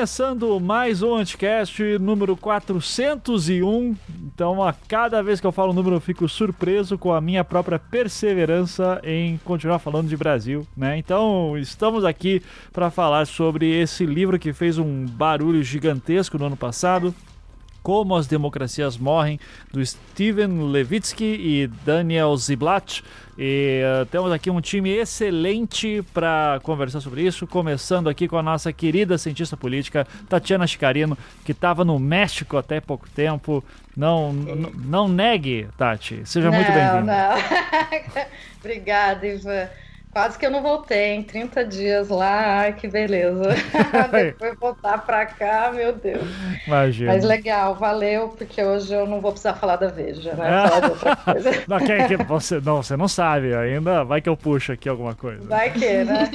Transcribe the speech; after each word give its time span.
Começando 0.00 0.58
mais 0.58 1.02
um 1.02 1.14
Anticast 1.14 1.98
número 1.98 2.34
401. 2.34 3.94
Então, 4.24 4.62
a 4.62 4.72
cada 4.72 5.22
vez 5.22 5.42
que 5.42 5.46
eu 5.46 5.52
falo 5.52 5.72
o 5.72 5.74
número, 5.74 5.96
eu 5.96 6.00
fico 6.00 6.26
surpreso 6.26 6.96
com 6.96 7.12
a 7.12 7.20
minha 7.20 7.44
própria 7.44 7.78
perseverança 7.78 8.98
em 9.04 9.36
continuar 9.44 9.78
falando 9.78 10.08
de 10.08 10.16
Brasil, 10.16 10.66
né? 10.74 10.96
Então, 10.96 11.54
estamos 11.58 12.02
aqui 12.02 12.42
para 12.72 12.90
falar 12.90 13.26
sobre 13.26 13.78
esse 13.78 14.06
livro 14.06 14.38
que 14.38 14.54
fez 14.54 14.78
um 14.78 15.04
barulho 15.04 15.62
gigantesco 15.62 16.38
no 16.38 16.46
ano 16.46 16.56
passado, 16.56 17.14
como 17.82 18.16
as 18.16 18.26
Democracias 18.26 18.96
Morrem, 18.96 19.38
do 19.72 19.84
Steven 19.84 20.70
Levitsky 20.70 21.24
e 21.24 21.66
Daniel 21.84 22.36
Ziblatt. 22.36 23.02
E 23.38 23.82
uh, 24.02 24.04
temos 24.06 24.30
aqui 24.32 24.50
um 24.50 24.60
time 24.60 24.90
excelente 24.90 26.04
para 26.12 26.60
conversar 26.62 27.00
sobre 27.00 27.22
isso, 27.22 27.46
começando 27.46 28.08
aqui 28.08 28.28
com 28.28 28.36
a 28.36 28.42
nossa 28.42 28.70
querida 28.72 29.16
cientista 29.16 29.56
política, 29.56 30.06
Tatiana 30.28 30.66
Chicarino, 30.66 31.16
que 31.44 31.52
estava 31.52 31.84
no 31.84 31.98
México 31.98 32.58
até 32.58 32.80
pouco 32.80 33.08
tempo. 33.10 33.64
Não, 33.96 34.32
não 34.32 35.08
negue, 35.08 35.68
Tati. 35.76 36.20
Seja 36.24 36.50
não, 36.50 36.56
muito 36.56 36.70
bem-vinda. 36.70 37.02
Não, 37.02 38.24
Obrigada, 38.60 39.26
Ivan. 39.26 39.68
Quase 40.12 40.36
que 40.36 40.44
eu 40.44 40.50
não 40.50 40.60
voltei, 40.60 41.14
em 41.14 41.22
30 41.22 41.64
dias 41.64 42.08
lá, 42.08 42.62
ai 42.62 42.72
que 42.72 42.88
beleza. 42.88 43.42
Depois 44.10 44.58
voltar 44.58 44.98
pra 44.98 45.24
cá, 45.24 45.70
meu 45.72 45.92
Deus. 45.92 46.26
Imagina. 46.66 47.12
Mas 47.12 47.24
legal, 47.24 47.76
valeu, 47.76 48.28
porque 48.30 48.60
hoje 48.60 48.92
eu 48.92 49.06
não 49.06 49.20
vou 49.20 49.30
precisar 49.30 49.54
falar 49.54 49.76
da 49.76 49.86
Veja, 49.86 50.34
né? 50.34 50.64
É. 50.64 50.68
Falar 50.68 50.80
de 50.80 50.90
outra 50.90 51.14
coisa. 51.32 51.50
Não, 51.68 51.78
que, 51.78 52.08
que 52.08 52.16
você, 52.24 52.60
não, 52.60 52.82
você 52.82 52.96
não 52.96 53.06
sabe 53.06 53.54
ainda, 53.54 54.02
vai 54.02 54.20
que 54.20 54.28
eu 54.28 54.36
puxo 54.36 54.72
aqui 54.72 54.88
alguma 54.88 55.14
coisa. 55.14 55.46
Vai 55.46 55.70
que, 55.70 56.02
né? 56.02 56.28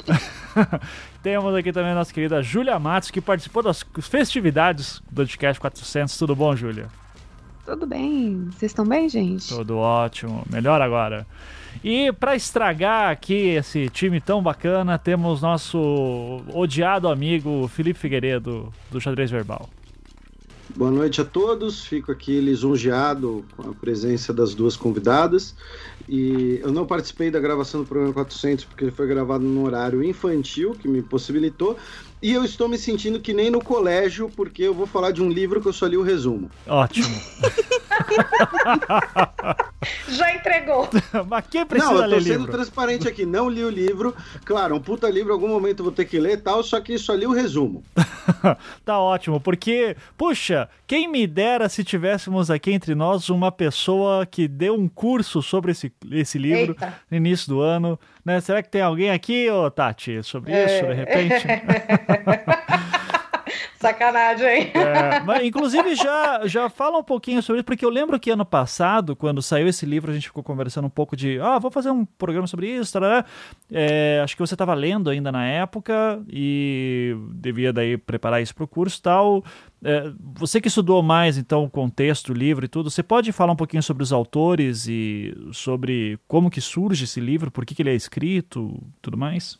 Temos 1.21 1.53
aqui 1.53 1.73
também 1.73 1.91
a 1.91 1.95
nossa 1.95 2.13
querida 2.13 2.41
Júlia 2.41 2.79
Matos, 2.79 3.11
que 3.11 3.19
participou 3.19 3.61
das 3.61 3.83
festividades 4.01 5.01
do 5.11 5.23
podcast 5.23 5.59
400. 5.59 6.17
Tudo 6.17 6.33
bom, 6.33 6.55
Júlia? 6.55 6.85
Tudo 7.65 7.85
bem. 7.85 8.47
Vocês 8.51 8.71
estão 8.71 8.85
bem, 8.85 9.09
gente? 9.09 9.49
Tudo 9.49 9.77
ótimo. 9.77 10.45
Melhor 10.49 10.81
agora. 10.81 11.25
E 11.87 12.11
para 12.11 12.35
estragar 12.35 13.11
aqui 13.11 13.49
esse 13.49 13.89
time 13.89 14.19
tão 14.19 14.41
bacana, 14.41 14.97
temos 14.97 15.43
nosso 15.43 16.41
odiado 16.51 17.07
amigo 17.07 17.67
Felipe 17.67 17.99
Figueiredo, 17.99 18.73
do 18.89 18.99
Xadrez 18.99 19.29
Verbal. 19.29 19.69
Boa 20.75 20.89
noite 20.89 21.21
a 21.21 21.23
todos, 21.23 21.85
fico 21.85 22.11
aqui 22.11 22.41
lisonjeado 22.41 23.45
com 23.55 23.69
a 23.69 23.73
presença 23.75 24.33
das 24.33 24.55
duas 24.55 24.75
convidadas. 24.75 25.55
E 26.09 26.59
eu 26.63 26.71
não 26.71 26.87
participei 26.87 27.29
da 27.29 27.39
gravação 27.39 27.81
do 27.81 27.85
programa 27.85 28.13
400 28.13 28.65
porque 28.65 28.85
ele 28.85 28.91
foi 28.91 29.05
gravado 29.05 29.43
num 29.43 29.63
horário 29.63 30.03
infantil 30.03 30.71
que 30.71 30.87
me 30.87 31.03
possibilitou, 31.03 31.77
e 32.19 32.31
eu 32.31 32.43
estou 32.43 32.67
me 32.67 32.79
sentindo 32.79 33.19
que 33.19 33.31
nem 33.31 33.51
no 33.51 33.63
colégio, 33.63 34.27
porque 34.35 34.63
eu 34.63 34.73
vou 34.73 34.87
falar 34.87 35.11
de 35.11 35.21
um 35.21 35.29
livro 35.29 35.61
que 35.61 35.67
eu 35.67 35.73
só 35.73 35.85
li 35.85 35.97
o 35.97 36.01
resumo. 36.01 36.49
Ótimo. 36.65 37.15
Já 40.09 40.33
entregou. 40.33 40.89
Mas 41.27 41.45
quem 41.47 41.65
precisa 41.65 41.91
Não, 41.93 42.01
eu 42.01 42.09
tô 42.09 42.15
ler 42.15 42.21
sendo 42.23 42.37
livro? 42.39 42.51
transparente 42.51 43.07
aqui. 43.07 43.25
Não 43.25 43.47
li 43.49 43.63
o 43.63 43.69
livro. 43.69 44.15
Claro, 44.43 44.75
um 44.75 44.79
puta 44.79 45.07
livro, 45.09 45.29
em 45.31 45.33
algum 45.33 45.47
momento 45.47 45.79
eu 45.79 45.83
vou 45.85 45.93
ter 45.93 46.05
que 46.05 46.19
ler 46.19 46.33
e 46.33 46.37
tal, 46.41 46.63
só 46.63 46.79
que 46.79 46.97
só 46.97 47.13
li 47.13 47.27
o 47.27 47.31
resumo. 47.31 47.83
tá 48.83 48.99
ótimo, 48.99 49.39
porque, 49.39 49.95
puxa, 50.17 50.67
quem 50.87 51.07
me 51.07 51.27
dera 51.27 51.69
se 51.69 51.83
tivéssemos 51.83 52.49
aqui 52.49 52.71
entre 52.71 52.95
nós 52.95 53.29
uma 53.29 53.51
pessoa 53.51 54.25
que 54.25 54.47
deu 54.47 54.73
um 54.73 54.87
curso 54.87 55.41
sobre 55.41 55.71
esse, 55.71 55.91
esse 56.11 56.37
livro 56.39 56.71
Eita. 56.73 56.93
no 57.11 57.17
início 57.17 57.47
do 57.49 57.61
ano. 57.61 57.99
Né? 58.23 58.41
Será 58.41 58.63
que 58.63 58.69
tem 58.69 58.81
alguém 58.81 59.11
aqui, 59.11 59.49
ô 59.51 59.69
Tati, 59.69 60.23
sobre 60.23 60.51
É. 60.51 60.65
isso, 60.65 60.87
de 60.87 60.93
repente? 60.93 61.45
Sacanagem, 63.79 64.47
hein? 64.47 64.71
É, 64.73 65.19
mas, 65.21 65.43
inclusive, 65.43 65.95
já, 65.95 66.41
já 66.45 66.69
fala 66.69 66.97
um 66.97 67.03
pouquinho 67.03 67.41
sobre 67.41 67.59
isso, 67.59 67.65
porque 67.65 67.85
eu 67.85 67.89
lembro 67.89 68.19
que 68.19 68.29
ano 68.29 68.45
passado, 68.45 69.15
quando 69.15 69.41
saiu 69.41 69.67
esse 69.67 69.85
livro, 69.85 70.11
a 70.11 70.13
gente 70.13 70.27
ficou 70.27 70.43
conversando 70.43 70.85
um 70.85 70.89
pouco 70.89 71.15
de, 71.15 71.39
ah, 71.39 71.59
vou 71.59 71.71
fazer 71.71 71.91
um 71.91 72.05
programa 72.05 72.47
sobre 72.47 72.67
isso, 72.67 72.93
tarará. 72.93 73.25
É, 73.71 74.21
acho 74.23 74.35
que 74.35 74.41
você 74.41 74.55
estava 74.55 74.73
lendo 74.73 75.09
ainda 75.09 75.31
na 75.31 75.45
época 75.45 76.21
e 76.29 77.15
devia 77.33 77.71
daí 77.71 77.97
preparar 77.97 78.41
isso 78.41 78.55
para 78.55 78.63
o 78.63 78.67
curso 78.67 78.99
e 78.99 79.01
tal. 79.01 79.43
É, 79.83 80.11
você 80.33 80.59
que 80.59 80.67
estudou 80.67 81.03
mais, 81.03 81.37
então, 81.37 81.63
o 81.63 81.69
contexto, 81.69 82.29
o 82.29 82.33
livro 82.33 82.65
e 82.65 82.67
tudo, 82.67 82.89
você 82.89 83.03
pode 83.03 83.31
falar 83.31 83.53
um 83.53 83.57
pouquinho 83.57 83.83
sobre 83.83 84.03
os 84.03 84.11
autores 84.11 84.87
e 84.87 85.35
sobre 85.51 86.19
como 86.27 86.49
que 86.49 86.59
surge 86.61 87.03
esse 87.03 87.19
livro, 87.19 87.51
por 87.51 87.65
que, 87.65 87.75
que 87.75 87.81
ele 87.81 87.91
é 87.91 87.95
escrito, 87.95 88.81
tudo 89.01 89.17
mais? 89.17 89.59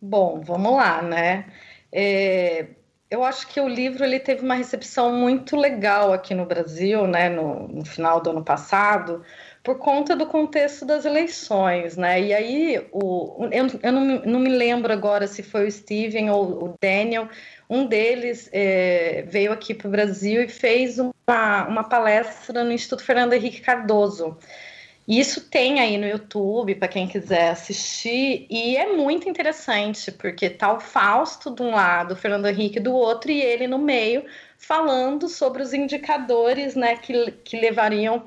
Bom, 0.00 0.40
vamos 0.44 0.72
lá, 0.72 1.02
né? 1.02 1.46
É, 1.92 2.66
eu 3.10 3.24
acho 3.24 3.46
que 3.48 3.60
o 3.60 3.66
livro 3.66 4.04
ele 4.04 4.20
teve 4.20 4.44
uma 4.44 4.54
recepção 4.54 5.12
muito 5.12 5.56
legal 5.56 6.12
aqui 6.12 6.34
no 6.34 6.44
Brasil, 6.44 7.06
né, 7.06 7.30
no, 7.30 7.66
no, 7.68 7.84
final 7.84 8.20
do 8.20 8.30
ano 8.30 8.44
passado, 8.44 9.22
por 9.62 9.78
conta 9.78 10.14
do 10.14 10.26
contexto 10.26 10.84
das 10.84 11.06
eleições, 11.06 11.96
né? 11.96 12.20
E 12.20 12.34
aí, 12.34 12.86
o, 12.92 13.48
eu, 13.50 13.66
eu 13.82 13.92
não, 13.92 14.04
não, 14.04 14.40
me 14.40 14.50
lembro 14.50 14.92
agora 14.92 15.26
se 15.26 15.42
foi 15.42 15.66
o 15.66 15.72
Steven 15.72 16.30
ou 16.30 16.64
o 16.64 16.74
Daniel, 16.80 17.28
um 17.68 17.86
deles 17.86 18.48
é, 18.52 19.24
veio 19.26 19.52
aqui 19.52 19.72
para 19.74 19.88
o 19.88 19.90
Brasil 19.90 20.42
e 20.42 20.48
fez 20.48 20.98
uma, 20.98 21.66
uma 21.66 21.84
palestra 21.84 22.62
no 22.62 22.72
Instituto 22.72 23.02
Fernando 23.02 23.32
Henrique 23.32 23.60
Cardoso. 23.62 24.36
E 25.08 25.18
isso 25.18 25.40
tem 25.48 25.80
aí 25.80 25.96
no 25.96 26.06
YouTube 26.06 26.74
para 26.74 26.86
quem 26.86 27.08
quiser 27.08 27.52
assistir, 27.52 28.46
e 28.50 28.76
é 28.76 28.92
muito 28.92 29.26
interessante, 29.26 30.12
porque 30.12 30.50
tá 30.50 30.70
o 30.70 30.80
Fausto 30.80 31.50
de 31.50 31.62
um 31.62 31.70
lado, 31.70 32.12
o 32.12 32.16
Fernando 32.16 32.46
Henrique 32.46 32.78
do 32.78 32.92
outro, 32.92 33.30
e 33.30 33.40
ele 33.40 33.66
no 33.66 33.78
meio, 33.78 34.22
falando 34.58 35.26
sobre 35.26 35.62
os 35.62 35.72
indicadores 35.72 36.74
né, 36.74 36.96
que, 36.96 37.30
que 37.42 37.58
levariam 37.58 38.22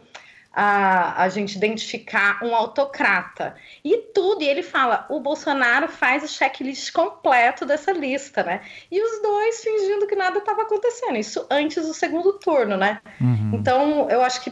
a, 0.51 1.23
a 1.23 1.29
gente 1.29 1.55
identificar 1.55 2.43
um 2.43 2.55
autocrata. 2.55 3.55
E 3.85 3.97
tudo, 4.13 4.41
e 4.41 4.47
ele 4.47 4.63
fala: 4.63 5.05
o 5.09 5.19
Bolsonaro 5.19 5.87
faz 5.87 6.23
o 6.23 6.27
checklist 6.27 6.91
completo 6.91 7.65
dessa 7.65 7.91
lista, 7.91 8.43
né? 8.43 8.61
E 8.91 9.01
os 9.01 9.21
dois 9.21 9.63
fingindo 9.63 10.07
que 10.07 10.15
nada 10.15 10.39
estava 10.39 10.63
acontecendo, 10.63 11.15
isso 11.15 11.45
antes 11.49 11.85
do 11.85 11.93
segundo 11.93 12.33
turno, 12.33 12.75
né? 12.75 12.99
Uhum. 13.19 13.51
Então, 13.53 14.09
eu 14.09 14.21
acho 14.21 14.41
que 14.41 14.51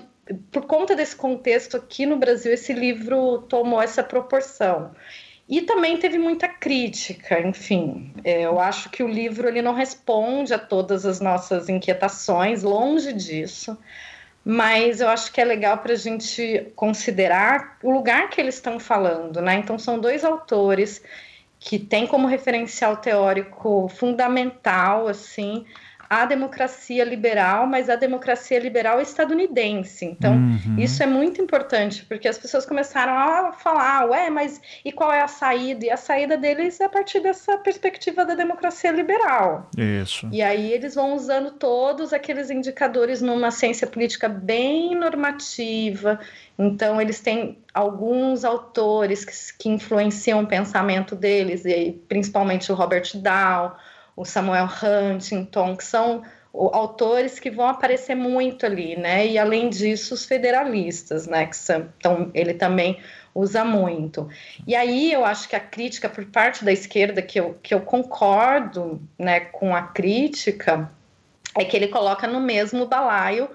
por 0.51 0.66
conta 0.66 0.95
desse 0.95 1.16
contexto 1.16 1.78
aqui 1.78 2.06
no 2.06 2.17
Brasil, 2.17 2.53
esse 2.53 2.73
livro 2.73 3.40
tomou 3.50 3.81
essa 3.81 4.03
proporção. 4.03 4.91
E 5.47 5.62
também 5.63 5.97
teve 5.97 6.19
muita 6.19 6.47
crítica, 6.47 7.40
enfim. 7.40 8.13
É, 8.23 8.41
eu 8.41 8.59
acho 8.59 8.90
que 8.91 9.01
o 9.01 9.07
livro 9.07 9.47
ele 9.47 9.63
não 9.63 9.73
responde 9.73 10.53
a 10.53 10.59
todas 10.59 11.07
as 11.07 11.19
nossas 11.19 11.67
inquietações, 11.67 12.62
longe 12.62 13.12
disso. 13.12 13.75
Mas 14.45 15.01
eu 15.01 15.09
acho 15.09 15.31
que 15.34 15.41
é 15.41 15.44
legal 15.44 15.79
para 15.79 15.94
a 15.94 15.97
gente 15.97 16.72
considerar 16.75 17.78
o 17.84 17.91
lugar 17.91 18.29
que 18.29 18.40
eles 18.40 18.56
estão 18.56 18.79
falando, 18.79 19.41
né? 19.41 19.56
Então, 19.56 19.78
são 19.78 20.00
dois 20.00 20.23
autores 20.23 21.03
que 21.59 21.78
têm 21.78 22.07
como 22.07 22.28
referencial 22.28 22.97
teórico 22.97 23.90
fundamental, 23.90 25.07
assim, 25.07 25.66
a 26.09 26.25
democracia 26.25 27.03
liberal, 27.03 27.68
mas 27.68 27.88
a 27.88 27.96
democracia 27.96 28.58
liberal 28.58 29.00
estadunidense. 29.00 30.06
Então, 30.06 30.34
uhum. 30.34 30.75
isso 30.80 31.03
é 31.03 31.06
muito 31.06 31.40
importante, 31.40 32.03
porque 32.06 32.28
as 32.28 32.36
pessoas 32.36 32.66
começaram 32.66 33.14
a 33.14 33.52
falar, 33.52 34.09
ué, 34.09 34.28
mas 34.31 34.59
e 34.84 34.92
qual 34.92 35.14
é 35.14 35.22
a 35.22 35.28
saída? 35.28 35.86
E 35.86 35.92
a 35.92 35.97
saída 35.97 36.36
deles 36.36 36.80
é 36.80 36.86
a 36.86 36.90
partir 36.90 37.20
dessa 37.20 37.59
perspectiva 37.59 38.25
da 38.25 38.34
democracia 38.34 38.92
liberal. 38.92 39.70
Isso. 39.78 40.28
E 40.31 40.42
aí 40.42 40.74
eles 40.74 40.96
vão 40.96 41.14
usando 41.14 41.52
todos 41.52 42.12
aqueles 42.12 42.50
indicadores 42.50 43.22
numa 43.22 43.52
ciência 43.52 43.85
política 43.85 44.28
bem 44.28 44.96
normativa. 44.96 46.20
Então, 46.58 47.00
eles 47.00 47.20
têm 47.20 47.59
alguns 47.72 48.44
autores 48.44 49.23
que, 49.23 49.34
que 49.59 49.70
influenciam 49.70 50.41
o 50.41 50.47
pensamento 50.47 51.16
deles, 51.16 51.66
e 51.66 52.02
principalmente 52.08 52.72
o 52.72 52.76
Robert 52.76 53.12
Dow, 53.14 53.78
o 54.19 54.25
Samuel 54.25 54.67
Huntington, 54.67 55.77
que 55.77 55.83
são 55.85 56.23
autores 56.53 57.39
que 57.39 57.49
vão 57.49 57.69
aparecer 57.69 58.16
muito 58.16 58.66
ali, 58.66 58.97
né? 58.97 59.25
E 59.25 59.37
além 59.37 59.69
disso, 59.69 60.13
os 60.13 60.25
federalistas, 60.25 61.25
né? 61.25 61.45
Que 61.45 61.55
são, 61.55 61.87
então, 61.97 62.29
ele 62.33 62.53
também 62.53 62.99
usa 63.33 63.63
muito. 63.63 64.27
E 64.67 64.75
aí 64.75 65.13
eu 65.13 65.23
acho 65.23 65.47
que 65.47 65.55
a 65.55 65.59
crítica 65.59 66.09
por 66.09 66.25
parte 66.25 66.66
da 66.66 66.71
esquerda, 66.73 67.21
que 67.21 67.39
eu, 67.39 67.57
que 67.63 67.73
eu 67.73 67.79
concordo 67.79 69.01
né, 69.17 69.39
com 69.39 69.73
a 69.73 69.83
crítica, 69.83 70.91
é 71.55 71.63
que 71.63 71.77
ele 71.77 71.87
coloca 71.87 72.27
no 72.27 72.41
mesmo 72.41 72.87
balaio 72.87 73.49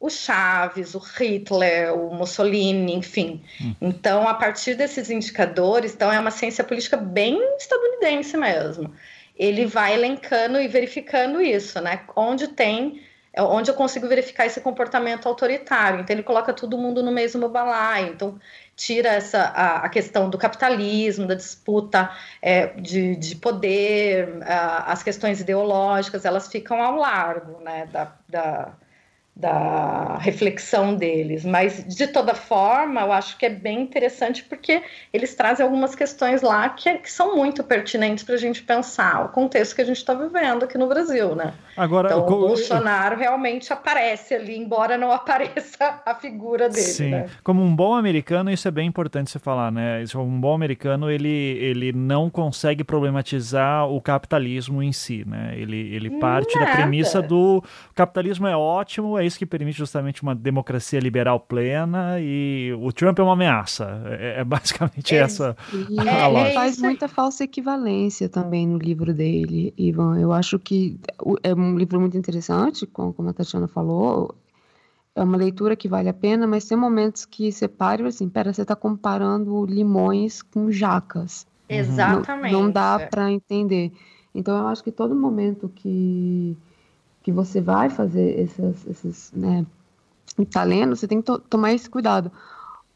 o 0.00 0.08
Chaves, 0.08 0.94
o 0.94 0.98
Hitler, 0.98 1.94
o 1.94 2.14
Mussolini, 2.14 2.94
enfim. 2.94 3.42
Hum. 3.60 3.74
Então, 3.82 4.26
a 4.26 4.32
partir 4.32 4.76
desses 4.76 5.10
indicadores, 5.10 5.92
então 5.92 6.10
é 6.10 6.18
uma 6.18 6.30
ciência 6.30 6.64
política 6.64 6.96
bem 6.96 7.38
estadunidense 7.58 8.34
mesmo 8.38 8.94
ele 9.36 9.66
vai 9.66 9.94
elencando 9.94 10.60
e 10.60 10.68
verificando 10.68 11.40
isso, 11.40 11.80
né? 11.80 12.00
Onde 12.14 12.48
tem 12.48 13.00
onde 13.38 13.70
eu 13.70 13.74
consigo 13.74 14.08
verificar 14.08 14.46
esse 14.46 14.60
comportamento 14.60 15.26
autoritário. 15.28 16.00
Então 16.00 16.14
ele 16.14 16.22
coloca 16.22 16.54
todo 16.54 16.78
mundo 16.78 17.02
no 17.02 17.12
mesmo 17.12 17.48
balaio. 17.48 18.14
Então 18.14 18.38
tira 18.74 19.10
essa 19.10 19.40
a, 19.42 19.76
a 19.84 19.88
questão 19.88 20.30
do 20.30 20.38
capitalismo, 20.38 21.26
da 21.26 21.34
disputa 21.34 22.10
é, 22.40 22.68
de, 22.68 23.16
de 23.16 23.36
poder, 23.36 24.42
a, 24.42 24.92
as 24.92 25.02
questões 25.02 25.40
ideológicas, 25.40 26.24
elas 26.24 26.48
ficam 26.48 26.82
ao 26.82 26.96
largo, 26.96 27.60
né, 27.62 27.86
da, 27.92 28.12
da 28.28 28.72
da 29.36 30.16
reflexão 30.16 30.94
deles, 30.94 31.44
mas 31.44 31.84
de 31.84 32.06
toda 32.06 32.34
forma 32.34 33.02
eu 33.02 33.12
acho 33.12 33.36
que 33.36 33.44
é 33.44 33.50
bem 33.50 33.82
interessante 33.82 34.42
porque 34.42 34.82
eles 35.12 35.34
trazem 35.34 35.62
algumas 35.62 35.94
questões 35.94 36.40
lá 36.40 36.66
que, 36.70 36.90
que 36.94 37.12
são 37.12 37.36
muito 37.36 37.62
pertinentes 37.62 38.24
para 38.24 38.34
a 38.34 38.38
gente 38.38 38.62
pensar 38.62 39.26
o 39.26 39.28
contexto 39.28 39.74
que 39.74 39.82
a 39.82 39.84
gente 39.84 39.98
está 39.98 40.14
vivendo 40.14 40.64
aqui 40.64 40.78
no 40.78 40.88
Brasil, 40.88 41.34
né? 41.34 41.52
Agora, 41.76 42.08
então, 42.08 42.20
o 42.20 42.26
Bolsonaro 42.26 43.16
realmente 43.16 43.72
aparece 43.72 44.34
ali, 44.34 44.56
embora 44.56 44.96
não 44.96 45.10
apareça 45.12 46.00
a 46.04 46.14
figura 46.14 46.68
dele. 46.68 46.80
Sim, 46.80 47.10
né? 47.10 47.26
como 47.42 47.62
um 47.62 47.74
bom 47.74 47.94
americano, 47.94 48.50
isso 48.50 48.66
é 48.66 48.70
bem 48.70 48.86
importante 48.86 49.30
você 49.30 49.38
falar, 49.38 49.70
né? 49.70 50.02
Um 50.14 50.40
bom 50.40 50.54
americano, 50.54 51.10
ele, 51.10 51.28
ele 51.28 51.92
não 51.92 52.30
consegue 52.30 52.82
problematizar 52.82 53.88
o 53.88 54.00
capitalismo 54.00 54.82
em 54.82 54.92
si, 54.92 55.24
né? 55.26 55.54
Ele, 55.56 55.76
ele 55.94 56.10
parte 56.18 56.54
Nada. 56.54 56.66
da 56.66 56.76
premissa 56.76 57.20
do 57.20 57.62
capitalismo 57.94 58.46
é 58.46 58.56
ótimo, 58.56 59.18
é 59.18 59.26
isso 59.26 59.38
que 59.38 59.46
permite 59.46 59.78
justamente 59.78 60.22
uma 60.22 60.34
democracia 60.34 60.98
liberal 60.98 61.38
plena 61.40 62.16
e 62.20 62.72
o 62.80 62.92
Trump 62.92 63.18
é 63.18 63.22
uma 63.22 63.34
ameaça. 63.34 64.02
É, 64.18 64.40
é 64.40 64.44
basicamente 64.44 65.14
é, 65.14 65.18
essa. 65.18 65.56
É, 65.72 66.40
ele 66.40 66.54
faz 66.54 66.78
muita 66.80 67.08
falsa 67.08 67.44
equivalência 67.44 68.28
também 68.28 68.66
no 68.66 68.78
livro 68.78 69.12
dele, 69.12 69.74
Ivan. 69.76 70.18
Eu 70.18 70.32
acho 70.32 70.58
que 70.58 70.98
é 71.42 71.54
um 71.66 71.78
livro 71.78 72.00
muito 72.00 72.16
interessante, 72.16 72.86
como 72.86 73.14
a 73.28 73.32
Tatiana 73.32 73.68
falou. 73.68 74.34
É 75.14 75.22
uma 75.22 75.36
leitura 75.36 75.74
que 75.76 75.88
vale 75.88 76.08
a 76.08 76.14
pena, 76.14 76.46
mas 76.46 76.66
tem 76.66 76.76
momentos 76.76 77.24
que 77.24 77.50
você 77.50 77.66
para 77.66 78.02
e 78.02 78.06
assim, 78.06 78.28
pera, 78.28 78.52
você 78.52 78.62
está 78.62 78.76
comparando 78.76 79.64
limões 79.64 80.42
com 80.42 80.70
jacas. 80.70 81.46
Exatamente. 81.68 82.52
Não, 82.52 82.64
não 82.64 82.70
dá 82.70 82.98
para 83.10 83.30
entender. 83.30 83.92
Então 84.34 84.56
eu 84.56 84.66
acho 84.66 84.84
que 84.84 84.92
todo 84.92 85.14
momento 85.14 85.70
que 85.74 86.56
que 87.26 87.32
você 87.32 87.60
vai 87.60 87.90
fazer 87.90 88.38
esses, 88.38 88.86
esses 88.86 89.32
né, 89.32 89.66
tá 90.48 90.62
lendo, 90.62 90.94
você 90.94 91.08
tem 91.08 91.18
que 91.18 91.24
to 91.24 91.40
tomar 91.40 91.72
esse 91.72 91.90
cuidado. 91.90 92.30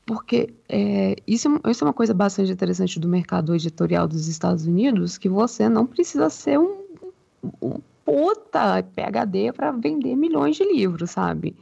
Porque 0.06 0.54
é, 0.68 1.16
isso, 1.26 1.48
isso 1.68 1.82
é 1.82 1.86
uma 1.86 1.92
coisa 1.92 2.14
bastante 2.14 2.52
interessante 2.52 3.00
do 3.00 3.08
mercado 3.08 3.52
editorial 3.52 4.06
dos 4.06 4.28
Estados 4.28 4.66
Unidos, 4.66 5.18
que 5.18 5.28
você 5.28 5.68
não 5.68 5.84
precisa 5.84 6.30
ser 6.30 6.60
um, 6.60 6.78
um 7.60 7.80
puta 8.10 8.82
PHD 8.82 9.52
para 9.52 9.70
vender 9.70 10.16
milhões 10.16 10.56
de 10.56 10.64
livros, 10.64 11.10
sabe? 11.10 11.54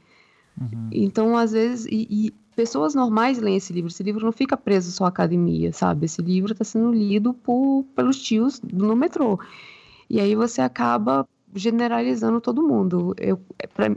Uhum. 0.59 0.89
Então, 0.91 1.37
às 1.37 1.53
vezes, 1.53 1.87
e, 1.87 2.07
e, 2.11 2.31
pessoas 2.57 2.95
normais 2.95 3.39
leem 3.39 3.57
esse 3.57 3.73
livro. 3.73 3.91
Esse 3.91 4.03
livro 4.03 4.25
não 4.25 4.33
fica 4.33 4.57
preso 4.57 4.91
só 4.91 5.05
à 5.05 5.09
academia, 5.09 5.73
sabe? 5.73 6.07
Esse 6.07 6.23
livro 6.23 6.53
está 6.53 6.65
sendo 6.65 6.91
lido 6.91 7.35
por, 7.35 7.85
pelos 7.95 8.21
tios 8.21 8.61
no 8.63 8.97
metrô. 8.97 9.39
E 10.09 10.19
aí 10.19 10.35
você 10.35 10.63
acaba 10.63 11.29
generalizando 11.55 12.41
todo 12.41 12.67
mundo. 12.67 13.15
Eu, 13.19 13.39
é, 13.59 13.67
pra, 13.67 13.95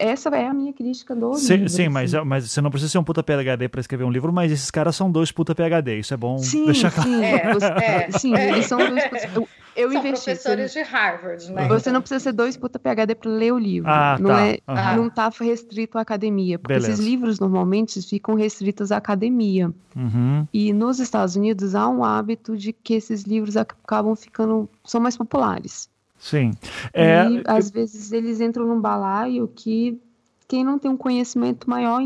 essa 0.00 0.30
é 0.30 0.46
a 0.46 0.54
minha 0.54 0.72
crítica 0.72 1.14
do 1.14 1.34
sim, 1.34 1.54
livro. 1.54 1.68
Sim, 1.68 1.88
mas, 1.90 2.14
assim. 2.14 2.26
mas 2.26 2.50
você 2.50 2.60
não 2.60 2.70
precisa 2.70 2.90
ser 2.90 2.98
um 2.98 3.04
puta 3.04 3.22
PHD 3.22 3.68
para 3.68 3.80
escrever 3.80 4.04
um 4.04 4.10
livro, 4.10 4.32
mas 4.32 4.50
esses 4.50 4.70
caras 4.70 4.96
são 4.96 5.10
dois 5.10 5.30
puta 5.30 5.54
PHD, 5.54 5.98
isso 5.98 6.14
é 6.14 6.16
bom 6.16 6.38
sim, 6.38 6.64
deixar 6.64 6.90
claro. 6.90 7.10
Sim, 7.10 7.22
é, 7.24 7.36
é, 7.84 8.10
sim 8.10 8.34
é. 8.34 8.48
eles 8.48 8.66
são 8.66 8.78
dois 8.78 9.04
eu, 9.34 9.46
eu 9.76 9.90
são 9.90 10.00
investi, 10.00 10.24
professores 10.24 10.72
de 10.72 10.82
Harvard, 10.82 11.52
né? 11.52 11.68
Você 11.68 11.90
não 11.90 12.00
precisa 12.00 12.20
ser 12.20 12.32
dois 12.32 12.56
puta 12.56 12.78
PHD 12.78 13.14
para 13.14 13.30
ler 13.30 13.52
o 13.52 13.58
livro. 13.58 13.90
Ah, 13.90 14.16
não 14.20 14.30
tá. 14.30 14.46
é, 14.46 14.58
uhum. 14.68 14.96
não 14.96 15.10
tá 15.10 15.30
restrito 15.40 15.98
à 15.98 16.00
academia, 16.00 16.58
porque 16.58 16.74
Beleza. 16.74 16.92
esses 16.92 17.04
livros 17.04 17.40
normalmente 17.40 18.00
ficam 18.02 18.34
restritos 18.34 18.92
à 18.92 18.98
academia. 18.98 19.72
Uhum. 19.96 20.46
E 20.52 20.72
nos 20.72 21.00
Estados 21.00 21.36
Unidos 21.36 21.74
há 21.74 21.88
um 21.88 22.04
hábito 22.04 22.56
de 22.56 22.72
que 22.72 22.94
esses 22.94 23.22
livros 23.22 23.56
acabam 23.56 24.14
ficando 24.14 24.68
são 24.84 25.00
mais 25.00 25.16
populares. 25.16 25.88
Sim. 26.18 26.52
É, 26.92 27.28
e 27.28 27.42
às 27.46 27.66
eu... 27.66 27.72
vezes 27.72 28.12
eles 28.12 28.40
entram 28.40 28.66
num 28.66 28.80
balaio 28.80 29.48
que 29.48 30.00
quem 30.46 30.64
não 30.64 30.78
tem 30.78 30.90
um 30.90 30.96
conhecimento 30.96 31.68
maior 31.68 32.00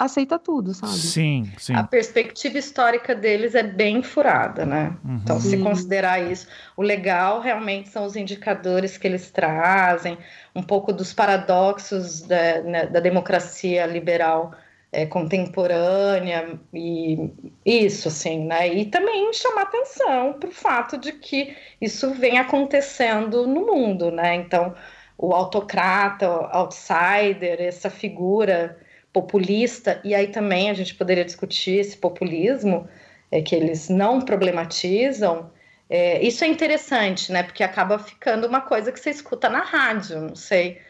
aceita 0.00 0.38
tudo, 0.38 0.72
sabe? 0.72 0.94
Sim, 0.94 1.52
sim. 1.58 1.74
A 1.74 1.84
perspectiva 1.84 2.56
histórica 2.56 3.14
deles 3.14 3.54
é 3.54 3.62
bem 3.62 4.02
furada, 4.02 4.64
né? 4.64 4.96
Uhum. 5.04 5.20
Então, 5.22 5.38
se 5.38 5.58
considerar 5.58 6.18
isso, 6.20 6.48
o 6.74 6.82
legal 6.82 7.40
realmente 7.40 7.90
são 7.90 8.06
os 8.06 8.16
indicadores 8.16 8.96
que 8.96 9.06
eles 9.06 9.30
trazem, 9.30 10.16
um 10.56 10.62
pouco 10.62 10.90
dos 10.90 11.12
paradoxos 11.12 12.22
da, 12.22 12.62
né, 12.62 12.86
da 12.86 12.98
democracia 12.98 13.84
liberal 13.84 14.52
é, 14.90 15.04
contemporânea 15.04 16.58
e 16.72 17.30
isso, 17.64 18.08
assim, 18.08 18.46
né? 18.46 18.68
E 18.72 18.86
também 18.86 19.30
chamar 19.34 19.62
atenção 19.62 20.32
para 20.32 20.48
o 20.48 20.52
fato 20.52 20.96
de 20.96 21.12
que 21.12 21.54
isso 21.78 22.14
vem 22.14 22.38
acontecendo 22.38 23.46
no 23.46 23.66
mundo, 23.66 24.10
né? 24.10 24.34
Então, 24.34 24.74
o 25.18 25.34
autocrata, 25.34 26.26
o 26.26 26.48
outsider, 26.50 27.60
essa 27.60 27.90
figura 27.90 28.78
populista, 29.12 30.00
e 30.04 30.14
aí 30.14 30.28
também 30.28 30.70
a 30.70 30.74
gente 30.74 30.94
poderia 30.94 31.24
discutir 31.24 31.78
esse 31.80 31.96
populismo, 31.96 32.88
é, 33.30 33.42
que 33.42 33.54
eles 33.54 33.88
não 33.88 34.20
problematizam. 34.20 35.50
É, 35.88 36.22
isso 36.22 36.44
é 36.44 36.46
interessante, 36.46 37.32
né? 37.32 37.42
Porque 37.42 37.62
acaba 37.62 37.98
ficando 37.98 38.46
uma 38.46 38.60
coisa 38.60 38.92
que 38.92 39.00
você 39.00 39.10
escuta 39.10 39.48
na 39.48 39.60
rádio, 39.60 40.20
não 40.20 40.36
sei 40.36 40.80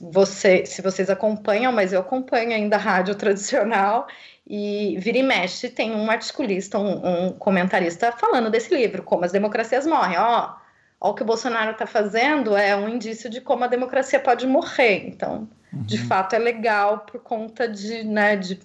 você, 0.00 0.64
se 0.64 0.80
vocês 0.80 1.10
acompanham, 1.10 1.72
mas 1.72 1.92
eu 1.92 2.00
acompanho 2.00 2.52
ainda 2.52 2.76
a 2.76 2.78
rádio 2.78 3.14
tradicional 3.14 4.06
e 4.46 4.96
vira 4.98 5.18
e 5.18 5.22
mexe 5.22 5.68
tem 5.68 5.92
um 5.94 6.10
articulista, 6.10 6.78
um, 6.78 7.26
um 7.26 7.32
comentarista 7.32 8.12
falando 8.12 8.50
desse 8.50 8.72
livro, 8.72 9.02
como 9.02 9.24
as 9.24 9.32
democracias 9.32 9.86
morrem. 9.86 10.16
Ó, 10.18 10.54
ó 11.00 11.10
o 11.10 11.14
que 11.14 11.22
o 11.22 11.26
Bolsonaro 11.26 11.72
está 11.72 11.86
fazendo 11.86 12.56
é 12.56 12.74
um 12.76 12.88
indício 12.88 13.28
de 13.28 13.40
como 13.40 13.64
a 13.64 13.68
democracia 13.68 14.20
pode 14.20 14.46
morrer. 14.46 15.08
Então, 15.08 15.48
uhum. 15.78 15.84
de 15.84 15.98
fato, 15.98 16.34
é 16.34 16.38
legal 16.38 17.00
por 17.00 17.20
conta 17.20 17.68
de, 17.68 18.04
né, 18.04 18.36
de, 18.36 18.58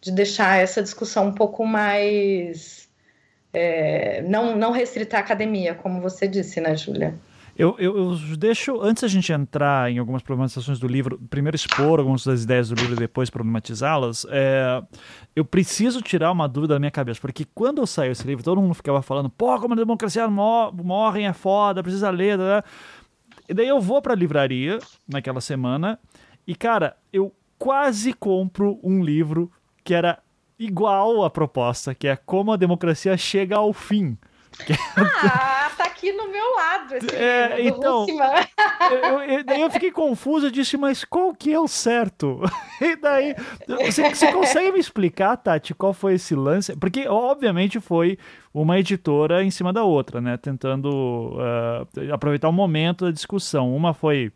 de 0.00 0.12
deixar 0.12 0.56
essa 0.56 0.82
discussão 0.82 1.28
um 1.28 1.32
pouco 1.32 1.66
mais 1.66 2.88
é, 3.52 4.22
não, 4.22 4.56
não 4.56 4.72
restrita 4.72 5.16
à 5.16 5.20
academia, 5.20 5.74
como 5.74 6.00
você 6.00 6.26
disse, 6.26 6.60
né, 6.60 6.76
Júlia? 6.76 7.14
Eu, 7.54 7.76
eu, 7.78 7.96
eu, 7.98 8.36
deixo, 8.38 8.80
antes 8.80 9.04
a 9.04 9.08
gente 9.08 9.30
entrar 9.30 9.90
em 9.90 9.98
algumas 9.98 10.22
problematizações 10.22 10.78
do 10.78 10.88
livro, 10.88 11.20
primeiro 11.28 11.54
expor 11.54 11.98
algumas 11.98 12.24
das 12.24 12.44
ideias 12.44 12.70
do 12.70 12.74
livro 12.74 12.94
e 12.94 12.98
depois 12.98 13.28
problematizá-las, 13.28 14.26
é, 14.30 14.82
eu 15.36 15.44
preciso 15.44 16.00
tirar 16.00 16.32
uma 16.32 16.48
dúvida 16.48 16.74
da 16.74 16.80
minha 16.80 16.90
cabeça, 16.90 17.20
porque 17.20 17.46
quando 17.54 17.86
saiu 17.86 18.12
esse 18.12 18.26
livro, 18.26 18.42
todo 18.42 18.60
mundo 18.60 18.72
ficava 18.72 19.02
falando, 19.02 19.28
pô, 19.28 19.60
como 19.60 19.74
a 19.74 19.76
democracia 19.76 20.26
mor 20.28 20.74
morrem 20.74 21.26
é 21.26 21.34
foda, 21.34 21.82
precisa 21.82 22.08
ler, 22.08 22.38
né? 22.38 22.62
E 23.46 23.52
daí 23.52 23.68
eu 23.68 23.80
vou 23.80 24.00
para 24.00 24.14
a 24.14 24.16
livraria 24.16 24.78
naquela 25.06 25.40
semana 25.40 25.98
e, 26.46 26.54
cara, 26.54 26.96
eu 27.12 27.32
quase 27.58 28.12
compro 28.12 28.78
um 28.82 29.02
livro 29.02 29.50
que 29.84 29.94
era 29.94 30.18
igual 30.58 31.24
à 31.24 31.30
proposta, 31.30 31.94
que 31.94 32.08
é 32.08 32.16
Como 32.16 32.52
a 32.52 32.56
Democracia 32.56 33.16
Chega 33.16 33.56
ao 33.56 33.72
Fim. 33.72 34.16
Ah, 34.96 35.70
tá 35.76 35.84
aqui 35.84 36.12
no 36.12 36.30
meu 36.30 36.54
lado 36.54 36.94
esse 36.94 37.14
é, 37.16 37.62
livro, 37.62 37.78
então, 37.78 38.06
eu, 38.90 39.20
eu, 39.20 39.44
daí 39.44 39.60
eu 39.60 39.70
fiquei 39.70 39.90
confuso, 39.90 40.46
eu 40.46 40.50
disse, 40.50 40.76
mas 40.76 41.04
qual 41.04 41.34
que 41.34 41.52
é 41.52 41.58
o 41.58 41.68
certo? 41.68 42.40
E 42.82 42.96
daí, 42.96 43.36
você, 43.68 44.10
você 44.10 44.32
consegue 44.32 44.72
me 44.72 44.80
explicar, 44.80 45.36
Tati, 45.36 45.72
qual 45.72 45.94
foi 45.94 46.14
esse 46.14 46.34
lance? 46.34 46.74
Porque, 46.74 47.06
obviamente, 47.06 47.78
foi 47.78 48.18
uma 48.52 48.76
editora 48.76 49.44
em 49.44 49.52
cima 49.52 49.72
da 49.72 49.84
outra, 49.84 50.20
né? 50.20 50.36
Tentando 50.36 51.36
uh, 51.36 52.12
aproveitar 52.12 52.48
o 52.48 52.52
momento 52.52 53.04
da 53.04 53.12
discussão. 53.12 53.72
Uma 53.72 53.94
foi 53.94 54.32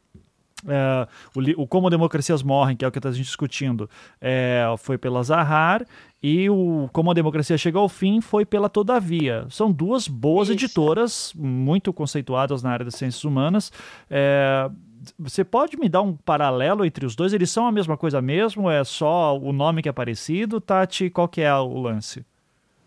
é, 0.67 1.09
o, 1.35 1.63
o, 1.63 1.67
Como 1.67 1.91
Democracias 1.91 2.43
Morrem, 2.43 2.77
que 2.77 2.85
é 2.85 2.89
o 2.89 2.93
que 2.93 2.99
está 2.99 3.09
a 3.09 3.13
gente 3.13 3.25
discutindo, 3.25 3.89
é, 4.21 4.65
foi 4.79 4.99
pela 4.99 5.23
Zahar, 5.23 5.87
e 6.23 6.49
o 6.51 6.89
Como 6.93 7.11
a 7.11 7.15
Democracia 7.15 7.57
Chega 7.57 7.79
ao 7.79 7.89
Fim 7.89 8.21
foi 8.21 8.45
pela 8.45 8.69
Todavia. 8.69 9.47
São 9.51 9.71
duas 9.71 10.09
boas 10.09 10.49
Isso. 10.49 10.65
editoras, 10.65 11.33
muito 11.35 11.93
conceituadas 11.93 12.63
na 12.63 12.71
área 12.71 12.85
das 12.85 12.95
ciências 12.95 13.25
humanas. 13.25 13.73
É, 14.11 14.71
você 15.19 15.45
pode 15.45 15.77
me 15.77 15.89
dar 15.89 16.03
um 16.03 16.15
paralelo 16.15 16.85
entre 16.85 17.07
os 17.07 17.15
dois? 17.15 17.33
Eles 17.33 17.51
são 17.51 17.67
a 17.67 17.73
mesma 17.73 17.97
coisa 17.97 18.21
mesmo? 18.21 18.71
É 18.71 18.83
só 18.83 19.39
o 19.39 19.53
nome 19.53 19.83
que 19.83 19.89
é 19.89 19.93
parecido? 19.93 20.61
Tati, 20.61 21.11
qual 21.11 21.29
que 21.29 21.41
é 21.41 21.55
o 21.55 21.79
lance? 21.79 22.25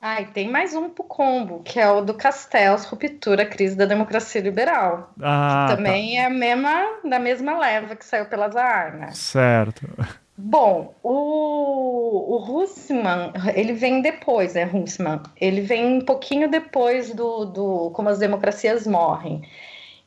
Ah, 0.02 0.22
e 0.22 0.28
tem 0.28 0.50
mais 0.50 0.74
um 0.74 0.90
pro 0.90 1.04
combo, 1.04 1.62
que 1.64 1.80
é 1.80 1.90
o 1.92 2.02
do 2.02 2.14
Castells, 2.14 2.86
Ruptura, 2.86 3.46
Crise 3.46 3.76
da 3.76 3.86
Democracia 3.86 4.42
Liberal. 4.42 5.14
Ah, 5.22 5.68
que 5.70 5.76
também 5.76 6.16
tá. 6.16 6.22
é 6.22 6.26
a 6.26 6.30
mesma, 6.30 7.00
da 7.04 7.20
mesma 7.20 7.58
leva 7.58 7.96
que 7.96 8.06
saiu 8.06 8.26
pela 8.26 8.50
Zahar, 8.50 8.96
né? 8.96 9.12
Certo. 9.12 9.88
Bom, 10.38 10.96
o, 11.04 12.38
o 12.38 12.64
Hussman, 12.64 13.34
ele 13.54 13.74
vem 13.74 14.02
depois, 14.02 14.54
né, 14.54 14.70
Hussman? 14.74 15.22
Ele 15.36 15.60
vem 15.60 15.98
um 15.98 16.02
pouquinho 16.02 16.50
depois 16.50 17.14
do, 17.14 17.44
do 17.44 17.92
Como 17.92 18.08
as 18.08 18.20
Democracias 18.20 18.88
Morrem. 18.88 19.42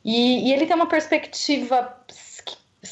E, 0.03 0.49
e 0.49 0.53
ele 0.53 0.65
tem 0.65 0.75
uma 0.75 0.87
perspectiva 0.87 1.95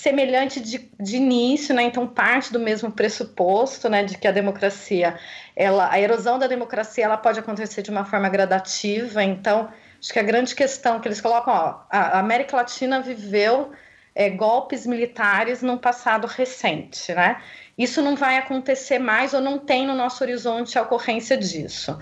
semelhante 0.02 0.60
de, 0.60 0.90
de 1.00 1.18
início, 1.18 1.76
né? 1.76 1.84
Então 1.84 2.08
parte 2.08 2.52
do 2.52 2.60
mesmo 2.60 2.92
pressuposto, 2.92 3.88
né, 3.88 4.04
de 4.04 4.18
que 4.18 4.28
a 4.28 4.32
democracia, 4.32 5.16
ela, 5.56 5.92
a 5.92 6.00
erosão 6.00 6.40
da 6.40 6.48
democracia, 6.48 7.06
ela 7.06 7.18
pode 7.18 7.40
acontecer 7.40 7.84
de 7.84 7.92
uma 7.92 8.04
forma 8.04 8.28
gradativa. 8.28 9.24
Então, 9.24 9.70
acho 10.00 10.12
que 10.12 10.18
a 10.18 10.24
grande 10.24 10.56
questão 10.56 11.00
que 11.00 11.08
eles 11.08 11.22
colocam, 11.22 11.54
ó, 11.54 11.82
a 11.88 12.18
América 12.18 12.58
Latina 12.58 13.00
viveu 13.00 13.74
é, 14.16 14.28
golpes 14.32 14.88
militares 14.88 15.62
num 15.62 15.78
passado 15.78 16.26
recente, 16.26 17.14
né? 17.14 17.40
Isso 17.78 18.02
não 18.02 18.16
vai 18.16 18.38
acontecer 18.38 18.98
mais 18.98 19.36
ou 19.36 19.40
não 19.40 19.60
tem 19.60 19.86
no 19.86 19.94
nosso 19.94 20.24
horizonte 20.24 20.80
a 20.80 20.82
ocorrência 20.82 21.38
disso. 21.38 21.96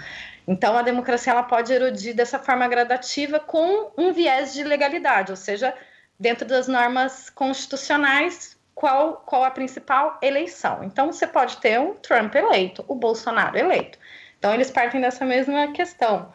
Então, 0.47 0.77
a 0.77 0.81
democracia 0.81 1.33
ela 1.33 1.43
pode 1.43 1.73
erodir 1.73 2.15
dessa 2.15 2.39
forma 2.39 2.65
gradativa 2.69 3.39
com 3.39 3.91
um 3.97 4.13
viés 4.13 4.53
de 4.53 4.63
legalidade, 4.63 5.31
ou 5.31 5.37
seja, 5.37 5.75
dentro 6.19 6.47
das 6.47 6.67
normas 6.67 7.29
constitucionais, 7.29 8.57
qual, 8.75 9.23
qual 9.25 9.43
a 9.43 9.51
principal 9.51 10.17
eleição. 10.21 10.83
Então, 10.83 11.11
você 11.11 11.25
pode 11.25 11.57
ter 11.57 11.79
um 11.79 11.93
Trump 11.95 12.35
eleito, 12.35 12.83
o 12.87 12.95
Bolsonaro 12.95 13.57
eleito. 13.57 13.97
Então, 14.37 14.53
eles 14.53 14.71
partem 14.71 15.01
dessa 15.01 15.25
mesma 15.25 15.71
questão 15.71 16.31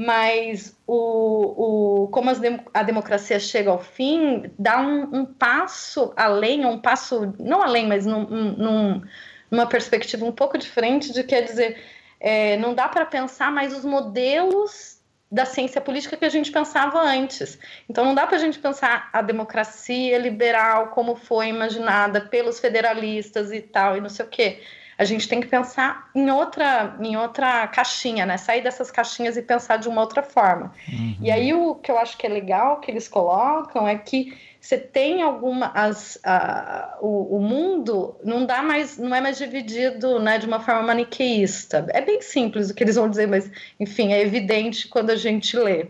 mas 0.00 0.76
o, 0.86 2.04
o, 2.04 2.08
como 2.08 2.30
a 2.72 2.82
democracia 2.84 3.40
chega 3.40 3.68
ao 3.68 3.80
fim, 3.80 4.48
dá 4.56 4.80
um, 4.80 5.02
um 5.12 5.26
passo 5.26 6.12
além, 6.16 6.64
um 6.64 6.78
passo, 6.78 7.34
não 7.36 7.60
além, 7.60 7.88
mas 7.88 8.06
num, 8.06 8.24
num, 8.24 9.02
numa 9.50 9.66
perspectiva 9.66 10.24
um 10.24 10.30
pouco 10.30 10.56
diferente, 10.56 11.12
de 11.12 11.24
quer 11.24 11.42
dizer, 11.42 11.82
é, 12.20 12.56
não 12.58 12.74
dá 12.74 12.88
para 12.88 13.06
pensar 13.06 13.50
mais 13.50 13.76
os 13.76 13.84
modelos 13.84 14.97
da 15.30 15.44
ciência 15.44 15.80
política 15.80 16.16
que 16.16 16.24
a 16.24 16.30
gente 16.30 16.50
pensava 16.50 17.00
antes. 17.00 17.58
Então, 17.88 18.04
não 18.04 18.14
dá 18.14 18.26
para 18.26 18.36
a 18.36 18.40
gente 18.40 18.58
pensar 18.58 19.10
a 19.12 19.20
democracia 19.20 20.16
liberal 20.18 20.88
como 20.88 21.16
foi 21.16 21.48
imaginada 21.48 22.20
pelos 22.20 22.58
federalistas 22.58 23.52
e 23.52 23.60
tal, 23.60 23.96
e 23.96 24.00
não 24.00 24.08
sei 24.08 24.24
o 24.24 24.28
quê 24.28 24.60
a 24.98 25.04
gente 25.04 25.28
tem 25.28 25.40
que 25.40 25.46
pensar 25.46 26.10
em 26.12 26.28
outra, 26.28 26.96
em 27.00 27.16
outra 27.16 27.68
caixinha, 27.68 28.26
né? 28.26 28.36
Sair 28.36 28.62
dessas 28.62 28.90
caixinhas 28.90 29.36
e 29.36 29.42
pensar 29.42 29.76
de 29.76 29.88
uma 29.88 30.00
outra 30.00 30.24
forma. 30.24 30.74
Uhum. 30.88 31.16
E 31.22 31.30
aí 31.30 31.54
o 31.54 31.76
que 31.76 31.88
eu 31.88 31.96
acho 31.96 32.18
que 32.18 32.26
é 32.26 32.28
legal 32.28 32.80
que 32.80 32.90
eles 32.90 33.06
colocam 33.06 33.86
é 33.86 33.96
que 33.96 34.36
você 34.60 34.76
tem 34.76 35.22
alguma 35.22 35.70
as, 35.74 36.18
a, 36.24 36.98
o, 37.00 37.36
o, 37.36 37.40
mundo 37.40 38.16
não 38.24 38.44
dá 38.44 38.62
mais 38.62 38.98
não 38.98 39.14
é 39.14 39.20
mais 39.20 39.38
dividido 39.38 40.18
né 40.18 40.38
de 40.38 40.46
uma 40.46 40.60
forma 40.60 40.82
maniqueísta 40.82 41.86
é 41.90 42.00
bem 42.00 42.20
simples 42.20 42.70
o 42.70 42.74
que 42.74 42.82
eles 42.82 42.96
vão 42.96 43.08
dizer 43.08 43.28
mas 43.28 43.50
enfim 43.78 44.12
é 44.12 44.20
evidente 44.20 44.88
quando 44.88 45.10
a 45.10 45.16
gente 45.16 45.56
lê 45.56 45.86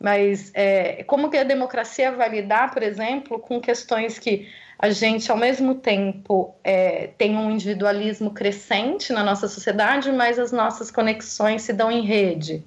mas 0.00 0.50
é, 0.54 1.02
como 1.04 1.30
que 1.30 1.36
a 1.36 1.44
democracia 1.44 2.12
vai 2.12 2.28
lidar 2.28 2.72
por 2.72 2.82
exemplo 2.82 3.38
com 3.38 3.60
questões 3.60 4.18
que 4.18 4.48
a 4.78 4.90
gente, 4.90 5.28
ao 5.28 5.36
mesmo 5.36 5.74
tempo, 5.74 6.54
é, 6.62 7.08
tem 7.18 7.36
um 7.36 7.50
individualismo 7.50 8.30
crescente 8.30 9.12
na 9.12 9.24
nossa 9.24 9.48
sociedade, 9.48 10.12
mas 10.12 10.38
as 10.38 10.52
nossas 10.52 10.88
conexões 10.88 11.62
se 11.62 11.72
dão 11.72 11.90
em 11.90 12.02
rede. 12.02 12.64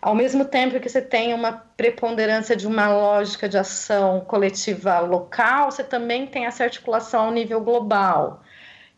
Ao 0.00 0.14
mesmo 0.14 0.44
tempo 0.44 0.80
que 0.80 0.88
você 0.88 1.02
tem 1.02 1.34
uma 1.34 1.52
preponderância 1.76 2.56
de 2.56 2.66
uma 2.66 2.88
lógica 2.88 3.48
de 3.48 3.58
ação 3.58 4.20
coletiva 4.20 4.98
local, 5.00 5.70
você 5.70 5.84
também 5.84 6.26
tem 6.26 6.46
essa 6.46 6.64
articulação 6.64 7.26
ao 7.26 7.32
nível 7.32 7.60
global. 7.60 8.42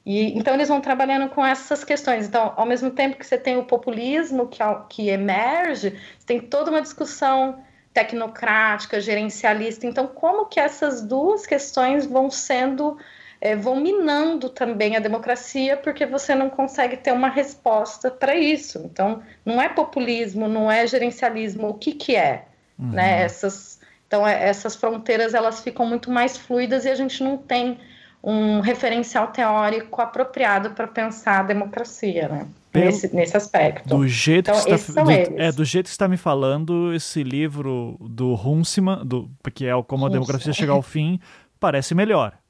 E, 0.05 0.37
então, 0.37 0.55
eles 0.55 0.69
vão 0.69 0.81
trabalhando 0.81 1.29
com 1.31 1.45
essas 1.45 1.85
questões. 1.85 2.27
Então, 2.27 2.53
ao 2.57 2.67
mesmo 2.67 2.91
tempo 2.91 3.17
que 3.17 3.27
você 3.27 3.39
tem 3.39 3.57
o 3.57 3.65
populismo 3.65 4.49
que, 4.49 4.59
que 4.89 5.09
emerge, 5.09 5.91
você 6.19 6.27
tem 6.27 6.41
toda 6.41 6.71
uma 6.71 6.83
discussão 6.83 7.63
tecnocrática, 7.93 9.01
gerencialista. 9.01 9.87
Então, 9.87 10.07
como 10.07 10.47
que 10.47 10.59
essas 10.59 11.03
duas 11.03 11.47
questões 11.47 12.07
vão 12.07 12.31
sendo, 12.31 12.97
é, 13.43 13.57
vão 13.57 13.81
minando 13.81 14.49
também 14.49 14.95
a 14.95 15.01
democracia, 15.01 15.77
porque 15.77 16.07
você 16.07 16.33
não 16.33 16.49
consegue 16.49 16.97
ter 16.97 17.13
uma 17.13 17.29
resposta 17.29 18.09
para 18.09 18.37
isso. 18.37 18.81
Então, 18.85 19.21
não 19.45 19.61
é 19.61 19.69
populismo, 19.69 20.47
não 20.47 20.71
é 20.71 20.87
gerencialismo, 20.87 21.69
o 21.71 21.75
que 21.75 21.91
que 21.91 22.15
é? 22.15 22.45
Uhum. 22.79 22.93
Né? 22.93 23.23
Essas, 23.23 23.81
então, 24.07 24.25
é, 24.25 24.49
essas 24.49 24.77
fronteiras 24.77 25.35
elas 25.35 25.61
ficam 25.61 25.85
muito 25.85 26.09
mais 26.09 26.37
fluidas 26.37 26.85
e 26.85 26.89
a 26.89 26.95
gente 26.95 27.21
não 27.25 27.37
tem 27.37 27.79
um 28.23 28.61
referencial 28.61 29.27
teórico 29.27 30.01
apropriado 30.01 30.71
para 30.71 30.87
pensar 30.87 31.41
a 31.41 31.43
democracia, 31.43 32.29
né? 32.29 32.47
Pelo, 32.71 32.85
nesse, 32.85 33.13
nesse 33.13 33.37
aspecto. 33.37 33.89
Do 33.89 34.07
jeito, 34.07 34.53
então, 34.53 34.65
que 34.65 34.71
está, 34.71 35.03
do, 35.03 35.11
é, 35.11 35.51
do 35.51 35.65
jeito 35.65 35.87
que 35.87 35.91
está 35.91 36.07
me 36.07 36.17
falando, 36.17 36.95
esse 36.95 37.25
livro 37.25 37.97
do 38.01 38.35
Huntsman, 38.35 39.05
do, 39.05 39.29
que 39.53 39.67
é 39.67 39.75
o 39.75 39.83
Como 39.83 40.07
a 40.07 40.09
Democracia 40.09 40.53
Chega 40.53 40.71
ao 40.71 40.81
Fim, 40.81 41.19
parece 41.59 41.93
melhor. 41.93 42.41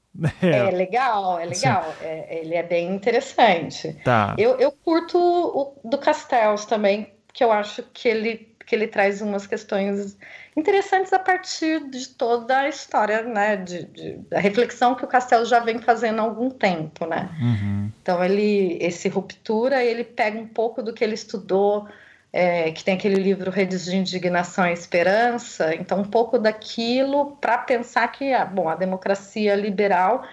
É, 0.42 0.68
é 0.68 0.70
legal, 0.70 1.38
é 1.38 1.46
legal. 1.46 1.94
É, 2.02 2.38
ele 2.40 2.54
é 2.54 2.62
bem 2.62 2.94
interessante. 2.94 3.96
Tá. 4.04 4.34
Eu, 4.38 4.58
eu 4.58 4.70
curto 4.70 5.18
o 5.18 5.74
do 5.84 5.98
Castells 5.98 6.66
também, 6.66 7.12
que 7.32 7.42
eu 7.42 7.50
acho 7.50 7.82
que 7.94 8.08
ele, 8.08 8.54
que 8.66 8.74
ele 8.74 8.86
traz 8.86 9.22
umas 9.22 9.46
questões 9.46 10.16
interessantes 10.56 11.12
a 11.12 11.18
partir 11.18 11.88
de 11.88 12.08
toda 12.08 12.58
a 12.58 12.68
história, 12.68 13.22
né, 13.22 13.56
de, 13.56 13.84
de 13.84 14.20
a 14.34 14.38
reflexão 14.38 14.94
que 14.94 15.04
o 15.04 15.08
Castelo 15.08 15.46
já 15.46 15.60
vem 15.60 15.78
fazendo 15.78 16.20
há 16.20 16.22
algum 16.22 16.50
tempo, 16.50 17.06
né. 17.06 17.30
Uhum. 17.40 17.90
Então 18.02 18.22
ele, 18.22 18.76
esse 18.80 19.08
ruptura, 19.08 19.82
ele 19.82 20.04
pega 20.04 20.38
um 20.38 20.46
pouco 20.46 20.82
do 20.82 20.92
que 20.92 21.02
ele 21.02 21.14
estudou, 21.14 21.88
é, 22.32 22.70
que 22.72 22.82
tem 22.82 22.94
aquele 22.94 23.16
livro 23.16 23.50
Redes 23.50 23.84
de 23.84 23.96
Indignação 23.96 24.66
e 24.66 24.72
Esperança, 24.72 25.74
então 25.74 26.00
um 26.00 26.04
pouco 26.04 26.38
daquilo 26.38 27.36
para 27.36 27.58
pensar 27.58 28.08
que, 28.08 28.32
ah, 28.32 28.44
bom, 28.44 28.68
a 28.68 28.74
democracia 28.74 29.54
liberal 29.54 30.24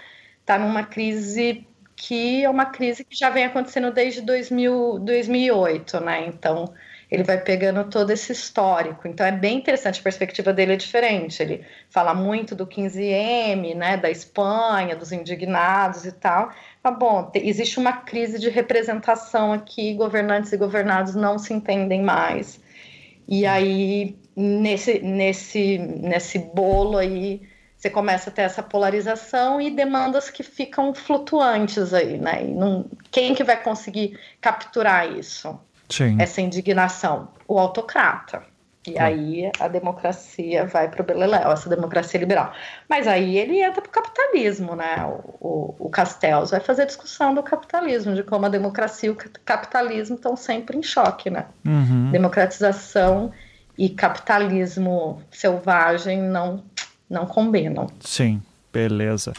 está 0.42 0.58
numa 0.58 0.84
crise 0.84 1.68
que 1.96 2.46
é 2.46 2.50
uma 2.50 2.66
crise 2.66 3.04
que 3.04 3.16
já 3.16 3.30
vem 3.30 3.44
acontecendo 3.44 3.92
desde 3.92 4.22
2000, 4.22 5.00
2008, 5.00 6.00
né? 6.00 6.26
Então 6.28 6.74
ele 7.12 7.24
vai 7.24 7.42
pegando 7.42 7.90
todo 7.90 8.12
esse 8.12 8.32
histórico. 8.32 9.08
Então 9.08 9.26
é 9.26 9.32
bem 9.32 9.58
interessante, 9.58 10.00
a 10.00 10.04
perspectiva 10.04 10.54
dele 10.54 10.74
é 10.74 10.76
diferente. 10.76 11.42
Ele 11.42 11.66
fala 11.90 12.14
muito 12.14 12.56
do 12.56 12.68
15M, 12.68 13.76
né, 13.76 13.98
da 13.98 14.10
Espanha, 14.10 14.96
dos 14.96 15.12
indignados 15.12 16.06
e 16.06 16.12
tal. 16.12 16.52
Mas, 16.84 16.98
bom, 16.98 17.32
existe 17.34 17.78
uma 17.80 17.94
crise 17.94 18.40
de 18.40 18.50
representação 18.50 19.52
aqui, 19.52 19.94
governantes 19.94 20.52
e 20.54 20.58
governados 20.58 21.16
não 21.16 21.38
se 21.38 21.54
entendem 21.54 22.02
mais. 22.02 22.60
E 23.28 23.46
aí, 23.46 24.18
nesse, 24.36 25.00
nesse, 25.00 25.78
nesse 25.78 26.40
bolo 26.40 26.98
aí, 26.98 27.42
você 27.78 27.90
começa 27.90 28.30
a 28.30 28.34
ter 28.34 28.42
essa 28.44 28.64
polarização 28.64 29.62
e 29.62 29.70
demandas 29.70 30.30
que 30.30 30.44
ficam 30.44 30.94
flutuantes 30.94 31.94
aí, 31.94 32.18
né? 32.18 32.44
Não, 32.44 32.86
quem 33.12 33.36
que 33.36 33.44
vai 33.44 33.62
conseguir 33.62 34.20
capturar 34.42 35.12
isso? 35.12 35.60
Sim. 35.90 36.18
essa 36.20 36.40
indignação? 36.40 37.30
O 37.48 37.58
autocrata. 37.58 38.44
E 38.94 39.00
aí 39.00 39.52
a 39.60 39.68
democracia 39.68 40.66
vai 40.66 40.90
para 40.90 41.02
o 41.02 41.06
beleléu, 41.06 41.52
essa 41.52 41.70
democracia 41.70 42.20
liberal. 42.20 42.52
Mas 42.88 43.08
aí 43.08 43.38
ele 43.38 43.62
entra 43.62 43.82
para 43.82 43.90
o 43.90 43.92
capitalismo, 43.92 44.76
né? 44.76 45.06
O, 45.06 45.48
o, 45.48 45.76
o 45.88 45.90
Castells 45.90 46.52
vai 46.52 46.60
fazer 46.60 46.86
discussão 46.86 47.34
do 47.34 47.44
capitalismo, 47.44 48.16
de 48.16 48.24
como 48.24 48.46
a 48.46 48.50
democracia 48.50 49.10
e 49.10 49.12
o 49.12 49.18
capitalismo 49.46 50.16
estão 50.16 50.36
sempre 50.36 50.78
em 50.78 50.84
choque, 50.84 51.30
né? 51.30 51.46
Uhum. 51.66 52.12
Democratização 52.12 53.32
e 53.78 53.90
capitalismo 53.90 55.22
selvagem 55.32 56.22
não, 56.22 56.64
não 57.10 57.26
combinam. 57.26 57.88
Sim, 58.02 58.42
beleza. 58.74 59.34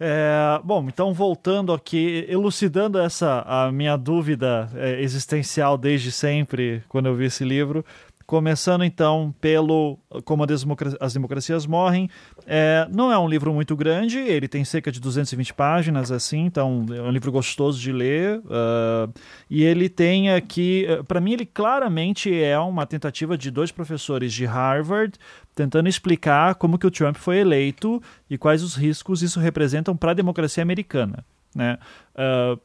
É, 0.00 0.60
bom, 0.62 0.86
então 0.86 1.12
voltando 1.12 1.72
aqui, 1.72 2.24
elucidando 2.28 3.00
essa 3.00 3.42
a 3.44 3.72
minha 3.72 3.96
dúvida 3.96 4.70
é, 4.76 5.02
existencial 5.02 5.76
desde 5.76 6.12
sempre 6.12 6.84
quando 6.88 7.06
eu 7.06 7.16
vi 7.16 7.24
esse 7.24 7.44
livro, 7.44 7.84
Começando 8.28 8.84
então 8.84 9.34
pelo 9.40 9.98
Como 10.22 10.44
as 11.00 11.14
Democracias 11.14 11.64
Morrem. 11.64 12.10
É, 12.46 12.86
não 12.94 13.10
é 13.10 13.18
um 13.18 13.26
livro 13.26 13.54
muito 13.54 13.74
grande, 13.74 14.18
ele 14.18 14.46
tem 14.46 14.66
cerca 14.66 14.92
de 14.92 15.00
220 15.00 15.54
páginas, 15.54 16.12
assim, 16.12 16.40
então 16.40 16.84
é 16.94 17.00
um 17.00 17.10
livro 17.10 17.32
gostoso 17.32 17.80
de 17.80 17.90
ler. 17.90 18.38
Uh, 18.40 19.10
e 19.48 19.64
ele 19.64 19.88
tem 19.88 20.30
aqui, 20.30 20.86
para 21.08 21.22
mim, 21.22 21.32
ele 21.32 21.46
claramente 21.46 22.30
é 22.38 22.58
uma 22.58 22.84
tentativa 22.84 23.38
de 23.38 23.50
dois 23.50 23.72
professores 23.72 24.30
de 24.30 24.44
Harvard 24.44 25.14
tentando 25.54 25.88
explicar 25.88 26.56
como 26.56 26.76
que 26.76 26.86
o 26.86 26.90
Trump 26.90 27.16
foi 27.16 27.38
eleito 27.38 27.98
e 28.28 28.36
quais 28.36 28.62
os 28.62 28.74
riscos 28.74 29.22
isso 29.22 29.40
representam 29.40 29.96
para 29.96 30.10
a 30.10 30.14
democracia 30.14 30.62
americana. 30.62 31.24
Né? 31.56 31.78
Uh, 32.14 32.60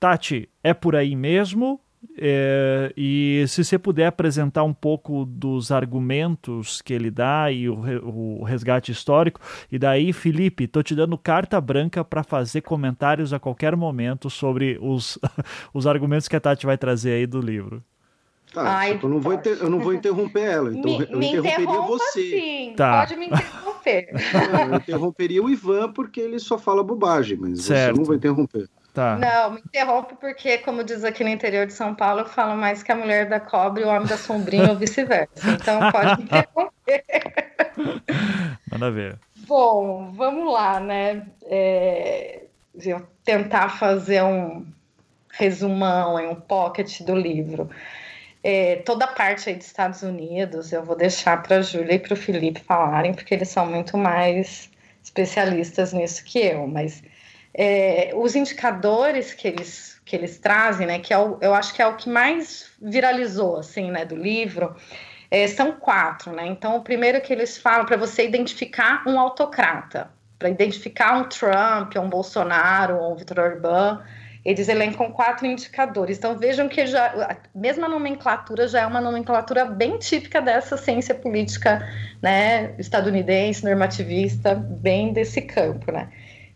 Tati, 0.00 0.48
é 0.64 0.72
por 0.72 0.96
aí 0.96 1.14
mesmo? 1.14 1.81
É, 2.16 2.92
e 2.96 3.44
se 3.48 3.64
você 3.64 3.78
puder 3.78 4.06
apresentar 4.06 4.64
um 4.64 4.72
pouco 4.74 5.24
dos 5.24 5.70
argumentos 5.70 6.82
que 6.82 6.92
ele 6.92 7.10
dá 7.10 7.50
e 7.50 7.68
o, 7.68 7.78
o 8.04 8.44
resgate 8.44 8.92
histórico, 8.92 9.40
e 9.70 9.78
daí, 9.78 10.12
Felipe, 10.12 10.66
tô 10.66 10.82
te 10.82 10.94
dando 10.94 11.16
carta 11.16 11.60
branca 11.60 12.04
para 12.04 12.22
fazer 12.22 12.62
comentários 12.62 13.32
a 13.32 13.38
qualquer 13.38 13.76
momento 13.76 14.28
sobre 14.28 14.78
os, 14.80 15.18
os 15.72 15.86
argumentos 15.86 16.28
que 16.28 16.36
a 16.36 16.40
Tati 16.40 16.66
vai 16.66 16.76
trazer 16.76 17.12
aí 17.12 17.26
do 17.26 17.40
livro. 17.40 17.82
Tá, 18.52 18.80
Ai, 18.80 19.00
eu, 19.02 19.08
não 19.08 19.18
vou 19.18 19.32
inter... 19.32 19.56
eu 19.58 19.70
não 19.70 19.80
vou 19.80 19.94
interromper 19.94 20.42
ela, 20.42 20.70
então 20.70 20.98
me, 20.98 21.06
eu 21.10 21.18
me 21.18 21.26
interromperia 21.28 21.80
você. 21.80 22.30
Sim, 22.30 22.74
tá. 22.76 23.00
Pode 23.00 23.16
me 23.16 23.26
interromper. 23.26 24.08
eu 24.70 24.76
interromperia 24.76 25.42
o 25.42 25.48
Ivan 25.48 25.90
porque 25.90 26.20
ele 26.20 26.38
só 26.38 26.58
fala 26.58 26.82
bobagem, 26.82 27.38
mas 27.38 27.62
certo. 27.62 27.94
você 27.94 27.98
não 28.00 28.04
vai 28.04 28.16
interromper. 28.16 28.68
Tá. 28.92 29.16
Não, 29.16 29.52
me 29.52 29.60
interrompe 29.60 30.14
porque, 30.16 30.58
como 30.58 30.84
diz 30.84 31.02
aqui 31.02 31.24
no 31.24 31.30
interior 31.30 31.66
de 31.66 31.72
São 31.72 31.94
Paulo, 31.94 32.20
eu 32.20 32.26
falo 32.26 32.54
mais 32.54 32.82
que 32.82 32.92
a 32.92 32.94
mulher 32.94 33.26
da 33.26 33.40
cobra 33.40 33.80
e 33.80 33.84
o 33.84 33.88
homem 33.88 34.06
da 34.06 34.18
sombrinha 34.18 34.68
ou 34.70 34.76
vice-versa. 34.76 35.50
Então 35.50 35.90
pode 35.90 36.18
me 36.18 36.24
interromper. 36.24 37.04
Manda 38.70 38.90
ver. 38.90 39.18
Bom, 39.46 40.12
vamos 40.12 40.52
lá, 40.52 40.78
né? 40.78 41.26
É, 41.44 42.42
tentar 43.24 43.70
fazer 43.70 44.22
um 44.22 44.66
resumão, 45.30 46.16
um 46.30 46.34
pocket 46.34 47.00
do 47.00 47.16
livro. 47.16 47.70
É, 48.44 48.76
toda 48.76 49.04
a 49.06 49.08
parte 49.08 49.48
aí 49.48 49.54
dos 49.54 49.66
Estados 49.66 50.02
Unidos 50.02 50.72
eu 50.72 50.84
vou 50.84 50.96
deixar 50.96 51.42
para 51.42 51.58
a 51.58 51.62
Júlia 51.62 51.94
e 51.94 51.98
para 51.98 52.12
o 52.12 52.16
Felipe 52.16 52.60
falarem, 52.60 53.14
porque 53.14 53.32
eles 53.32 53.48
são 53.48 53.64
muito 53.66 53.96
mais 53.96 54.70
especialistas 55.02 55.92
nisso 55.92 56.24
que 56.24 56.40
eu, 56.40 56.66
mas 56.66 57.02
é, 57.54 58.12
os 58.14 58.34
indicadores 58.34 59.34
que 59.34 59.46
eles, 59.46 60.00
que 60.04 60.16
eles 60.16 60.38
trazem, 60.38 60.86
né, 60.86 60.98
que 60.98 61.12
é 61.12 61.18
o, 61.18 61.38
eu 61.40 61.54
acho 61.54 61.74
que 61.74 61.82
é 61.82 61.86
o 61.86 61.96
que 61.96 62.08
mais 62.08 62.70
viralizou, 62.80 63.58
assim, 63.58 63.90
né, 63.90 64.04
do 64.04 64.16
livro, 64.16 64.74
é, 65.30 65.46
são 65.46 65.72
quatro, 65.72 66.32
né, 66.32 66.46
então 66.46 66.76
o 66.76 66.82
primeiro 66.82 67.20
que 67.20 67.32
eles 67.32 67.58
falam 67.58 67.84
para 67.84 67.96
você 67.96 68.24
identificar 68.24 69.02
um 69.06 69.18
autocrata, 69.18 70.10
para 70.38 70.48
identificar 70.48 71.16
um 71.18 71.24
Trump, 71.28 71.96
um 71.96 72.08
Bolsonaro, 72.08 73.00
um 73.00 73.14
Vitor 73.14 73.38
Orbán, 73.38 74.02
eles 74.44 74.68
elencam 74.68 75.12
quatro 75.12 75.46
indicadores. 75.46 76.18
Então 76.18 76.36
vejam 76.36 76.68
que 76.68 76.84
já 76.84 77.06
a 77.30 77.36
mesma 77.54 77.88
nomenclatura 77.88 78.66
já 78.66 78.80
é 78.80 78.86
uma 78.86 79.00
nomenclatura 79.00 79.64
bem 79.64 79.98
típica 79.98 80.40
dessa 80.42 80.76
ciência 80.76 81.14
política, 81.14 81.88
né, 82.20 82.74
estadunidense, 82.78 83.64
normativista, 83.64 84.54
bem 84.54 85.12
desse 85.12 85.42
campo, 85.42 85.92
né? 85.92 86.08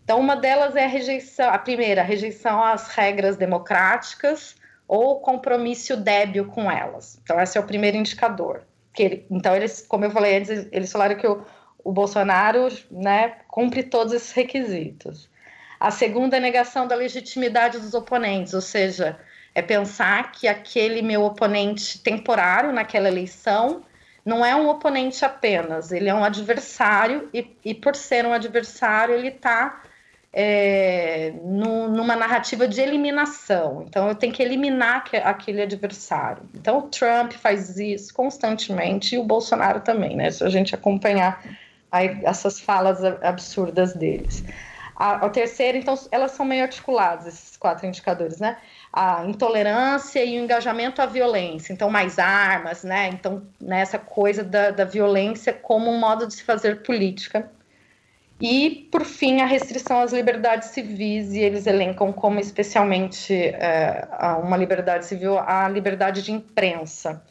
Então 0.07 0.21
uma 0.21 0.37
delas 0.37 0.73
é 0.77 0.85
a 0.85 0.87
rejeição, 0.87 1.49
a 1.49 1.57
primeira, 1.57 1.99
a 1.99 2.03
rejeição 2.05 2.63
às 2.63 2.87
regras 2.87 3.35
democráticas 3.35 4.55
ou 4.87 5.19
compromisso 5.19 5.97
débil 5.97 6.45
com 6.45 6.71
elas. 6.71 7.19
Então 7.21 7.37
esse 7.41 7.57
é 7.57 7.59
o 7.61 7.65
primeiro 7.65 7.97
indicador. 7.97 8.61
Que 8.93 9.03
ele, 9.03 9.25
então 9.29 9.53
eles, 9.53 9.85
como 9.85 10.05
eu 10.05 10.09
falei 10.09 10.37
antes, 10.37 10.65
eles 10.71 10.93
falaram 10.93 11.17
que 11.17 11.27
o, 11.27 11.45
o 11.83 11.91
Bolsonaro, 11.91 12.69
né, 12.89 13.35
cumpre 13.49 13.83
todos 13.83 14.13
esses 14.13 14.31
requisitos. 14.31 15.29
A 15.77 15.91
segunda 15.91 16.37
é 16.37 16.39
a 16.39 16.41
negação 16.41 16.87
da 16.87 16.95
legitimidade 16.95 17.77
dos 17.77 17.93
oponentes, 17.93 18.53
ou 18.53 18.61
seja, 18.61 19.19
é 19.53 19.61
pensar 19.61 20.31
que 20.31 20.47
aquele 20.47 21.01
meu 21.01 21.21
oponente 21.25 21.99
temporário 21.99 22.71
naquela 22.71 23.09
eleição 23.09 23.83
não 24.23 24.45
é 24.45 24.55
um 24.55 24.69
oponente 24.69 25.25
apenas, 25.25 25.91
ele 25.91 26.07
é 26.07 26.13
um 26.13 26.23
adversário 26.23 27.29
e, 27.33 27.53
e 27.65 27.73
por 27.73 27.93
ser 27.93 28.25
um 28.25 28.31
adversário 28.31 29.13
ele 29.13 29.27
está 29.27 29.81
é, 30.39 31.33
numa 31.43 32.15
narrativa 32.15 32.67
de 32.67 32.79
eliminação. 32.79 33.83
Então 33.87 34.07
eu 34.07 34.13
tenho 34.13 34.31
que 34.31 34.43
eliminar 34.43 35.03
que, 35.03 35.17
aquele 35.17 35.63
adversário. 35.63 36.43
Então 36.53 36.77
o 36.77 36.81
Trump 36.83 37.31
faz 37.31 37.75
isso 37.79 38.13
constantemente 38.13 39.15
e 39.15 39.17
o 39.17 39.23
Bolsonaro 39.23 39.79
também, 39.79 40.15
né? 40.15 40.29
Se 40.29 40.43
a 40.43 40.49
gente 40.49 40.75
acompanhar 40.75 41.43
essas 42.23 42.59
falas 42.59 43.03
absurdas 43.03 43.95
deles. 43.95 44.43
A, 44.95 45.25
a 45.25 45.29
terceira, 45.29 45.75
então, 45.75 45.95
elas 46.11 46.31
são 46.31 46.45
meio 46.45 46.63
articuladas, 46.63 47.27
esses 47.27 47.57
quatro 47.57 47.87
indicadores, 47.87 48.39
né? 48.39 48.57
A 48.93 49.25
intolerância 49.25 50.23
e 50.23 50.39
o 50.39 50.43
engajamento 50.43 51.01
à 51.01 51.07
violência, 51.07 51.73
então, 51.73 51.89
mais 51.89 52.19
armas, 52.19 52.83
né? 52.83 53.09
Então, 53.09 53.43
nessa 53.59 53.97
coisa 53.97 54.43
da, 54.43 54.69
da 54.69 54.85
violência 54.85 55.53
como 55.53 55.89
um 55.89 55.99
modo 55.99 56.27
de 56.27 56.33
se 56.33 56.43
fazer 56.43 56.83
política. 56.83 57.49
E, 58.39 58.87
por 58.91 59.03
fim, 59.03 59.41
a 59.41 59.45
restrição 59.45 59.99
às 59.99 60.13
liberdades 60.13 60.69
civis, 60.69 61.33
e 61.33 61.39
eles 61.39 61.65
elencam 61.65 62.13
como 62.13 62.39
especialmente 62.39 63.33
é, 63.33 64.07
uma 64.43 64.55
liberdade 64.55 65.05
civil 65.05 65.39
a 65.39 65.67
liberdade 65.67 66.21
de 66.21 66.31
imprensa. 66.31 67.23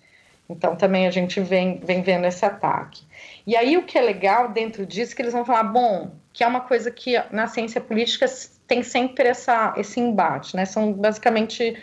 Então, 0.49 0.77
também 0.77 1.07
a 1.07 1.11
gente 1.11 1.41
vem, 1.41 1.81
vem 1.81 2.03
vendo 2.03 2.27
esse 2.27 2.45
ataque. 2.45 3.05
E 3.47 3.57
aí, 3.57 3.77
o 3.77 3.85
que 3.85 3.97
é 3.97 4.01
legal 4.01 4.49
dentro 4.49 4.85
disso, 4.85 5.13
é 5.13 5.17
que 5.17 5.23
eles 5.23 5.33
vão 5.33 5.45
falar, 5.45 5.65
bom, 5.65 6.13
que 6.33 6.43
é 6.43 6.47
uma 6.47 6.61
coisa 6.61 6.91
que 6.91 7.15
na 7.31 7.47
ciência 7.47 7.81
política 7.81 8.27
tem 8.67 8.83
sempre 8.83 9.29
essa, 9.29 9.75
esse 9.77 10.01
embate, 10.01 10.57
né? 10.57 10.65
São 10.65 10.93
basicamente 10.93 11.77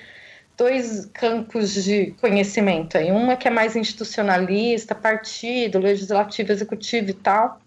dois 0.58 1.06
campos 1.08 1.74
de 1.84 2.12
conhecimento 2.22 2.98
aí. 2.98 3.12
Uma 3.12 3.36
que 3.36 3.48
é 3.48 3.52
mais 3.52 3.76
institucionalista, 3.76 4.94
partido, 4.94 5.80
legislativo, 5.80 6.52
executivo 6.52 7.10
e 7.10 7.14
tal, 7.14 7.60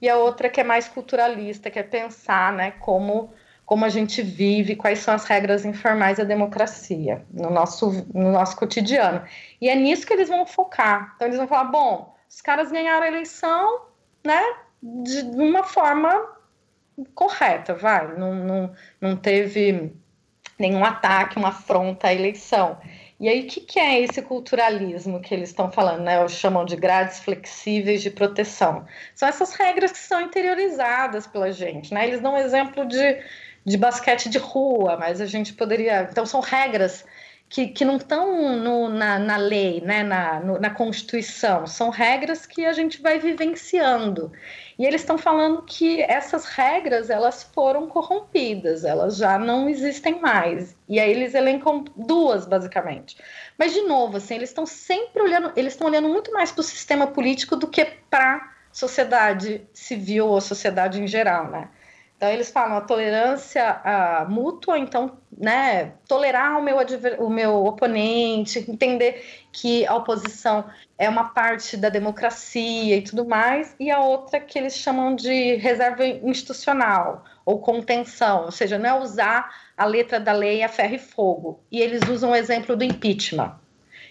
e 0.00 0.08
a 0.08 0.16
outra 0.16 0.48
que 0.48 0.60
é 0.60 0.64
mais 0.64 0.88
culturalista, 0.88 1.70
que 1.70 1.78
é 1.78 1.82
pensar, 1.82 2.52
né, 2.52 2.72
como 2.72 3.32
como 3.64 3.84
a 3.84 3.90
gente 3.90 4.22
vive, 4.22 4.74
quais 4.74 5.00
são 5.00 5.12
as 5.12 5.26
regras 5.26 5.62
informais 5.62 6.16
da 6.16 6.24
democracia 6.24 7.22
no 7.30 7.50
nosso, 7.50 8.06
no 8.14 8.32
nosso 8.32 8.56
cotidiano. 8.56 9.22
E 9.60 9.68
é 9.68 9.74
nisso 9.74 10.06
que 10.06 10.12
eles 10.14 10.26
vão 10.26 10.46
focar. 10.46 11.12
Então, 11.14 11.28
eles 11.28 11.36
vão 11.36 11.46
falar: 11.46 11.64
bom, 11.64 12.16
os 12.30 12.40
caras 12.40 12.72
ganharam 12.72 13.02
a 13.02 13.08
eleição, 13.08 13.82
né? 14.24 14.42
de 14.82 15.20
uma 15.20 15.64
forma 15.64 16.10
correta, 17.14 17.74
vai. 17.74 18.16
Não, 18.16 18.34
não, 18.34 18.72
não 19.00 19.16
teve 19.16 19.92
nenhum 20.58 20.84
ataque, 20.84 21.38
uma 21.38 21.48
afronta 21.48 22.08
à 22.08 22.14
eleição. 22.14 22.78
E 23.20 23.28
aí, 23.28 23.40
o 23.42 23.46
que, 23.48 23.60
que, 23.60 23.80
é 23.80 24.00
esse 24.00 24.22
culturalismo 24.22 25.20
que 25.20 25.34
eles 25.34 25.48
estão 25.48 25.72
falando, 25.72 26.02
né? 26.02 26.26
Chamam 26.28 26.64
de 26.64 26.76
grades 26.76 27.18
flexíveis 27.18 28.00
de 28.00 28.10
proteção. 28.10 28.86
São 29.14 29.28
essas 29.28 29.54
regras 29.54 29.90
que 29.90 29.98
são 29.98 30.20
interiorizadas 30.20 31.26
pela 31.26 31.50
gente, 31.50 31.92
né? 31.92 32.06
Eles 32.06 32.20
dão 32.20 32.34
um 32.34 32.38
exemplo 32.38 32.86
de, 32.86 33.20
de 33.64 33.76
basquete 33.76 34.28
de 34.28 34.38
rua, 34.38 34.96
mas 34.96 35.20
a 35.20 35.26
gente 35.26 35.52
poderia. 35.52 36.08
Então, 36.10 36.24
são 36.24 36.40
regras 36.40 37.04
que, 37.48 37.68
que 37.68 37.84
não 37.84 37.96
estão 37.96 38.88
na, 38.90 39.18
na 39.18 39.36
lei, 39.36 39.80
né? 39.80 40.02
na, 40.02 40.40
no, 40.40 40.58
na 40.58 40.70
Constituição, 40.70 41.66
são 41.66 41.88
regras 41.88 42.44
que 42.44 42.66
a 42.66 42.72
gente 42.72 43.00
vai 43.00 43.18
vivenciando. 43.18 44.30
E 44.78 44.84
eles 44.84 45.00
estão 45.00 45.16
falando 45.16 45.62
que 45.62 46.02
essas 46.02 46.44
regras 46.44 47.08
elas 47.10 47.42
foram 47.42 47.88
corrompidas, 47.88 48.84
elas 48.84 49.16
já 49.16 49.38
não 49.38 49.68
existem 49.68 50.20
mais. 50.20 50.76
E 50.88 51.00
aí 51.00 51.10
eles 51.10 51.34
elencam 51.34 51.84
duas, 51.96 52.46
basicamente. 52.46 53.16
Mas, 53.58 53.72
de 53.72 53.82
novo, 53.82 54.18
assim, 54.18 54.34
eles 54.34 54.50
estão 54.50 54.66
sempre 54.66 55.22
olhando, 55.22 55.52
eles 55.56 55.72
estão 55.72 55.86
olhando 55.86 56.08
muito 56.08 56.32
mais 56.32 56.52
para 56.52 56.60
o 56.60 56.64
sistema 56.64 57.06
político 57.06 57.56
do 57.56 57.66
que 57.66 57.84
para 58.10 58.36
a 58.36 58.50
sociedade 58.70 59.66
civil 59.72 60.28
ou 60.28 60.40
sociedade 60.40 61.00
em 61.02 61.06
geral, 61.06 61.50
né? 61.50 61.68
Então 62.18 62.28
eles 62.30 62.50
falam 62.50 62.76
a 62.76 62.80
tolerância 62.80 63.80
a, 63.84 64.26
mútua, 64.28 64.76
então, 64.76 65.18
né, 65.30 65.92
tolerar 66.08 66.58
o 66.58 66.62
meu, 66.62 66.76
o 67.20 67.30
meu 67.30 67.64
oponente, 67.64 68.58
entender 68.68 69.24
que 69.52 69.86
a 69.86 69.94
oposição 69.94 70.64
é 70.98 71.08
uma 71.08 71.28
parte 71.28 71.76
da 71.76 71.88
democracia 71.88 72.96
e 72.96 73.02
tudo 73.02 73.24
mais, 73.24 73.76
e 73.78 73.88
a 73.88 74.00
outra 74.00 74.40
que 74.40 74.58
eles 74.58 74.76
chamam 74.76 75.14
de 75.14 75.54
reserva 75.58 76.04
institucional 76.04 77.24
ou 77.44 77.60
contenção, 77.60 78.46
ou 78.46 78.50
seja, 78.50 78.76
não 78.80 78.90
é 78.90 79.00
usar 79.00 79.48
a 79.76 79.84
letra 79.84 80.18
da 80.18 80.32
lei 80.32 80.64
a 80.64 80.68
ferro 80.68 80.96
e 80.96 80.98
fogo. 80.98 81.60
E 81.70 81.80
eles 81.80 82.02
usam 82.08 82.32
o 82.32 82.36
exemplo 82.36 82.74
do 82.74 82.82
impeachment. 82.82 83.54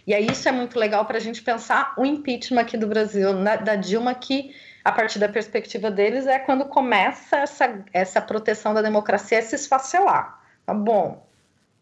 E 0.08 0.14
aí 0.14 0.26
isso 0.32 0.48
é 0.48 0.52
muito 0.54 0.80
legal 0.80 1.04
para 1.04 1.18
a 1.18 1.22
gente 1.22 1.42
pensar 1.42 1.94
o 1.98 2.06
impeachment 2.06 2.62
aqui 2.62 2.78
do 2.78 2.88
Brasil, 2.88 3.34
na, 3.34 3.58
da 3.58 3.76
Dilma, 3.76 4.16
que 4.16 4.56
a 4.88 4.92
partir 4.94 5.20
da 5.20 5.28
perspectiva 5.28 5.92
deles, 5.92 6.26
é 6.28 6.40
quando 6.40 6.64
começa 6.64 7.36
essa, 7.36 7.84
essa 7.92 8.22
proteção 8.22 8.74
da 8.74 8.82
democracia 8.82 9.40
a 9.40 9.42
se 9.42 9.54
esfacelar. 9.54 10.40
Tá 10.66 10.74
bom. 10.74 11.28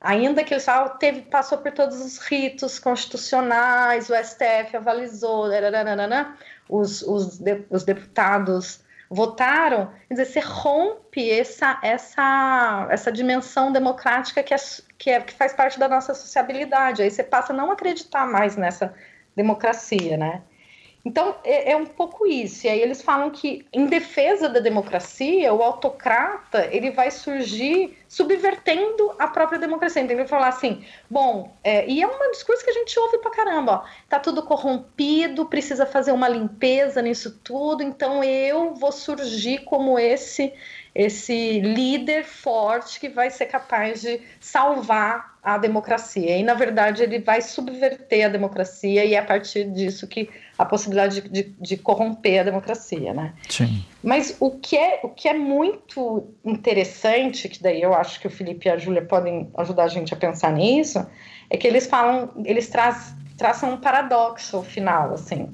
Ainda 0.02 0.44
que 0.44 0.56
ele 0.56 0.60
só 0.60 0.90
teve, 0.90 1.22
passou 1.22 1.60
por 1.60 1.72
todos 1.72 2.02
os 2.02 2.18
ritos 2.18 2.80
constitucionais, 2.80 4.10
o 4.10 4.16
STF 4.16 4.76
avalizou, 4.76 5.46
os, 6.68 7.04
os, 7.04 7.38
de, 7.38 7.64
os 7.70 7.84
deputados 7.84 8.80
votaram, 9.08 9.92
quer 10.08 10.16
dizer, 10.16 10.26
você 10.26 10.40
rompe 10.40 11.30
essa, 11.30 11.80
essa, 11.84 12.88
essa 12.90 13.12
dimensão 13.12 13.72
democrática 13.72 14.42
que, 14.42 14.52
é, 14.52 14.58
que, 14.98 15.10
é, 15.12 15.22
que 15.22 15.34
faz 15.34 15.54
parte 15.54 15.78
da 15.78 15.88
nossa 15.88 16.16
sociabilidade. 16.16 17.04
Aí 17.04 17.12
você 17.12 17.24
passa 17.24 17.54
a 17.54 17.56
não 17.56 17.72
acreditar 17.72 18.26
mais 18.26 18.58
nessa 18.58 18.96
democracia, 19.36 20.18
né? 20.18 20.42
Então, 21.06 21.36
é, 21.44 21.74
é, 21.74 21.78
um 21.78 21.86
pouco 21.86 22.26
isso. 22.26 22.66
E 22.66 22.70
aí 22.70 22.82
eles 22.82 23.04
falam 23.04 23.30
que, 23.30 23.64
em 23.72 23.86
defesa 23.86 24.50
da 24.50 24.60
democracia, 24.60 25.54
o 25.54 25.62
autocrata 25.62 26.68
ele 26.72 26.90
vai 26.90 27.12
surgir 27.12 27.96
subvertendo 28.08 29.14
a 29.20 29.28
própria 29.28 29.60
democracia. 29.60 30.02
Então 30.02 30.18
ele 30.18 30.28
falar 30.28 30.48
assim, 30.48 30.84
bom, 31.08 31.54
é, 31.64 31.88
e 31.88 32.02
é 32.02 32.08
um 32.08 32.32
discurso 32.32 32.64
que 32.64 32.72
a 32.72 32.74
gente 32.74 32.98
ouve 32.98 33.20
pra 33.20 33.30
caramba, 33.30 33.72
ó, 33.74 33.84
tá 34.10 34.20
tudo 34.20 34.42
corrompido, 34.42 35.46
precisa 35.46 35.86
fazer 35.86 36.12
uma 36.12 36.28
limpeza 36.28 37.02
nisso 37.02 37.40
tudo, 37.44 37.84
então 37.84 38.24
eu 38.24 38.74
vou 38.74 38.92
surgir 38.92 39.60
como 39.60 40.00
esse 40.00 40.54
esse 40.94 41.60
líder 41.60 42.24
forte 42.24 43.02
que 43.02 43.10
vai 43.10 43.30
ser 43.30 43.48
capaz 43.48 44.00
de 44.00 44.22
salvar 44.40 45.35
a 45.46 45.60
democracia. 45.60 46.36
E, 46.38 46.42
na 46.42 46.56
verdade, 46.56 47.04
ele 47.04 47.20
vai 47.20 47.40
subverter 47.40 48.26
a 48.26 48.30
democracia 48.30 49.06
e 49.06 49.14
é 49.14 49.20
a 49.20 49.24
partir 49.24 49.70
disso 49.72 50.08
que 50.08 50.28
a 50.58 50.66
possibilidade 50.66 51.22
de, 51.22 51.30
de, 51.30 51.56
de, 51.62 51.78
corromper 51.78 52.40
a 52.40 52.44
democracia, 52.44 53.14
né? 53.14 53.34
Sim. 53.48 53.86
Mas 54.02 54.36
o 54.40 54.52
que, 54.52 54.76
é, 54.76 55.02
o 55.04 55.10
que 55.10 55.28
é 55.28 55.34
muito 55.36 56.28
interessante, 56.44 57.48
que 57.48 57.62
daí 57.62 57.80
eu 57.80 57.94
acho 57.94 58.20
que 58.20 58.26
o 58.26 58.30
Felipe 58.30 58.68
e 58.68 58.72
a 58.72 58.78
Júlia 58.78 59.04
podem 59.04 59.52
ajudar 59.58 59.84
a 59.84 59.88
gente 59.88 60.14
a 60.14 60.18
pensar 60.18 60.52
nisso, 60.52 61.06
é 61.48 61.58
que 61.58 61.68
eles 61.68 61.86
falam, 61.86 62.32
eles 62.44 62.68
traz, 62.68 63.14
traçam 63.38 63.74
um 63.74 63.78
paradoxo 63.78 64.64
final, 64.64 65.14
assim, 65.14 65.54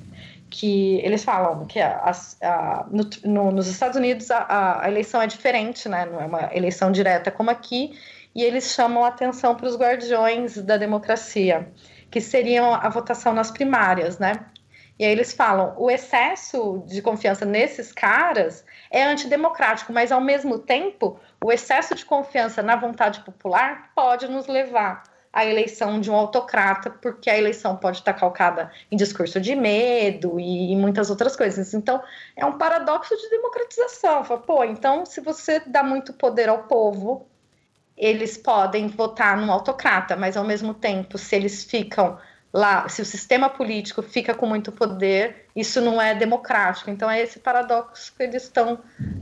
que 0.49 1.01
eles 1.03 1.23
falam 1.23 1.65
que 1.65 1.81
a, 1.81 2.11
a, 2.41 2.85
no, 2.89 3.09
no, 3.25 3.51
nos 3.51 3.67
Estados 3.67 3.97
Unidos 3.97 4.31
a, 4.31 4.83
a, 4.83 4.87
eleição 4.87 5.21
é 5.21 5.27
diferente, 5.27 5.89
né? 5.89 6.05
Não 6.05 6.21
é 6.21 6.25
uma 6.25 6.49
eleição 6.53 6.91
direta 6.91 7.29
como 7.29 7.49
aqui, 7.49 7.93
e 8.33 8.43
eles 8.43 8.73
chamam 8.73 9.03
a 9.03 9.09
atenção 9.09 9.55
para 9.55 9.67
os 9.67 9.77
guardiões 9.77 10.57
da 10.57 10.77
democracia, 10.77 11.71
que 12.09 12.21
seriam 12.21 12.73
a 12.73 12.89
votação 12.89 13.33
nas 13.33 13.51
primárias, 13.51 14.19
né? 14.19 14.45
E 14.97 15.05
aí 15.05 15.11
eles 15.11 15.33
falam: 15.33 15.73
o 15.77 15.89
excesso 15.89 16.83
de 16.85 17.01
confiança 17.01 17.45
nesses 17.45 17.91
caras 17.91 18.63
é 18.91 19.03
antidemocrático, 19.03 19.91
mas 19.91 20.11
ao 20.11 20.21
mesmo 20.21 20.59
tempo, 20.59 21.19
o 21.43 21.51
excesso 21.51 21.95
de 21.95 22.05
confiança 22.05 22.61
na 22.61 22.75
vontade 22.75 23.21
popular 23.21 23.91
pode 23.95 24.27
nos 24.27 24.47
levar 24.47 25.03
a 25.33 25.45
eleição 25.45 25.99
de 25.99 26.11
um 26.11 26.15
autocrata, 26.15 26.89
porque 26.89 27.29
a 27.29 27.37
eleição 27.37 27.77
pode 27.77 27.97
estar 27.97 28.13
calcada 28.13 28.69
em 28.91 28.97
discurso 28.97 29.39
de 29.39 29.55
medo 29.55 30.39
e, 30.39 30.75
muitas 30.75 31.09
outras 31.09 31.35
coisas. 31.35 31.73
Então, 31.73 32.03
é 32.35 32.45
um 32.45 32.57
paradoxo 32.57 33.15
de 33.15 33.29
democratização. 33.29 34.23
Fala, 34.25 34.41
pô, 34.41 34.63
então, 34.63 35.05
se 35.05 35.21
você 35.21 35.61
dá 35.65 35.81
muito 35.81 36.13
poder 36.13 36.49
ao 36.49 36.63
povo, 36.63 37.27
eles 38.01 38.35
podem 38.35 38.87
votar 38.87 39.37
num 39.37 39.51
autocrata, 39.51 40.15
mas 40.15 40.35
ao 40.35 40.43
mesmo 40.43 40.73
tempo, 40.73 41.19
se 41.19 41.35
eles 41.35 41.63
ficam 41.63 42.17
lá, 42.51 42.89
se 42.89 42.99
o 42.99 43.05
sistema 43.05 43.47
político 43.47 44.01
fica 44.01 44.33
com 44.33 44.47
muito 44.47 44.71
poder, 44.71 45.45
isso 45.55 45.79
não 45.79 46.01
é 46.01 46.15
democrático. 46.15 46.89
Então 46.89 47.09
é 47.09 47.21
esse 47.21 47.39
paradoxo 47.39 48.11
que 48.17 48.23
eles 48.23 48.43
estão 48.43 48.79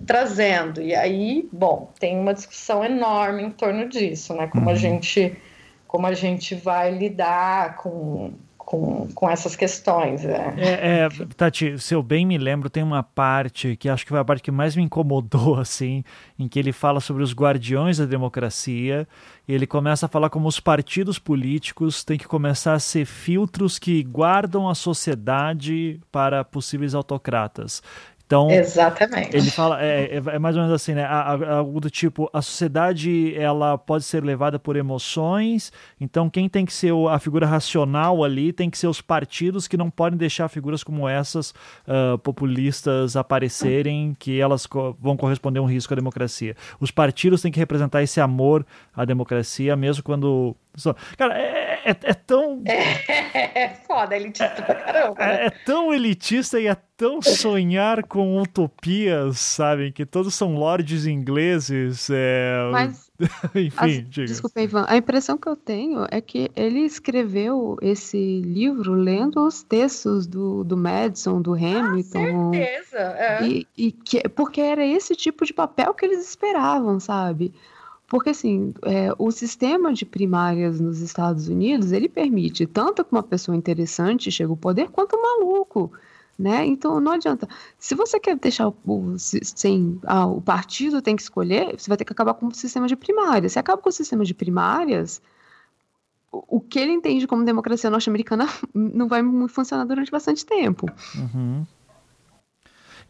trazendo. 0.07 0.81
E 0.81 0.95
aí, 0.95 1.49
bom, 1.51 1.91
tem 1.99 2.17
uma 2.17 2.33
discussão 2.33 2.83
enorme 2.83 3.43
em 3.43 3.51
torno 3.51 3.89
disso, 3.89 4.33
né? 4.33 4.47
Como 4.47 4.69
a 4.69 4.71
uhum. 4.71 4.79
gente 4.79 5.37
como 5.85 6.05
a 6.05 6.13
gente 6.13 6.53
vai 6.53 6.91
lidar 6.91 7.77
com, 7.77 8.31
com, 8.69 9.07
com 9.15 9.27
essas 9.27 9.55
questões. 9.55 10.23
Né? 10.23 10.53
É, 10.55 10.99
é, 10.99 11.09
Tati, 11.35 11.79
se 11.79 11.95
eu 11.95 12.03
bem 12.03 12.23
me 12.23 12.37
lembro, 12.37 12.69
tem 12.69 12.83
uma 12.83 13.01
parte 13.01 13.75
que 13.75 13.89
acho 13.89 14.05
que 14.05 14.09
foi 14.09 14.19
a 14.19 14.23
parte 14.23 14.43
que 14.43 14.51
mais 14.51 14.75
me 14.75 14.83
incomodou, 14.83 15.57
assim, 15.59 16.03
em 16.37 16.47
que 16.47 16.59
ele 16.59 16.71
fala 16.71 16.99
sobre 16.99 17.23
os 17.23 17.33
guardiões 17.33 17.97
da 17.97 18.05
democracia 18.05 19.07
ele 19.53 19.65
começa 19.65 20.05
a 20.05 20.09
falar 20.09 20.29
como 20.29 20.47
os 20.47 20.59
partidos 20.59 21.17
políticos 21.17 22.03
têm 22.03 22.19
que 22.19 22.27
começar 22.27 22.73
a 22.73 22.79
ser 22.79 23.05
filtros 23.05 23.79
que 23.79 24.03
guardam 24.03 24.69
a 24.69 24.75
sociedade 24.75 25.99
para 26.11 26.43
possíveis 26.43 26.93
autocratas. 26.93 27.81
Então, 28.29 28.47
Exatamente. 28.51 29.35
Ele 29.35 29.49
fala, 29.49 29.83
é, 29.83 30.03
é, 30.03 30.35
é, 30.35 30.37
mais 30.37 30.55
ou 30.55 30.61
menos 30.61 30.75
assim, 30.75 30.93
né? 30.93 31.03
Algo 31.03 31.79
do 31.79 31.89
tipo, 31.89 32.29
a 32.31 32.43
sociedade 32.43 33.33
ela 33.35 33.75
pode 33.75 34.03
ser 34.03 34.23
levada 34.23 34.59
por 34.59 34.75
emoções, 34.75 35.73
então 35.99 36.29
quem 36.29 36.47
tem 36.47 36.63
que 36.63 36.71
ser 36.71 36.93
a 37.09 37.17
figura 37.17 37.47
racional 37.47 38.23
ali 38.23 38.53
tem 38.53 38.69
que 38.69 38.77
ser 38.77 38.85
os 38.85 39.01
partidos 39.01 39.67
que 39.67 39.75
não 39.75 39.89
podem 39.89 40.15
deixar 40.15 40.47
figuras 40.47 40.83
como 40.83 41.09
essas 41.09 41.55
uh, 41.87 42.19
populistas 42.19 43.15
aparecerem, 43.15 44.15
que 44.19 44.39
elas 44.39 44.67
co 44.67 44.95
vão 45.01 45.17
corresponder 45.17 45.57
a 45.57 45.63
um 45.63 45.65
risco 45.65 45.91
à 45.91 45.95
democracia. 45.95 46.55
Os 46.79 46.91
partidos 46.91 47.41
têm 47.41 47.51
que 47.51 47.57
representar 47.57 48.03
esse 48.03 48.21
amor 48.21 48.63
à 48.95 49.05
democracia, 49.05 49.75
mesmo 49.75 50.03
quando 50.03 50.55
Cara, 51.17 51.37
é, 51.37 51.68
é, 51.85 51.95
é 52.03 52.13
tão. 52.13 52.61
É, 52.65 53.63
é 53.63 53.69
foda, 53.87 54.15
elitista 54.15 54.61
pra 54.61 54.75
caramba. 54.75 55.15
Né? 55.19 55.43
É, 55.43 55.45
é, 55.45 55.49
tão 55.49 55.93
elitista 55.93 56.59
e 56.59 56.67
é 56.67 56.75
tão 56.97 57.21
sonhar 57.21 58.03
com 58.03 58.41
utopias, 58.41 59.39
sabem? 59.39 59.91
Que 59.91 60.05
todos 60.05 60.35
são 60.35 60.55
lords 60.55 61.05
ingleses. 61.05 62.09
É... 62.11 62.69
Mas. 62.71 63.09
Enfim, 63.53 64.07
as, 64.09 64.29
Desculpa, 64.29 64.61
Ivan. 64.61 64.85
A 64.87 64.95
impressão 64.95 65.37
que 65.37 65.49
eu 65.49 65.55
tenho 65.55 66.05
é 66.09 66.21
que 66.21 66.49
ele 66.55 66.79
escreveu 66.79 67.77
esse 67.81 68.41
livro 68.41 68.93
lendo 68.93 69.45
os 69.45 69.61
textos 69.61 70.25
do, 70.25 70.63
do 70.63 70.77
Madison, 70.77 71.41
do 71.41 71.53
Hamilton. 71.53 72.49
Ah, 72.49 72.53
certeza. 72.53 72.97
É. 72.97 73.47
E, 73.47 73.67
e 73.77 73.91
que, 73.91 74.27
porque 74.29 74.61
era 74.61 74.85
esse 74.85 75.15
tipo 75.15 75.45
de 75.45 75.53
papel 75.53 75.93
que 75.93 76.05
eles 76.05 76.27
esperavam, 76.27 76.99
sabe? 76.99 77.53
Porque, 78.09 78.31
assim, 78.31 78.73
é, 78.81 79.13
o 79.19 79.29
sistema 79.29 79.93
de 79.93 80.03
primárias 80.03 80.79
nos 80.79 80.99
Estados 80.99 81.47
Unidos, 81.47 81.91
ele 81.91 82.09
permite 82.09 82.65
tanto 82.65 83.05
que 83.05 83.11
uma 83.11 83.21
pessoa 83.21 83.55
interessante 83.55 84.31
chegue 84.31 84.49
ao 84.49 84.57
poder, 84.57 84.89
quanto 84.89 85.15
um 85.15 85.21
maluco, 85.21 85.91
né? 86.37 86.65
Então, 86.65 86.99
não 86.99 87.11
adianta. 87.11 87.47
Se 87.77 87.93
você 87.93 88.19
quer 88.19 88.35
deixar 88.35 88.69
o, 88.69 89.15
sem, 89.17 89.99
ah, 90.05 90.25
o 90.25 90.41
partido 90.41 91.03
tem 91.03 91.15
que 91.15 91.21
escolher, 91.21 91.79
você 91.79 91.87
vai 91.87 91.97
ter 91.97 92.03
que 92.03 92.11
acabar 92.11 92.33
com 92.33 92.47
o 92.47 92.53
sistema 92.53 92.87
de 92.87 92.95
primárias. 92.95 93.53
Se 93.53 93.59
acaba 93.59 93.79
com 93.79 93.89
o 93.89 93.93
sistema 93.93 94.25
de 94.25 94.33
primárias, 94.33 95.21
o, 96.31 96.57
o 96.57 96.59
que 96.59 96.79
ele 96.79 96.93
entende 96.93 97.27
como 97.27 97.45
democracia 97.45 97.91
norte-americana 97.91 98.47
não 98.73 99.07
vai 99.07 99.21
funcionar 99.49 99.85
durante 99.85 100.09
bastante 100.09 100.43
tempo. 100.43 100.87
Uhum. 101.15 101.63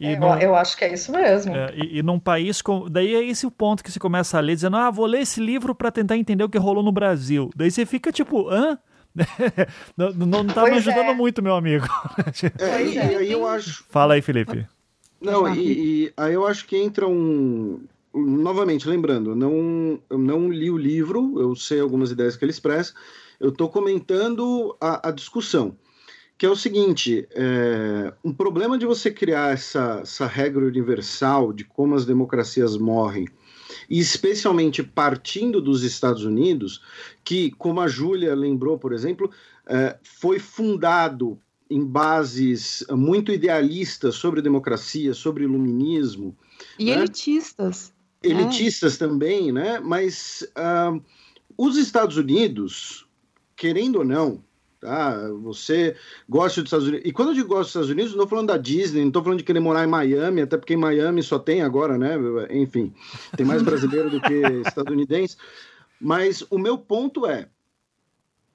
É, 0.00 0.18
no, 0.18 0.26
eu 0.38 0.54
acho 0.54 0.76
que 0.78 0.84
é 0.84 0.94
isso 0.94 1.12
mesmo. 1.12 1.54
É, 1.54 1.74
e, 1.74 1.98
e, 1.98 2.02
num 2.02 2.18
país. 2.18 2.62
Com, 2.62 2.88
daí 2.88 3.14
é 3.14 3.22
esse 3.22 3.46
o 3.46 3.50
ponto 3.50 3.84
que 3.84 3.92
você 3.92 4.00
começa 4.00 4.38
a 4.38 4.40
ler, 4.40 4.54
dizendo: 4.54 4.76
ah, 4.76 4.90
vou 4.90 5.04
ler 5.04 5.20
esse 5.20 5.40
livro 5.40 5.74
para 5.74 5.90
tentar 5.90 6.16
entender 6.16 6.42
o 6.42 6.48
que 6.48 6.56
rolou 6.56 6.82
no 6.82 6.90
Brasil. 6.90 7.50
Daí 7.54 7.70
você 7.70 7.84
fica 7.84 8.10
tipo, 8.10 8.48
hã? 8.48 8.78
não, 9.96 10.12
não, 10.12 10.46
tá 10.46 10.64
me 10.64 10.76
ajudando 10.76 11.10
é. 11.10 11.14
muito, 11.14 11.42
meu 11.42 11.54
amigo. 11.54 11.86
É, 12.58 12.82
e, 12.82 12.96
é. 12.98 13.12
e, 13.12 13.16
aí 13.16 13.32
eu 13.32 13.46
acho. 13.46 13.84
Fala 13.90 14.14
aí, 14.14 14.22
Felipe. 14.22 14.66
Não, 15.20 15.52
e, 15.54 16.06
e 16.06 16.12
aí 16.16 16.32
eu 16.32 16.46
acho 16.46 16.66
que 16.66 16.76
entra 16.76 17.06
um. 17.06 17.80
Novamente, 18.12 18.88
lembrando, 18.88 19.36
não, 19.36 20.00
eu 20.08 20.18
não 20.18 20.50
li 20.50 20.68
o 20.68 20.76
livro, 20.76 21.40
eu 21.40 21.54
sei 21.54 21.78
algumas 21.78 22.10
ideias 22.10 22.36
que 22.36 22.44
ele 22.44 22.50
expressa, 22.50 22.92
eu 23.38 23.50
estou 23.50 23.68
comentando 23.68 24.76
a, 24.80 25.08
a 25.08 25.12
discussão 25.12 25.76
que 26.40 26.46
é 26.46 26.50
o 26.50 26.56
seguinte: 26.56 27.28
é, 27.32 28.14
um 28.24 28.32
problema 28.32 28.78
de 28.78 28.86
você 28.86 29.10
criar 29.10 29.52
essa, 29.52 30.00
essa 30.00 30.26
regra 30.26 30.64
universal 30.64 31.52
de 31.52 31.64
como 31.64 31.94
as 31.94 32.06
democracias 32.06 32.78
morrem, 32.78 33.28
e 33.90 33.98
especialmente 33.98 34.82
partindo 34.82 35.60
dos 35.60 35.82
Estados 35.82 36.24
Unidos, 36.24 36.82
que, 37.22 37.50
como 37.58 37.78
a 37.78 37.86
Júlia 37.86 38.34
lembrou, 38.34 38.78
por 38.78 38.94
exemplo, 38.94 39.30
é, 39.66 39.98
foi 40.02 40.38
fundado 40.38 41.38
em 41.68 41.84
bases 41.84 42.86
muito 42.88 43.30
idealistas 43.30 44.14
sobre 44.14 44.40
democracia, 44.40 45.12
sobre 45.12 45.44
iluminismo. 45.44 46.34
E 46.78 46.86
né? 46.86 46.92
elitistas. 46.92 47.92
Elitistas 48.22 48.94
é. 48.94 48.98
também, 48.98 49.52
né? 49.52 49.78
Mas 49.78 50.42
uh, 50.56 51.02
os 51.56 51.76
Estados 51.76 52.16
Unidos, 52.16 53.06
querendo 53.54 53.96
ou 53.96 54.04
não, 54.06 54.42
Tá? 54.80 55.28
Você 55.42 55.94
gosta 56.26 56.62
dos 56.62 56.68
Estados 56.68 56.88
Unidos. 56.88 57.06
E 57.06 57.12
quando 57.12 57.28
eu 57.28 57.34
digo 57.34 57.48
gosto 57.48 57.60
dos 57.60 57.68
Estados 57.68 57.90
Unidos, 57.90 58.12
não 58.12 58.22
estou 58.22 58.28
falando 58.28 58.48
da 58.48 58.56
Disney, 58.56 59.02
não 59.02 59.08
estou 59.08 59.22
falando 59.22 59.38
de 59.38 59.44
querer 59.44 59.60
morar 59.60 59.84
em 59.84 59.90
Miami, 59.90 60.40
até 60.40 60.56
porque 60.56 60.72
em 60.72 60.78
Miami 60.78 61.22
só 61.22 61.38
tem 61.38 61.60
agora, 61.60 61.98
né? 61.98 62.16
Enfim, 62.50 62.94
tem 63.36 63.44
mais 63.44 63.62
brasileiro 63.62 64.08
do 64.08 64.20
que 64.22 64.34
estadunidense. 64.66 65.36
Mas 66.00 66.42
o 66.50 66.58
meu 66.58 66.78
ponto 66.78 67.26
é: 67.26 67.50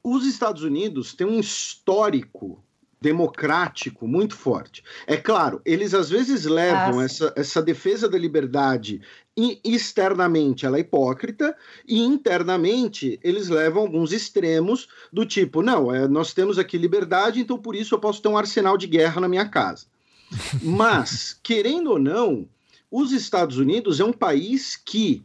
os 0.04 0.26
Estados 0.26 0.64
Unidos 0.64 1.14
têm 1.14 1.28
um 1.28 1.40
histórico 1.40 2.65
democrático 3.06 4.08
muito 4.08 4.36
forte. 4.36 4.84
É 5.06 5.16
claro, 5.16 5.62
eles 5.64 5.94
às 5.94 6.10
vezes 6.10 6.46
levam 6.46 7.00
ah, 7.00 7.04
essa, 7.04 7.32
essa 7.36 7.62
defesa 7.62 8.10
da 8.10 8.18
liberdade 8.18 9.00
externamente 9.64 10.66
ela 10.66 10.78
é 10.78 10.80
hipócrita 10.80 11.56
e 11.88 12.00
internamente 12.00 13.20
eles 13.24 13.48
levam 13.48 13.84
alguns 13.84 14.12
extremos 14.12 14.88
do 15.14 15.24
tipo, 15.24 15.62
não, 15.62 15.94
é, 15.94 16.08
nós 16.08 16.34
temos 16.34 16.58
aqui 16.58 16.80
liberdade, 16.80 17.40
então 17.40 17.60
por 17.60 17.76
isso 17.76 17.94
eu 17.94 18.00
posso 18.00 18.24
ter 18.24 18.28
um 18.28 18.38
arsenal 18.38 18.76
de 18.76 18.88
guerra 18.88 19.22
na 19.22 19.30
minha 19.30 19.48
casa. 19.48 19.86
Mas, 20.64 21.40
querendo 21.44 21.92
ou 21.92 22.00
não, 22.00 22.50
os 22.90 23.12
Estados 23.12 23.60
Unidos 23.60 24.00
é 24.00 24.04
um 24.04 24.14
país 24.14 24.76
que 24.76 25.24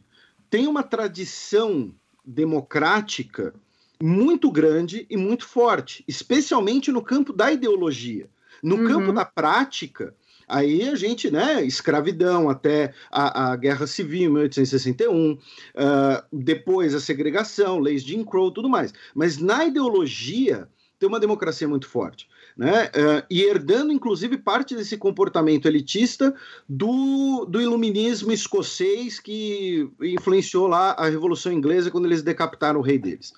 tem 0.51 0.67
uma 0.67 0.83
tradição 0.83 1.95
democrática 2.23 3.55
muito 4.03 4.51
grande 4.51 5.07
e 5.11 5.17
muito 5.17 5.47
forte, 5.47 6.05
especialmente 6.09 6.91
no 6.91 7.03
campo 7.03 7.33
da 7.33 7.53
ideologia. 7.53 8.29
No 8.63 8.77
uhum. 8.77 8.87
campo 8.87 9.13
da 9.13 9.25
prática, 9.25 10.15
Aí 10.51 10.89
a 10.89 10.97
gente, 10.97 11.31
né, 11.31 11.65
escravidão 11.65 12.51
até 12.51 12.93
a, 13.09 13.53
a 13.53 13.57
Guerra 13.57 13.87
Civil 13.87 14.23
em 14.23 14.33
1861, 14.33 15.33
uh, 15.33 15.39
ah, 15.77 16.25
depois 16.33 16.93
a 16.93 16.99
segregação, 16.99 17.79
leis 17.79 18.03
de 18.03 18.15
Jim 18.15 18.25
Crow, 18.25 18.51
tudo 18.51 18.69
mais. 18.69 18.93
Mas 19.15 19.39
na 19.39 19.65
ideologia 19.65 20.69
tem 20.99 21.09
uma 21.09 21.21
democracia 21.21 21.69
muito 21.69 21.89
forte. 21.89 22.29
Né? 22.57 22.87
Uh, 22.87 23.25
e 23.31 23.43
herdando, 23.43 23.93
inclusive, 23.93 24.37
parte 24.37 24.75
desse 24.75 24.97
comportamento 24.97 25.67
elitista 25.67 26.35
do, 26.69 27.47
do 27.49 27.61
iluminismo 27.61 28.33
escocês 28.33 29.21
que 29.21 29.89
influenciou 30.01 30.67
lá 30.67 30.91
a 30.93 31.09
Revolução 31.09 31.53
Inglesa 31.53 31.93
quando 31.93 32.07
eles 32.07 32.23
decapitaram 32.23 32.81
o 32.81 32.83
rei 32.83 32.99
deles. 32.99 33.33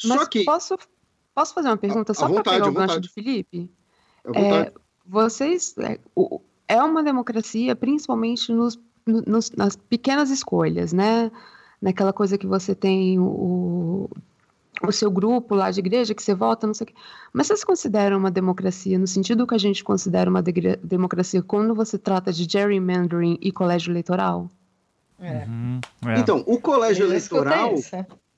Só 0.00 0.16
Mas 0.16 0.28
que. 0.28 0.44
Posso, 0.44 0.78
posso 1.34 1.54
fazer 1.54 1.68
uma 1.68 1.76
pergunta 1.76 2.12
a, 2.12 2.14
só 2.14 2.28
para 2.28 2.42
pegar 2.42 2.68
o 2.68 2.72
gancho 2.72 3.00
do 3.00 3.08
Felipe? 3.08 3.70
É, 4.34 4.72
vocês. 5.04 5.74
É, 5.78 5.98
é 6.66 6.82
uma 6.82 7.02
democracia, 7.02 7.76
principalmente 7.76 8.50
nos, 8.52 8.78
nos, 9.06 9.50
nas 9.50 9.76
pequenas 9.76 10.30
escolhas, 10.30 10.92
né? 10.92 11.30
Naquela 11.80 12.12
coisa 12.12 12.38
que 12.38 12.46
você 12.46 12.74
tem 12.74 13.18
o, 13.18 14.08
o 14.82 14.92
seu 14.92 15.10
grupo 15.10 15.54
lá 15.54 15.70
de 15.70 15.80
igreja, 15.80 16.14
que 16.14 16.22
você 16.22 16.34
vota, 16.34 16.66
não 16.66 16.74
sei 16.74 16.84
o 16.84 16.88
quê. 16.88 16.94
Mas 17.32 17.48
vocês 17.48 17.62
consideram 17.62 18.18
uma 18.18 18.30
democracia 18.30 18.98
no 18.98 19.06
sentido 19.06 19.46
que 19.46 19.54
a 19.54 19.58
gente 19.58 19.84
considera 19.84 20.30
uma 20.30 20.42
de 20.42 20.76
democracia 20.82 21.42
quando 21.42 21.74
você 21.74 21.98
trata 21.98 22.32
de 22.32 22.46
gerrymandering 22.50 23.38
e 23.40 23.52
colégio 23.52 23.92
eleitoral? 23.92 24.48
É. 25.18 25.44
Uhum, 25.44 25.80
é. 26.06 26.20
Então, 26.20 26.42
o 26.46 26.58
colégio 26.58 27.04
eleitoral 27.04 27.74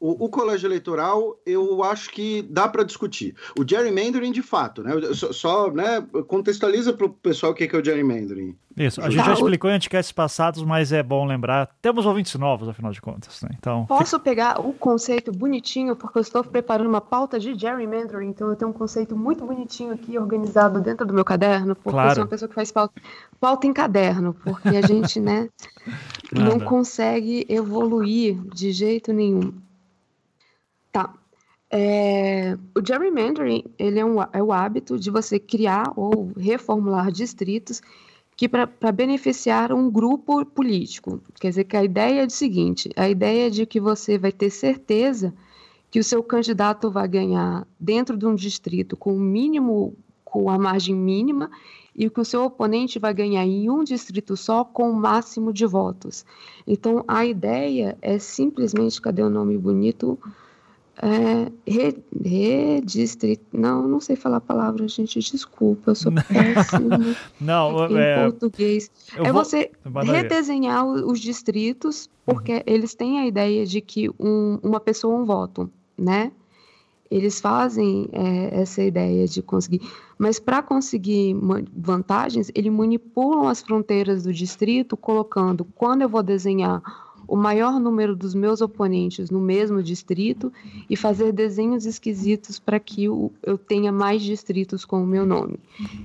o, 0.02 0.24
o, 0.24 0.28
colégio 0.28 0.66
eleitoral, 0.66 1.40
eu 1.46 1.84
acho 1.84 2.10
que 2.10 2.42
dá 2.42 2.66
para 2.66 2.82
discutir. 2.82 3.36
O 3.56 3.62
gerrymandering, 3.64 4.32
de 4.32 4.42
fato, 4.42 4.82
né? 4.82 4.90
Só, 5.14 5.32
só 5.32 5.70
né, 5.70 6.04
contextualiza 6.26 6.92
para 6.92 7.06
o 7.06 7.10
pessoal 7.10 7.52
o 7.52 7.54
que 7.54 7.70
é 7.72 7.78
o 7.78 7.84
gerrymandering. 7.84 8.56
Isso, 8.76 9.00
a 9.00 9.08
gente 9.08 9.20
tá, 9.20 9.26
já 9.26 9.34
explicou 9.34 9.70
em 9.70 9.74
anticasts 9.74 10.10
passados, 10.10 10.64
mas 10.64 10.90
é 10.90 11.04
bom 11.04 11.24
lembrar. 11.24 11.70
Temos 11.80 12.04
ouvintes 12.04 12.34
novos, 12.34 12.68
afinal 12.68 12.90
de 12.90 13.00
contas, 13.00 13.42
né? 13.42 13.50
Então... 13.56 13.86
Posso 13.86 14.18
pegar 14.18 14.60
o 14.60 14.72
conceito 14.72 15.30
bonitinho, 15.30 15.94
porque 15.94 16.18
eu 16.18 16.22
estou 16.22 16.42
preparando 16.42 16.88
uma 16.88 17.00
pauta 17.00 17.38
de 17.38 17.54
gerrymandering, 17.54 18.30
então 18.30 18.48
eu 18.48 18.56
tenho 18.56 18.72
um 18.72 18.74
conceito 18.74 19.16
muito 19.16 19.46
bonitinho 19.46 19.92
aqui, 19.92 20.18
organizado 20.18 20.80
dentro 20.80 21.06
do 21.06 21.14
meu 21.14 21.24
caderno, 21.24 21.76
porque 21.76 21.90
claro. 21.90 22.08
eu 22.08 22.14
sou 22.14 22.24
uma 22.24 22.30
pessoa 22.30 22.48
que 22.48 22.54
faz 22.56 22.72
pauta, 22.72 23.00
pauta 23.38 23.68
em 23.68 23.72
caderno, 23.72 24.34
porque 24.42 24.70
a 24.70 24.82
gente, 24.82 25.20
né, 25.20 25.48
não 26.32 26.58
consegue 26.58 27.46
evoluir 27.48 28.42
de 28.52 28.72
jeito 28.72 29.12
nenhum. 29.12 29.52
Tá. 30.92 31.14
É, 31.70 32.58
o 32.76 32.86
gerrymandering 32.86 33.64
ele 33.78 33.98
é, 33.98 34.04
um, 34.04 34.22
é 34.30 34.42
o 34.42 34.52
hábito 34.52 34.98
de 34.98 35.10
você 35.10 35.38
criar 35.38 35.90
ou 35.96 36.30
reformular 36.36 37.10
distritos 37.10 37.80
que 38.36 38.46
para 38.46 38.92
beneficiar 38.92 39.72
um 39.72 39.90
grupo 39.90 40.44
político. 40.44 41.22
Quer 41.40 41.48
dizer 41.48 41.64
que 41.64 41.76
a 41.76 41.82
ideia 41.82 42.22
é 42.22 42.26
o 42.26 42.30
seguinte: 42.30 42.90
a 42.94 43.08
ideia 43.08 43.46
é 43.46 43.50
de 43.50 43.64
que 43.64 43.80
você 43.80 44.18
vai 44.18 44.32
ter 44.32 44.50
certeza 44.50 45.32
que 45.90 45.98
o 45.98 46.04
seu 46.04 46.22
candidato 46.22 46.90
vai 46.90 47.08
ganhar 47.08 47.66
dentro 47.78 48.16
de 48.16 48.26
um 48.26 48.34
distrito 48.34 48.96
com 48.96 49.14
o 49.14 49.20
mínimo, 49.20 49.94
com 50.24 50.50
a 50.50 50.58
margem 50.58 50.94
mínima, 50.94 51.50
e 51.94 52.08
que 52.08 52.20
o 52.20 52.24
seu 52.24 52.44
oponente 52.44 52.98
vai 52.98 53.14
ganhar 53.14 53.44
em 53.44 53.70
um 53.70 53.84
distrito 53.84 54.36
só 54.36 54.64
com 54.64 54.90
o 54.90 54.96
máximo 54.96 55.52
de 55.52 55.66
votos. 55.66 56.24
Então 56.66 57.04
a 57.08 57.24
ideia 57.24 57.96
é 58.02 58.18
simplesmente, 58.18 59.00
cadê 59.00 59.22
o 59.22 59.30
nome 59.30 59.56
bonito? 59.56 60.18
É, 61.00 61.50
redistrito. 62.14 63.44
Não, 63.52 63.88
não 63.88 64.00
sei 64.00 64.14
falar 64.14 64.36
a 64.36 64.40
palavra, 64.40 64.86
gente. 64.88 65.18
Desculpa, 65.20 65.92
eu 65.92 65.94
sou 65.94 66.12
péssima 66.28 67.16
não, 67.40 67.90
em 67.90 67.96
é, 67.96 68.22
português. 68.22 68.90
É 69.16 69.32
vou... 69.32 69.44
você 69.44 69.70
redesenhar 70.04 70.84
os 70.84 71.18
distritos, 71.18 72.10
porque 72.26 72.52
uhum. 72.54 72.62
eles 72.66 72.94
têm 72.94 73.20
a 73.20 73.26
ideia 73.26 73.64
de 73.64 73.80
que 73.80 74.10
um, 74.20 74.58
uma 74.62 74.80
pessoa 74.80 75.16
um 75.16 75.24
voto, 75.24 75.70
né? 75.96 76.30
Eles 77.10 77.40
fazem 77.40 78.08
é, 78.12 78.60
essa 78.60 78.82
ideia 78.82 79.26
de 79.26 79.42
conseguir. 79.42 79.82
Mas 80.16 80.38
para 80.38 80.62
conseguir 80.62 81.36
vantagens, 81.76 82.50
eles 82.54 82.72
manipulam 82.72 83.48
as 83.48 83.60
fronteiras 83.60 84.22
do 84.22 84.32
distrito, 84.32 84.96
colocando 84.96 85.64
quando 85.74 86.02
eu 86.02 86.08
vou 86.08 86.22
desenhar 86.22 86.82
o 87.32 87.36
maior 87.36 87.80
número 87.80 88.14
dos 88.14 88.34
meus 88.34 88.60
oponentes 88.60 89.30
no 89.30 89.40
mesmo 89.40 89.82
distrito 89.82 90.52
e 90.88 90.94
fazer 90.94 91.32
desenhos 91.32 91.86
esquisitos 91.86 92.58
para 92.58 92.78
que 92.78 93.04
eu, 93.04 93.32
tenha 93.66 93.90
mais 93.90 94.22
distritos 94.22 94.84
com 94.84 95.02
o 95.02 95.06
meu 95.06 95.24
nome. 95.24 95.58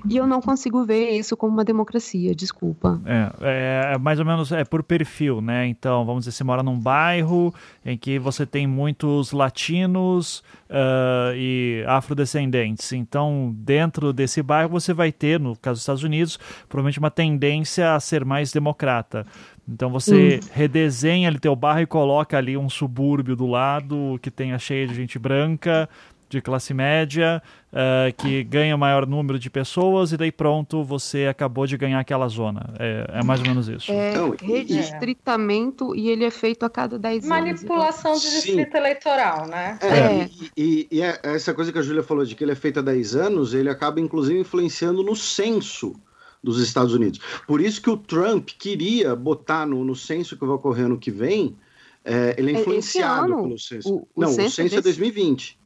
E 0.10 0.16
eu 0.16 0.26
não 0.26 0.42
consigo 0.42 0.86
ver 0.86 1.10
isso 1.10 1.36
como 1.36 1.52
uma 1.52 1.66
democracia, 1.66 2.34
desculpa. 2.34 3.02
É, 3.04 3.32
é, 3.42 3.94
é 3.96 3.98
mais 3.98 4.20
ou 4.20 4.26
menos 4.26 4.54
é 4.54 4.63
por 4.63 4.82
perfil, 4.82 5.42
né? 5.42 5.68
Então, 5.68 6.06
vamos 6.06 6.24
dizer, 6.24 6.32
você 6.32 6.46
mora 6.46 6.63
num 6.63 6.80
bairro 6.80 7.54
em 7.86 7.98
que 7.98 8.18
você 8.18 8.46
tem 8.46 8.66
muitos 8.66 9.34
latinos 9.34 10.42
uh, 10.70 11.36
e 11.36 11.84
afrodescendentes. 11.88 12.94
Então, 12.94 13.54
dentro 13.54 14.13
desse 14.13 14.42
bairro, 14.42 14.70
você 14.70 14.94
vai 14.94 15.12
ter, 15.12 15.42
no 15.42 15.58
caso 15.58 15.74
dos 15.74 15.82
Estados 15.82 16.04
Unidos, 16.04 16.40
provavelmente 16.70 17.00
uma 17.00 17.12
tendência 17.12 17.94
a 17.96 18.00
ser 18.00 18.24
mais 18.24 18.54
democrata. 18.54 19.26
Então 19.67 19.89
você 19.89 20.39
hum. 20.41 20.47
redesenha 20.53 21.27
ali 21.27 21.39
teu 21.39 21.56
bairro 21.56 21.82
e 21.82 21.86
coloca 21.86 22.38
ali 22.38 22.56
um 22.58 22.69
subúrbio 22.69 23.36
do 23.36 23.45
lado 23.45 24.17
que 24.21 24.32
tenha 24.32 24.58
cheio 24.58 24.88
de 24.88 24.93
gente 24.93 25.19
branca, 25.19 25.89
de 26.30 26.41
classe 26.41 26.73
média, 26.73 27.41
uh, 27.71 28.13
que 28.17 28.43
ganha 28.43 28.75
maior 28.75 29.06
número 29.08 29.39
de 29.39 29.49
pessoas 29.49 30.12
e 30.12 30.17
daí 30.17 30.32
pronto, 30.32 30.84
você 30.84 31.25
acabou 31.25 31.65
de 31.65 31.77
ganhar 31.77 31.99
aquela 31.99 32.27
zona. 32.27 32.73
É, 32.80 33.19
é 33.19 33.23
mais 33.23 33.39
ou 33.39 33.47
menos 33.47 33.67
isso. 33.67 33.91
É 33.91 34.13
redistritamento 34.41 35.93
é. 35.93 35.97
e 35.97 36.10
ele 36.10 36.25
é 36.25 36.32
feito 36.32 36.65
a 36.65 36.69
cada 36.69 36.99
10 36.99 37.23
anos. 37.23 37.30
Manipulação 37.30 38.13
de 38.13 38.30
distrito 38.30 38.71
Sim. 38.71 38.77
eleitoral, 38.77 39.47
né? 39.47 39.80
É, 39.82 39.88
é. 39.88 40.30
E, 40.58 40.88
e, 40.91 40.97
e, 40.97 41.01
essa 41.01 41.53
coisa 41.53 41.71
que 41.71 41.80
a 41.80 41.82
Júlia 41.82 42.03
falou 42.03 42.25
de 42.25 42.36
que 42.36 42.43
ele 42.43 42.51
é 42.51 42.56
feito 42.56 42.80
há 42.80 42.84
10 42.84 43.15
anos, 43.15 43.53
ele 43.53 43.69
acaba 43.69 43.99
inclusive 43.99 44.39
influenciando 44.39 45.03
no 45.03 45.15
censo 45.15 45.95
dos 46.43 46.60
Estados 46.60 46.93
Unidos. 46.93 47.19
Por 47.47 47.62
isso 47.62 47.82
que 47.82 47.89
o 47.89 47.97
Trump 47.97 48.50
queria 48.58 49.15
botar 49.15 49.65
no, 49.65 49.84
no 49.84 49.95
censo 49.95 50.38
que 50.38 50.45
vai 50.45 50.56
ocorrer 50.56 50.86
ano 50.86 50.97
que 50.97 51.12
vem, 51.12 51.58
é, 52.04 52.36
ele 52.38 52.54
é, 52.54 52.56
é 52.56 52.62
influenciado 52.62 53.36
pelo 53.36 53.60
censo. 53.60 53.93
O, 53.93 54.08
o 54.15 54.21
Não, 54.21 54.30
censo 54.30 54.47
o 54.47 54.52
censo 54.52 54.62
é, 54.62 54.63
desse... 54.63 54.78
é 54.78 54.82
2020. 54.82 55.60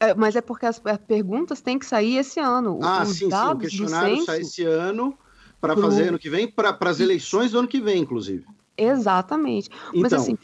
É, 0.00 0.14
mas 0.14 0.36
é 0.36 0.40
porque 0.40 0.66
as, 0.66 0.80
as, 0.84 0.98
perguntas 0.98 1.60
têm 1.60 1.78
que 1.78 1.86
sair 1.86 2.18
esse 2.18 2.38
ano. 2.38 2.78
Ah, 2.82 3.02
Os 3.02 3.10
sim, 3.10 3.30
sim. 3.30 3.36
O 3.36 3.58
questionário 3.58 4.14
censo... 4.16 4.26
sai 4.26 4.40
esse 4.40 4.64
ano 4.64 5.16
para 5.60 5.74
pro... 5.74 5.82
fazer 5.82 6.08
ano 6.08 6.18
que 6.18 6.30
vem, 6.30 6.48
para 6.48 6.76
as 6.80 7.00
eleições 7.00 7.52
do 7.52 7.58
ano 7.58 7.68
que 7.68 7.80
vem, 7.80 8.02
inclusive. 8.02 8.44
Exatamente. 8.76 9.68
Então, 9.88 10.02
mas 10.02 10.12
assim, 10.12 10.38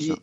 e, 0.00 0.14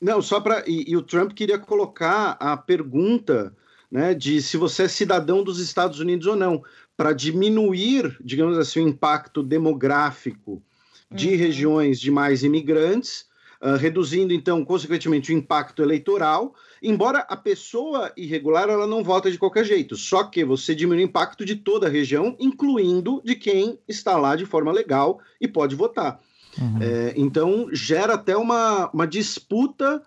não, 0.00 0.22
só 0.22 0.40
para 0.40 0.64
e, 0.68 0.84
e, 0.88 0.96
o 0.96 1.02
Trump 1.02 1.32
queria 1.32 1.58
colocar 1.58 2.36
a 2.38 2.56
pergunta, 2.56 3.54
né, 3.90 4.14
de 4.14 4.40
se 4.40 4.56
você 4.56 4.84
é 4.84 4.88
cidadão 4.88 5.42
dos 5.42 5.58
Estados 5.58 5.98
Unidos 5.98 6.26
ou 6.26 6.36
não, 6.36 6.62
para 6.96 7.12
diminuir, 7.12 8.16
digamos 8.24 8.56
assim, 8.58 8.84
o 8.84 8.88
impacto 8.88 9.42
demográfico 9.42 10.62
de 11.10 11.28
uhum. 11.28 11.36
regiões 11.36 12.00
de 12.00 12.10
mais 12.10 12.42
imigrantes, 12.42 13.26
uh, 13.60 13.76
reduzindo 13.76 14.32
então, 14.32 14.64
consequentemente, 14.64 15.32
o 15.32 15.36
impacto 15.36 15.82
eleitoral. 15.82 16.54
Embora 16.82 17.20
a 17.28 17.36
pessoa 17.36 18.12
irregular 18.16 18.68
ela 18.68 18.86
não 18.86 19.04
vota 19.04 19.30
de 19.30 19.38
qualquer 19.38 19.64
jeito, 19.64 19.94
só 19.94 20.24
que 20.24 20.44
você 20.44 20.74
diminui 20.74 21.04
o 21.04 21.06
impacto 21.06 21.44
de 21.44 21.56
toda 21.56 21.86
a 21.86 21.90
região, 21.90 22.34
incluindo 22.40 23.20
de 23.24 23.34
quem 23.34 23.78
está 23.86 24.16
lá 24.16 24.34
de 24.34 24.46
forma 24.46 24.72
legal 24.72 25.20
e 25.40 25.46
pode 25.46 25.76
votar. 25.76 26.20
Uhum. 26.58 26.78
É, 26.80 27.14
então 27.16 27.68
gera 27.72 28.14
até 28.14 28.34
uma, 28.34 28.90
uma 28.90 29.06
disputa 29.06 30.02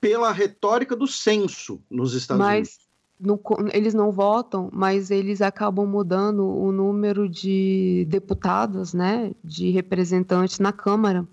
pela 0.00 0.30
retórica 0.30 0.94
do 0.94 1.08
censo 1.08 1.82
nos 1.90 2.14
Estados 2.14 2.46
Mas... 2.46 2.58
Unidos 2.58 2.87
no, 3.20 3.40
eles 3.72 3.94
não 3.94 4.12
votam, 4.12 4.68
mas 4.72 5.10
eles 5.10 5.42
acabam 5.42 5.86
mudando 5.86 6.46
o 6.46 6.70
número 6.70 7.28
de 7.28 8.06
deputados, 8.08 8.94
né, 8.94 9.32
de 9.42 9.70
representantes 9.70 10.58
na 10.58 10.72
Câmara, 10.72 11.26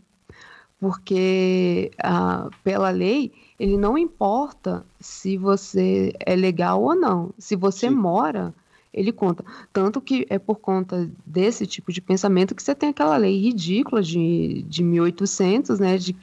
porque 0.79 1.91
ah, 2.01 2.49
pela 2.63 2.89
lei 2.89 3.31
ele 3.59 3.77
não 3.77 3.97
importa 3.97 4.85
se 4.99 5.37
você 5.37 6.13
é 6.19 6.35
legal 6.35 6.81
ou 6.81 6.95
não, 6.95 7.33
se 7.37 7.55
você 7.55 7.87
Sim. 7.87 7.95
mora 7.95 8.53
ele 8.93 9.11
conta. 9.11 9.43
Tanto 9.73 9.99
que 9.99 10.25
é 10.29 10.39
por 10.39 10.55
conta 10.55 11.09
desse 11.25 11.67
tipo 11.67 11.91
de 11.91 12.01
pensamento 12.01 12.55
que 12.55 12.63
você 12.63 12.73
tem 12.73 12.89
aquela 12.89 13.17
lei 13.17 13.37
ridícula 13.41 14.01
de, 14.01 14.63
de 14.69 14.81
1800, 14.81 15.79
né, 15.79 15.97
de 15.97 16.15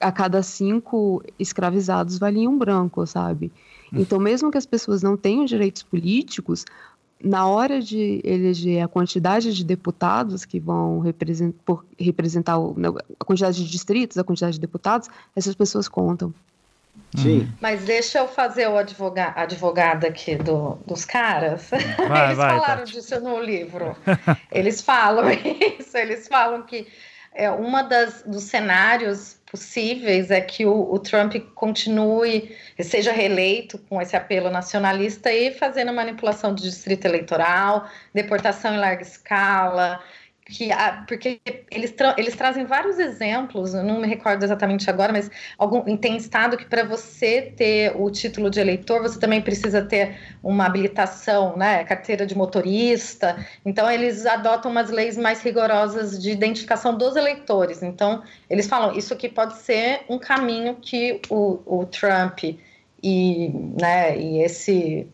a 0.00 0.10
cada 0.10 0.42
cinco 0.42 1.22
escravizados 1.38 2.18
valia 2.18 2.48
um 2.48 2.58
branco, 2.58 3.06
sabe? 3.06 3.52
Então, 3.92 4.18
mesmo 4.18 4.50
que 4.50 4.58
as 4.58 4.66
pessoas 4.66 5.02
não 5.02 5.16
tenham 5.16 5.44
direitos 5.44 5.82
políticos, 5.82 6.64
na 7.22 7.46
hora 7.46 7.80
de 7.80 8.20
eleger 8.24 8.82
a 8.82 8.88
quantidade 8.88 9.54
de 9.54 9.64
deputados 9.64 10.44
que 10.44 10.60
vão 10.60 11.00
representar, 11.00 11.78
representar 11.98 12.56
a 12.56 13.24
quantidade 13.24 13.64
de 13.64 13.70
distritos, 13.70 14.18
a 14.18 14.24
quantidade 14.24 14.54
de 14.54 14.60
deputados, 14.60 15.08
essas 15.34 15.54
pessoas 15.54 15.88
contam. 15.88 16.32
Sim. 17.14 17.48
Mas 17.60 17.84
deixa 17.84 18.18
eu 18.18 18.28
fazer 18.28 18.68
o 18.68 18.76
advoga 18.76 19.32
advogado 19.36 20.04
aqui 20.04 20.36
do, 20.36 20.78
dos 20.86 21.04
caras. 21.04 21.70
Vai, 21.70 22.26
eles 22.26 22.36
vai, 22.36 22.50
falaram 22.50 22.80
Tati. 22.80 22.92
disso 22.92 23.20
no 23.20 23.40
livro. 23.40 23.96
Eles 24.50 24.80
falam 24.80 25.26
isso, 25.78 25.96
eles 25.96 26.28
falam 26.28 26.62
que 26.62 26.86
é, 27.36 27.50
uma 27.50 27.82
das 27.82 28.22
dos 28.22 28.44
cenários 28.44 29.36
possíveis 29.50 30.30
é 30.30 30.40
que 30.40 30.66
o, 30.66 30.92
o 30.92 30.98
Trump 30.98 31.34
continue, 31.54 32.56
seja 32.80 33.12
reeleito 33.12 33.78
com 33.78 34.00
esse 34.00 34.16
apelo 34.16 34.50
nacionalista 34.50 35.32
e 35.32 35.52
fazendo 35.52 35.92
manipulação 35.92 36.54
de 36.54 36.62
distrito 36.62 37.04
eleitoral, 37.04 37.88
deportação 38.12 38.74
em 38.74 38.78
larga 38.78 39.02
escala, 39.02 40.00
que 40.48 40.70
a, 40.70 41.04
porque 41.06 41.40
eles, 41.70 41.90
tra 41.90 42.14
eles 42.16 42.36
trazem 42.36 42.64
vários 42.64 42.98
exemplos, 42.98 43.74
eu 43.74 43.82
não 43.82 44.00
me 44.00 44.06
recordo 44.06 44.44
exatamente 44.44 44.88
agora, 44.88 45.12
mas 45.12 45.28
algum, 45.58 45.96
tem 45.96 46.16
estado 46.16 46.56
que 46.56 46.64
para 46.64 46.84
você 46.84 47.52
ter 47.56 47.92
o 47.96 48.08
título 48.10 48.48
de 48.48 48.60
eleitor, 48.60 49.02
você 49.02 49.18
também 49.18 49.42
precisa 49.42 49.82
ter 49.82 50.16
uma 50.42 50.66
habilitação, 50.66 51.56
né, 51.56 51.82
carteira 51.84 52.24
de 52.24 52.36
motorista. 52.36 53.44
Então 53.64 53.90
eles 53.90 54.24
adotam 54.24 54.70
umas 54.70 54.90
leis 54.90 55.16
mais 55.16 55.42
rigorosas 55.42 56.22
de 56.22 56.30
identificação 56.30 56.96
dos 56.96 57.16
eleitores. 57.16 57.82
Então 57.82 58.22
eles 58.48 58.68
falam 58.68 58.96
isso 58.96 59.12
aqui 59.12 59.28
pode 59.28 59.56
ser 59.58 60.02
um 60.08 60.18
caminho 60.18 60.76
que 60.76 61.20
o, 61.28 61.60
o 61.66 61.86
Trump 61.86 62.44
e, 63.02 63.50
né, 63.80 64.16
e 64.16 64.42
esse 64.42 65.08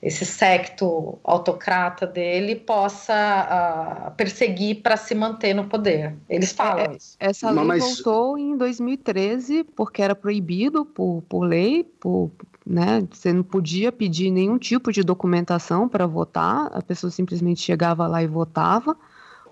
esse 0.00 0.24
secto 0.24 1.18
autocrata 1.24 2.06
dele 2.06 2.54
possa 2.54 4.08
uh, 4.08 4.16
perseguir 4.16 4.80
para 4.82 4.96
se 4.96 5.14
manter 5.14 5.54
no 5.54 5.64
poder. 5.64 6.14
Eles 6.28 6.52
falam 6.52 6.84
É, 6.92 6.96
isso. 6.96 7.16
Essa 7.18 7.50
lei 7.50 7.64
Mas- 7.64 7.82
voltou 7.82 8.38
em 8.38 8.56
2013 8.56 9.64
porque 9.64 10.00
era 10.00 10.14
proibido 10.14 10.84
por, 10.84 11.22
por 11.28 11.40
lei, 11.40 11.82
por, 11.82 12.30
né? 12.64 13.04
Você 13.10 13.32
não 13.32 13.42
podia 13.42 13.90
pedir 13.90 14.30
nenhum 14.30 14.56
tipo 14.56 14.92
de 14.92 15.02
documentação 15.02 15.88
para 15.88 16.06
votar, 16.06 16.70
a 16.72 16.80
pessoa 16.80 17.10
simplesmente 17.10 17.60
chegava 17.60 18.06
lá 18.06 18.22
e 18.22 18.26
votava, 18.28 18.96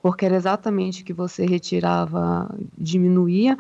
porque 0.00 0.24
era 0.24 0.37
exatamente 0.37 1.02
o 1.02 1.04
que 1.04 1.12
você 1.12 1.44
retirava, 1.44 2.48
diminuía. 2.78 3.59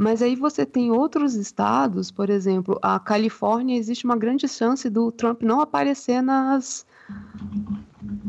Mas 0.00 0.22
aí 0.22 0.36
você 0.36 0.64
tem 0.64 0.92
outros 0.92 1.34
estados, 1.34 2.08
por 2.12 2.30
exemplo, 2.30 2.78
a 2.80 3.00
Califórnia, 3.00 3.76
existe 3.76 4.04
uma 4.04 4.16
grande 4.16 4.46
chance 4.46 4.88
do 4.88 5.10
Trump 5.10 5.42
não 5.42 5.60
aparecer 5.60 6.22
nas. 6.22 6.86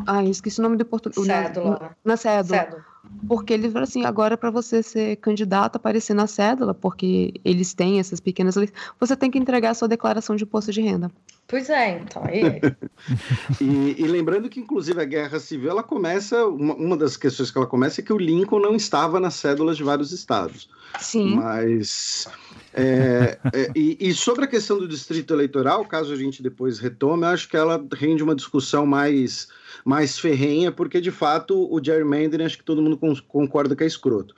Ah, 0.08 0.24
esqueci 0.24 0.60
o 0.60 0.64
nome 0.64 0.78
do 0.78 0.84
português. 0.84 1.28
Cédula. 1.28 1.80
Na, 1.80 1.92
na 2.04 2.18
cédula. 2.18 2.58
Cédula. 2.58 2.86
Porque 3.28 3.54
eles 3.54 3.72
falam 3.72 3.84
assim, 3.84 4.04
agora 4.04 4.36
para 4.36 4.50
você 4.50 4.82
ser 4.82 5.18
candidato, 5.18 5.76
aparecer 5.76 6.16
na 6.16 6.26
cédula, 6.26 6.74
porque 6.74 7.34
eles 7.46 7.76
têm 7.76 8.00
essas 8.00 8.20
pequenas 8.20 8.56
leis, 8.56 8.74
você 9.00 9.16
tem 9.16 9.30
que 9.30 9.38
entregar 9.38 9.70
a 9.70 9.74
sua 9.76 9.88
declaração 9.88 10.36
de 10.36 10.46
imposto 10.46 10.72
de 10.72 10.82
renda. 10.82 11.12
Pois 11.50 11.70
é, 11.70 11.98
então. 12.00 12.24
E, 12.26 12.62
E, 13.60 13.96
e 14.04 14.08
lembrando 14.08 14.50
que, 14.50 14.60
inclusive, 14.60 15.02
a 15.02 15.06
guerra 15.06 15.40
civil, 15.40 15.72
ela 15.72 15.82
começa. 15.82 16.46
Uma, 16.46 16.76
uma 16.76 16.98
das 16.98 17.18
questões 17.18 17.50
que 17.50 17.58
ela 17.58 17.66
começa 17.68 18.02
é 18.02 18.04
que 18.04 18.14
o 18.14 18.18
Lincoln 18.18 18.60
não 18.60 18.76
estava 18.76 19.20
nas 19.20 19.34
cédulas 19.36 19.76
de 19.78 19.84
vários 19.84 20.12
estados. 20.12 20.70
Sim. 21.00 21.36
Mas. 21.36 22.28
é, 22.74 23.40
é, 23.54 23.72
e, 23.76 23.98
e 24.00 24.14
sobre 24.14 24.46
a 24.46 24.48
questão 24.48 24.78
do 24.78 24.88
distrito 24.88 25.34
eleitoral, 25.34 25.86
caso 25.86 26.14
a 26.14 26.16
gente 26.16 26.44
depois 26.44 26.78
retome, 26.78 27.24
eu 27.24 27.30
acho 27.30 27.50
que 27.50 27.58
ela 27.58 27.84
rende 27.96 28.22
uma 28.22 28.36
discussão 28.36 28.86
mais, 28.86 29.48
mais 29.84 30.20
ferrenha, 30.20 30.72
porque 30.72 31.02
de 31.02 31.10
fato 31.12 31.56
o 31.74 31.84
gerrymandering, 31.84 32.44
acho 32.44 32.58
que 32.58 32.64
todo 32.64 32.82
mundo 32.82 32.98
con- 32.98 33.16
concorda 33.28 33.76
que 33.76 33.84
é 33.84 33.88
escroto. 33.88 34.36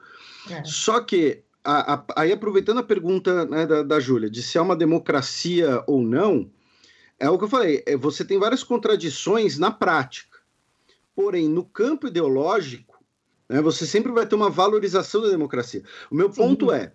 é. 0.49 0.63
Só 0.63 1.01
que, 1.01 1.41
a- 1.63 1.95
a- 1.95 2.03
aí 2.15 2.31
aproveitando 2.31 2.77
a 2.79 2.83
pergunta 2.83 3.45
né, 3.45 3.65
da, 3.65 3.83
da 3.83 3.99
Júlia, 3.99 4.29
de 4.29 4.41
se 4.41 4.57
é 4.57 4.61
uma 4.61 4.75
democracia 4.75 5.83
ou 5.87 6.01
não, 6.01 6.49
é 7.21 7.29
o 7.29 7.37
que 7.37 7.43
eu 7.43 7.49
falei, 7.49 7.83
é, 7.85 7.95
você 7.95 8.25
tem 8.25 8.39
várias 8.39 8.63
contradições 8.63 9.59
na 9.59 9.69
prática. 9.69 10.39
Porém, 11.15 11.47
no 11.47 11.63
campo 11.63 12.07
ideológico, 12.07 12.97
né, 13.47 13.61
você 13.61 13.85
sempre 13.85 14.11
vai 14.11 14.25
ter 14.25 14.33
uma 14.33 14.49
valorização 14.49 15.21
da 15.21 15.29
democracia. 15.29 15.83
O 16.09 16.15
meu 16.15 16.31
Sim. 16.31 16.41
ponto 16.41 16.71
é, 16.71 16.93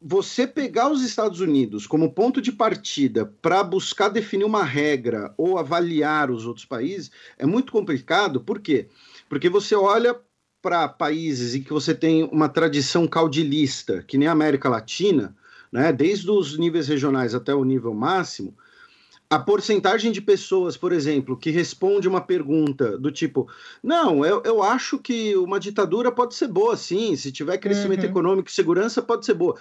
você 0.00 0.46
pegar 0.46 0.88
os 0.88 1.02
Estados 1.02 1.40
Unidos 1.40 1.84
como 1.84 2.12
ponto 2.12 2.40
de 2.40 2.52
partida 2.52 3.26
para 3.42 3.64
buscar 3.64 4.08
definir 4.08 4.44
uma 4.44 4.62
regra 4.62 5.34
ou 5.36 5.58
avaliar 5.58 6.30
os 6.30 6.46
outros 6.46 6.64
países 6.64 7.10
é 7.36 7.44
muito 7.44 7.72
complicado. 7.72 8.40
Por 8.40 8.60
quê? 8.60 8.86
Porque 9.28 9.48
você 9.48 9.74
olha 9.74 10.16
para 10.62 10.86
países 10.86 11.56
em 11.56 11.62
que 11.62 11.72
você 11.72 11.92
tem 11.92 12.22
uma 12.30 12.48
tradição 12.48 13.08
caudilista, 13.08 14.04
que 14.06 14.16
nem 14.16 14.28
a 14.28 14.32
América 14.32 14.68
Latina, 14.68 15.36
né, 15.72 15.92
desde 15.92 16.30
os 16.30 16.56
níveis 16.56 16.86
regionais 16.86 17.34
até 17.34 17.52
o 17.52 17.64
nível 17.64 17.92
máximo, 17.92 18.56
a 19.30 19.38
porcentagem 19.38 20.12
de 20.12 20.20
pessoas, 20.20 20.76
por 20.76 20.92
exemplo, 20.92 21.36
que 21.36 21.50
responde 21.50 22.06
uma 22.06 22.20
pergunta 22.20 22.98
do 22.98 23.10
tipo: 23.10 23.48
Não, 23.82 24.24
eu, 24.24 24.42
eu 24.44 24.62
acho 24.62 24.98
que 24.98 25.36
uma 25.36 25.58
ditadura 25.58 26.12
pode 26.12 26.34
ser 26.34 26.48
boa, 26.48 26.76
sim, 26.76 27.16
se 27.16 27.32
tiver 27.32 27.58
crescimento 27.58 28.04
Uhum. 28.04 28.10
econômico 28.10 28.48
e 28.48 28.52
segurança, 28.52 29.02
pode 29.02 29.24
ser 29.26 29.34
boa. 29.34 29.56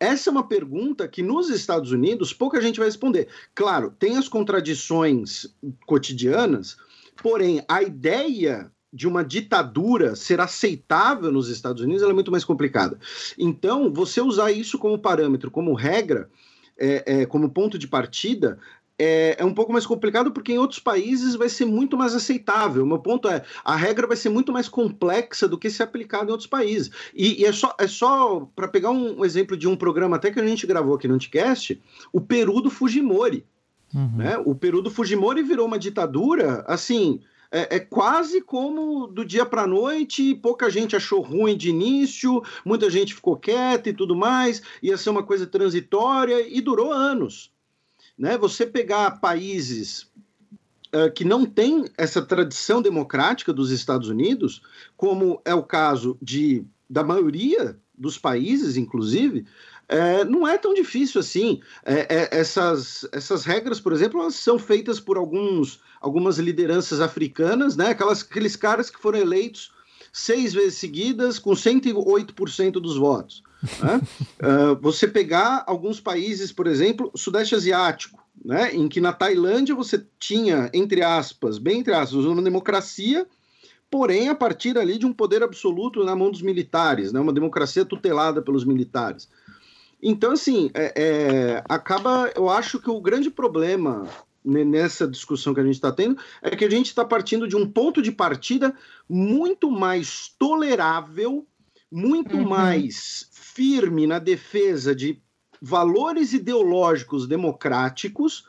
Essa 0.00 0.30
é 0.30 0.32
uma 0.32 0.46
pergunta 0.46 1.08
que 1.08 1.22
nos 1.22 1.50
Estados 1.50 1.90
Unidos 1.90 2.32
pouca 2.32 2.60
gente 2.62 2.78
vai 2.78 2.86
responder. 2.86 3.28
Claro, 3.54 3.92
tem 3.98 4.16
as 4.16 4.28
contradições 4.28 5.48
cotidianas, 5.86 6.76
porém 7.20 7.62
a 7.68 7.82
ideia 7.82 8.70
de 8.92 9.06
uma 9.08 9.24
ditadura 9.24 10.14
ser 10.16 10.40
aceitável 10.40 11.30
nos 11.32 11.48
Estados 11.50 11.82
Unidos 11.82 12.02
é 12.02 12.12
muito 12.12 12.30
mais 12.30 12.44
complicada. 12.44 12.98
Então, 13.36 13.92
você 13.92 14.20
usar 14.20 14.50
isso 14.52 14.78
como 14.78 14.98
parâmetro, 14.98 15.50
como 15.50 15.74
regra, 15.74 16.30
é, 16.78 17.22
é, 17.22 17.26
como 17.26 17.50
ponto 17.50 17.76
de 17.76 17.88
partida, 17.88 18.58
é, 18.98 19.36
é 19.38 19.44
um 19.44 19.54
pouco 19.54 19.72
mais 19.72 19.86
complicado 19.86 20.32
porque 20.32 20.52
em 20.52 20.58
outros 20.58 20.80
países 20.80 21.36
vai 21.36 21.48
ser 21.48 21.64
muito 21.64 21.96
mais 21.96 22.14
aceitável. 22.14 22.82
O 22.82 22.86
meu 22.86 22.98
ponto 22.98 23.28
é, 23.28 23.44
a 23.64 23.76
regra 23.76 24.06
vai 24.06 24.16
ser 24.16 24.28
muito 24.28 24.52
mais 24.52 24.68
complexa 24.68 25.46
do 25.46 25.56
que 25.56 25.70
se 25.70 25.82
aplicada 25.82 26.26
em 26.26 26.32
outros 26.32 26.48
países. 26.48 26.90
E, 27.14 27.42
e 27.42 27.44
é 27.44 27.52
só, 27.52 27.74
é 27.78 27.86
só 27.86 28.48
para 28.56 28.66
pegar 28.66 28.90
um, 28.90 29.24
exemplo 29.24 29.56
de 29.56 29.68
um 29.68 29.76
programa 29.76 30.16
até 30.16 30.30
que 30.30 30.40
a 30.40 30.46
gente 30.46 30.66
gravou 30.66 30.94
aqui 30.94 31.06
no 31.06 31.14
Anticast, 31.14 31.80
o 32.12 32.20
Peru 32.20 32.60
do 32.60 32.70
Fujimori. 32.70 33.46
Uhum. 33.94 34.16
Né? 34.16 34.38
O 34.44 34.54
Peru 34.54 34.82
do 34.82 34.90
Fujimori 34.90 35.42
virou 35.42 35.66
uma 35.66 35.78
ditadura, 35.78 36.64
assim, 36.66 37.20
é, 37.50 37.76
é 37.76 37.80
quase 37.80 38.40
como 38.42 39.06
do 39.06 39.24
dia 39.24 39.46
para 39.46 39.66
noite, 39.66 40.34
pouca 40.34 40.68
gente 40.68 40.94
achou 40.94 41.20
ruim 41.20 41.56
de 41.56 41.70
início, 41.70 42.42
muita 42.64 42.90
gente 42.90 43.14
ficou 43.14 43.36
quieta 43.36 43.88
e 43.88 43.94
tudo 43.94 44.14
mais, 44.14 44.60
ia 44.82 44.96
ser 44.98 45.10
uma 45.10 45.22
coisa 45.22 45.46
transitória 45.46 46.46
e 46.46 46.60
durou 46.60 46.92
anos. 46.92 47.50
Né? 48.18 48.36
Você 48.36 48.66
pegar 48.66 49.20
países 49.20 50.10
uh, 50.94 51.10
que 51.14 51.24
não 51.24 51.46
têm 51.46 51.84
essa 51.96 52.20
tradição 52.20 52.82
democrática 52.82 53.52
dos 53.52 53.70
Estados 53.70 54.08
Unidos, 54.08 54.62
como 54.96 55.40
é 55.44 55.54
o 55.54 55.62
caso 55.62 56.18
de, 56.20 56.64
da 56.90 57.04
maioria 57.04 57.78
dos 57.96 58.18
países, 58.18 58.76
inclusive, 58.76 59.46
é, 59.88 60.22
não 60.24 60.46
é 60.46 60.58
tão 60.58 60.74
difícil 60.74 61.20
assim. 61.20 61.60
É, 61.84 62.06
é, 62.14 62.28
essas, 62.38 63.08
essas 63.10 63.44
regras, 63.44 63.80
por 63.80 63.92
exemplo, 63.92 64.20
elas 64.20 64.34
são 64.34 64.58
feitas 64.58 65.00
por 65.00 65.16
alguns, 65.16 65.80
algumas 66.00 66.38
lideranças 66.38 67.00
africanas, 67.00 67.74
né? 67.74 67.88
Aquelas, 67.88 68.22
aqueles 68.22 68.54
caras 68.54 68.90
que 68.90 69.00
foram 69.00 69.18
eleitos 69.18 69.72
seis 70.12 70.52
vezes 70.52 70.78
seguidas 70.78 71.38
com 71.38 71.52
108% 71.52 72.72
dos 72.72 72.96
votos. 72.96 73.42
Né? 73.80 74.00
uh, 74.42 74.80
você 74.80 75.08
pegar 75.08 75.64
alguns 75.66 76.00
países, 76.00 76.52
por 76.52 76.66
exemplo, 76.66 77.10
Sudeste 77.14 77.54
Asiático, 77.54 78.22
né? 78.44 78.74
em 78.74 78.88
que 78.88 79.00
na 79.00 79.12
Tailândia 79.12 79.74
você 79.74 80.04
tinha, 80.18 80.70
entre 80.72 81.02
aspas, 81.02 81.58
bem 81.58 81.80
entre 81.80 81.92
aspas, 81.92 82.24
uma 82.24 82.42
democracia, 82.42 83.26
porém 83.90 84.28
a 84.28 84.34
partir 84.34 84.78
ali 84.78 84.98
de 84.98 85.06
um 85.06 85.12
poder 85.12 85.42
absoluto 85.42 86.04
na 86.04 86.14
mão 86.14 86.30
dos 86.30 86.42
militares, 86.42 87.12
né? 87.12 87.20
uma 87.20 87.32
democracia 87.32 87.84
tutelada 87.84 88.40
pelos 88.42 88.64
militares. 88.64 89.28
Então, 90.00 90.32
assim, 90.32 90.70
é, 90.74 90.92
é, 90.96 91.64
acaba. 91.68 92.30
Eu 92.36 92.48
acho 92.48 92.78
que 92.78 92.88
o 92.88 93.00
grande 93.00 93.30
problema 93.30 94.06
nessa 94.44 95.06
discussão 95.06 95.52
que 95.52 95.60
a 95.60 95.64
gente 95.64 95.74
está 95.74 95.92
tendo 95.92 96.16
é 96.40 96.54
que 96.54 96.64
a 96.64 96.70
gente 96.70 96.86
está 96.86 97.04
partindo 97.04 97.46
de 97.48 97.56
um 97.56 97.68
ponto 97.68 98.00
de 98.00 98.12
partida 98.12 98.74
muito 99.08 99.70
mais 99.70 100.32
tolerável, 100.38 101.44
muito 101.90 102.36
uhum. 102.36 102.48
mais 102.48 103.28
firme 103.58 104.06
na 104.06 104.20
defesa 104.20 104.94
de 104.94 105.20
valores 105.60 106.32
ideológicos 106.32 107.26
democráticos. 107.26 108.46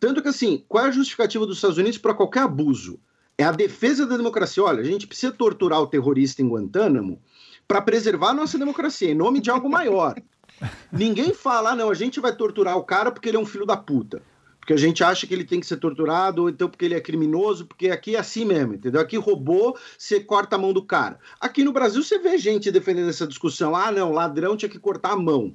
Tanto 0.00 0.20
que, 0.20 0.28
assim, 0.28 0.64
qual 0.66 0.86
é 0.86 0.88
a 0.88 0.90
justificativa 0.90 1.46
dos 1.46 1.58
Estados 1.58 1.78
Unidos 1.78 1.98
para 1.98 2.14
qualquer 2.14 2.42
abuso? 2.42 2.98
É 3.38 3.44
a 3.44 3.52
defesa 3.52 4.04
da 4.04 4.16
democracia. 4.16 4.64
Olha, 4.64 4.80
a 4.80 4.84
gente 4.84 5.06
precisa 5.06 5.32
torturar 5.32 5.80
o 5.80 5.86
terrorista 5.86 6.42
em 6.42 6.48
Guantánamo 6.48 7.22
para 7.68 7.80
preservar 7.80 8.30
a 8.30 8.34
nossa 8.34 8.58
democracia, 8.58 9.12
em 9.12 9.14
nome 9.14 9.38
de 9.38 9.50
algo 9.50 9.70
maior. 9.70 10.20
Ninguém 10.90 11.32
fala, 11.32 11.70
ah, 11.70 11.76
não, 11.76 11.88
a 11.88 11.94
gente 11.94 12.18
vai 12.18 12.34
torturar 12.34 12.76
o 12.76 12.82
cara 12.82 13.12
porque 13.12 13.28
ele 13.28 13.36
é 13.36 13.40
um 13.40 13.46
filho 13.46 13.64
da 13.64 13.76
puta. 13.76 14.20
Porque 14.60 14.74
a 14.74 14.76
gente 14.76 15.02
acha 15.02 15.26
que 15.26 15.34
ele 15.34 15.44
tem 15.44 15.58
que 15.58 15.66
ser 15.66 15.78
torturado, 15.78 16.42
ou 16.42 16.50
então 16.50 16.68
porque 16.68 16.84
ele 16.84 16.94
é 16.94 17.00
criminoso, 17.00 17.66
porque 17.66 17.88
aqui 17.88 18.14
é 18.14 18.20
assim 18.20 18.44
mesmo, 18.44 18.74
entendeu? 18.74 19.00
Aqui 19.00 19.16
roubou, 19.16 19.76
você 19.98 20.20
corta 20.20 20.56
a 20.56 20.58
mão 20.58 20.72
do 20.72 20.82
cara. 20.82 21.18
Aqui 21.40 21.64
no 21.64 21.72
Brasil 21.72 22.02
você 22.02 22.18
vê 22.18 22.38
gente 22.38 22.70
defendendo 22.70 23.08
essa 23.08 23.26
discussão. 23.26 23.74
Ah, 23.74 23.90
não, 23.90 24.12
ladrão 24.12 24.56
tinha 24.56 24.68
que 24.68 24.78
cortar 24.78 25.12
a 25.12 25.16
mão. 25.16 25.54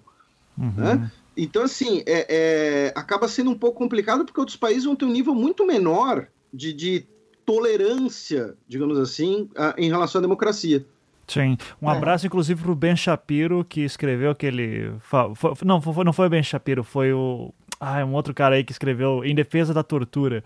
Uhum. 0.58 0.74
Né? 0.76 1.12
Então, 1.38 1.64
assim, 1.64 2.02
é, 2.06 2.26
é, 2.30 2.94
acaba 2.96 3.28
sendo 3.28 3.52
um 3.52 3.58
pouco 3.58 3.78
complicado 3.78 4.26
porque 4.26 4.40
outros 4.40 4.58
países 4.58 4.86
vão 4.86 4.96
ter 4.96 5.06
um 5.06 5.12
nível 5.12 5.36
muito 5.36 5.66
menor 5.66 6.28
de, 6.54 6.74
de 6.74 7.06
tolerância, 7.46 8.56
digamos 8.68 8.98
assim, 8.98 9.50
a, 9.56 9.76
em 9.78 9.90
relação 9.90 10.20
à 10.20 10.22
democracia. 10.22 10.86
Sim. 11.28 11.58
Um 11.82 11.90
é. 11.90 11.96
abraço, 11.96 12.26
inclusive, 12.26 12.62
para 12.62 12.72
o 12.72 12.76
Ben 12.76 12.96
Shapiro, 12.96 13.66
que 13.68 13.82
escreveu 13.82 14.32
aquele. 14.32 14.94
Foi, 15.00 15.54
não, 15.64 15.82
foi, 15.82 16.04
não 16.04 16.14
foi 16.14 16.28
o 16.28 16.30
Ben 16.30 16.44
Shapiro, 16.44 16.84
foi 16.84 17.14
o. 17.14 17.52
Ah, 17.80 18.04
um 18.06 18.14
outro 18.14 18.34
cara 18.34 18.56
aí 18.56 18.64
que 18.64 18.72
escreveu 18.72 19.24
Em 19.24 19.36
Defesa 19.36 19.74
da 19.74 19.84
Tortura. 19.84 20.44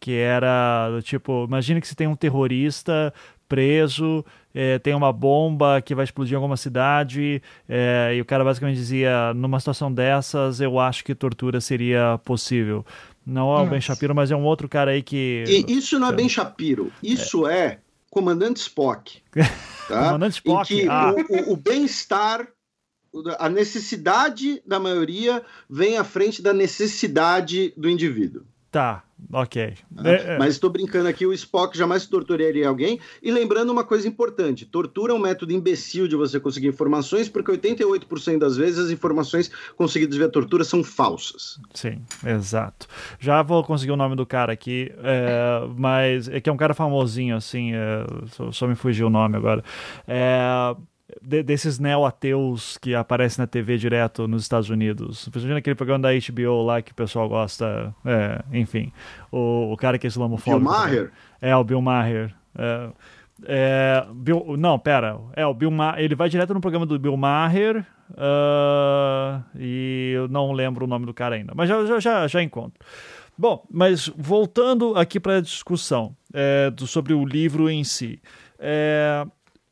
Que 0.00 0.12
era 0.12 0.88
tipo, 1.02 1.44
imagine 1.44 1.80
que 1.80 1.88
você 1.88 1.94
tem 1.94 2.06
um 2.06 2.14
terrorista 2.14 3.12
preso, 3.48 4.24
é, 4.54 4.78
tem 4.78 4.94
uma 4.94 5.12
bomba 5.12 5.80
que 5.80 5.94
vai 5.94 6.04
explodir 6.04 6.34
em 6.34 6.36
alguma 6.36 6.56
cidade, 6.56 7.42
é, 7.68 8.12
e 8.14 8.20
o 8.20 8.24
cara 8.24 8.44
basicamente 8.44 8.76
dizia: 8.76 9.32
numa 9.34 9.58
situação 9.58 9.92
dessas, 9.92 10.60
eu 10.60 10.78
acho 10.78 11.02
que 11.02 11.14
tortura 11.14 11.60
seria 11.60 12.20
possível. 12.24 12.84
Não 13.26 13.54
é 13.56 13.62
o 13.62 13.66
Ben 13.66 13.80
Shapiro, 13.80 14.14
mas 14.14 14.30
é 14.30 14.36
um 14.36 14.44
outro 14.44 14.68
cara 14.68 14.92
aí 14.92 15.02
que. 15.02 15.44
E 15.46 15.72
isso 15.72 15.98
não 15.98 16.08
é 16.08 16.12
Ben 16.12 16.28
Shapiro, 16.28 16.92
isso 17.02 17.46
é, 17.46 17.64
é 17.64 17.78
Comandante 18.10 18.60
Spock. 18.60 19.20
Tá? 19.88 20.04
Comandante 20.04 20.34
Spock. 20.34 20.74
Em 20.74 20.80
que 20.82 20.88
ah. 20.90 21.14
o, 21.14 21.34
o, 21.34 21.52
o 21.54 21.56
bem-estar, 21.56 22.46
a 23.38 23.48
necessidade 23.48 24.62
da 24.66 24.78
maioria 24.78 25.42
vem 25.68 25.96
à 25.96 26.04
frente 26.04 26.42
da 26.42 26.52
necessidade 26.52 27.72
do 27.76 27.88
indivíduo. 27.88 28.44
Tá, 28.70 29.02
ok. 29.32 29.74
É, 30.04 30.34
é. 30.34 30.38
Mas 30.38 30.50
estou 30.50 30.68
brincando 30.68 31.08
aqui, 31.08 31.24
o 31.24 31.32
Spock 31.32 31.76
jamais 31.76 32.06
torturaria 32.06 32.68
alguém. 32.68 33.00
E 33.22 33.30
lembrando 33.30 33.70
uma 33.70 33.82
coisa 33.82 34.06
importante: 34.06 34.66
tortura 34.66 35.12
é 35.12 35.16
um 35.16 35.18
método 35.18 35.54
imbecil 35.54 36.06
de 36.06 36.14
você 36.14 36.38
conseguir 36.38 36.68
informações, 36.68 37.30
porque 37.30 37.50
88% 37.50 38.38
das 38.38 38.58
vezes 38.58 38.78
as 38.78 38.90
informações 38.90 39.50
conseguidas 39.74 40.16
via 40.18 40.28
tortura 40.28 40.64
são 40.64 40.84
falsas. 40.84 41.58
Sim, 41.72 42.02
exato. 42.26 42.86
Já 43.18 43.42
vou 43.42 43.64
conseguir 43.64 43.92
o 43.92 43.96
nome 43.96 44.14
do 44.14 44.26
cara 44.26 44.52
aqui, 44.52 44.92
é, 44.98 45.66
mas 45.74 46.28
é 46.28 46.38
que 46.38 46.50
é 46.50 46.52
um 46.52 46.56
cara 46.56 46.74
famosinho, 46.74 47.36
assim, 47.36 47.72
é, 47.72 48.04
só, 48.32 48.52
só, 48.52 48.66
me 48.66 48.74
fugiu 48.74 49.06
o 49.06 49.10
nome 49.10 49.34
agora. 49.34 49.64
É 50.06 50.76
de, 51.22 51.42
desses 51.42 51.78
neo-ateus 51.78 52.78
que 52.78 52.94
aparecem 52.94 53.42
na 53.42 53.46
TV 53.46 53.76
direto 53.76 54.28
nos 54.28 54.42
Estados 54.42 54.70
Unidos. 54.70 55.28
Principalmente 55.28 55.60
aquele 55.60 55.76
programa 55.76 56.02
da 56.02 56.08
HBO 56.12 56.62
lá 56.62 56.82
que 56.82 56.92
o 56.92 56.94
pessoal 56.94 57.28
gosta. 57.28 57.94
É, 58.04 58.42
enfim. 58.52 58.92
O, 59.30 59.72
o 59.72 59.76
cara 59.76 59.98
que 59.98 60.06
é 60.06 60.08
islamofóbico. 60.08 60.60
Bill 60.60 60.78
Maher? 60.78 61.12
É, 61.40 61.56
o 61.56 61.64
Bill 61.64 61.82
Maher. 61.82 62.34
É, 62.56 62.88
é, 63.44 64.06
Bill, 64.12 64.56
não, 64.58 64.78
pera. 64.78 65.18
É, 65.34 65.46
o 65.46 65.54
Bill 65.54 65.70
Maher, 65.70 66.04
ele 66.04 66.14
vai 66.14 66.28
direto 66.28 66.54
no 66.54 66.60
programa 66.60 66.86
do 66.86 66.98
Bill 66.98 67.16
Maher. 67.16 67.86
Uh, 68.10 69.42
e 69.58 70.12
eu 70.14 70.28
não 70.28 70.52
lembro 70.52 70.86
o 70.86 70.88
nome 70.88 71.04
do 71.06 71.12
cara 71.12 71.36
ainda. 71.36 71.52
Mas 71.54 71.68
já, 71.68 72.00
já, 72.00 72.26
já 72.26 72.42
encontro. 72.42 72.78
Bom, 73.36 73.64
mas 73.70 74.08
voltando 74.16 74.96
aqui 74.96 75.20
para 75.20 75.36
a 75.36 75.40
discussão 75.40 76.16
é, 76.34 76.70
do, 76.70 76.86
sobre 76.88 77.12
o 77.14 77.24
livro 77.24 77.70
em 77.70 77.84
si. 77.84 78.20
É, 78.58 79.24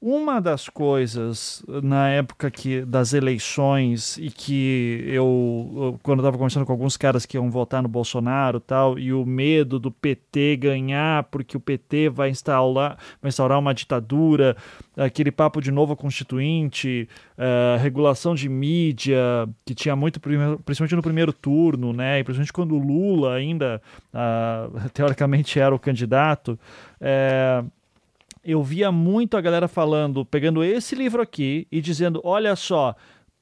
uma 0.08 0.40
das 0.40 0.68
coisas 0.68 1.64
na 1.82 2.08
época 2.08 2.48
que, 2.48 2.82
das 2.82 3.12
eleições 3.12 4.16
e 4.18 4.30
que 4.30 5.02
eu, 5.04 5.98
quando 6.00 6.20
estava 6.20 6.38
conversando 6.38 6.64
com 6.64 6.70
alguns 6.70 6.96
caras 6.96 7.26
que 7.26 7.36
iam 7.36 7.50
votar 7.50 7.82
no 7.82 7.88
Bolsonaro 7.88 8.60
tal, 8.60 8.96
e 9.00 9.12
o 9.12 9.26
medo 9.26 9.80
do 9.80 9.90
PT 9.90 10.58
ganhar 10.58 11.24
porque 11.24 11.56
o 11.56 11.60
PT 11.60 12.08
vai 12.08 12.30
instaurar, 12.30 12.96
vai 13.20 13.30
instaurar 13.30 13.58
uma 13.58 13.74
ditadura, 13.74 14.56
aquele 14.96 15.32
papo 15.32 15.60
de 15.60 15.72
novo 15.72 15.96
constituinte, 15.96 17.08
uh, 17.36 17.82
regulação 17.82 18.36
de 18.36 18.48
mídia, 18.48 19.18
que 19.64 19.74
tinha 19.74 19.96
muito, 19.96 20.20
principalmente 20.20 20.94
no 20.94 21.02
primeiro 21.02 21.32
turno, 21.32 21.92
né, 21.92 22.20
e 22.20 22.22
principalmente 22.22 22.52
quando 22.52 22.76
o 22.76 22.78
Lula 22.78 23.34
ainda, 23.34 23.82
uh, 24.14 24.88
teoricamente, 24.94 25.58
era 25.58 25.74
o 25.74 25.80
candidato. 25.80 26.56
Uh, 27.00 27.75
eu 28.46 28.62
via 28.62 28.92
muito 28.92 29.36
a 29.36 29.40
galera 29.40 29.66
falando, 29.66 30.24
pegando 30.24 30.62
esse 30.62 30.94
livro 30.94 31.20
aqui 31.20 31.66
e 31.70 31.80
dizendo: 31.80 32.20
olha 32.24 32.54
só, 32.54 32.94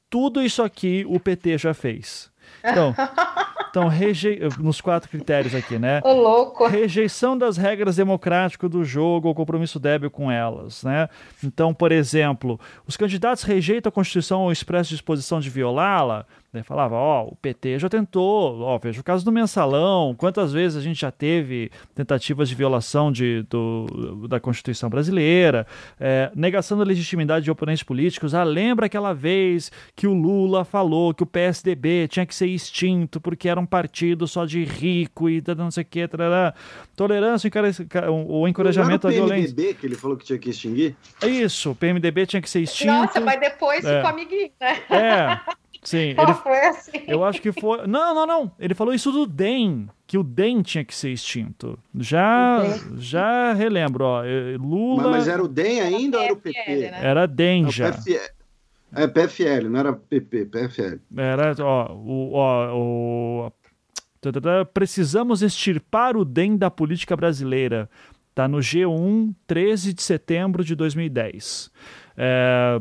tudo 0.09 0.42
isso 0.42 0.62
aqui 0.62 1.05
o 1.07 1.20
PT 1.20 1.59
já 1.59 1.74
fez. 1.74 2.32
Então, 2.64 2.94
então 3.68 3.88
reje... 3.88 4.40
nos 4.59 4.80
quatro 4.80 5.11
critérios 5.11 5.55
aqui, 5.55 5.78
né? 5.78 6.00
Ô, 6.02 6.12
louco. 6.12 6.66
Rejeição 6.66 7.36
das 7.36 7.57
regras 7.57 7.96
democráticas 7.96 8.70
do 8.70 8.84
jogo 8.84 9.28
ou 9.28 9.34
compromisso 9.34 9.78
débil 9.78 10.11
com 10.11 10.30
elas, 10.30 10.82
né? 10.82 11.09
Então, 11.42 11.74
por 11.74 11.92
exemplo, 11.92 12.59
os 12.86 12.96
candidatos 12.96 13.42
rejeitam 13.42 13.90
a 13.90 13.92
Constituição 13.92 14.42
ou 14.42 14.52
expressam 14.52 14.94
disposição 14.94 15.40
de 15.40 15.50
violá-la, 15.50 16.26
né? 16.55 16.62
Falava, 16.62 16.94
ó, 16.94 17.24
o 17.24 17.36
PT 17.36 17.80
já 17.80 17.88
tentou, 17.88 18.61
ó, 18.61 18.78
veja 18.78 19.00
o 19.00 19.05
caso 19.05 19.24
do 19.24 19.32
mensalão, 19.32 20.14
quantas 20.16 20.52
vezes 20.52 20.78
a 20.78 20.80
gente 20.80 21.00
já 21.00 21.11
teve 21.11 21.70
tentativas 21.94 22.48
de 22.48 22.55
violação 22.55 23.11
de, 23.11 23.42
do, 23.50 24.28
da 24.28 24.38
Constituição 24.38 24.88
brasileira, 24.88 25.66
é, 25.98 26.30
negação 26.34 26.78
da 26.78 26.84
legitimidade 26.84 27.44
de 27.44 27.50
oponentes 27.50 27.82
políticos. 27.82 28.34
Ah, 28.34 28.44
lembra 28.44 28.86
aquela 28.86 29.12
vez 29.12 29.72
que 29.96 30.07
o 30.07 30.14
Lula 30.14 30.64
falou 30.64 31.12
que 31.12 31.24
o 31.24 31.26
PSDB 31.26 32.07
tinha 32.07 32.24
que 32.24 32.34
ser 32.34 32.46
extinto 32.46 33.20
porque 33.20 33.48
era 33.48 33.59
um 33.59 33.66
partido 33.66 34.28
só 34.28 34.44
de 34.44 34.62
rico 34.62 35.28
e 35.28 35.42
não 35.57 35.72
sei 35.72 35.82
o 35.82 35.86
que, 35.86 36.07
tarará. 36.07 36.55
tolerância, 36.94 37.50
o 38.09 38.46
encorajamento 38.46 39.09
à 39.09 39.11
violência. 39.11 39.52
o 39.52 39.55
PMDB 39.57 39.74
que 39.74 39.86
ele 39.86 39.96
falou 39.96 40.16
que 40.16 40.24
tinha 40.24 40.38
que 40.38 40.50
extinguir? 40.50 40.94
É 41.20 41.26
isso, 41.26 41.72
o 41.72 41.74
PMDB 41.74 42.26
tinha 42.26 42.40
que 42.40 42.48
ser 42.48 42.61
extinto. 42.61 42.92
Nossa, 42.92 43.20
mas 43.20 43.40
depois 43.40 43.84
é. 43.84 43.96
ficou 43.96 44.11
amiguinho, 44.11 44.50
né? 44.61 44.78
É. 44.88 45.55
Sim, 45.85 46.14
ele 46.18 46.35
foi 46.43 46.59
assim. 46.61 47.03
Eu 47.07 47.22
acho 47.22 47.41
que 47.43 47.53
foi. 47.53 47.87
Não, 47.87 48.14
não, 48.14 48.26
não. 48.26 48.53
Ele 48.59 48.74
falou 48.74 48.95
isso 48.95 49.12
do 49.12 49.26
DEM, 49.26 49.89
que 50.07 50.16
o 50.16 50.24
DEM 50.24 50.62
tinha 50.62 50.85
que 50.85 50.95
ser 50.95 51.11
extinto. 51.11 51.78
Já, 51.95 52.62
já 52.97 53.53
relembro, 53.53 54.05
ó. 54.05 54.24
Eh, 54.24 54.57
Lula. 54.59 55.03
Mas, 55.03 55.12
mas 55.12 55.28
era 55.28 55.45
o 55.45 55.49
DEM 55.49 55.80
ainda 55.80 56.18
ou 56.18 56.24
era 56.24 56.32
o 56.32 56.37
PP? 56.37 56.76
Né? 56.76 57.01
Era 57.03 57.26
DEM 57.26 57.70
já. 57.70 57.95
É 58.97 59.07
PFL, 59.07 59.68
não 59.68 59.80
era 59.80 59.93
PP, 59.93 60.47
PFL. 60.47 61.01
Era, 61.16 61.55
ó, 61.61 61.93
o, 61.93 62.32
ó, 62.32 62.76
o 62.76 63.53
Precisamos 64.72 65.43
extirpar 65.43 66.16
o 66.16 66.24
DEM 66.24 66.57
da 66.57 66.70
política 66.70 67.14
brasileira. 67.14 67.91
Tá 68.35 68.49
no 68.49 68.59
G1, 68.59 69.35
13 69.47 69.93
de 69.93 70.03
setembro 70.03 70.64
de 70.64 70.74
2010. 70.74 71.70
É, 72.16 72.80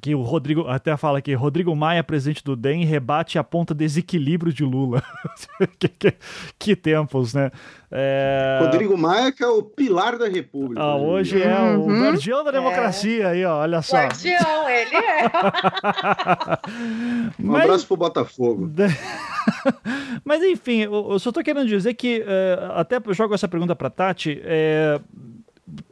que 0.00 0.14
o 0.14 0.22
Rodrigo 0.22 0.66
até 0.68 0.96
fala 0.96 1.20
que 1.20 1.34
Rodrigo 1.34 1.74
Maia, 1.74 2.04
presidente 2.04 2.44
do 2.44 2.54
DEM, 2.54 2.84
rebate 2.84 3.38
a 3.38 3.44
ponta 3.44 3.74
desequilíbrio 3.74 4.52
de 4.52 4.64
Lula. 4.64 5.02
que, 5.78 5.88
que, 5.88 6.14
que, 6.58 6.76
tempos, 6.76 7.34
né? 7.34 7.50
É... 7.90 8.58
Rodrigo 8.62 8.96
Maia 8.96 9.32
que 9.32 9.42
é 9.42 9.48
o 9.48 9.62
pilar 9.62 10.18
da 10.18 10.28
República. 10.28 10.80
Ah, 10.80 10.96
hoje 10.96 11.42
é 11.42 11.76
o 11.76 11.80
uhum. 11.80 12.02
guardião 12.02 12.44
da 12.44 12.50
democracia 12.50 13.24
é. 13.24 13.26
aí, 13.26 13.44
ó, 13.44 13.60
olha 13.60 13.82
só. 13.82 13.96
Guardião, 13.96 14.68
ele 14.68 14.96
é. 14.96 15.24
um 17.40 17.46
Mas... 17.46 17.64
abraço 17.64 17.86
pro 17.86 17.96
Botafogo. 17.96 18.70
Mas 20.24 20.42
enfim, 20.42 20.82
eu, 20.82 21.18
só 21.18 21.32
tô 21.32 21.42
querendo 21.42 21.66
dizer 21.66 21.94
que, 21.94 22.24
é, 22.26 22.70
até 22.74 23.00
eu 23.04 23.14
jogo 23.14 23.34
essa 23.34 23.48
pergunta 23.48 23.74
pra 23.74 23.90
Tati, 23.90 24.40
é, 24.44 25.00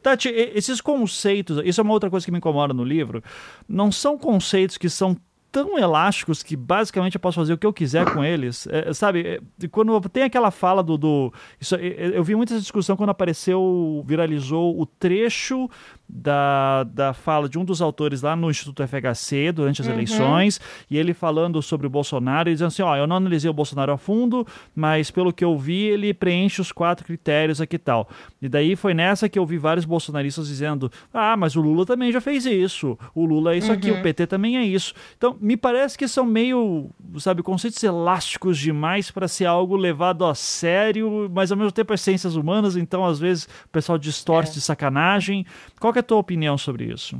Tati, 0.01 0.29
esses 0.29 0.81
conceitos, 0.81 1.61
isso 1.63 1.81
é 1.81 1.83
uma 1.83 1.93
outra 1.93 2.09
coisa 2.09 2.25
que 2.25 2.31
me 2.31 2.37
incomoda 2.37 2.73
no 2.73 2.83
livro, 2.83 3.23
não 3.67 3.91
são 3.91 4.17
conceitos 4.17 4.77
que 4.77 4.89
são 4.89 5.15
tão 5.51 5.77
elásticos 5.77 6.43
que 6.43 6.55
basicamente 6.55 7.15
eu 7.15 7.19
posso 7.19 7.35
fazer 7.35 7.53
o 7.53 7.57
que 7.57 7.65
eu 7.65 7.73
quiser 7.73 8.11
com 8.13 8.23
eles. 8.23 8.67
É, 8.67 8.93
sabe, 8.93 9.21
é, 9.25 9.67
quando 9.69 9.99
tem 10.09 10.23
aquela 10.23 10.51
fala 10.51 10.83
do. 10.83 10.97
do 10.97 11.33
isso, 11.59 11.75
é, 11.75 12.11
eu 12.13 12.23
vi 12.23 12.35
muita 12.35 12.57
discussão 12.59 12.95
quando 12.95 13.09
apareceu, 13.09 14.03
viralizou 14.05 14.79
o 14.79 14.85
trecho 14.85 15.69
da, 16.09 16.83
da 16.85 17.13
fala 17.13 17.47
de 17.47 17.59
um 17.59 17.63
dos 17.63 17.81
autores 17.81 18.23
lá 18.23 18.35
no 18.35 18.49
Instituto 18.49 18.85
FHC 18.85 19.51
durante 19.51 19.81
as 19.81 19.87
uhum. 19.87 19.93
eleições, 19.93 20.59
e 20.89 20.97
ele 20.97 21.13
falando 21.13 21.61
sobre 21.61 21.85
o 21.85 21.89
Bolsonaro 21.89 22.49
e 22.49 22.53
dizendo 22.53 22.69
assim: 22.69 22.81
ó, 22.81 22.95
eu 22.95 23.05
não 23.05 23.17
analisei 23.17 23.49
o 23.49 23.53
Bolsonaro 23.53 23.91
a 23.91 23.97
fundo, 23.97 24.45
mas 24.75 25.11
pelo 25.11 25.31
que 25.31 25.45
eu 25.45 25.55
vi, 25.57 25.83
ele 25.83 26.13
preenche 26.13 26.59
os 26.59 26.71
quatro 26.71 27.05
critérios 27.05 27.61
aqui 27.61 27.75
e 27.75 27.79
tal. 27.79 28.09
E 28.41 28.49
daí 28.49 28.75
foi 28.75 28.93
nessa 28.93 29.29
que 29.29 29.37
eu 29.37 29.45
vi 29.45 29.57
vários 29.59 29.85
bolsonaristas 29.85 30.47
dizendo: 30.47 30.91
ah, 31.13 31.37
mas 31.37 31.55
o 31.55 31.61
Lula 31.61 31.85
também 31.85 32.11
já 32.11 32.19
fez 32.19 32.45
isso, 32.45 32.97
o 33.13 33.25
Lula 33.25 33.53
é 33.53 33.57
isso 33.57 33.67
uhum. 33.67 33.73
aqui, 33.73 33.91
o 33.91 33.95
uhum. 33.95 34.01
PT 34.01 34.25
também 34.25 34.57
é 34.57 34.63
isso. 34.63 34.93
Então, 35.15 35.37
me 35.39 35.55
parece 35.55 35.97
que 35.97 36.07
são 36.07 36.25
meio, 36.25 36.89
sabe, 37.19 37.43
conceitos 37.43 37.83
elásticos 37.83 38.57
demais 38.57 39.11
para 39.11 39.27
ser 39.27 39.45
algo 39.45 39.75
levado 39.75 40.25
a 40.25 40.33
sério, 40.33 41.29
mas 41.31 41.51
ao 41.51 41.57
mesmo 41.57 41.71
tempo 41.71 41.93
essências 41.93 42.35
humanas, 42.35 42.75
então 42.75 43.05
às 43.05 43.19
vezes 43.19 43.43
o 43.65 43.69
pessoal 43.71 43.97
distorce 43.97 44.51
é. 44.51 44.53
de 44.55 44.61
sacanagem. 44.61 45.45
Qual 45.79 45.93
é 45.99 46.01
a 46.01 46.03
tua 46.03 46.17
opinião 46.17 46.57
sobre 46.57 46.85
isso? 46.85 47.19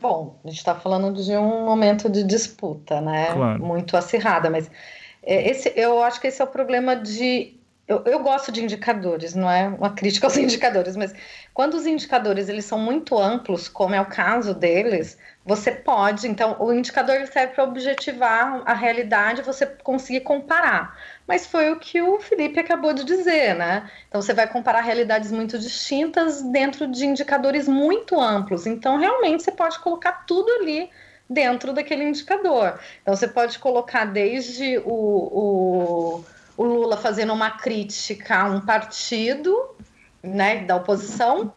Bom, 0.00 0.38
a 0.44 0.48
gente 0.48 0.58
está 0.58 0.74
falando 0.74 1.12
de 1.14 1.36
um 1.36 1.64
momento 1.64 2.10
de 2.10 2.22
disputa, 2.22 3.00
né? 3.00 3.32
Claro. 3.32 3.64
Muito 3.64 3.96
acirrada, 3.96 4.50
mas 4.50 4.70
é, 5.22 5.50
esse, 5.50 5.72
eu 5.74 6.02
acho 6.02 6.20
que 6.20 6.26
esse 6.26 6.42
é 6.42 6.44
o 6.44 6.48
problema 6.48 6.94
de 6.94 7.54
eu, 7.86 8.02
eu, 8.06 8.18
gosto 8.20 8.50
de 8.50 8.64
indicadores, 8.64 9.34
não 9.34 9.50
é 9.50 9.68
uma 9.68 9.94
crítica 9.94 10.26
aos 10.26 10.36
indicadores, 10.38 10.96
mas 10.96 11.14
quando 11.52 11.74
os 11.74 11.86
indicadores 11.86 12.48
eles 12.48 12.64
são 12.64 12.78
muito 12.78 13.18
amplos, 13.18 13.68
como 13.68 13.94
é 13.94 14.00
o 14.00 14.06
caso 14.06 14.54
deles, 14.54 15.18
você 15.44 15.70
pode, 15.70 16.26
então 16.26 16.56
o 16.58 16.72
indicador 16.72 17.26
serve 17.26 17.52
para 17.54 17.64
objetivar 17.64 18.62
a 18.64 18.72
realidade, 18.72 19.42
você 19.42 19.66
conseguir 19.66 20.20
comparar. 20.20 20.98
Mas 21.26 21.46
foi 21.46 21.70
o 21.70 21.78
que 21.78 22.00
o 22.00 22.18
Felipe 22.18 22.58
acabou 22.58 22.94
de 22.94 23.04
dizer, 23.04 23.54
né? 23.54 23.90
Então 24.08 24.22
você 24.22 24.32
vai 24.32 24.46
comparar 24.46 24.80
realidades 24.80 25.30
muito 25.30 25.58
distintas 25.58 26.40
dentro 26.40 26.86
de 26.86 27.04
indicadores 27.04 27.68
muito 27.68 28.18
amplos. 28.18 28.66
Então 28.66 28.96
realmente 28.96 29.42
você 29.42 29.52
pode 29.52 29.78
colocar 29.80 30.24
tudo 30.26 30.50
ali 30.60 30.88
dentro 31.28 31.74
daquele 31.74 32.04
indicador. 32.04 32.78
Então 33.02 33.14
você 33.14 33.28
pode 33.28 33.58
colocar 33.58 34.06
desde 34.06 34.78
o, 34.78 34.84
o 36.20 36.24
o 36.56 36.64
Lula 36.64 36.96
fazendo 36.96 37.32
uma 37.32 37.50
crítica 37.50 38.42
a 38.42 38.44
um 38.44 38.60
partido 38.60 39.70
né, 40.22 40.64
da 40.64 40.76
oposição, 40.76 41.52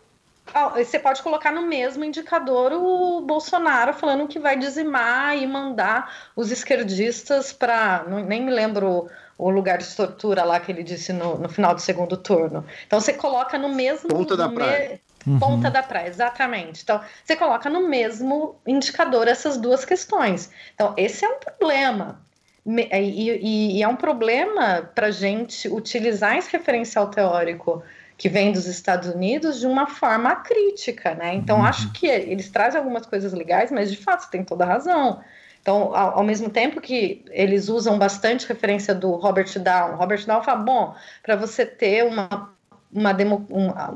você 0.76 0.98
pode 0.98 1.22
colocar 1.22 1.52
no 1.52 1.62
mesmo 1.64 2.04
indicador 2.04 2.72
o 2.74 3.22
Bolsonaro 3.22 3.94
falando 3.94 4.28
que 4.28 4.40
vai 4.40 4.58
dizimar 4.58 5.38
e 5.38 5.46
mandar 5.46 6.30
os 6.36 6.52
esquerdistas 6.52 7.52
para. 7.52 8.06
Nem 8.08 8.44
me 8.44 8.52
lembro 8.52 9.10
o 9.38 9.50
lugar 9.50 9.78
de 9.78 9.96
tortura 9.96 10.44
lá 10.44 10.60
que 10.60 10.72
ele 10.72 10.84
disse 10.84 11.14
no, 11.14 11.38
no 11.38 11.50
final 11.50 11.76
do 11.76 11.82
segundo 11.82 12.18
turno. 12.18 12.66
Então 12.86 13.00
você 13.00 13.14
coloca 13.14 13.58
no 13.58 13.70
mesmo. 13.70 14.10
Ponta 14.10 14.36
da 14.36 14.48
me... 14.48 14.56
praia. 14.56 15.02
Ponta 15.40 15.68
uhum. 15.68 15.74
da 15.74 15.84
praia, 15.84 16.08
exatamente. 16.08 16.84
Então, 16.84 17.02
você 17.26 17.36
coloca 17.36 17.70
no 17.70 17.86
mesmo 17.86 18.56
indicador 18.66 19.28
essas 19.28 19.58
duas 19.58 19.84
questões. 19.84 20.50
Então, 20.74 20.94
esse 20.96 21.26
é 21.26 21.28
um 21.28 21.38
problema. 21.38 22.22
E, 22.68 22.90
e, 22.92 23.78
e 23.78 23.84
é 23.84 23.88
um 23.88 23.96
problema 23.96 24.90
para 24.94 25.08
a 25.08 25.12
gente 25.12 25.70
utilizar 25.70 26.38
esse 26.38 26.52
referencial 26.52 27.10
teórico 27.10 27.82
que 28.18 28.28
vem 28.28 28.52
dos 28.52 28.66
Estados 28.66 29.08
Unidos 29.08 29.60
de 29.60 29.68
uma 29.68 29.88
forma 29.88 30.36
crítica, 30.38 31.14
né? 31.14 31.36
Então, 31.36 31.60
uhum. 31.60 31.66
acho 31.66 31.94
que 31.94 32.08
eles 32.08 32.50
trazem 32.50 32.80
algumas 32.80 33.06
coisas 33.06 33.32
legais, 33.32 33.72
mas 33.72 33.90
de 33.92 33.98
fato 33.98 34.30
tem 34.30 34.44
toda 34.44 34.66
a 34.66 34.68
razão. 34.68 35.22
Então, 35.62 35.96
ao, 35.96 36.20
ao, 36.20 36.24
mesmo 36.24 36.50
tempo 36.50 36.82
que 36.82 37.24
eles 37.30 37.70
usam 37.70 37.98
bastante 37.98 38.48
referência 38.48 38.96
do 38.96 39.12
Robert 39.12 39.60
Down, 39.60 39.96
Robert 39.96 40.26
Down 40.26 40.42
fala, 40.42 40.60
bom, 40.60 40.96
para 41.22 41.36
você 41.36 41.66
ter 41.66 42.06
uma, 42.06 42.54
uma, 42.92 43.14
demo, 43.14 43.46
uma, 43.50 43.90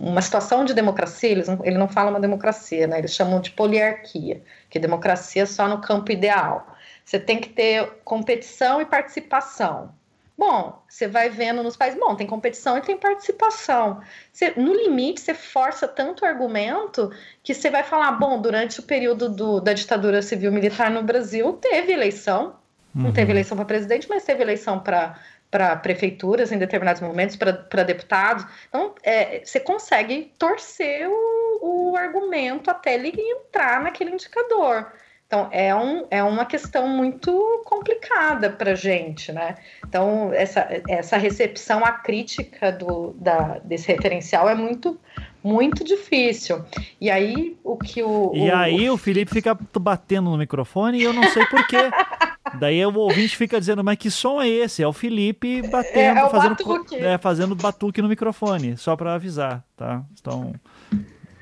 uma, 0.00 0.22
situação 0.22 0.64
de 0.64 0.72
democracia, 0.72 1.30
eles 1.30 1.48
não, 1.48 1.58
ele 1.64 1.78
não 1.78 1.88
fala 1.88 2.10
uma 2.10 2.20
democracia, 2.20 2.86
né? 2.86 2.98
Eles 2.98 3.12
chamam 3.12 3.40
de 3.40 3.50
poliarquia, 3.50 4.40
que 4.70 4.78
democracia 4.78 5.42
é 5.42 5.46
só 5.46 5.66
no 5.66 5.80
campo 5.80 6.12
ideal. 6.12 6.77
Você 7.08 7.18
tem 7.18 7.40
que 7.40 7.48
ter 7.48 7.88
competição 8.04 8.82
e 8.82 8.84
participação. 8.84 9.94
Bom, 10.36 10.82
você 10.86 11.08
vai 11.08 11.30
vendo 11.30 11.62
nos 11.62 11.74
países, 11.74 11.98
bom, 11.98 12.14
tem 12.14 12.26
competição 12.26 12.76
e 12.76 12.82
tem 12.82 12.98
participação. 12.98 14.02
Você, 14.30 14.52
no 14.58 14.74
limite, 14.74 15.22
você 15.22 15.32
força 15.32 15.88
tanto 15.88 16.26
argumento 16.26 17.10
que 17.42 17.54
você 17.54 17.70
vai 17.70 17.82
falar, 17.82 18.12
bom, 18.12 18.38
durante 18.42 18.78
o 18.80 18.82
período 18.82 19.30
do, 19.30 19.58
da 19.58 19.72
ditadura 19.72 20.20
civil-militar 20.20 20.90
no 20.90 21.02
Brasil, 21.02 21.54
teve 21.54 21.94
eleição. 21.94 22.56
Uhum. 22.94 23.04
Não 23.04 23.12
teve 23.14 23.32
eleição 23.32 23.56
para 23.56 23.64
presidente, 23.64 24.06
mas 24.06 24.24
teve 24.24 24.42
eleição 24.42 24.78
para 24.78 25.18
para 25.50 25.76
prefeituras 25.76 26.52
em 26.52 26.58
determinados 26.58 27.00
momentos, 27.00 27.34
para 27.34 27.82
deputados. 27.82 28.44
Então, 28.68 28.94
é, 29.02 29.42
você 29.42 29.58
consegue 29.58 30.30
torcer 30.38 31.08
o, 31.08 31.90
o 31.90 31.96
argumento 31.96 32.70
até 32.70 32.96
ele 32.96 33.14
entrar 33.16 33.82
naquele 33.82 34.10
indicador. 34.10 34.92
Então, 35.28 35.46
é, 35.52 35.74
um, 35.74 36.06
é 36.10 36.22
uma 36.22 36.46
questão 36.46 36.88
muito 36.88 37.62
complicada 37.66 38.48
para 38.48 38.72
a 38.72 38.74
gente, 38.74 39.30
né? 39.30 39.56
Então, 39.86 40.32
essa, 40.32 40.66
essa 40.88 41.18
recepção 41.18 41.84
à 41.84 41.92
crítica 41.92 42.72
do, 42.72 43.12
da, 43.12 43.58
desse 43.58 43.88
referencial 43.88 44.48
é 44.48 44.54
muito, 44.54 44.98
muito 45.44 45.84
difícil. 45.84 46.64
E 46.98 47.10
aí, 47.10 47.58
o 47.62 47.76
que 47.76 48.02
o. 48.02 48.32
E 48.34 48.48
o, 48.48 48.56
aí, 48.56 48.88
o 48.88 48.96
Felipe 48.96 49.30
fica 49.30 49.54
batendo 49.78 50.30
no 50.30 50.38
microfone 50.38 50.98
e 50.98 51.02
eu 51.02 51.12
não 51.12 51.24
sei 51.24 51.44
porquê. 51.44 51.76
Daí 52.58 52.82
o 52.86 52.98
ouvinte 52.98 53.36
fica 53.36 53.60
dizendo, 53.60 53.84
mas 53.84 53.98
que 53.98 54.10
som 54.10 54.40
é 54.40 54.48
esse? 54.48 54.82
É 54.82 54.88
o 54.88 54.94
Felipe 54.94 55.60
batendo, 55.68 56.18
é, 56.20 56.24
é 56.24 56.30
fazendo, 56.30 56.56
batuque. 56.56 56.96
É, 56.96 57.18
fazendo 57.18 57.54
batuque 57.54 58.00
no 58.00 58.08
microfone, 58.08 58.78
só 58.78 58.96
para 58.96 59.12
avisar, 59.12 59.62
tá? 59.76 60.02
Então. 60.18 60.54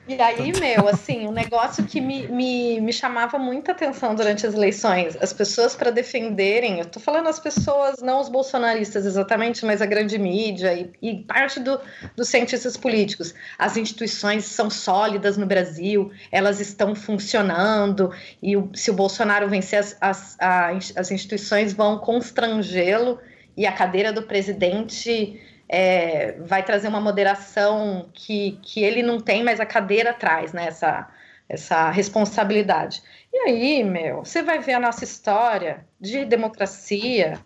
E 0.09 0.21
aí, 0.23 0.53
meu, 0.61 0.89
assim, 0.89 1.27
um 1.27 1.33
negócio 1.33 1.85
que 1.85 2.01
me, 2.01 2.29
me, 2.29 2.81
me 2.81 2.93
chamava 2.93 3.39
muita 3.39 3.73
atenção 3.73 4.15
durante 4.15 4.47
as 4.47 4.55
eleições, 4.55 5.17
as 5.21 5.33
pessoas 5.33 5.75
para 5.75 5.91
defenderem, 5.91 6.79
eu 6.79 6.85
tô 6.85 7.01
falando 7.01 7.29
as 7.29 7.41
pessoas, 7.41 8.01
não 8.01 8.21
os 8.21 8.29
bolsonaristas 8.29 9.05
exatamente, 9.05 9.67
mas 9.67 9.83
a 9.83 9.87
grande 9.87 10.17
mídia 10.17 10.73
e, 10.75 10.93
e 11.03 11.25
parte 11.25 11.59
do, 11.59 11.81
dos 12.15 12.29
cientistas 12.29 12.77
políticos. 12.77 13.35
As 13.59 13.77
instituições 13.77 14.45
são 14.45 14.71
sólidas 14.71 15.37
no 15.37 15.45
Brasil, 15.45 16.13
elas 16.31 16.61
estão 16.61 16.95
funcionando, 16.95 18.13
e 18.41 18.57
o, 18.57 18.71
se 18.75 18.93
o 18.93 18.95
Bolsonaro 18.95 19.49
vencer, 19.49 19.81
as, 19.81 20.37
as, 20.39 20.93
as 20.95 21.11
instituições 21.11 21.73
vão 21.73 21.99
constrangê-lo, 21.99 23.19
e 23.57 23.67
a 23.67 23.73
cadeira 23.73 24.13
do 24.13 24.23
presidente 24.23 25.41
é, 25.69 26.33
vai 26.41 26.63
trazer 26.63 26.89
uma 26.89 27.01
moderação 27.01 28.09
que, 28.13 28.59
que 28.63 28.83
ele 28.83 29.03
não 29.03 29.21
tem, 29.21 29.43
mas 29.43 29.61
a 29.61 29.67
cadeira 29.67 30.13
traz, 30.13 30.53
né? 30.53 30.67
Essa, 30.67 31.09
essa 31.49 31.91
responsabilidade. 31.91 33.03
E 33.33 33.39
aí, 33.49 33.85
meu, 33.85 34.25
você 34.25 34.43
vai 34.43 34.59
ver 34.59 34.75
a 34.75 34.81
nossa 34.81 35.05
história 35.05 35.85
de 36.01 36.25
democracia 36.25 37.39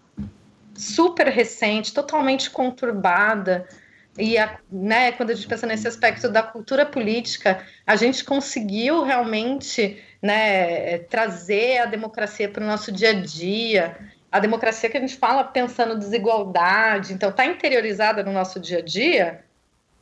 super 0.75 1.27
recente, 1.29 1.93
totalmente 1.93 2.51
conturbada. 2.51 3.67
E 4.19 4.37
a, 4.39 4.59
né, 4.71 5.13
quando 5.13 5.31
a 5.31 5.35
gente 5.35 5.47
pensa 5.47 5.67
nesse 5.67 5.87
aspecto 5.87 6.29
da 6.29 6.43
cultura 6.43 6.85
política, 6.85 7.65
a 7.87 7.97
gente 7.97 8.25
conseguiu 8.25 9.03
realmente 9.03 10.03
né, 10.23 10.99
trazer 10.99 11.79
a 11.79 11.87
democracia 11.87 12.49
para 12.49 12.63
o 12.63 12.67
nosso 12.67 12.93
dia 12.93 13.11
a 13.11 13.15
dia 13.15 13.97
a 14.31 14.39
democracia 14.39 14.89
que 14.89 14.97
a 14.97 15.01
gente 15.01 15.17
fala 15.17 15.43
pensando 15.43 15.99
desigualdade, 15.99 17.13
então 17.13 17.31
está 17.31 17.45
interiorizada 17.45 18.23
no 18.23 18.33
nosso 18.33 18.61
dia 18.61 18.79
a 18.79 18.83
dia. 18.83 19.45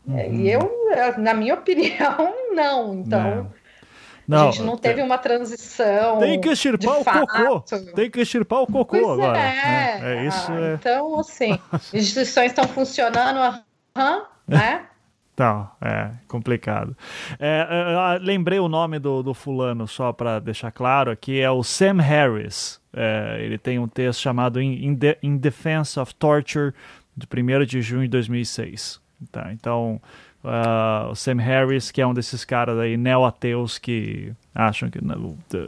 Uhum. 0.06 0.34
E 0.34 0.50
eu, 0.50 0.70
na 1.18 1.34
minha 1.34 1.54
opinião, 1.54 2.34
não. 2.52 2.94
Então, 2.94 3.50
não. 4.26 4.48
a 4.48 4.50
gente 4.50 4.62
não 4.62 4.76
teve 4.76 5.00
uma 5.02 5.18
transição. 5.18 6.18
Tem 6.18 6.40
que 6.40 6.48
extirpar 6.50 6.98
o 6.98 7.04
fato. 7.04 7.26
cocô. 7.26 7.60
Tem 7.94 8.10
que 8.10 8.20
extirpar 8.20 8.60
o 8.60 8.66
cocô 8.66 8.86
pois 8.86 9.04
agora. 9.04 9.38
É, 9.38 10.00
é, 10.02 10.16
é 10.16 10.26
isso. 10.26 10.52
Ah, 10.52 10.60
é... 10.60 10.74
Então, 10.74 11.18
assim, 11.18 11.58
instituições 11.94 12.52
estão 12.52 12.64
funcionando, 12.64 13.62
aham, 13.96 14.26
né? 14.46 14.86
Então, 15.38 15.70
é 15.80 16.10
complicado. 16.26 16.96
É, 17.38 18.16
é 18.16 18.18
lembrei 18.18 18.58
o 18.58 18.66
nome 18.66 18.98
do, 18.98 19.22
do 19.22 19.32
fulano, 19.32 19.86
só 19.86 20.12
para 20.12 20.40
deixar 20.40 20.72
claro 20.72 21.12
aqui, 21.12 21.40
é 21.40 21.48
o 21.48 21.62
Sam 21.62 22.00
Harris. 22.02 22.80
É, 22.92 23.36
ele 23.38 23.56
tem 23.56 23.78
um 23.78 23.86
texto 23.86 24.18
chamado 24.18 24.60
In, 24.60 24.84
In, 24.84 24.98
In 25.22 25.36
Defense 25.36 26.00
of 26.00 26.12
Torture, 26.16 26.74
de 27.16 27.24
1 27.32 27.66
de 27.66 27.80
junho 27.80 28.02
de 28.02 28.08
2006. 28.08 29.00
Tá, 29.30 29.52
então, 29.52 30.00
uh, 30.42 31.10
o 31.12 31.14
Sam 31.14 31.36
Harris, 31.36 31.92
que 31.92 32.00
é 32.00 32.06
um 32.06 32.14
desses 32.14 32.44
caras 32.44 32.76
aí 32.76 32.96
neo-ateus 32.96 33.78
que 33.78 34.32
acham 34.54 34.90
que. 34.90 34.98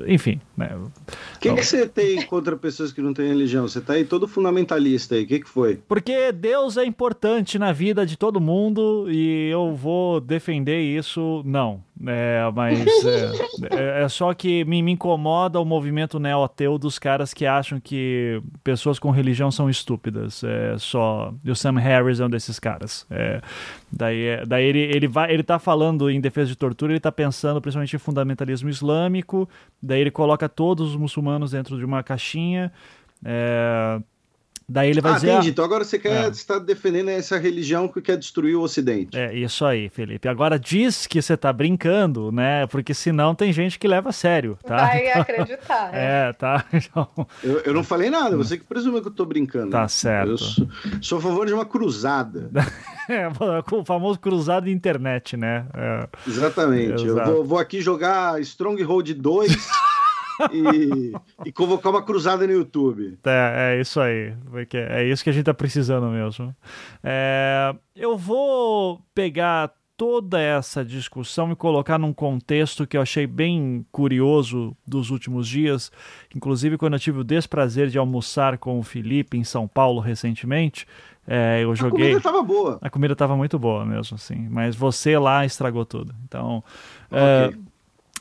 Enfim. 0.07 0.41
Né? 0.57 0.71
O 0.75 1.39
que, 1.39 1.55
que 1.55 1.65
você 1.65 1.87
tem 1.87 2.23
contra 2.27 2.57
pessoas 2.57 2.93
que 2.93 3.01
não 3.01 3.15
têm 3.15 3.29
religião? 3.29 3.67
Você 3.67 3.81
tá 3.81 3.95
aí 3.95 4.05
todo 4.05 4.27
fundamentalista 4.27 5.15
aí. 5.15 5.25
O 5.25 5.27
que, 5.27 5.41
que 5.41 5.49
foi? 5.49 5.81
Porque 5.89 6.33
Deus 6.33 6.77
é 6.77 6.85
importante 6.85 7.59
na 7.59 7.73
vida 7.73 8.05
de 8.05 8.17
todo 8.17 8.41
mundo 8.41 9.07
e 9.11 9.49
eu 9.49 9.75
vou 9.75 10.21
defender 10.21 10.81
isso. 10.81 11.43
Não. 11.45 11.83
É, 12.07 12.51
mas 12.55 12.81
é, 13.05 13.33
é, 13.71 14.03
é, 14.05 14.09
só 14.09 14.33
que 14.33 14.65
me, 14.65 14.83
me 14.83 14.93
incomoda 14.93 15.61
o 15.61 15.67
movimento 15.67 16.19
neo-ateu 16.19 16.79
dos 16.79 16.99
caras 16.99 17.35
que 17.35 17.45
acham 17.45 17.79
que 17.79 18.41
pessoas 18.65 18.99
com 18.99 19.11
religião 19.11 19.51
são 19.51 19.69
estúpidas. 19.69 20.43
É 20.43 20.79
só. 20.79 21.35
E 21.45 21.51
o 21.51 21.57
Sam 21.57 21.79
Harris 21.79 22.19
é 22.19 22.25
um 22.25 22.31
desses 22.31 22.59
caras. 22.59 23.07
É, 23.11 23.43
daí 23.93 24.25
é, 24.25 24.47
daí 24.47 24.65
ele, 24.65 24.81
ele, 24.81 25.07
vai, 25.07 25.33
ele 25.33 25.43
tá 25.43 25.59
falando 25.59 26.09
em 26.11 26.21
defesa 26.21 26.49
de 26.49 26.57
tortura, 26.57 26.93
ele 26.93 27.01
tá 27.01 27.13
pensando 27.13 27.61
principalmente 27.61 27.95
em 27.95 27.99
fundamentalismo 27.99 28.70
islâmico, 28.71 29.49
daí 29.83 30.01
ele 30.01 30.11
coloca 30.11 30.49
todos 30.49 30.91
os 30.91 30.97
muçulmanos 30.97 31.51
dentro 31.51 31.77
de 31.77 31.85
uma 31.85 32.03
caixinha. 32.03 32.73
É, 33.25 34.01
Daí 34.71 34.91
ele 34.91 35.01
vai 35.01 35.11
ah, 35.11 35.15
dizer. 35.17 35.33
Entendi. 35.33 35.51
Então 35.51 35.65
agora 35.65 35.83
você 35.83 35.99
quer 35.99 36.27
é. 36.27 36.29
estar 36.29 36.61
defendendo 36.61 37.09
essa 37.09 37.37
religião 37.37 37.89
que 37.89 38.01
quer 38.01 38.17
destruir 38.17 38.55
o 38.55 38.63
Ocidente. 38.63 39.19
É 39.19 39.35
isso 39.35 39.65
aí, 39.65 39.89
Felipe. 39.89 40.29
Agora 40.29 40.61
diz 40.61 41.09
que 41.09 41.21
você 41.21 41.35
está 41.35 41.53
brincando, 41.53 42.31
né? 42.31 42.69
Porque 42.69 42.95
senão 42.95 43.35
tem 43.35 43.53
gente 43.53 43.81
que 43.81 43.89
leva 43.89 44.11
a 44.11 44.13
sério, 44.13 44.57
tá? 44.63 44.77
Vai 44.77 45.09
então, 45.09 45.23
acreditar. 45.23 45.91
É, 45.93 46.29
é 46.29 46.33
tá. 46.33 46.65
Então... 46.73 47.09
Eu, 47.43 47.61
eu, 47.61 47.75
não 47.75 47.83
falei 47.83 48.11
nada, 48.11 48.37
você 48.37 48.57
que 48.57 48.65
presume 48.65 49.01
que 49.01 49.09
eu 49.09 49.11
estou 49.11 49.27
brincando. 49.27 49.71
Tá 49.71 49.89
certo. 49.89 50.31
Eu 50.31 50.39
sou, 50.39 50.69
sou, 51.01 51.19
a 51.19 51.21
favor 51.21 51.47
de 51.47 51.53
uma 51.53 51.65
cruzada. 51.65 52.51
é, 53.09 53.27
o 53.73 53.85
famoso 53.85 54.21
cruzado 54.21 54.67
de 54.67 54.71
internet, 54.71 55.37
né? 55.37 55.67
É. 55.75 56.09
Exatamente. 56.29 57.05
Eu 57.05 57.25
vou, 57.25 57.45
vou, 57.45 57.59
aqui 57.59 57.81
jogar 57.81 58.41
Stronghold 58.41 59.15
2. 59.15 59.69
E, 60.53 61.13
e, 61.47 61.53
convocar 61.53 61.93
uma 61.93 62.03
cruzada 62.03 62.47
no 62.47 62.53
YouTube. 62.53 63.19
É, 63.25 63.75
é 63.77 63.81
isso 63.81 64.01
aí. 64.01 64.35
É 64.73 65.05
isso 65.05 65.23
que 65.23 65.31
a 65.31 65.33
gente 65.33 65.45
tá 65.45 65.55
precisando 65.55 66.07
mesmo. 66.09 66.55
É, 67.03 67.75
eu 67.95 68.17
vou 68.17 69.01
pegar 69.15 69.73
toda 70.01 70.41
essa 70.41 70.83
discussão 70.83 71.53
e 71.53 71.55
colocar 71.57 71.99
num 71.99 72.13
contexto 72.13 72.87
que 72.87 72.97
eu 72.97 73.03
achei 73.03 73.27
bem 73.27 73.85
curioso 73.93 74.75
dos 74.87 75.11
últimos 75.11 75.47
dias. 75.47 75.93
Inclusive, 76.35 76.79
quando 76.79 76.95
eu 76.95 76.99
tive 76.99 77.19
o 77.19 77.25
desprazer 77.25 77.89
de 77.89 77.99
almoçar 77.99 78.57
com 78.57 78.79
o 78.79 78.83
Felipe 78.83 79.37
em 79.37 79.45
São 79.45 79.69
Paulo 79.69 80.01
recentemente, 80.01 80.87
é, 81.29 81.63
eu 81.63 81.75
joguei. 81.77 81.99
A 81.99 82.01
comida 82.01 82.19
estava 82.19 82.43
boa. 82.43 82.79
A 82.81 82.89
comida 82.89 83.13
estava 83.13 83.37
muito 83.37 83.59
boa 83.59 83.85
mesmo, 83.85 84.15
assim. 84.15 84.49
Mas 84.51 84.75
você 84.75 85.19
lá 85.19 85.45
estragou 85.45 85.85
tudo. 85.85 86.15
Então. 86.25 86.65
É, 87.11 87.49
okay. 87.49 87.61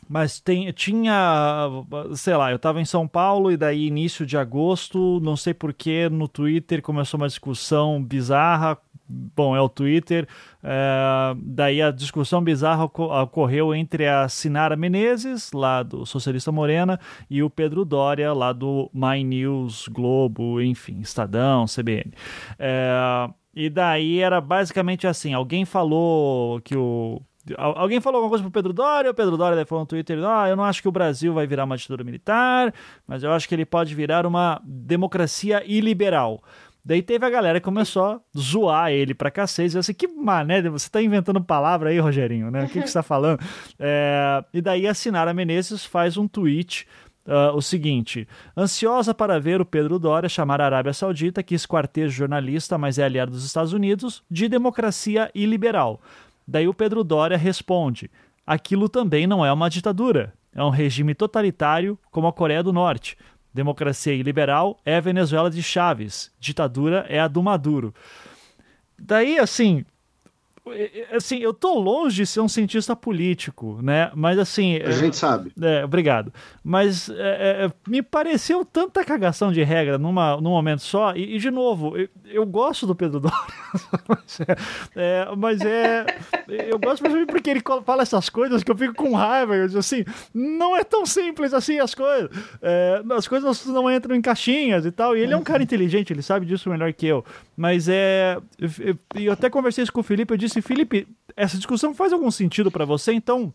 Mas 0.09 0.39
tem, 0.39 0.71
tinha, 0.71 1.69
sei 2.15 2.35
lá, 2.35 2.49
eu 2.49 2.55
estava 2.55 2.81
em 2.81 2.85
São 2.85 3.07
Paulo 3.07 3.51
e 3.51 3.57
daí 3.57 3.85
início 3.85 4.25
de 4.25 4.35
agosto, 4.37 5.19
não 5.21 5.37
sei 5.37 5.53
porquê, 5.53 6.09
no 6.09 6.27
Twitter 6.27 6.81
começou 6.81 7.19
uma 7.19 7.27
discussão 7.27 8.03
bizarra 8.03 8.77
bom, 9.09 9.55
é 9.55 9.61
o 9.61 9.67
Twitter. 9.67 10.27
É, 10.63 11.35
daí 11.41 11.81
a 11.81 11.91
discussão 11.91 12.43
bizarra 12.43 12.83
ocorreu 12.83 13.73
entre 13.73 14.07
a 14.07 14.29
Sinara 14.29 14.75
Menezes, 14.75 15.51
lá 15.51 15.81
do 15.81 16.05
Socialista 16.05 16.51
Morena, 16.51 16.99
e 17.29 17.41
o 17.41 17.49
Pedro 17.49 17.83
Dória, 17.83 18.31
lá 18.33 18.53
do 18.53 18.89
My 18.93 19.23
News, 19.23 19.87
Globo, 19.87 20.61
enfim, 20.61 20.99
Estadão, 20.99 21.65
CBN. 21.65 22.13
É, 22.57 23.29
e 23.55 23.69
daí 23.69 24.19
era 24.19 24.39
basicamente 24.39 25.07
assim: 25.07 25.33
alguém 25.33 25.65
falou 25.65 26.61
que 26.61 26.75
o. 26.77 27.21
Alguém 27.57 28.01
falou 28.01 28.17
alguma 28.17 28.29
coisa 28.29 28.43
pro 28.43 28.51
Pedro 28.51 28.73
Dória, 28.73 29.11
o 29.11 29.13
Pedro 29.13 29.37
Dória 29.37 29.65
falou 29.65 29.83
no 29.83 29.87
Twitter, 29.87 30.19
ah, 30.25 30.49
eu 30.49 30.55
não 30.55 30.63
acho 30.63 30.81
que 30.81 30.87
o 30.87 30.91
Brasil 30.91 31.33
vai 31.33 31.47
virar 31.47 31.63
uma 31.63 31.77
ditadura 31.77 32.03
militar, 32.03 32.73
mas 33.07 33.23
eu 33.23 33.31
acho 33.31 33.47
que 33.47 33.55
ele 33.55 33.65
pode 33.65 33.95
virar 33.95 34.25
uma 34.25 34.61
democracia 34.63 35.63
iliberal. 35.65 36.43
Daí 36.83 37.01
teve 37.01 37.25
a 37.25 37.29
galera 37.29 37.59
que 37.59 37.65
começou 37.65 38.03
a 38.03 38.19
zoar 38.37 38.91
ele 38.91 39.13
pra 39.13 39.29
cacete, 39.29 39.77
assim, 39.77 39.93
que 39.93 40.07
mané, 40.07 40.61
você 40.63 40.89
tá 40.89 41.01
inventando 41.01 41.41
palavra 41.41 41.89
aí, 41.89 41.99
Rogerinho, 41.99 42.49
né? 42.49 42.65
O 42.65 42.67
que, 42.67 42.81
que 42.81 42.87
você 42.87 42.93
tá 42.93 43.03
falando? 43.03 43.39
É, 43.81 44.43
e 44.53 44.61
daí 44.61 44.87
a 44.87 44.93
Sinara 44.93 45.33
Menezes 45.33 45.85
faz 45.85 46.17
um 46.17 46.27
tweet 46.27 46.87
Uh, 47.25 47.55
o 47.55 47.61
seguinte: 47.61 48.27
ansiosa 48.57 49.13
para 49.13 49.39
ver 49.39 49.61
o 49.61 49.65
Pedro 49.65 49.99
Dória 49.99 50.27
chamar 50.27 50.59
a 50.61 50.65
Arábia 50.65 50.93
Saudita, 50.93 51.43
que 51.43 51.53
esquarteja 51.53 52.09
jornalista, 52.09 52.75
mas 52.75 52.97
é 52.97 53.03
aliado 53.03 53.31
dos 53.31 53.45
Estados 53.45 53.71
Unidos, 53.71 54.23
de 54.31 54.49
democracia 54.49 55.29
iliberal. 55.35 56.01
Daí 56.49 56.67
o 56.67 56.73
Pedro 56.73 57.03
Dória 57.03 57.37
responde: 57.37 58.09
aquilo 58.45 58.89
também 58.89 59.27
não 59.27 59.45
é 59.45 59.53
uma 59.53 59.69
ditadura, 59.69 60.33
é 60.51 60.63
um 60.63 60.71
regime 60.71 61.13
totalitário 61.13 61.97
como 62.09 62.25
a 62.25 62.33
Coreia 62.33 62.63
do 62.63 62.73
Norte. 62.73 63.15
Democracia 63.53 64.21
liberal 64.23 64.79
é 64.83 64.95
a 64.95 64.99
Venezuela 64.99 65.51
de 65.51 65.61
Chaves, 65.61 66.31
ditadura 66.39 67.05
é 67.07 67.19
a 67.19 67.27
do 67.27 67.43
Maduro. 67.43 67.93
Daí, 68.97 69.37
assim, 69.37 69.85
assim, 71.15 71.39
eu 71.39 71.53
tô 71.53 71.77
longe 71.79 72.17
de 72.17 72.25
ser 72.25 72.41
um 72.41 72.47
cientista 72.47 72.95
político, 72.95 73.79
né? 73.81 74.11
Mas 74.15 74.37
assim. 74.37 74.77
A 74.77 74.91
gente 74.91 75.15
sabe. 75.15 75.51
É, 75.61 75.83
obrigado. 75.83 76.33
Mas 76.63 77.09
é, 77.09 77.65
é, 77.65 77.71
me 77.87 78.01
pareceu 78.01 78.65
tanta 78.65 79.03
cagação 79.03 79.51
de 79.51 79.63
regra 79.63 79.97
numa, 79.97 80.37
num 80.37 80.51
momento 80.51 80.81
só. 80.81 81.15
E, 81.15 81.35
e 81.35 81.39
de 81.39 81.51
novo, 81.51 81.97
eu, 81.97 82.09
eu, 82.25 82.45
gosto 82.45 82.85
do 82.85 82.95
Pedro 82.95 83.19
Dória. 83.21 83.37
mas, 84.07 84.39
é, 84.95 85.35
mas 85.37 85.61
é. 85.61 86.05
Eu 86.47 86.79
gosto 86.79 87.03
mesmo 87.03 87.25
porque 87.27 87.49
ele 87.49 87.61
fala 87.85 88.03
essas 88.03 88.29
coisas 88.29 88.63
que 88.63 88.71
eu 88.71 88.77
fico 88.77 88.93
com 88.93 89.13
raiva. 89.13 89.55
Eu 89.55 89.67
digo 89.67 89.79
assim, 89.79 90.03
não 90.33 90.75
é 90.75 90.83
tão 90.83 91.05
simples 91.05 91.53
assim 91.53 91.79
as 91.79 91.93
coisas. 91.93 92.29
as 93.15 93.27
coisas 93.27 93.65
não 93.65 93.91
entram 93.91 94.15
em 94.15 94.21
caixinhas 94.21 94.85
e 94.85 94.91
tal. 94.91 95.15
E 95.15 95.21
ele 95.21 95.33
é 95.33 95.37
um 95.37 95.43
cara 95.43 95.63
inteligente, 95.63 96.11
ele 96.13 96.21
sabe 96.21 96.45
disso 96.45 96.69
melhor 96.69 96.91
que 96.93 97.05
eu. 97.05 97.23
Mas 97.55 97.87
é. 97.89 98.37
Eu, 98.57 98.69
eu, 98.79 98.97
eu 99.21 99.33
até 99.33 99.49
conversei 99.49 99.83
isso 99.83 99.93
com 99.93 100.01
o 100.01 100.03
Felipe, 100.03 100.33
eu 100.33 100.37
disse 100.37 100.48
assim, 100.51 100.61
Felipe, 100.61 101.07
essa 101.35 101.57
discussão 101.57 101.93
faz 101.93 102.13
algum 102.13 102.29
sentido 102.31 102.69
para 102.69 102.85
você? 102.85 103.13
Então, 103.13 103.53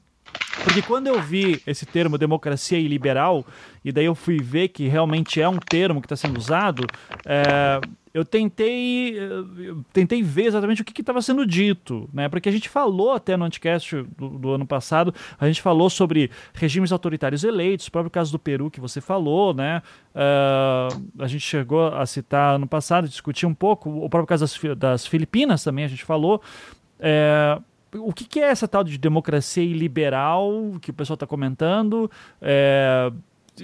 porque 0.65 0.83
quando 0.83 1.07
eu 1.07 1.21
vi 1.21 1.61
esse 1.67 1.85
termo 1.85 2.17
democracia 2.17 2.79
e 2.79 2.89
liberal, 2.89 3.45
e 3.85 3.93
daí 3.93 4.07
eu 4.07 4.15
fui 4.15 4.39
ver 4.39 4.69
que 4.69 4.89
realmente 4.89 5.41
é 5.41 5.49
um 5.49 5.59
termo 5.59 6.01
que 6.01 6.07
está 6.07 6.17
sendo 6.17 6.39
usado, 6.39 6.87
é, 7.27 7.81
eu 8.15 8.25
tentei, 8.25 9.19
eu 9.19 9.85
tentei 9.93 10.23
ver 10.23 10.47
exatamente 10.47 10.81
o 10.81 10.85
que 10.85 11.01
estava 11.01 11.21
sendo 11.21 11.45
dito, 11.45 12.09
né? 12.13 12.29
Porque 12.29 12.49
a 12.49 12.53
gente 12.53 12.69
falou 12.69 13.13
até 13.13 13.37
no 13.37 13.45
Anticast 13.45 14.05
do, 14.17 14.29
do, 14.31 14.51
ano 14.53 14.65
passado, 14.65 15.13
a 15.39 15.47
gente 15.49 15.61
falou 15.61 15.91
sobre 15.91 16.31
regimes 16.55 16.93
autoritários 16.93 17.43
eleitos, 17.43 17.89
o 17.89 17.91
próprio 17.91 18.13
caso 18.13 18.31
do 18.31 18.39
Peru 18.39 18.71
que 18.71 18.81
você 18.81 19.01
falou, 19.01 19.53
né? 19.53 19.83
Uh, 20.15 21.11
a 21.19 21.27
gente 21.27 21.43
chegou 21.43 21.89
a 21.89 22.07
citar 22.07 22.55
ano 22.55 22.69
passado, 22.69 23.09
discutir 23.09 23.47
um 23.47 23.55
pouco, 23.55 23.91
o 23.91 24.09
próprio 24.09 24.29
caso 24.29 24.45
das, 24.45 24.79
das 24.79 25.07
Filipinas 25.07 25.65
também 25.65 25.85
a 25.85 25.89
gente 25.89 26.05
falou. 26.05 26.41
É, 26.99 27.59
o 27.95 28.13
que, 28.13 28.25
que, 28.25 28.41
é 28.41 28.45
essa 28.45 28.67
tal 28.67 28.83
de 28.83 28.99
democracia 28.99 29.63
iliberal 29.63 30.51
que 30.81 30.91
o 30.91 30.95
pessoal 30.95 31.15
está 31.15 31.27
comentando? 31.27 32.11
É, 32.41 33.11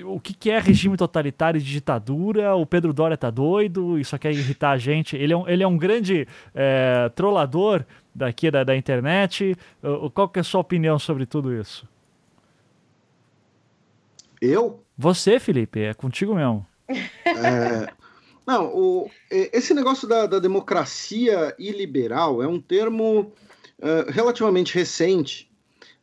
o 0.04 0.20
que, 0.20 0.34
que, 0.34 0.50
é 0.50 0.58
regime 0.58 0.96
totalitário 0.96 1.58
e 1.58 1.62
ditadura? 1.62 2.54
O 2.54 2.64
Pedro 2.64 2.92
Dória 2.92 3.16
tá 3.16 3.30
doido 3.30 3.98
e 3.98 4.04
só 4.04 4.16
quer 4.16 4.32
irritar 4.32 4.70
a 4.70 4.78
gente. 4.78 5.16
Ele 5.16 5.32
é 5.32 5.36
um, 5.36 5.48
ele 5.48 5.62
é 5.62 5.66
um 5.66 5.76
grande 5.76 6.28
é, 6.54 7.10
trollador 7.14 7.84
daqui 8.14 8.50
da, 8.50 8.62
da 8.62 8.76
internet. 8.76 9.56
Qual 10.14 10.28
que 10.28 10.38
é 10.38 10.42
a 10.42 10.44
sua 10.44 10.60
opinião 10.60 10.98
sobre 10.98 11.26
tudo 11.26 11.52
isso? 11.52 11.88
Eu? 14.40 14.82
Você, 14.96 15.38
Felipe, 15.38 15.80
é 15.80 15.92
contigo 15.92 16.34
mesmo. 16.34 16.66
É, 17.24 17.92
não, 18.50 18.66
o, 18.74 19.10
esse 19.30 19.72
negócio 19.72 20.08
da, 20.08 20.26
da 20.26 20.40
democracia 20.40 21.54
iliberal 21.56 22.42
é 22.42 22.48
um 22.48 22.60
termo 22.60 23.32
uh, 23.78 24.10
relativamente 24.10 24.74
recente, 24.74 25.48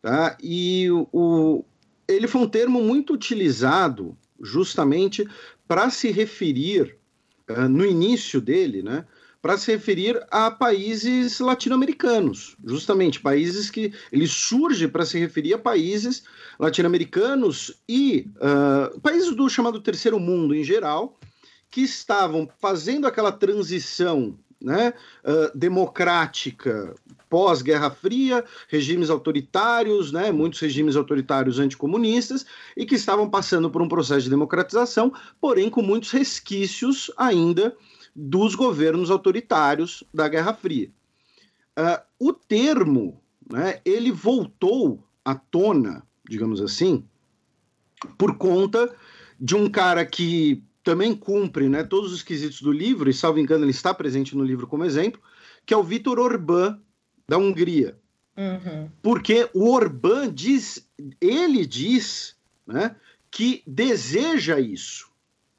tá? 0.01 0.37
E 0.41 0.87
o, 1.11 1.65
ele 2.07 2.25
foi 2.25 2.39
um 2.39 2.47
termo 2.47 2.81
muito 2.81 3.11
utilizado 3.11 4.17
justamente 4.41 5.27
para 5.67 5.89
se 5.89 6.09
referir, 6.09 6.95
uh, 7.49 7.67
no 7.67 7.85
início 7.85 8.39
dele, 8.39 8.81
né? 8.81 9.05
Para 9.41 9.57
se 9.57 9.69
referir 9.69 10.17
a 10.31 10.49
países 10.49 11.41
latino-americanos, 11.41 12.55
justamente 12.65 13.19
países 13.19 13.69
que 13.69 13.93
ele 14.09 14.25
surge 14.25 14.87
para 14.87 15.05
se 15.05 15.19
referir 15.19 15.53
a 15.53 15.59
países 15.59 16.23
latino-americanos 16.57 17.73
e 17.89 18.31
uh, 18.37 18.97
países 19.01 19.35
do 19.35 19.49
chamado 19.49 19.81
terceiro 19.81 20.17
mundo 20.17 20.55
em 20.55 20.63
geral, 20.63 21.19
que 21.77 21.83
estavam 21.83 22.49
fazendo 22.57 23.05
aquela 23.05 23.31
transição 23.31 24.35
né, 24.59 24.95
uh, 25.23 25.55
democrática 25.55 26.95
pós-Guerra 27.29 27.91
Fria, 27.91 28.43
regimes 28.67 29.11
autoritários, 29.11 30.11
né, 30.11 30.31
muitos 30.31 30.59
regimes 30.59 30.95
autoritários 30.95 31.59
anticomunistas, 31.59 32.47
e 32.75 32.83
que 32.83 32.95
estavam 32.95 33.29
passando 33.29 33.69
por 33.69 33.79
um 33.79 33.87
processo 33.87 34.23
de 34.23 34.29
democratização, 34.31 35.13
porém 35.39 35.69
com 35.69 35.83
muitos 35.83 36.09
resquícios 36.09 37.11
ainda 37.15 37.77
dos 38.15 38.55
governos 38.55 39.11
autoritários 39.11 40.03
da 40.11 40.27
Guerra 40.27 40.55
Fria. 40.55 40.89
Uh, 41.77 42.29
o 42.29 42.33
termo, 42.33 43.21
né, 43.47 43.81
ele 43.85 44.11
voltou 44.11 45.07
à 45.23 45.35
tona, 45.35 46.01
digamos 46.27 46.59
assim, 46.59 47.05
por 48.17 48.35
conta 48.35 48.91
de 49.39 49.55
um 49.55 49.69
cara 49.69 50.03
que 50.03 50.63
também 50.87 51.13
cumpre 51.13 51.67
né, 51.67 51.83
todos 51.83 52.13
os 52.13 52.23
quesitos 52.23 52.61
do 52.61 52.71
livro, 52.71 53.09
e 53.09 53.13
salvo 53.13 53.39
engano, 53.39 53.65
ele 53.65 53.71
está 53.71 53.93
presente 53.93 54.37
no 54.37 54.43
livro 54.45 54.65
como 54.65 54.85
exemplo, 54.85 55.19
que 55.65 55.73
é 55.73 55.77
o 55.77 55.83
Vitor 55.83 56.17
Orbán, 56.17 56.79
da 57.27 57.37
Hungria. 57.37 57.97
Uhum. 58.37 58.89
Porque 59.01 59.49
o 59.53 59.69
Orbán 59.69 60.33
diz, 60.33 60.87
ele 61.19 61.65
diz 61.65 62.37
né, 62.65 62.95
que 63.29 63.61
deseja 63.67 64.61
isso, 64.61 65.09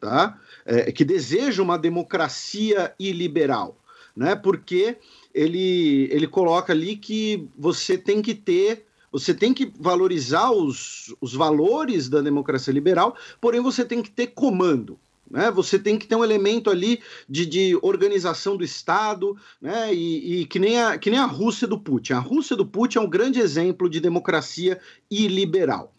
tá? 0.00 0.40
É, 0.64 0.90
que 0.90 1.04
deseja 1.04 1.62
uma 1.62 1.78
democracia 1.78 2.94
iliberal, 2.98 3.78
né? 4.16 4.34
Porque 4.34 4.96
ele, 5.34 6.08
ele 6.10 6.26
coloca 6.26 6.72
ali 6.72 6.96
que 6.96 7.46
você 7.54 7.98
tem 7.98 8.22
que 8.22 8.34
ter 8.34 8.86
você 9.10 9.32
tem 9.32 9.54
que 9.54 9.72
valorizar 9.78 10.50
os, 10.50 11.14
os 11.18 11.32
valores 11.32 12.10
da 12.10 12.20
democracia 12.20 12.72
liberal, 12.72 13.16
porém 13.40 13.58
você 13.58 13.82
tem 13.82 14.02
que 14.02 14.10
ter 14.10 14.28
comando. 14.28 14.98
Né? 15.30 15.50
Você 15.50 15.78
tem 15.78 15.98
que 15.98 16.06
ter 16.06 16.16
um 16.16 16.24
elemento 16.24 16.70
ali 16.70 17.00
de, 17.28 17.44
de 17.44 17.78
organização 17.82 18.56
do 18.56 18.64
Estado, 18.64 19.36
né? 19.60 19.92
e, 19.94 20.40
e, 20.40 20.46
que, 20.46 20.58
nem 20.58 20.80
a, 20.80 20.98
que 20.98 21.10
nem 21.10 21.18
a 21.18 21.26
Rússia 21.26 21.66
do 21.66 21.78
Putin. 21.78 22.14
A 22.14 22.18
Rússia 22.18 22.56
do 22.56 22.66
Putin 22.66 22.98
é 22.98 23.00
um 23.02 23.10
grande 23.10 23.40
exemplo 23.40 23.88
de 23.88 24.00
democracia 24.00 24.80
iliberal. 25.10 25.94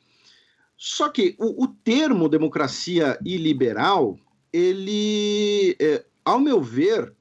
Só 0.75 1.09
que 1.09 1.35
o, 1.37 1.65
o 1.65 1.67
termo 1.67 2.29
democracia 2.29 3.19
iliberal, 3.23 4.17
ele, 4.51 5.75
é, 5.79 6.05
ao 6.23 6.39
meu 6.39 6.61
ver, 6.61 7.13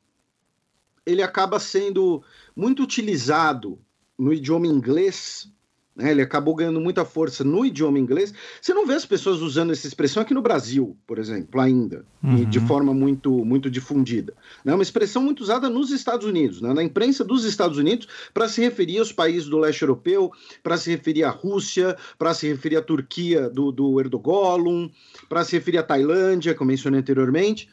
ele 1.05 1.23
acaba 1.23 1.59
sendo 1.59 2.23
muito 2.55 2.83
utilizado 2.83 3.79
no 4.19 4.33
idioma 4.33 4.67
inglês 4.67 5.51
né? 5.99 6.13
Ele 6.13 6.23
acabou 6.23 6.55
ganhando 6.55 6.81
muita 6.81 7.05
força 7.05 7.43
no 7.43 7.67
idioma 7.67 7.99
inglês. 7.99 8.33
Você 8.63 8.73
não 8.73 8.87
vê 8.87 8.95
as 8.95 9.05
pessoas 9.05 9.41
usando 9.41 9.73
essa 9.73 9.87
expressão 9.87 10.23
aqui 10.23 10.33
no 10.33 10.41
Brasil, 10.41 10.97
por 11.05 11.19
exemplo, 11.19 11.61
ainda, 11.61 12.05
uhum. 12.23 12.45
de 12.49 12.61
forma 12.61 12.95
muito, 12.95 13.45
muito 13.45 13.69
difundida. 13.69 14.33
É 14.65 14.69
né? 14.69 14.75
uma 14.75 14.83
expressão 14.83 15.21
muito 15.21 15.41
usada 15.41 15.69
nos 15.69 15.91
Estados 15.91 16.25
Unidos, 16.25 16.63
né? 16.63 16.73
na 16.73 16.85
imprensa 16.85 17.25
dos 17.25 17.45
Estados 17.45 17.77
Unidos, 17.77 18.07
para 18.33 18.49
se 18.49 18.61
referir 18.61 18.99
aos 19.01 19.11
países 19.11 19.49
do 19.49 19.59
leste 19.59 19.83
europeu, 19.83 20.31
para 20.63 20.77
se 20.77 20.91
referir 20.91 21.25
à 21.25 21.31
Rússia, 21.31 21.97
para 22.17 22.33
se 22.33 22.47
referir 22.47 22.77
à 22.77 22.83
Turquia 22.83 23.51
do, 23.51 23.73
do 23.73 23.99
Erdogan, 23.99 24.89
para 25.29 25.45
se 25.45 25.57
referir 25.57 25.79
à 25.79 25.83
Tailândia, 25.83 26.55
como 26.55 26.69
mencionei 26.69 27.01
anteriormente. 27.01 27.69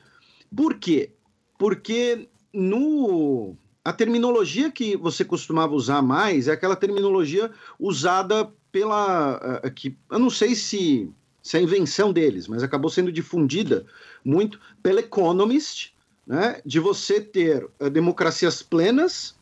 Por 0.56 0.76
quê? 0.76 1.12
Porque 1.58 2.28
no 2.52 3.56
a 3.86 3.94
terminologia 3.94 4.72
que 4.72 4.98
você 4.98 5.24
costumava 5.24 5.76
usar 5.76 6.02
mais 6.02 6.48
é 6.48 6.52
aquela 6.52 6.76
terminologia 6.76 7.52
usada 7.80 8.52
pela. 8.72 9.62
Uh, 9.64 9.72
que, 9.72 9.96
eu 10.10 10.18
não 10.18 10.32
sei 10.32 10.56
se, 10.56 11.08
se 11.44 11.56
é 11.56 11.62
invenção 11.62 12.12
deles, 12.12 12.48
mas 12.48 12.64
acabou 12.64 12.90
sendo 12.90 13.12
difundida 13.12 13.86
muito 14.26 14.60
pela 14.82 15.02
Economist, 15.02 15.94
né, 16.26 16.60
de 16.66 16.80
você 16.80 17.22
ter 17.22 17.64
uh, 17.80 17.88
democracias 17.88 18.64
plenas 18.64 19.36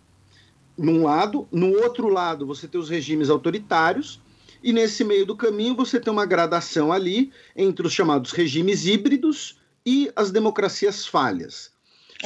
num 0.78 1.04
lado, 1.04 1.48
no 1.50 1.70
outro 1.70 2.10
lado 2.10 2.46
você 2.46 2.68
ter 2.68 2.78
os 2.78 2.90
regimes 2.90 3.30
autoritários, 3.30 4.22
e 4.62 4.74
nesse 4.74 5.06
meio 5.06 5.26
do 5.26 5.38
caminho 5.38 5.74
você 5.74 6.02
tem 6.02 6.12
uma 6.12 6.26
gradação 6.26 6.92
ali 6.92 7.32
entre 7.56 7.88
os 7.88 7.94
chamados 7.94 8.32
regimes 8.34 8.86
híbridos 8.86 9.58
e 9.86 10.12
as 10.18 10.32
democracias 10.32 11.06
falhas. 11.06 11.73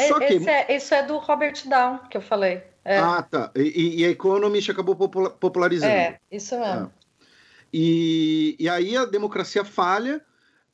Só 0.08 0.20
que... 0.20 0.50
É, 0.50 0.76
isso 0.76 0.94
é 0.94 1.04
do 1.04 1.18
Robert 1.18 1.56
Down 1.66 2.00
que 2.10 2.18
eu 2.18 2.22
falei. 2.22 2.62
É. 2.84 3.00
Ah, 3.00 3.22
tá. 3.22 3.52
E, 3.56 4.02
e, 4.02 4.06
a 4.06 4.10
Economist 4.10 4.72
acabou 4.72 4.96
popularizando. 4.96 5.92
É, 5.92 6.20
isso 6.32 6.58
mesmo. 6.58 6.86
É. 6.86 6.90
E, 7.74 8.56
e 8.58 8.70
aí 8.70 8.96
a 8.96 9.04
democracia 9.04 9.66
falha, 9.66 10.22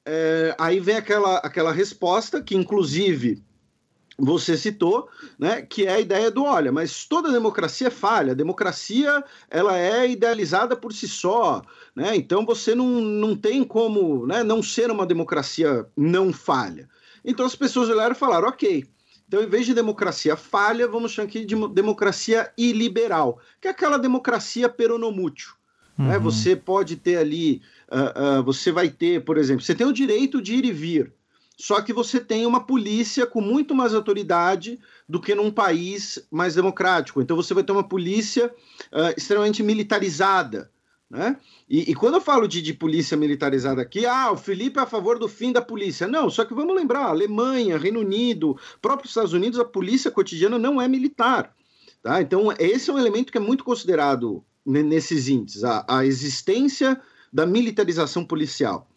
é, 0.06 0.56
aí 0.60 0.80
vem 0.80 0.96
aquela, 0.96 1.38
aquela 1.38 1.72
resposta 1.72 2.42
que, 2.42 2.56
inclusive, 2.56 3.44
você 4.18 4.56
citou, 4.56 5.10
né, 5.40 5.64
que 5.64 5.88
é 5.88 5.94
a 5.94 6.00
ideia 6.00 6.30
do 6.30 6.44
olha, 6.44 6.72
mas 6.72 7.06
toda 7.06 7.32
democracia 7.32 7.88
é 7.88 7.92
falha, 7.92 8.34
a 8.34 8.36
democracia 8.36 9.24
ela 9.50 9.78
é 9.78 10.08
idealizada 10.08 10.76
por 10.76 10.94
si 10.94 11.08
só, 11.08 11.64
né, 11.96 12.16
então 12.16 12.46
você 12.46 12.76
não, 12.76 12.86
não 12.86 13.36
tem 13.36 13.64
como 13.64 14.28
né, 14.28 14.44
não 14.44 14.62
ser 14.62 14.92
uma 14.92 15.06
democracia 15.06 15.88
não 15.98 16.32
falha. 16.32 16.88
Então 17.26 17.46
as 17.46 17.56
pessoas 17.56 17.90
olharam 17.90 18.12
e 18.12 18.18
falaram, 18.18 18.50
ok, 18.50 18.86
então, 19.28 19.42
em 19.42 19.48
vez 19.48 19.66
de 19.66 19.74
democracia 19.74 20.36
falha, 20.36 20.88
vamos 20.88 21.12
chamar 21.12 21.28
aqui 21.28 21.46
de 21.46 21.56
democracia 21.70 22.52
iliberal, 22.58 23.40
que 23.60 23.68
é 23.68 23.72
aquela 23.72 23.98
democracia 23.98 24.70
peronomútil. 24.70 25.54
Né? 25.98 26.06
Uhum. 26.06 26.12
Né? 26.12 26.20
Você 26.20 26.56
pode 26.56 26.96
ter 26.96 27.18
ali, 27.18 27.62
uh, 27.92 28.40
uh, 28.40 28.44
você 28.44 28.72
vai 28.72 28.90
ter, 28.90 29.24
por 29.24 29.38
exemplo, 29.38 29.64
você 29.64 29.76
tem 29.76 29.88
o 29.88 29.94
direito 29.94 30.42
de 30.42 30.56
ir 30.56 30.66
e 30.66 30.72
vir, 30.72 31.14
só 31.58 31.82
que 31.82 31.94
você 31.94 32.20
tem 32.20 32.46
uma 32.46 32.66
polícia 32.66 33.26
com 33.26 33.40
muito 33.40 33.76
mais 33.76 33.94
autoridade 33.94 34.80
do 35.08 35.22
que 35.22 35.36
num 35.36 35.52
país 35.52 36.20
mais 36.32 36.56
democrático. 36.56 37.22
Então, 37.22 37.36
você 37.36 37.54
vai 37.54 37.64
ter 37.64 37.72
uma 37.72 37.88
polícia 37.88 38.48
uh, 38.92 39.14
extremamente 39.16 39.62
militarizada. 39.62 40.72
Né? 41.14 41.38
E, 41.70 41.92
e, 41.92 41.94
quando 41.94 42.16
eu 42.16 42.22
falo 42.22 42.48
de, 42.48 42.60
de, 42.60 42.74
polícia 42.74 43.16
militarizada 43.16 43.80
aqui, 43.80 44.04
ah, 44.04 44.32
o 44.32 44.36
Felipe 44.36 44.80
é 44.80 44.82
a 44.82 44.88
favor 44.88 45.20
do 45.20 45.28
fim 45.28 45.52
da 45.52 45.62
polícia. 45.62 46.08
Não, 46.08 46.28
só 46.28 46.44
que 46.44 46.56
vamos 46.56 46.76
lembrar: 46.76 47.06
Alemanha, 47.06 47.78
Reino 47.78 48.00
Unido, 48.00 48.58
próprios 48.82 49.12
Estados 49.12 49.32
Unidos, 49.32 49.60
a 49.60 49.64
polícia 49.64 50.10
cotidiana 50.10 50.58
não 50.58 50.82
é 50.82 50.88
militar. 50.88 51.56
Tá? 52.02 52.20
Então, 52.20 52.52
esse 52.58 52.90
é 52.90 52.94
um 52.94 52.98
elemento 52.98 53.32
que 53.32 53.38
é 53.38 53.42
muito 53.42 53.64
considerado 53.64 54.44
nesses 54.66 55.28
índices, 55.28 55.64
a, 55.64 55.86
a 55.88 56.04
existência 56.04 57.00
da 57.32 57.46
militarização 57.46 58.26
policial. 58.26 58.90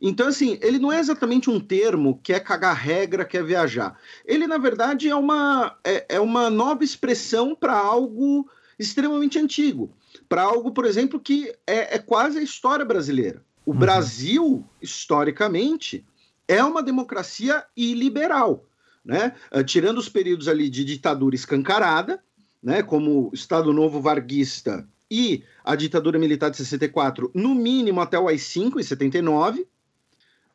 Então, 0.00 0.28
assim, 0.28 0.60
ele 0.62 0.78
não 0.78 0.92
é 0.92 1.00
exatamente 1.00 1.50
um 1.50 1.58
termo 1.58 2.20
que 2.22 2.32
é 2.32 2.38
cagar 2.38 2.76
regra, 2.76 3.24
que 3.24 3.36
é 3.36 3.42
viajar. 3.42 3.98
Ele, 4.24 4.46
na 4.46 4.58
verdade, 4.58 5.08
é 5.08 5.16
uma, 5.16 5.76
é, 5.82 6.06
é 6.10 6.20
uma 6.20 6.48
nova 6.48 6.84
expressão 6.84 7.56
para 7.56 7.76
algo 7.76 8.48
extremamente 8.78 9.36
antigo 9.36 9.90
para 10.28 10.42
algo, 10.42 10.72
por 10.72 10.84
exemplo, 10.84 11.20
que 11.20 11.52
é, 11.66 11.96
é, 11.96 11.98
quase 11.98 12.38
a 12.38 12.42
história 12.42 12.84
brasileira. 12.84 13.42
O 13.64 13.72
uhum. 13.72 13.78
Brasil, 13.78 14.64
historicamente, 14.80 16.04
é 16.46 16.62
uma 16.62 16.82
democracia 16.82 17.64
iliberal, 17.76 18.64
né? 19.04 19.34
Uh, 19.52 19.64
tirando 19.64 19.98
os 19.98 20.08
períodos 20.08 20.48
ali 20.48 20.68
de 20.68 20.84
ditadura 20.84 21.34
escancarada, 21.34 22.22
né? 22.62 22.82
Como 22.82 23.28
o 23.28 23.34
Estado 23.34 23.72
Novo 23.72 24.00
Varguista 24.00 24.86
e 25.10 25.42
a 25.64 25.74
ditadura 25.74 26.18
militar 26.18 26.50
de 26.50 26.56
64, 26.56 27.30
no 27.34 27.54
mínimo 27.54 28.00
até 28.00 28.18
o 28.18 28.28
AI-5 28.28 28.78
em 28.78 28.82
79. 28.82 29.62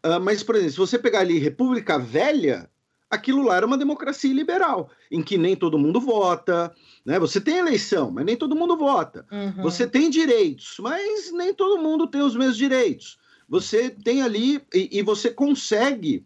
Uh, 0.03 0.19
mas, 0.21 0.41
por 0.41 0.55
exemplo, 0.55 0.71
se 0.71 0.77
você 0.77 0.97
pegar 0.97 1.19
ali 1.19 1.37
República 1.37 1.99
Velha, 1.99 2.69
aquilo 3.11 3.43
lá 3.43 3.57
era 3.57 3.67
uma 3.67 3.77
democracia 3.77 4.33
liberal, 4.33 4.89
em 5.11 5.21
que 5.21 5.37
nem 5.37 5.55
todo 5.55 5.77
mundo 5.77 5.99
vota, 5.99 6.73
né? 7.05 7.19
Você 7.19 7.41
tem 7.41 7.57
eleição, 7.57 8.09
mas 8.09 8.25
nem 8.25 8.37
todo 8.37 8.55
mundo 8.55 8.77
vota. 8.77 9.25
Uhum. 9.29 9.61
Você 9.63 9.85
tem 9.85 10.09
direitos, 10.09 10.77
mas 10.79 11.31
nem 11.33 11.53
todo 11.53 11.81
mundo 11.81 12.07
tem 12.07 12.21
os 12.21 12.35
mesmos 12.35 12.57
direitos. 12.57 13.19
Você 13.49 13.89
tem 13.89 14.21
ali 14.21 14.61
e, 14.73 14.99
e 14.99 15.01
você 15.03 15.29
consegue 15.29 16.25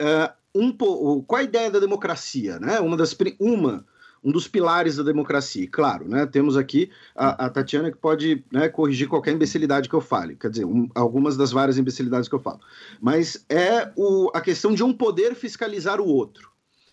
uh, 0.00 0.34
um 0.54 0.72
qual 0.72 1.40
a 1.40 1.44
ideia 1.44 1.70
da 1.70 1.78
democracia, 1.78 2.58
né? 2.58 2.80
Uma 2.80 2.96
das 2.96 3.14
uma 3.38 3.84
um 4.26 4.32
dos 4.32 4.48
pilares 4.48 4.96
da 4.96 5.04
democracia. 5.04 5.68
Claro, 5.70 6.08
né, 6.08 6.26
temos 6.26 6.56
aqui 6.56 6.90
a, 7.14 7.46
a 7.46 7.48
Tatiana 7.48 7.92
que 7.92 7.96
pode 7.96 8.44
né, 8.50 8.68
corrigir 8.68 9.06
qualquer 9.08 9.32
imbecilidade 9.32 9.88
que 9.88 9.94
eu 9.94 10.00
fale, 10.00 10.34
quer 10.34 10.50
dizer, 10.50 10.64
um, 10.64 10.88
algumas 10.96 11.36
das 11.36 11.52
várias 11.52 11.78
imbecilidades 11.78 12.28
que 12.28 12.34
eu 12.34 12.40
falo. 12.40 12.58
Mas 13.00 13.46
é 13.48 13.92
o, 13.94 14.28
a 14.34 14.40
questão 14.40 14.74
de 14.74 14.82
um 14.82 14.92
poder 14.92 15.36
fiscalizar 15.36 16.00
o 16.00 16.08
outro. 16.08 16.50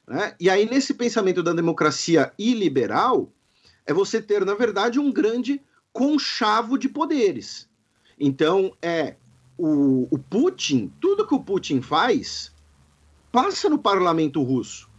Né? 0.07 0.36
E 0.39 0.47
aí, 0.47 0.69
nesse 0.69 0.93
pensamento 0.93 1.41
da 1.41 1.53
democracia 1.53 2.31
iliberal, 2.38 3.34
é 3.84 3.91
você 3.91 4.21
ter, 4.21 4.45
na 4.45 4.53
verdade, 4.53 4.99
um 4.99 5.11
grande 5.11 5.59
conchavo 5.91 6.77
de 6.77 6.88
poderes. 6.88 7.67
Então, 8.19 8.77
é 8.79 9.15
o, 9.57 10.07
o 10.11 10.19
Putin, 10.19 10.93
tudo 11.01 11.25
que 11.25 11.34
o 11.34 11.43
Putin 11.43 11.81
faz, 11.81 12.53
passa 13.31 13.67
no 13.67 13.79
parlamento 13.79 14.43
russo. 14.43 14.92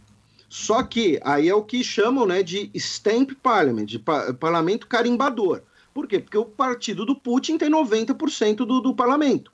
Só 0.57 0.81
que 0.83 1.19
aí 1.21 1.49
é 1.49 1.53
o 1.53 1.61
que 1.61 1.83
chamam 1.83 2.25
né, 2.25 2.41
de 2.41 2.71
stamp 2.75 3.31
parliament, 3.43 3.87
de 3.87 3.99
pa 3.99 4.33
parlamento 4.33 4.87
carimbador. 4.87 5.61
Por 5.93 6.07
quê? 6.07 6.17
Porque 6.17 6.37
o 6.37 6.45
partido 6.45 7.05
do 7.05 7.13
Putin 7.13 7.57
tem 7.57 7.69
90% 7.69 8.55
do, 8.59 8.79
do 8.79 8.95
parlamento. 8.95 9.51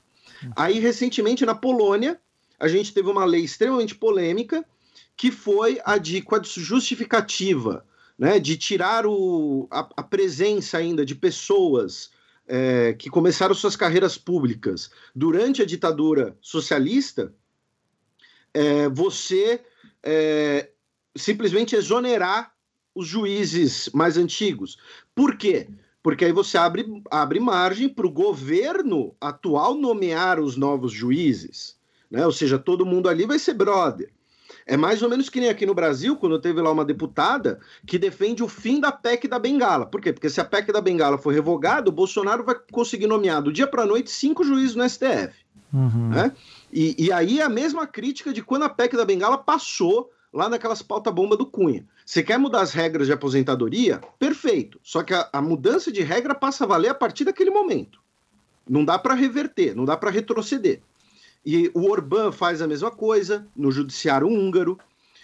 Aí, 0.55 0.77
recentemente, 0.77 1.43
na 1.43 1.55
Polônia, 1.55 2.21
a 2.59 2.67
gente 2.67 2.93
teve 2.93 3.09
uma 3.09 3.25
lei 3.25 3.41
extremamente 3.41 3.95
polêmica, 3.95 4.63
que 5.17 5.31
foi 5.31 5.81
a 5.83 5.97
de 5.97 6.23
justificativa, 6.57 7.83
né, 8.15 8.37
de 8.39 8.55
tirar 8.55 9.07
o, 9.07 9.67
a, 9.71 9.89
a 9.97 10.03
presença 10.03 10.77
ainda 10.77 11.03
de 11.03 11.15
pessoas 11.15 12.11
é, 12.47 12.93
que 12.93 13.09
começaram 13.09 13.55
suas 13.55 13.75
carreiras 13.75 14.19
públicas 14.19 14.91
durante 15.15 15.63
a 15.63 15.65
ditadura 15.65 16.37
socialista, 16.39 17.33
é, 18.53 18.87
você 18.87 19.61
é, 20.03 20.70
simplesmente 21.15 21.75
exonerar 21.75 22.51
os 22.95 23.07
juízes 23.07 23.89
mais 23.93 24.17
antigos. 24.17 24.77
Por 25.15 25.37
quê? 25.37 25.67
Porque 26.03 26.25
aí 26.25 26.31
você 26.31 26.57
abre, 26.57 26.85
abre 27.09 27.39
margem 27.39 27.87
para 27.87 28.07
o 28.07 28.11
governo 28.11 29.15
atual 29.21 29.75
nomear 29.75 30.39
os 30.39 30.57
novos 30.57 30.91
juízes. 30.91 31.77
Né? 32.09 32.25
Ou 32.25 32.31
seja, 32.31 32.57
todo 32.57 32.85
mundo 32.85 33.07
ali 33.07 33.25
vai 33.25 33.39
ser 33.39 33.53
brother. 33.53 34.11
É 34.65 34.77
mais 34.77 35.01
ou 35.01 35.09
menos 35.09 35.29
que 35.29 35.39
nem 35.39 35.49
aqui 35.49 35.65
no 35.65 35.73
Brasil, 35.73 36.15
quando 36.15 36.39
teve 36.39 36.61
lá 36.61 36.71
uma 36.71 36.85
deputada 36.85 37.59
que 37.85 37.97
defende 37.97 38.43
o 38.43 38.47
fim 38.47 38.79
da 38.79 38.91
PEC 38.91 39.27
da 39.27 39.39
Bengala. 39.39 39.85
Por 39.85 40.01
quê? 40.01 40.13
Porque 40.13 40.29
se 40.29 40.41
a 40.41 40.45
PEC 40.45 40.71
da 40.71 40.81
Bengala 40.81 41.17
for 41.17 41.33
revogada, 41.33 41.89
o 41.89 41.93
Bolsonaro 41.93 42.43
vai 42.43 42.55
conseguir 42.71 43.07
nomear 43.07 43.41
do 43.41 43.51
dia 43.51 43.67
para 43.67 43.83
a 43.83 43.85
noite 43.85 44.11
cinco 44.11 44.43
juízes 44.43 44.75
no 44.75 44.87
STF. 44.87 45.33
Uhum. 45.73 46.09
Né? 46.09 46.31
E, 46.71 46.95
e 47.05 47.11
aí 47.11 47.39
é 47.39 47.43
a 47.43 47.49
mesma 47.49 47.87
crítica 47.87 48.33
de 48.33 48.43
quando 48.43 48.63
a 48.63 48.69
PEC 48.69 48.95
da 48.95 49.05
Bengala 49.05 49.37
passou 49.37 50.11
lá 50.33 50.47
naquelas 50.47 50.81
pauta-bomba 50.81 51.35
do 51.35 51.45
Cunha. 51.45 51.85
Você 52.05 52.23
quer 52.23 52.37
mudar 52.37 52.61
as 52.61 52.71
regras 52.71 53.07
de 53.07 53.13
aposentadoria? 53.13 53.99
Perfeito. 54.17 54.79
Só 54.83 55.03
que 55.03 55.13
a, 55.13 55.29
a 55.31 55.41
mudança 55.41 55.91
de 55.91 56.01
regra 56.01 56.33
passa 56.33 56.63
a 56.63 56.67
valer 56.67 56.89
a 56.89 56.95
partir 56.95 57.25
daquele 57.25 57.49
momento. 57.49 57.99
Não 58.67 58.85
dá 58.85 58.97
para 58.97 59.13
reverter, 59.13 59.75
não 59.75 59.85
dá 59.85 59.97
para 59.97 60.11
retroceder. 60.11 60.81
E 61.45 61.71
o 61.73 61.89
Orbán 61.89 62.31
faz 62.31 62.61
a 62.61 62.67
mesma 62.67 62.91
coisa 62.91 63.47
no 63.55 63.71
judiciário 63.71 64.27
húngaro. 64.27 64.77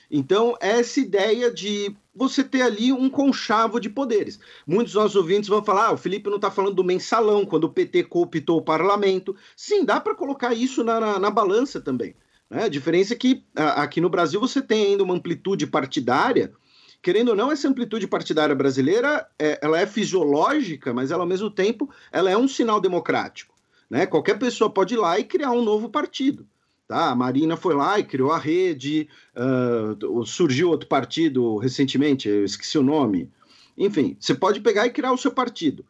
Então, 0.10 0.55
essa 0.60 0.99
ideia 0.99 1.51
de 1.51 1.95
você 2.16 2.43
ter 2.43 2.62
ali 2.62 2.91
um 2.91 3.10
conchavo 3.10 3.80
de 3.80 3.89
poderes. 3.89 4.39
Muitos 4.66 4.93
dos 4.93 5.01
nossos 5.01 5.16
ouvintes 5.16 5.49
vão 5.49 5.64
falar: 5.64 5.88
ah, 5.88 5.93
o 5.93 5.97
Felipe 5.97 6.30
não 6.30 6.38
está 6.38 6.49
falando 6.49 6.76
do 6.76 6.84
mensalão, 6.84 7.45
quando 7.45 7.66
o 7.66 7.70
PT 7.70 8.05
cooptou 8.05 8.58
o 8.58 8.64
parlamento. 8.64 9.36
Sim, 9.55 9.86
dá 9.86 9.99
para 9.99 10.16
colocar 10.16 10.53
isso 10.53 10.84
na, 10.84 10.99
na, 10.99 11.20
na 11.20 11.30
balança 11.30 11.80
também. 11.80 12.16
Né? 12.50 12.64
A 12.64 12.70
diferença 12.70 13.14
é 13.14 13.18
que 13.18 13.43
aqui 13.56 14.02
no 14.02 14.10
Brasil 14.10 14.39
você 14.39 14.62
tem 14.62 14.88
ainda 14.88 15.04
uma 15.04 15.14
amplitude 15.14 15.68
partidária 15.68 16.54
querendo 17.02 17.30
ou 17.30 17.36
não, 17.36 17.52
essa 17.52 17.68
amplitude 17.68 18.08
partidária 18.08 18.56
brasileira, 18.56 19.28
é, 19.39 19.60
ela 19.62 19.80
é 19.80 19.86
fisiológica, 19.86 20.93
mas 20.93 21.12
ela, 21.12 21.24
ao 21.24 21.28
mesmo 21.28 21.50
tempo, 21.50 21.89
ela 22.12 22.30
é 22.30 22.38
um 22.38 22.48
sinal 22.48 22.82
democrático. 22.82 23.56
Né? 23.89 24.06
Qualquer 24.06 24.38
pessoa 24.38 24.70
pode 24.70 24.95
ir 24.95 24.98
lá 24.98 25.18
e 25.18 25.24
criar 25.24 25.52
um 25.52 25.64
novo 25.64 25.89
partido. 25.89 26.45
Tá? 26.88 27.12
A 27.12 27.16
Marina 27.16 27.56
foi 27.56 27.76
lá 27.76 28.00
e 28.00 28.04
criou 28.04 28.32
a 28.32 28.38
rede, 28.38 29.08
uh, 29.36 30.26
surgiu 30.26 30.70
outro 30.70 30.88
partido 30.88 31.58
recentemente, 31.58 32.28
eu 32.28 32.45
esqueci 32.45 32.78
o 32.78 32.84
nome. 32.84 33.30
Enfim, 33.78 34.18
você 34.20 34.34
pode 34.34 34.60
pegar 34.62 34.86
e 34.86 34.91
criar 34.91 35.12
o 35.12 35.18
seu 35.18 35.32
partido. 35.32 35.86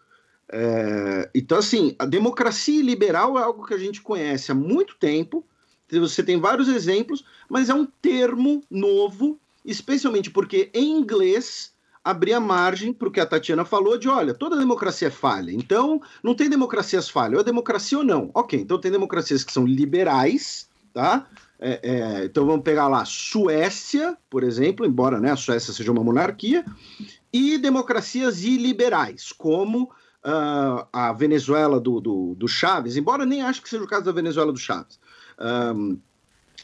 É, 0.49 1.29
então, 1.35 1.57
assim, 1.57 1.95
a 1.99 2.05
democracia 2.05 2.81
liberal 2.81 3.37
é 3.37 3.43
algo 3.43 3.65
que 3.65 3.73
a 3.73 3.77
gente 3.77 4.01
conhece 4.01 4.51
há 4.51 4.55
muito 4.55 4.95
tempo, 4.97 5.45
você 5.89 6.21
tem 6.23 6.39
vários 6.39 6.67
exemplos, 6.67 7.23
mas 7.49 7.69
é 7.69 7.73
um 7.73 7.85
termo 7.85 8.63
novo, 8.69 9.39
especialmente 9.63 10.29
porque 10.29 10.69
em 10.73 10.91
inglês 10.91 11.71
abria 12.03 12.39
margem 12.39 12.93
para 12.93 13.07
o 13.07 13.11
que 13.11 13.19
a 13.19 13.25
Tatiana 13.25 13.65
falou 13.65 13.97
de, 13.97 14.07
olha, 14.07 14.33
toda 14.33 14.57
democracia 14.57 15.09
é 15.09 15.11
falha, 15.11 15.51
então 15.51 16.01
não 16.23 16.33
tem 16.33 16.49
democracias 16.49 17.09
falhas, 17.09 17.35
ou 17.35 17.41
é 17.41 17.43
democracia 17.43 17.97
ou 17.97 18.03
não. 18.03 18.31
Ok, 18.33 18.59
então 18.59 18.79
tem 18.79 18.89
democracias 18.89 19.43
que 19.43 19.51
são 19.51 19.65
liberais, 19.65 20.69
tá? 20.93 21.27
É, 21.59 21.79
é, 21.83 22.25
então 22.25 22.45
vamos 22.45 22.63
pegar 22.63 22.87
lá 22.87 23.03
Suécia, 23.03 24.17
por 24.29 24.43
exemplo, 24.43 24.85
embora 24.85 25.19
né, 25.19 25.31
a 25.31 25.35
Suécia 25.35 25.73
seja 25.73 25.91
uma 25.91 26.03
monarquia, 26.03 26.63
e 27.33 27.57
democracias 27.57 28.43
iliberais, 28.43 29.31
como 29.31 29.83
uh, 29.83 30.87
a 30.93 31.11
Venezuela 31.13 31.79
do, 31.79 31.99
do, 31.99 32.35
do, 32.35 32.47
Chaves, 32.47 32.95
embora 32.95 33.25
nem 33.25 33.41
acho 33.41 33.61
que 33.61 33.69
seja 33.69 33.83
o 33.83 33.87
caso 33.87 34.05
da 34.05 34.11
Venezuela 34.11 34.51
do 34.51 34.59
Chaves. 34.59 34.99
Um, 35.39 35.99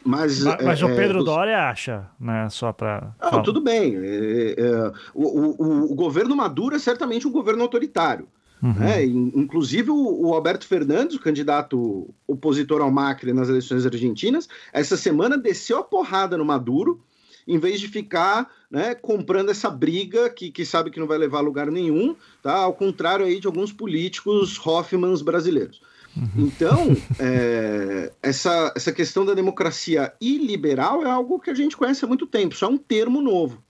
mas, 0.06 0.44
mas, 0.44 0.82
é, 0.82 0.86
o 0.86 0.96
Pedro 0.96 1.22
é, 1.22 1.24
Doria 1.24 1.70
acha, 1.70 2.10
né? 2.20 2.50
Só 2.50 2.74
para. 2.74 3.16
Não, 3.22 3.42
tudo 3.42 3.62
bem. 3.62 3.96
É, 3.96 4.56
é, 4.58 4.92
o, 5.14 5.24
o, 5.24 5.92
o, 5.92 5.96
governo 5.96 6.36
Maduro 6.36 6.76
é 6.76 6.80
certamente 6.80 7.28
um 7.28 7.32
governo 7.32 7.62
autoritário. 7.62 8.28
Uhum. 8.62 8.74
Né? 8.74 9.06
Inclusive, 9.06 9.92
o, 9.92 10.28
o, 10.28 10.34
Alberto 10.34 10.66
Fernandes, 10.66 11.16
o 11.16 11.22
candidato 11.22 12.14
opositor 12.28 12.82
ao 12.82 12.92
Macri 12.92 13.34
nas 13.34 13.50
eleições 13.50 13.86
argentinas, 13.86 14.48
essa 14.72 14.98
semana 14.98 15.38
desceu 15.38 15.80
a 15.80 15.84
porrada 15.84 16.38
no 16.38 16.46
Maduro, 16.46 17.02
em 17.48 17.58
vez 17.58 17.80
de 17.80 17.88
ficar 17.88 18.50
né, 18.72 18.96
comprando 18.96 19.52
essa 19.52 19.70
briga 19.70 20.30
que, 20.30 20.50
que 20.50 20.66
sabe 20.66 20.90
que 20.92 21.00
não 21.00 21.08
vai 21.08 21.18
levar 21.18 21.40
a 21.40 21.42
lugar 21.42 21.70
nenhum, 21.70 22.16
tá? 22.42 22.56
ao 22.56 22.74
contrário 22.74 23.26
aí 23.26 23.40
de 23.40 23.48
alguns 23.48 23.74
políticos 23.74 24.58
Hoffmans 24.66 25.22
brasileiros. 25.22 25.82
Uhum. 26.16 26.46
Então, 26.46 26.96
é, 27.20 28.12
essa, 28.22 28.72
essa 28.76 28.92
questão 28.92 29.26
da 29.26 29.34
democracia 29.34 30.14
iliberal 30.22 31.04
é 31.04 31.10
algo 31.10 31.40
que 31.40 31.50
a 31.50 31.56
gente 31.56 31.76
conhece 31.76 32.06
há 32.06 32.08
muito 32.08 32.28
tempo, 32.28 32.56
só 32.56 32.68
é 32.68 32.70
um 32.70 32.78
termo 32.78 33.22
novo. 33.22 33.64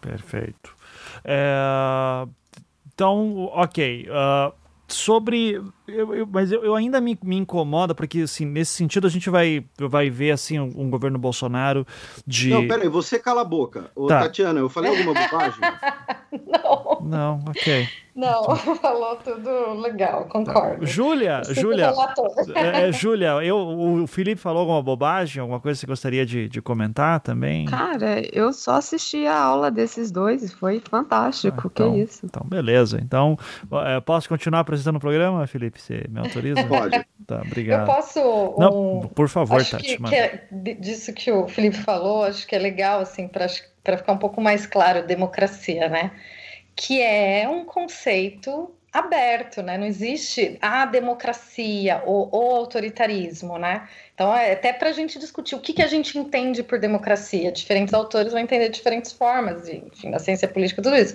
Perfeito. 0.00 0.74
É, 1.24 2.26
então, 2.92 3.46
ok. 3.52 4.06
Uh, 4.08 4.52
sobre. 4.88 5.62
Eu, 5.92 6.14
eu, 6.14 6.26
mas 6.26 6.52
eu, 6.52 6.64
eu 6.64 6.74
ainda 6.74 7.00
me, 7.00 7.18
me, 7.22 7.36
incomoda, 7.36 7.94
porque 7.94 8.20
assim, 8.20 8.44
nesse 8.44 8.72
sentido 8.72 9.06
a 9.06 9.10
gente 9.10 9.28
vai, 9.30 9.64
vai 9.78 10.10
ver 10.10 10.32
assim, 10.32 10.58
um, 10.58 10.72
um 10.76 10.90
governo 10.90 11.18
Bolsonaro 11.18 11.86
de. 12.26 12.50
Não, 12.50 12.66
peraí, 12.66 12.88
você 12.88 13.18
cala 13.18 13.42
a 13.42 13.44
boca. 13.44 13.90
Ô, 13.94 14.06
tá. 14.06 14.20
Tatiana, 14.20 14.60
eu 14.60 14.68
falei 14.68 14.90
alguma 14.90 15.14
bobagem? 15.14 15.60
Não. 16.46 17.00
Não, 17.02 17.40
ok. 17.48 17.88
Não, 18.14 18.42
então. 18.42 18.76
falou 18.76 19.16
tudo 19.16 19.80
legal, 19.80 20.26
concordo. 20.26 20.80
Tá. 20.80 20.86
Júlia, 20.86 21.42
Júlia, 21.44 21.92
é, 22.54 22.88
é, 22.88 22.92
Júlia, 22.92 23.42
eu, 23.42 23.56
o 23.56 24.06
Felipe 24.06 24.40
falou 24.40 24.60
alguma 24.60 24.82
bobagem, 24.82 25.40
alguma 25.40 25.60
coisa 25.60 25.78
que 25.78 25.80
você 25.80 25.86
gostaria 25.86 26.26
de, 26.26 26.48
de 26.48 26.60
comentar 26.60 27.20
também? 27.20 27.66
Cara, 27.66 28.22
eu 28.32 28.52
só 28.52 28.74
assisti 28.74 29.26
a 29.26 29.38
aula 29.38 29.70
desses 29.70 30.10
dois 30.10 30.42
e 30.42 30.48
foi 30.48 30.80
fantástico, 30.80 31.62
ah, 31.64 31.70
então, 31.72 31.92
que 31.92 32.00
isso. 32.00 32.26
Então, 32.26 32.46
beleza. 32.46 33.00
Então, 33.02 33.38
é, 33.86 34.00
posso 34.00 34.28
continuar 34.28 34.60
apresentando 34.60 34.96
o 34.96 35.00
programa, 35.00 35.46
Felipe? 35.46 35.79
Você 35.80 36.04
me 36.08 36.20
autoriza? 36.20 36.64
Pode. 36.64 37.04
Tá, 37.26 37.42
obrigado. 37.42 37.88
Eu 37.88 37.94
posso... 37.94 38.20
Um... 38.20 38.58
Não, 38.58 39.08
por 39.14 39.28
favor, 39.28 39.60
acho 39.60 39.72
Tati. 39.72 39.96
Que, 39.96 40.02
que 40.02 40.14
é, 40.14 40.46
disso 40.50 41.12
que 41.12 41.30
o 41.30 41.48
Felipe 41.48 41.76
falou, 41.78 42.24
acho 42.24 42.46
que 42.46 42.54
é 42.54 42.58
legal, 42.58 43.00
assim, 43.00 43.28
para 43.28 43.48
ficar 43.48 44.12
um 44.12 44.18
pouco 44.18 44.40
mais 44.40 44.66
claro, 44.66 45.06
democracia, 45.06 45.88
né? 45.88 46.12
Que 46.76 47.00
é 47.00 47.48
um 47.48 47.64
conceito 47.64 48.70
aberto, 48.92 49.62
né? 49.62 49.78
Não 49.78 49.86
existe 49.86 50.58
a 50.60 50.84
democracia 50.84 52.02
ou 52.04 52.28
o 52.32 52.56
autoritarismo, 52.56 53.56
né? 53.56 53.88
Então, 54.14 54.34
é 54.34 54.52
até 54.52 54.72
para 54.72 54.88
a 54.90 54.92
gente 54.92 55.18
discutir 55.18 55.54
o 55.54 55.60
que, 55.60 55.72
que 55.72 55.82
a 55.82 55.86
gente 55.86 56.18
entende 56.18 56.62
por 56.62 56.78
democracia. 56.78 57.52
Diferentes 57.52 57.94
autores 57.94 58.32
vão 58.32 58.40
entender 58.40 58.68
de 58.68 58.74
diferentes 58.74 59.12
formas, 59.12 59.64
de, 59.64 59.76
enfim, 59.76 60.10
da 60.10 60.18
ciência 60.18 60.48
política, 60.48 60.82
tudo 60.82 60.96
isso. 60.96 61.14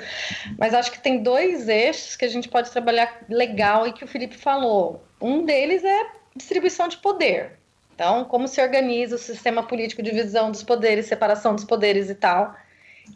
Mas 0.57 0.73
acho 0.73 0.91
que 0.91 0.99
tem 0.99 1.21
dois 1.21 1.67
eixos 1.67 2.15
que 2.15 2.25
a 2.25 2.29
gente 2.29 2.47
pode 2.47 2.71
trabalhar 2.71 3.23
legal 3.29 3.85
e 3.85 3.93
que 3.93 4.03
o 4.03 4.07
Felipe 4.07 4.37
falou. 4.37 5.03
Um 5.21 5.43
deles 5.43 5.83
é 5.83 6.07
distribuição 6.35 6.87
de 6.87 6.97
poder. 6.97 7.59
Então, 7.93 8.25
como 8.25 8.47
se 8.47 8.61
organiza 8.61 9.15
o 9.15 9.19
sistema 9.19 9.63
político, 9.63 10.01
divisão 10.01 10.51
dos 10.51 10.63
poderes, 10.63 11.05
separação 11.05 11.55
dos 11.55 11.63
poderes 11.63 12.09
e 12.09 12.15
tal 12.15 12.55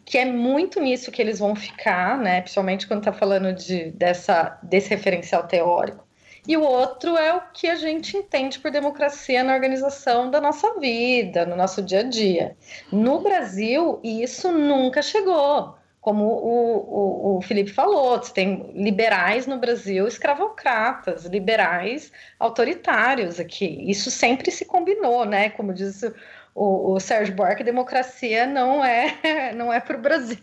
que 0.04 0.18
é 0.18 0.24
muito 0.24 0.80
nisso 0.80 1.10
que 1.10 1.22
eles 1.22 1.38
vão 1.38 1.54
ficar, 1.54 2.18
né? 2.18 2.40
Principalmente 2.40 2.86
quando 2.86 3.00
está 3.00 3.12
falando 3.12 3.52
de, 3.52 3.90
dessa, 3.92 4.58
desse 4.62 4.90
referencial 4.90 5.46
teórico. 5.46 6.04
E 6.46 6.56
o 6.56 6.62
outro 6.62 7.16
é 7.16 7.34
o 7.34 7.42
que 7.52 7.68
a 7.68 7.76
gente 7.76 8.16
entende 8.16 8.58
por 8.58 8.70
democracia 8.70 9.44
na 9.44 9.54
organização 9.54 10.30
da 10.30 10.40
nossa 10.40 10.78
vida, 10.78 11.44
no 11.44 11.54
nosso 11.54 11.82
dia 11.82 12.00
a 12.00 12.02
dia. 12.02 12.56
No 12.90 13.20
Brasil, 13.20 14.00
isso 14.02 14.50
nunca 14.50 15.02
chegou. 15.02 15.76
Como 16.00 16.24
o, 16.24 17.34
o, 17.34 17.36
o 17.36 17.42
Felipe 17.42 17.70
falou, 17.70 18.16
você 18.16 18.32
tem 18.32 18.72
liberais 18.74 19.46
no 19.46 19.58
Brasil, 19.58 20.08
escravocratas, 20.08 21.26
liberais 21.26 22.10
autoritários 22.38 23.38
aqui. 23.38 23.84
Isso 23.88 24.10
sempre 24.10 24.50
se 24.50 24.64
combinou, 24.64 25.26
né? 25.26 25.50
Como 25.50 25.74
diz 25.74 26.02
o, 26.54 26.94
o 26.94 27.00
Sérgio 27.00 27.34
Buarque, 27.34 27.62
democracia 27.62 28.46
não 28.46 28.84
é 28.84 29.52
não 29.54 29.72
é 29.72 29.80
para 29.80 29.96
o 29.96 30.00
Brasil. 30.00 30.38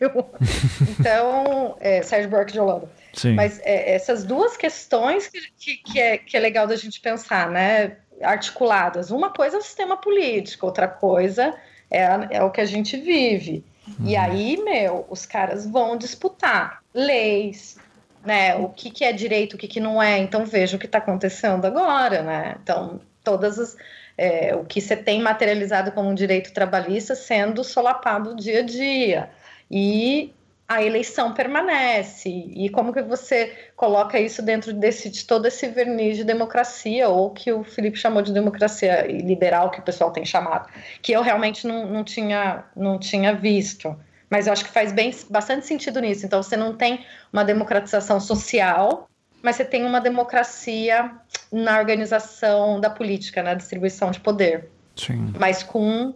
então, 1.00 1.76
é, 1.80 2.02
Sérgio 2.02 2.30
Buarque 2.30 2.54
de 2.54 2.60
Holanda. 2.60 2.90
Sim. 3.14 3.34
Mas 3.34 3.60
é, 3.64 3.94
essas 3.94 4.24
duas 4.24 4.56
questões 4.56 5.28
que, 5.28 5.78
que, 5.78 6.00
é, 6.00 6.18
que 6.18 6.38
é 6.38 6.40
legal 6.40 6.68
da 6.68 6.76
gente 6.76 7.00
pensar, 7.00 7.50
né? 7.50 7.98
Articuladas. 8.22 9.12
Uma 9.12 9.32
coisa 9.32 9.58
é 9.58 9.60
o 9.60 9.64
sistema 9.64 9.98
político, 9.98 10.66
outra 10.66 10.88
coisa 10.88 11.56
é, 11.90 12.04
é 12.32 12.44
o 12.44 12.52
que 12.52 12.62
a 12.62 12.66
gente 12.66 12.98
vive. 12.98 13.64
Uhum. 13.88 14.08
E 14.08 14.16
aí, 14.16 14.58
meu, 14.58 15.06
os 15.10 15.26
caras 15.26 15.66
vão 15.66 15.98
disputar 15.98 16.84
leis, 16.94 17.78
né? 18.26 18.56
O 18.56 18.70
que, 18.70 18.92
que 18.92 19.04
é 19.04 19.14
direito, 19.14 19.54
o 19.54 19.58
que, 19.58 19.68
que 19.68 19.80
não 19.80 20.02
é. 20.02 20.18
Então 20.18 20.46
veja 20.46 20.76
o 20.76 20.80
que 20.80 20.86
está 20.86 20.98
acontecendo 20.98 21.66
agora, 21.66 22.22
né? 22.22 22.56
Então, 22.62 23.00
todas 23.24 23.58
as 23.58 23.78
é, 24.18 24.56
o 24.56 24.66
que 24.66 24.82
você 24.82 24.96
tem 24.96 25.22
materializado 25.22 25.92
como 25.92 26.10
um 26.10 26.16
direito 26.16 26.52
trabalhista 26.52 27.16
sendo 27.16 27.64
solapado 27.64 28.36
dia 28.36 28.60
a 28.60 28.64
dia. 28.64 29.30
E 29.70 30.34
a 30.68 30.84
eleição 30.84 31.34
permanece. 31.34 32.30
E 32.30 32.70
como 32.70 32.92
que 32.92 33.02
você 33.02 33.56
coloca 33.76 34.20
isso 34.20 34.42
dentro 34.42 34.74
desse, 34.74 35.10
de 35.10 35.26
todo 35.26 35.46
esse 35.46 35.68
verniz 35.70 36.18
de 36.18 36.24
democracia, 36.24 37.08
ou 37.08 37.32
que 37.32 37.52
o 37.52 37.64
Felipe 37.64 37.98
chamou 37.98 38.22
de 38.22 38.34
democracia 38.34 39.08
liberal, 39.08 39.70
que 39.70 39.80
o 39.80 39.84
pessoal 39.84 40.12
tem 40.12 40.26
chamado, 40.26 40.68
que 41.02 41.14
eu 41.14 41.22
realmente 41.22 41.66
não, 41.66 41.86
não, 41.88 42.04
tinha, 42.04 42.66
não 42.76 43.00
tinha 43.00 43.34
visto. 43.34 43.96
Mas 44.30 44.48
eu 44.48 44.54
acho 44.54 44.66
que 44.66 44.72
faz 44.72 44.92
bem, 44.92 45.16
bastante 45.30 45.66
sentido 45.66 46.02
nisso. 46.02 46.26
Então, 46.26 46.44
você 46.44 46.58
não 46.58 46.76
tem 46.76 47.06
uma 47.32 47.46
democratização 47.46 48.20
social, 48.20 49.08
mas 49.48 49.56
você 49.56 49.64
tem 49.64 49.86
uma 49.86 50.02
democracia 50.02 51.10
na 51.50 51.80
organização 51.80 52.82
da 52.82 52.90
política, 52.90 53.42
na 53.42 53.54
distribuição 53.54 54.12
de 54.12 54.20
poder. 54.20 54.70
Sim. 54.94 55.34
Mas 55.40 55.64
com 55.64 56.16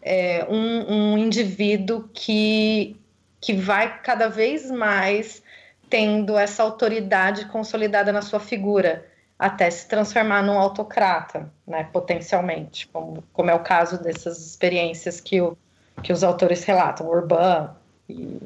é, 0.00 0.46
um, 0.48 1.12
um 1.12 1.18
indivíduo 1.18 2.08
que, 2.14 2.96
que 3.38 3.52
vai 3.52 4.00
cada 4.00 4.26
vez 4.26 4.70
mais 4.70 5.42
tendo 5.90 6.38
essa 6.38 6.62
autoridade 6.62 7.44
consolidada 7.44 8.10
na 8.10 8.22
sua 8.22 8.40
figura, 8.40 9.06
até 9.38 9.70
se 9.70 9.86
transformar 9.86 10.42
num 10.42 10.58
autocrata, 10.58 11.52
né, 11.66 11.86
potencialmente, 11.92 12.88
como, 12.88 13.22
como 13.34 13.50
é 13.50 13.54
o 13.54 13.60
caso 13.60 14.02
dessas 14.02 14.38
experiências 14.46 15.20
que, 15.20 15.42
o, 15.42 15.58
que 16.02 16.10
os 16.10 16.24
autores 16.24 16.64
relatam, 16.64 17.06
o 17.06 17.10
Urban 17.10 17.68
e, 18.08 18.38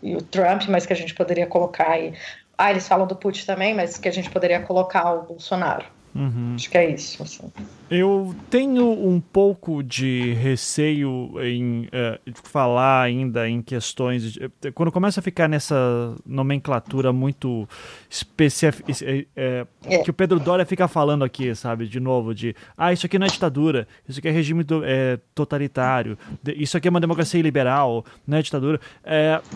e 0.00 0.14
o 0.14 0.22
Trump, 0.22 0.68
mas 0.68 0.86
que 0.86 0.92
a 0.92 0.96
gente 0.96 1.16
poderia 1.16 1.48
colocar 1.48 1.90
aí 1.90 2.14
ah, 2.62 2.70
eles 2.70 2.86
falam 2.86 3.06
do 3.06 3.16
Putin 3.16 3.44
também, 3.44 3.74
mas 3.74 3.98
que 3.98 4.08
a 4.08 4.12
gente 4.12 4.30
poderia 4.30 4.60
colocar 4.62 5.12
o 5.12 5.22
Bolsonaro. 5.22 5.84
Uhum. 6.14 6.52
Acho 6.54 6.70
que 6.70 6.78
é 6.78 6.90
isso. 6.90 7.22
Assim. 7.22 7.50
Eu 7.90 8.34
tenho 8.50 8.90
um 8.90 9.20
pouco 9.20 9.82
de 9.82 10.34
receio 10.34 11.32
em 11.42 11.86
uh, 11.86 12.32
falar 12.44 13.02
ainda 13.02 13.48
em 13.48 13.62
questões. 13.62 14.32
De, 14.32 14.44
eh, 14.44 14.70
quando 14.72 14.92
começa 14.92 15.20
a 15.20 15.22
ficar 15.22 15.48
nessa 15.48 16.14
nomenclatura 16.26 17.12
muito 17.12 17.68
específica. 18.10 18.92
É, 19.36 19.66
é. 19.84 19.98
Que 19.98 20.10
o 20.10 20.12
Pedro 20.12 20.38
Doria 20.38 20.66
fica 20.66 20.86
falando 20.86 21.24
aqui, 21.24 21.54
sabe? 21.54 21.86
De 21.86 21.98
novo, 21.98 22.34
de. 22.34 22.54
Ah, 22.76 22.92
isso 22.92 23.06
aqui 23.06 23.18
não 23.18 23.26
é 23.26 23.30
ditadura. 23.30 23.88
Isso 24.06 24.18
aqui 24.18 24.28
é 24.28 24.30
regime 24.30 24.62
do, 24.62 24.82
é, 24.84 25.18
totalitário. 25.34 26.18
Isso 26.56 26.76
aqui 26.76 26.88
é 26.88 26.90
uma 26.90 27.00
democracia 27.00 27.40
liberal. 27.40 28.04
Não 28.26 28.38
é 28.38 28.42
ditadura. 28.42 28.80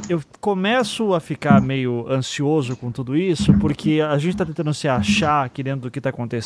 Eu 0.09 0.23
começo 0.41 1.15
a 1.15 1.21
ficar 1.21 1.61
meio 1.61 2.07
ansioso 2.09 2.77
com 2.77 2.91
tudo 2.91 3.17
isso, 3.17 3.53
porque 3.59 4.01
a 4.01 4.17
gente 4.19 4.33
está 4.33 4.45
tentando 4.45 4.73
se 4.73 4.89
achar 4.89 5.45
aqui 5.45 5.63
dentro 5.63 5.83
do 5.83 5.91
que 5.91 5.99
está 5.99 6.11
acontecendo. 6.11 6.46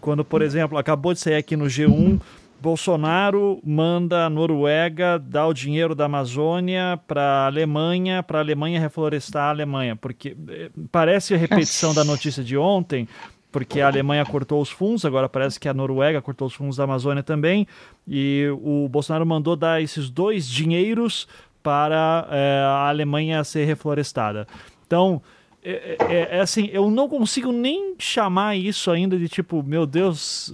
Quando, 0.00 0.24
por 0.24 0.42
exemplo, 0.42 0.78
acabou 0.78 1.12
de 1.12 1.20
sair 1.20 1.36
aqui 1.36 1.56
no 1.56 1.66
G1 1.66 2.20
Bolsonaro 2.60 3.58
manda 3.64 4.26
a 4.26 4.30
Noruega 4.30 5.18
dar 5.18 5.46
o 5.46 5.54
dinheiro 5.54 5.94
da 5.94 6.04
Amazônia 6.04 7.00
para 7.08 7.22
a 7.22 7.46
Alemanha, 7.46 8.22
para 8.22 8.38
a 8.38 8.42
Alemanha 8.42 8.78
reflorestar 8.78 9.44
a 9.44 9.50
Alemanha, 9.50 9.96
porque 9.96 10.36
eh, 10.48 10.70
parece 10.92 11.34
a 11.34 11.38
repetição 11.38 11.94
da 11.94 12.04
notícia 12.04 12.44
de 12.44 12.58
ontem, 12.58 13.08
porque 13.50 13.80
a 13.80 13.86
Alemanha 13.86 14.26
cortou 14.26 14.60
os 14.60 14.68
fundos, 14.68 15.06
agora 15.06 15.26
parece 15.26 15.58
que 15.58 15.68
a 15.68 15.74
Noruega 15.74 16.20
cortou 16.20 16.46
os 16.48 16.54
fundos 16.54 16.76
da 16.76 16.84
Amazônia 16.84 17.22
também, 17.22 17.66
e 18.06 18.46
o 18.62 18.86
Bolsonaro 18.90 19.24
mandou 19.24 19.56
dar 19.56 19.82
esses 19.82 20.10
dois 20.10 20.46
dinheiros 20.46 21.26
para 21.62 22.28
é, 22.30 22.62
a 22.62 22.88
Alemanha 22.88 23.42
ser 23.42 23.64
reflorestada. 23.64 24.46
Então, 24.86 25.22
é, 25.62 25.96
é, 26.00 26.36
é, 26.38 26.40
assim, 26.40 26.70
eu 26.72 26.90
não 26.90 27.06
consigo 27.06 27.52
nem 27.52 27.94
chamar 27.98 28.56
isso 28.56 28.90
ainda 28.90 29.18
de 29.18 29.28
tipo, 29.28 29.62
meu 29.62 29.84
Deus, 29.84 30.50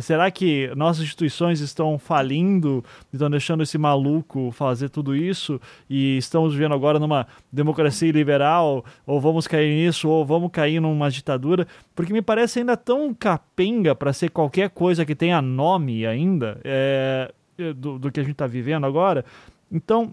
será 0.00 0.28
que 0.28 0.72
nossas 0.74 1.04
instituições 1.04 1.60
estão 1.60 1.96
falindo, 1.98 2.84
estão 3.12 3.30
deixando 3.30 3.62
esse 3.62 3.78
maluco 3.78 4.50
fazer 4.50 4.88
tudo 4.88 5.14
isso 5.14 5.60
e 5.88 6.16
estamos 6.16 6.52
vivendo 6.52 6.74
agora 6.74 6.98
numa 6.98 7.28
democracia 7.52 8.10
liberal, 8.10 8.84
ou 9.06 9.20
vamos 9.20 9.46
cair 9.46 9.72
nisso, 9.72 10.08
ou 10.08 10.24
vamos 10.24 10.50
cair 10.50 10.80
numa 10.80 11.08
ditadura? 11.08 11.64
Porque 11.94 12.12
me 12.12 12.22
parece 12.22 12.58
ainda 12.58 12.76
tão 12.76 13.14
capenga 13.14 13.94
para 13.94 14.12
ser 14.12 14.30
qualquer 14.30 14.70
coisa 14.70 15.06
que 15.06 15.14
tenha 15.14 15.40
nome 15.40 16.04
ainda 16.04 16.60
é, 16.64 17.32
do, 17.76 18.00
do 18.00 18.10
que 18.10 18.18
a 18.18 18.24
gente 18.24 18.32
está 18.32 18.48
vivendo 18.48 18.84
agora. 18.84 19.24
Então, 19.70 20.12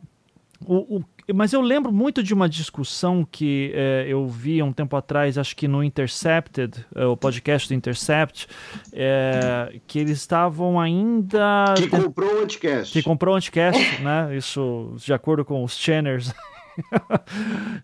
o, 0.66 0.98
o 0.98 1.04
mas 1.34 1.54
eu 1.54 1.62
lembro 1.62 1.92
muito 1.92 2.24
de 2.24 2.34
uma 2.34 2.50
discussão 2.50 3.28
que 3.30 3.72
é, 3.76 4.06
eu 4.08 4.28
vi 4.28 4.64
um 4.64 4.74
tempo 4.74 4.96
atrás, 4.96 5.38
acho 5.38 5.56
que 5.56 5.68
no 5.68 5.84
Intercepted, 5.84 6.86
é, 6.96 7.06
o 7.06 7.16
podcast 7.16 7.68
do 7.68 7.74
Intercept, 7.74 8.48
é, 8.92 9.80
que 9.86 10.00
eles 10.00 10.18
estavam 10.18 10.80
ainda. 10.80 11.74
Que 11.78 11.88
comprou 11.88 12.40
o 12.40 12.44
Anticast. 12.44 12.94
Que 12.94 13.04
comprou 13.04 13.34
o 13.36 13.38
Anticast, 13.38 13.80
né? 14.02 14.36
Isso 14.36 14.94
de 14.98 15.14
acordo 15.14 15.46
com 15.46 15.64
os 15.64 15.78
channers. 15.78 16.34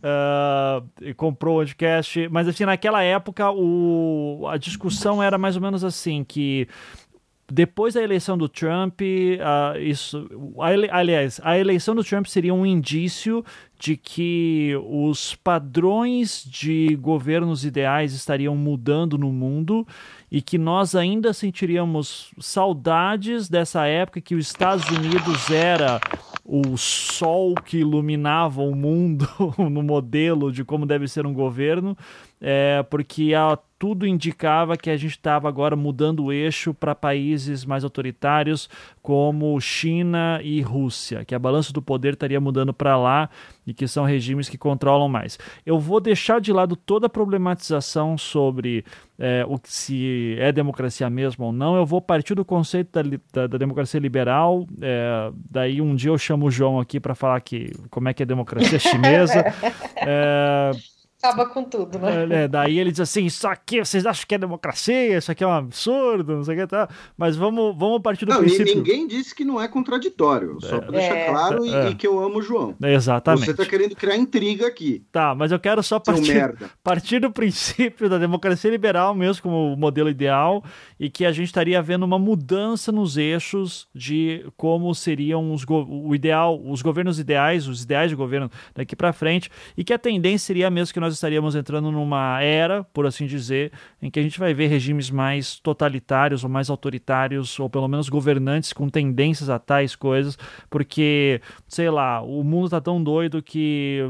uh, 0.05 0.81
comprou 1.15 1.57
o 1.57 1.59
Anticast. 1.59 2.27
Mas 2.29 2.47
assim, 2.47 2.65
naquela 2.65 3.03
época 3.03 3.51
o, 3.51 4.47
a 4.49 4.57
discussão 4.57 5.21
era 5.21 5.37
mais 5.37 5.55
ou 5.55 5.61
menos 5.61 5.83
assim: 5.83 6.23
que 6.23 6.67
depois 7.51 7.93
da 7.93 8.01
eleição 8.01 8.35
do 8.35 8.49
Trump, 8.49 9.01
uh, 9.01 9.79
isso, 9.79 10.27
aliás, 10.89 11.39
a 11.43 11.57
eleição 11.57 11.93
do 11.93 12.03
Trump 12.03 12.25
seria 12.25 12.53
um 12.53 12.65
indício 12.65 13.45
de 13.77 13.95
que 13.95 14.73
os 14.89 15.35
padrões 15.35 16.43
de 16.43 16.95
governos 16.95 17.63
ideais 17.63 18.13
estariam 18.13 18.55
mudando 18.55 19.15
no 19.17 19.31
mundo 19.31 19.85
e 20.31 20.41
que 20.41 20.57
nós 20.57 20.95
ainda 20.95 21.33
sentiríamos 21.33 22.31
saudades 22.39 23.47
dessa 23.47 23.85
época 23.85 24.21
que 24.21 24.33
os 24.33 24.47
Estados 24.47 24.89
Unidos 24.89 25.51
era 25.51 25.99
o 26.43 26.77
sol 26.77 27.53
que 27.55 27.77
iluminava 27.77 28.61
o 28.61 28.73
mundo 28.75 29.27
no 29.57 29.83
modelo 29.83 30.51
de 30.51 30.63
como 30.63 30.85
deve 30.85 31.07
ser 31.07 31.25
um 31.25 31.33
governo, 31.33 31.97
é, 32.41 32.83
porque 32.89 33.33
a 33.33 33.57
tudo 33.85 34.07
indicava 34.07 34.75
que 34.75 34.89
a 34.89 34.97
gente 34.97 35.11
estava 35.11 35.47
agora 35.47 35.75
mudando 35.75 36.23
o 36.23 36.33
eixo 36.33 36.73
para 36.73 36.95
países 36.95 37.63
mais 37.63 37.83
autoritários 37.83 38.67
como 38.99 39.61
China 39.61 40.39
e 40.43 40.59
Rússia, 40.59 41.23
que 41.23 41.35
a 41.35 41.37
balança 41.37 41.71
do 41.71 41.83
poder 41.83 42.13
estaria 42.13 42.41
mudando 42.41 42.73
para 42.73 42.97
lá 42.97 43.29
e 43.63 43.75
que 43.75 43.87
são 43.87 44.03
regimes 44.03 44.49
que 44.49 44.57
controlam 44.57 45.07
mais. 45.07 45.37
Eu 45.63 45.77
vou 45.77 45.99
deixar 45.99 46.41
de 46.41 46.51
lado 46.51 46.75
toda 46.75 47.05
a 47.05 47.09
problematização 47.09 48.17
sobre 48.17 48.83
é, 49.19 49.45
o 49.47 49.59
que 49.59 49.71
se 49.71 50.35
é 50.39 50.51
democracia 50.51 51.07
mesmo 51.07 51.45
ou 51.45 51.51
não. 51.51 51.75
Eu 51.75 51.85
vou 51.85 52.01
partir 52.01 52.33
do 52.33 52.43
conceito 52.43 52.89
da, 52.91 53.03
da, 53.31 53.45
da 53.45 53.57
democracia 53.59 53.99
liberal. 53.99 54.65
É, 54.81 55.31
daí 55.47 55.79
um 55.79 55.93
dia 55.93 56.09
eu 56.09 56.17
chamo 56.17 56.47
o 56.47 56.51
João 56.51 56.79
aqui 56.79 56.99
para 56.99 57.13
falar 57.13 57.39
que 57.41 57.71
como 57.91 58.09
é 58.09 58.15
que 58.15 58.23
é 58.23 58.25
democracia 58.25 58.77
chinesa. 58.81 59.45
é, 59.95 60.71
acaba 61.25 61.45
com 61.47 61.63
tudo, 61.63 61.99
né? 61.99 62.27
É, 62.29 62.43
é, 62.43 62.47
daí 62.47 62.79
ele 62.79 62.91
diz 62.91 62.99
assim: 62.99 63.25
Isso 63.25 63.47
aqui, 63.47 63.79
vocês 63.79 64.05
acham 64.05 64.25
que 64.27 64.35
é 64.35 64.37
democracia? 64.37 65.17
Isso 65.17 65.31
aqui 65.31 65.43
é 65.43 65.47
um 65.47 65.51
absurdo, 65.51 66.35
não 66.35 66.43
sei 66.43 66.55
o 66.55 66.59
que 66.59 66.67
tá. 66.67 66.87
Mas 67.17 67.35
vamos, 67.35 67.75
vamos 67.77 68.01
partir 68.01 68.25
do 68.25 68.33
não, 68.33 68.39
princípio. 68.39 68.75
Ninguém 68.75 69.07
disse 69.07 69.33
que 69.33 69.43
não 69.43 69.61
é 69.61 69.67
contraditório, 69.67 70.57
só 70.61 70.79
para 70.79 70.91
deixar 70.91 71.15
é. 71.15 71.29
claro 71.29 71.65
e, 71.65 71.73
é. 71.73 71.89
e, 71.89 71.95
que 71.95 72.07
eu 72.07 72.19
amo 72.19 72.39
o 72.39 72.41
João. 72.41 72.75
Exatamente. 72.81 73.45
Você 73.45 73.51
está 73.51 73.65
querendo 73.65 73.95
criar 73.95 74.15
intriga 74.15 74.67
aqui. 74.67 75.03
Tá, 75.11 75.33
mas 75.33 75.51
eu 75.51 75.59
quero 75.59 75.81
só 75.81 75.99
partir, 75.99 76.55
partir 76.83 77.19
do 77.19 77.31
princípio 77.31 78.09
da 78.09 78.17
democracia 78.17 78.69
liberal 78.69 79.15
mesmo, 79.15 79.41
como 79.41 79.73
o 79.73 79.77
modelo 79.77 80.09
ideal, 80.09 80.63
e 80.99 81.09
que 81.09 81.25
a 81.25 81.31
gente 81.31 81.47
estaria 81.47 81.81
vendo 81.81 82.03
uma 82.03 82.19
mudança 82.19 82.91
nos 82.91 83.17
eixos 83.17 83.87
de 83.93 84.45
como 84.55 84.93
seriam 84.93 85.53
os 85.53 85.65
o 85.67 86.13
ideal, 86.13 86.61
os 86.63 86.81
governos 86.81 87.19
ideais, 87.19 87.67
os 87.67 87.83
ideais 87.83 88.09
de 88.09 88.15
governo 88.15 88.49
daqui 88.73 88.95
para 88.95 89.11
frente, 89.11 89.49
e 89.75 89.83
que 89.83 89.93
a 89.93 89.99
tendência 89.99 90.45
seria 90.45 90.69
mesmo 90.69 90.93
que 90.93 90.99
nós 90.99 91.13
estaríamos 91.17 91.55
entrando 91.55 91.91
numa 91.91 92.41
era, 92.41 92.83
por 92.83 93.05
assim 93.05 93.25
dizer, 93.25 93.71
em 94.01 94.09
que 94.09 94.19
a 94.19 94.23
gente 94.23 94.39
vai 94.39 94.53
ver 94.53 94.67
regimes 94.67 95.09
mais 95.09 95.59
totalitários 95.59 96.43
ou 96.43 96.49
mais 96.49 96.69
autoritários, 96.69 97.59
ou 97.59 97.69
pelo 97.69 97.87
menos 97.87 98.09
governantes 98.09 98.73
com 98.73 98.89
tendências 98.89 99.49
a 99.49 99.59
tais 99.59 99.95
coisas, 99.95 100.37
porque, 100.69 101.41
sei 101.67 101.89
lá, 101.89 102.21
o 102.21 102.43
mundo 102.43 102.65
está 102.65 102.81
tão 102.81 103.01
doido 103.03 103.41
que 103.41 104.01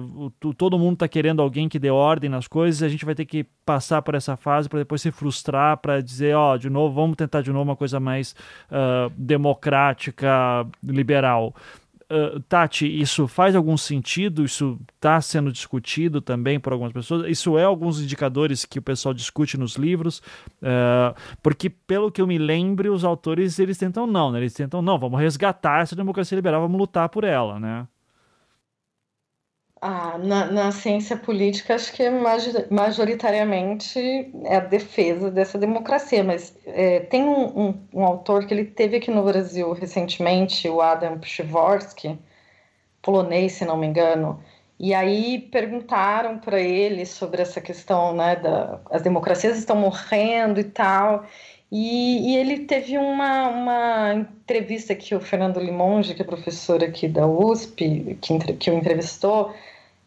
todo 0.57 0.79
mundo 0.79 0.93
está 0.93 1.07
querendo 1.07 1.41
alguém 1.41 1.69
que 1.69 1.79
dê 1.79 1.89
ordem 1.89 2.29
nas 2.29 2.47
coisas, 2.47 2.81
e 2.81 2.85
a 2.85 2.89
gente 2.89 3.05
vai 3.05 3.15
ter 3.15 3.25
que 3.25 3.45
passar 3.65 4.01
por 4.01 4.15
essa 4.15 4.37
fase 4.37 4.69
para 4.69 4.79
depois 4.79 5.01
se 5.01 5.11
frustrar, 5.11 5.77
para 5.77 6.01
dizer, 6.01 6.35
ó, 6.35 6.53
oh, 6.53 6.57
de 6.57 6.69
novo, 6.69 6.93
vamos 6.93 7.15
tentar 7.15 7.41
de 7.41 7.51
novo 7.51 7.63
uma 7.69 7.75
coisa 7.75 7.99
mais 7.99 8.35
uh, 8.69 9.09
democrática, 9.17 10.65
liberal. 10.83 11.55
Uh, 12.11 12.39
Tati, 12.41 12.85
isso 12.85 13.27
faz 13.27 13.55
algum 13.55 13.75
sentido? 13.75 14.43
Isso 14.43 14.79
está 14.95 15.19
sendo 15.19 15.51
discutido 15.51 16.21
também 16.21 16.59
por 16.59 16.71
algumas 16.71 16.93
pessoas? 16.93 17.27
Isso 17.29 17.57
é 17.57 17.63
alguns 17.63 17.99
indicadores 17.99 18.63
que 18.63 18.77
o 18.77 18.81
pessoal 18.81 19.13
discute 19.13 19.57
nos 19.57 19.75
livros? 19.75 20.19
Uh, 20.61 21.15
porque, 21.41 21.69
pelo 21.69 22.11
que 22.11 22.21
eu 22.21 22.27
me 22.27 22.37
lembro, 22.37 22.93
os 22.93 23.03
autores 23.03 23.57
eles 23.57 23.77
tentam 23.77 24.05
não, 24.05 24.31
né? 24.31 24.39
Eles 24.39 24.53
tentam 24.53 24.81
não, 24.81 24.99
vamos 24.99 25.19
resgatar 25.19 25.81
essa 25.81 25.95
democracia 25.95 26.35
liberal, 26.35 26.61
vamos 26.61 26.77
lutar 26.77 27.09
por 27.09 27.23
ela, 27.23 27.59
né? 27.59 27.87
Ah, 29.82 30.17
na, 30.17 30.45
na 30.51 30.71
ciência 30.71 31.17
política, 31.17 31.76
acho 31.76 31.93
que 31.93 32.03
majoritariamente 32.71 33.99
é 34.45 34.55
a 34.55 34.59
defesa 34.61 35.30
dessa 35.30 35.57
democracia, 35.59 36.23
mas 36.23 36.57
é, 36.65 37.01
tem 37.01 37.23
um, 37.23 37.67
um, 37.67 37.88
um, 37.93 38.05
autor 38.05 38.47
que 38.47 38.53
ele 38.53 38.65
teve 38.65 38.97
aqui 38.97 39.11
no 39.11 39.23
Brasil 39.23 39.71
recentemente, 39.73 40.67
o 40.69 40.82
Adam 40.82 41.19
Przeworski, 41.19 42.17
polonês, 43.01 43.53
se 43.53 43.65
não 43.65 43.78
me 43.78 43.86
engano, 43.86 44.41
e 44.80 44.93
aí 44.93 45.39
perguntaram 45.39 46.39
para 46.39 46.59
ele 46.59 47.05
sobre 47.05 47.41
essa 47.41 47.61
questão, 47.61 48.13
né, 48.13 48.36
da, 48.38 48.82
as 48.89 49.01
democracias 49.01 49.57
estão 49.57 49.76
morrendo 49.76 50.59
e 50.59 50.65
tal, 50.65 51.26
e, 51.72 52.34
e, 52.34 52.38
ele 52.38 52.59
teve 52.66 52.97
uma, 52.97 53.49
uma 53.49 54.13
entrevista 54.13 54.93
que 54.95 55.16
o 55.16 55.20
Fernando 55.20 55.59
Limonge, 55.59 56.13
que 56.13 56.22
é 56.22 56.26
professor 56.26 56.84
aqui 56.84 57.07
da 57.07 57.28
USP, 57.28 58.18
que, 58.22 58.53
que 58.53 58.72
o 58.72 58.74
entrevistou, 58.74 59.53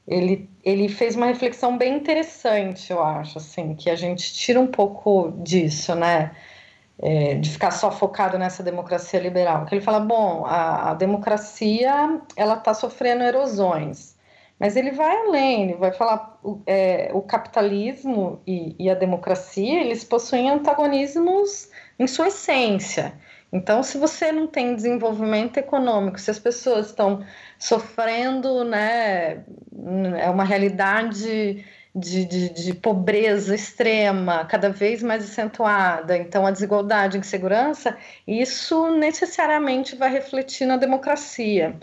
ele, 0.07 0.49
ele 0.65 0.89
fez 0.89 1.17
uma 1.17 1.27
reflexão 1.27 1.77
bem 1.77 1.97
interessante, 1.97 2.91
eu 2.91 3.03
acho, 3.03 3.39
assim, 3.39 3.75
que 3.75 3.91
a 3.91 3.97
gente 3.97 4.33
tira 4.33 4.59
um 4.59 4.67
pouco 4.67 5.33
disso, 5.43 5.95
né? 5.95 6.35
É, 7.01 7.35
de 7.35 7.51
ficar 7.51 7.71
só 7.71 7.93
focado 7.93 8.37
nessa 8.39 8.63
democracia 8.63 9.21
liberal. 9.21 9.67
Que 9.67 9.77
ele 9.77 9.83
fala, 9.83 10.01
bom, 10.01 10.45
a, 10.47 10.91
a 10.91 10.95
democracia 10.95 12.21
ela 12.35 12.55
está 12.55 12.75
sofrendo 12.75 13.23
erosões, 13.23 14.17
mas 14.59 14.77
ele 14.77 14.91
vai 14.91 15.17
além, 15.17 15.65
ele 15.65 15.75
vai 15.75 15.93
falar 15.93 16.39
é, 16.67 17.11
o 17.13 17.23
capitalismo 17.23 18.43
e, 18.47 18.75
e 18.79 18.91
a 18.91 18.95
democracia 18.95 19.81
eles 19.81 20.03
possuem 20.03 20.51
antagonismos 20.51 21.71
em 21.99 22.07
sua 22.07 22.29
essência. 22.29 23.15
Então, 23.53 23.83
se 23.83 23.97
você 23.97 24.31
não 24.31 24.47
tem 24.47 24.75
desenvolvimento 24.75 25.57
econômico, 25.57 26.21
se 26.21 26.31
as 26.31 26.39
pessoas 26.39 26.87
estão 26.87 27.25
sofrendo, 27.59 28.63
né, 28.63 29.45
é 30.21 30.29
uma 30.29 30.45
realidade 30.45 31.65
de, 31.95 32.25
de, 32.27 32.49
de, 32.51 32.75
pobreza 32.75 33.55
extrema, 33.55 34.45
cada 34.45 34.69
vez 34.69 35.03
mais 35.03 35.25
acentuada, 35.25 36.17
então 36.17 36.47
a 36.47 36.51
desigualdade 36.51 37.17
e 37.17 37.21
insegurança, 37.21 37.97
isso 38.27 38.91
necessariamente 38.91 39.97
vai 39.97 40.11
refletir 40.11 40.67
na 40.67 40.77
democracia. 40.77 41.75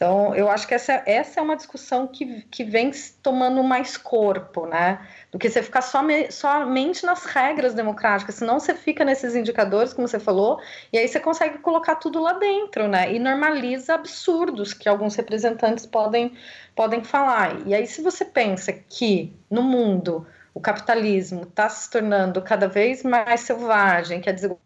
Então, 0.00 0.34
eu 0.34 0.48
acho 0.50 0.66
que 0.66 0.72
essa, 0.72 1.02
essa 1.04 1.40
é 1.40 1.42
uma 1.42 1.54
discussão 1.54 2.06
que, 2.06 2.40
que 2.50 2.64
vem 2.64 2.90
tomando 3.22 3.62
mais 3.62 3.98
corpo, 3.98 4.64
né? 4.64 5.06
Do 5.30 5.38
que 5.38 5.50
você 5.50 5.62
ficar 5.62 5.82
some, 5.82 6.32
somente 6.32 7.04
nas 7.04 7.26
regras 7.26 7.74
democráticas, 7.74 8.36
senão 8.36 8.58
você 8.58 8.74
fica 8.74 9.04
nesses 9.04 9.36
indicadores, 9.36 9.92
como 9.92 10.08
você 10.08 10.18
falou, 10.18 10.58
e 10.90 10.96
aí 10.96 11.06
você 11.06 11.20
consegue 11.20 11.58
colocar 11.58 11.96
tudo 11.96 12.18
lá 12.18 12.32
dentro, 12.32 12.88
né? 12.88 13.12
E 13.12 13.18
normaliza 13.18 13.92
absurdos 13.92 14.72
que 14.72 14.88
alguns 14.88 15.16
representantes 15.16 15.84
podem, 15.84 16.32
podem 16.74 17.04
falar. 17.04 17.58
E 17.66 17.74
aí, 17.74 17.86
se 17.86 18.00
você 18.00 18.24
pensa 18.24 18.72
que 18.72 19.36
no 19.50 19.62
mundo 19.62 20.26
o 20.52 20.60
capitalismo 20.60 21.42
está 21.42 21.68
se 21.68 21.88
tornando 21.88 22.42
cada 22.42 22.66
vez 22.68 23.04
mais 23.04 23.40
selvagem, 23.40 24.20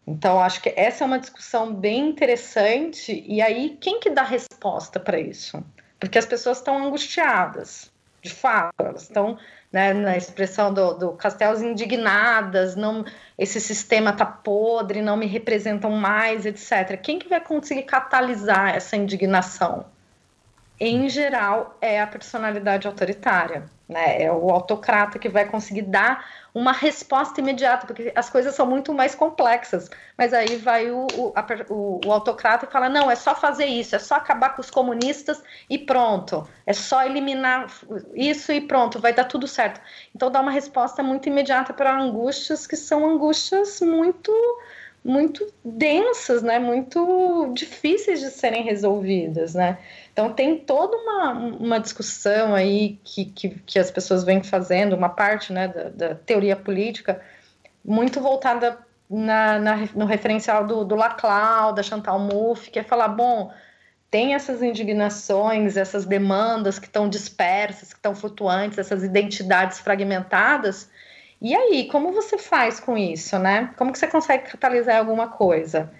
então 0.07 0.41
acho 0.41 0.61
que 0.61 0.73
essa 0.75 1.03
é 1.03 1.07
uma 1.07 1.19
discussão 1.19 1.73
bem 1.73 2.09
interessante. 2.09 3.23
E 3.27 3.41
aí 3.41 3.77
quem 3.79 3.99
que 3.99 4.09
dá 4.09 4.23
resposta 4.23 4.99
para 4.99 5.19
isso? 5.19 5.63
Porque 5.99 6.17
as 6.17 6.25
pessoas 6.25 6.57
estão 6.57 6.85
angustiadas, 6.85 7.91
de 8.21 8.31
fato, 8.31 8.73
elas 8.79 9.03
estão 9.03 9.37
né, 9.71 9.93
na 9.93 10.17
expressão 10.17 10.73
do, 10.73 10.93
do 10.93 11.17
indignadas, 11.63 12.75
não, 12.75 13.05
esse 13.37 13.61
sistema 13.61 14.09
está 14.09 14.25
podre, 14.25 15.01
não 15.01 15.15
me 15.15 15.27
representam 15.27 15.91
mais, 15.91 16.45
etc. 16.45 16.99
Quem 17.01 17.19
que 17.19 17.29
vai 17.29 17.39
conseguir 17.39 17.83
catalisar 17.83 18.75
essa 18.75 18.95
indignação? 18.95 19.85
Em 20.79 21.07
geral, 21.07 21.77
é 21.79 22.01
a 22.01 22.07
personalidade 22.07 22.87
autoritária 22.87 23.69
né? 23.87 24.23
É 24.23 24.31
o 24.31 24.49
autocrata 24.49 25.19
que 25.19 25.29
vai 25.29 25.45
conseguir 25.45 25.83
dar 25.83 26.25
uma 26.53 26.71
resposta 26.71 27.39
imediata, 27.39 27.85
porque 27.85 28.11
as 28.15 28.29
coisas 28.29 28.55
são 28.55 28.65
muito 28.65 28.93
mais 28.93 29.13
complexas. 29.13 29.89
Mas 30.17 30.33
aí 30.33 30.55
vai 30.55 30.89
o, 30.89 31.05
o, 31.13 31.33
a, 31.35 31.45
o, 31.69 31.99
o, 32.05 32.11
autocrata 32.11 32.65
e 32.65 32.71
fala: 32.71 32.89
não, 32.89 33.09
é 33.09 33.15
só 33.15 33.35
fazer 33.35 33.65
isso, 33.65 33.95
é 33.95 33.99
só 33.99 34.15
acabar 34.15 34.55
com 34.55 34.61
os 34.61 34.71
comunistas 34.71 35.43
e 35.69 35.77
pronto. 35.77 36.47
É 36.65 36.73
só 36.73 37.03
eliminar 37.03 37.67
isso 38.13 38.51
e 38.51 38.61
pronto, 38.61 38.99
vai 38.99 39.13
dar 39.13 39.25
tudo 39.25 39.47
certo. 39.47 39.79
Então 40.15 40.31
dá 40.31 40.41
uma 40.41 40.51
resposta 40.51 41.03
muito 41.03 41.27
imediata 41.27 41.73
para 41.73 41.95
angústias 41.95 42.65
que 42.65 42.75
são 42.75 43.07
angústias 43.07 43.81
muito 43.81 44.31
muito 45.05 45.47
densas, 45.63 46.41
né? 46.41 46.57
Muito 46.57 47.51
difíceis 47.53 48.19
de 48.21 48.31
serem 48.31 48.63
resolvidas, 48.63 49.53
né? 49.53 49.77
Então 50.15 50.31
tem 50.31 50.57
toda 50.57 50.95
uma, 50.95 51.31
uma 51.33 51.77
discussão 51.77 52.55
aí 52.55 52.97
que, 53.03 53.25
que, 53.25 53.49
que 53.49 53.77
as 53.77 53.91
pessoas 53.91 54.23
vêm 54.23 54.41
fazendo, 54.41 54.95
uma 54.95 55.09
parte 55.09 55.51
né, 55.51 55.67
da, 55.67 55.89
da 55.89 56.15
teoria 56.15 56.55
política, 56.55 57.21
muito 57.83 58.21
voltada 58.21 58.77
na, 59.09 59.59
na, 59.59 59.75
no 59.93 60.05
referencial 60.05 60.65
do, 60.65 60.85
do 60.85 60.95
Laclau, 60.95 61.73
da 61.73 61.83
Chantal 61.83 62.17
Mouffe, 62.17 62.71
que 62.71 62.79
é 62.79 62.83
falar, 62.83 63.09
bom, 63.09 63.51
tem 64.09 64.33
essas 64.33 64.63
indignações, 64.63 65.75
essas 65.75 66.05
demandas 66.05 66.79
que 66.79 66.85
estão 66.85 67.09
dispersas, 67.09 67.89
que 67.89 67.99
estão 67.99 68.15
flutuantes, 68.15 68.77
essas 68.77 69.03
identidades 69.03 69.79
fragmentadas, 69.79 70.89
e 71.41 71.53
aí, 71.53 71.89
como 71.89 72.13
você 72.13 72.37
faz 72.37 72.79
com 72.79 72.97
isso, 72.97 73.37
né? 73.37 73.73
Como 73.75 73.91
que 73.91 73.99
você 73.99 74.07
consegue 74.07 74.49
catalisar 74.49 74.97
alguma 74.97 75.27
coisa? 75.27 75.91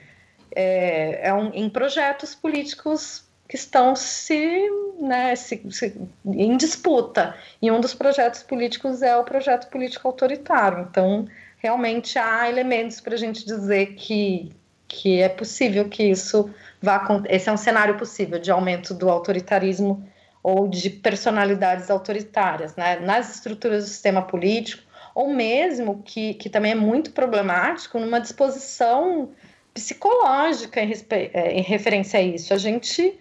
É, 0.55 1.27
é 1.27 1.33
um, 1.33 1.53
em 1.53 1.69
projetos 1.69 2.33
políticos 2.33 3.24
que 3.47 3.55
estão 3.55 3.95
se, 3.95 4.69
né, 4.99 5.35
se, 5.35 5.61
se, 5.69 5.95
em 6.25 6.57
disputa. 6.57 7.35
E 7.61 7.71
um 7.71 7.79
dos 7.79 7.93
projetos 7.93 8.41
políticos 8.41 9.01
é 9.01 9.15
o 9.15 9.23
projeto 9.23 9.69
político 9.69 10.07
autoritário. 10.07 10.87
Então, 10.89 11.27
realmente 11.57 12.17
há 12.17 12.49
elementos 12.49 12.99
para 12.99 13.13
a 13.13 13.17
gente 13.17 13.45
dizer 13.45 13.93
que, 13.95 14.51
que 14.87 15.21
é 15.21 15.29
possível 15.29 15.87
que 15.87 16.03
isso 16.03 16.49
vá 16.81 16.95
acontecer. 16.95 17.35
Esse 17.35 17.49
é 17.49 17.51
um 17.51 17.57
cenário 17.57 17.97
possível 17.97 18.39
de 18.39 18.51
aumento 18.51 18.93
do 18.93 19.09
autoritarismo 19.09 20.07
ou 20.41 20.67
de 20.67 20.89
personalidades 20.89 21.89
autoritárias 21.89 22.75
né, 22.75 22.99
nas 22.99 23.33
estruturas 23.33 23.83
do 23.83 23.89
sistema 23.89 24.21
político, 24.21 24.83
ou 25.13 25.33
mesmo 25.33 26.03
que, 26.03 26.35
que 26.35 26.49
também 26.49 26.73
é 26.73 26.75
muito 26.75 27.11
problemático 27.11 27.97
numa 27.99 28.19
disposição 28.19 29.31
psicológica 29.73 30.81
em, 30.81 30.93
é, 31.09 31.51
em 31.51 31.61
referência 31.61 32.19
a 32.19 32.23
isso. 32.23 32.53
A 32.53 32.57
gente 32.57 33.17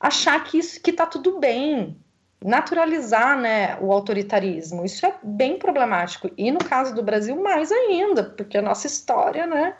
achar 0.00 0.42
que 0.44 0.58
isso 0.58 0.80
que 0.80 0.90
está 0.90 1.06
tudo 1.06 1.38
bem, 1.38 1.96
naturalizar 2.44 3.38
né, 3.38 3.76
o 3.80 3.92
autoritarismo. 3.92 4.84
Isso 4.84 5.04
é 5.06 5.14
bem 5.22 5.58
problemático. 5.58 6.30
E 6.36 6.50
no 6.50 6.58
caso 6.58 6.94
do 6.94 7.02
Brasil, 7.02 7.40
mais 7.42 7.72
ainda, 7.72 8.24
porque 8.24 8.58
a 8.58 8.62
nossa 8.62 8.86
história 8.86 9.46
né, 9.46 9.74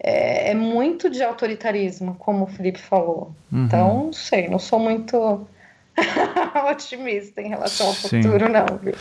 é, 0.00 0.50
é 0.50 0.54
muito 0.54 1.08
de 1.08 1.22
autoritarismo, 1.22 2.14
como 2.16 2.44
o 2.44 2.48
Felipe 2.48 2.78
falou. 2.78 3.34
Uhum. 3.50 3.64
Então, 3.64 4.04
não 4.04 4.12
sei, 4.12 4.48
não 4.48 4.58
sou 4.58 4.78
muito 4.78 5.46
otimista 6.70 7.40
em 7.40 7.48
relação 7.48 7.88
ao 7.88 7.94
Sim. 7.94 8.22
futuro, 8.22 8.48
não, 8.48 8.66
viu? 8.78 8.94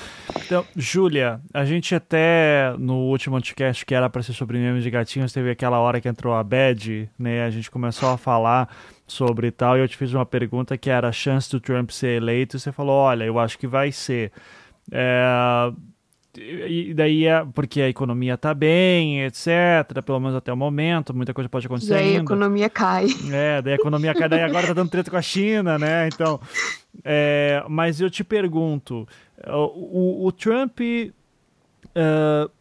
Então, 0.46 0.66
Júlia, 0.76 1.42
a 1.54 1.66
gente 1.66 1.94
até 1.94 2.74
no 2.78 3.10
último 3.10 3.36
podcast 3.36 3.86
que 3.86 3.94
era 3.94 4.10
para 4.10 4.24
ser 4.24 4.34
sobre 4.34 4.58
memes 4.58 4.84
de 4.84 4.90
gatinhos, 4.90 5.34
teve 5.34 5.52
aquela 5.52 5.80
hora 5.80 6.00
que 6.02 6.08
entrou 6.08 6.34
a 6.34 6.44
Bad, 6.44 7.10
né? 7.18 7.44
A 7.44 7.50
gente 7.50 7.70
começou 7.70 8.10
a 8.10 8.18
falar 8.18 8.70
sobre 9.08 9.49
tal, 9.51 9.78
e 9.78 9.80
eu 9.80 9.88
te 9.88 9.95
fiz 9.95 10.14
uma 10.14 10.26
pergunta 10.26 10.78
que 10.78 10.89
era 10.89 11.08
a 11.08 11.12
chance 11.12 11.49
do 11.49 11.60
Trump 11.60 11.89
ser 11.91 12.18
eleito, 12.18 12.58
e 12.58 12.60
você 12.60 12.72
falou, 12.72 12.93
olha, 12.93 13.24
eu 13.24 13.39
acho 13.39 13.58
que 13.58 13.66
vai 13.66 13.91
ser. 13.91 14.32
É, 14.91 15.72
e 16.36 16.93
daí 16.93 17.26
é 17.26 17.43
porque 17.55 17.82
a 17.82 17.89
economia 17.89 18.34
está 18.34 18.53
bem, 18.53 19.24
etc, 19.24 20.03
pelo 20.05 20.20
menos 20.20 20.36
até 20.36 20.51
o 20.51 20.58
momento, 20.58 21.16
muita 21.16 21.34
coisa 21.34 21.49
pode 21.49 21.66
acontecer 21.66 21.93
e 21.93 21.97
aí 21.97 22.18
a 22.18 22.20
economia 22.20 22.70
cai. 22.70 23.08
É, 23.32 23.62
daí 23.62 23.74
a 23.74 23.78
economia 23.78 24.14
cai, 24.14 24.28
daí 24.28 24.43
agora 24.43 24.68
tá 24.68 24.74
dando 24.74 24.89
treta 24.89 25.10
com 25.10 25.18
a 25.18 25.22
China, 25.22 25.80
né, 25.80 26.08
então... 26.08 26.39
É, 27.03 27.64
mas 27.70 28.01
eu 28.01 28.10
te 28.10 28.24
pergunto, 28.24 29.08
o, 29.47 30.28
o 30.28 30.32
Trump... 30.32 30.80
Uh, 31.95 32.51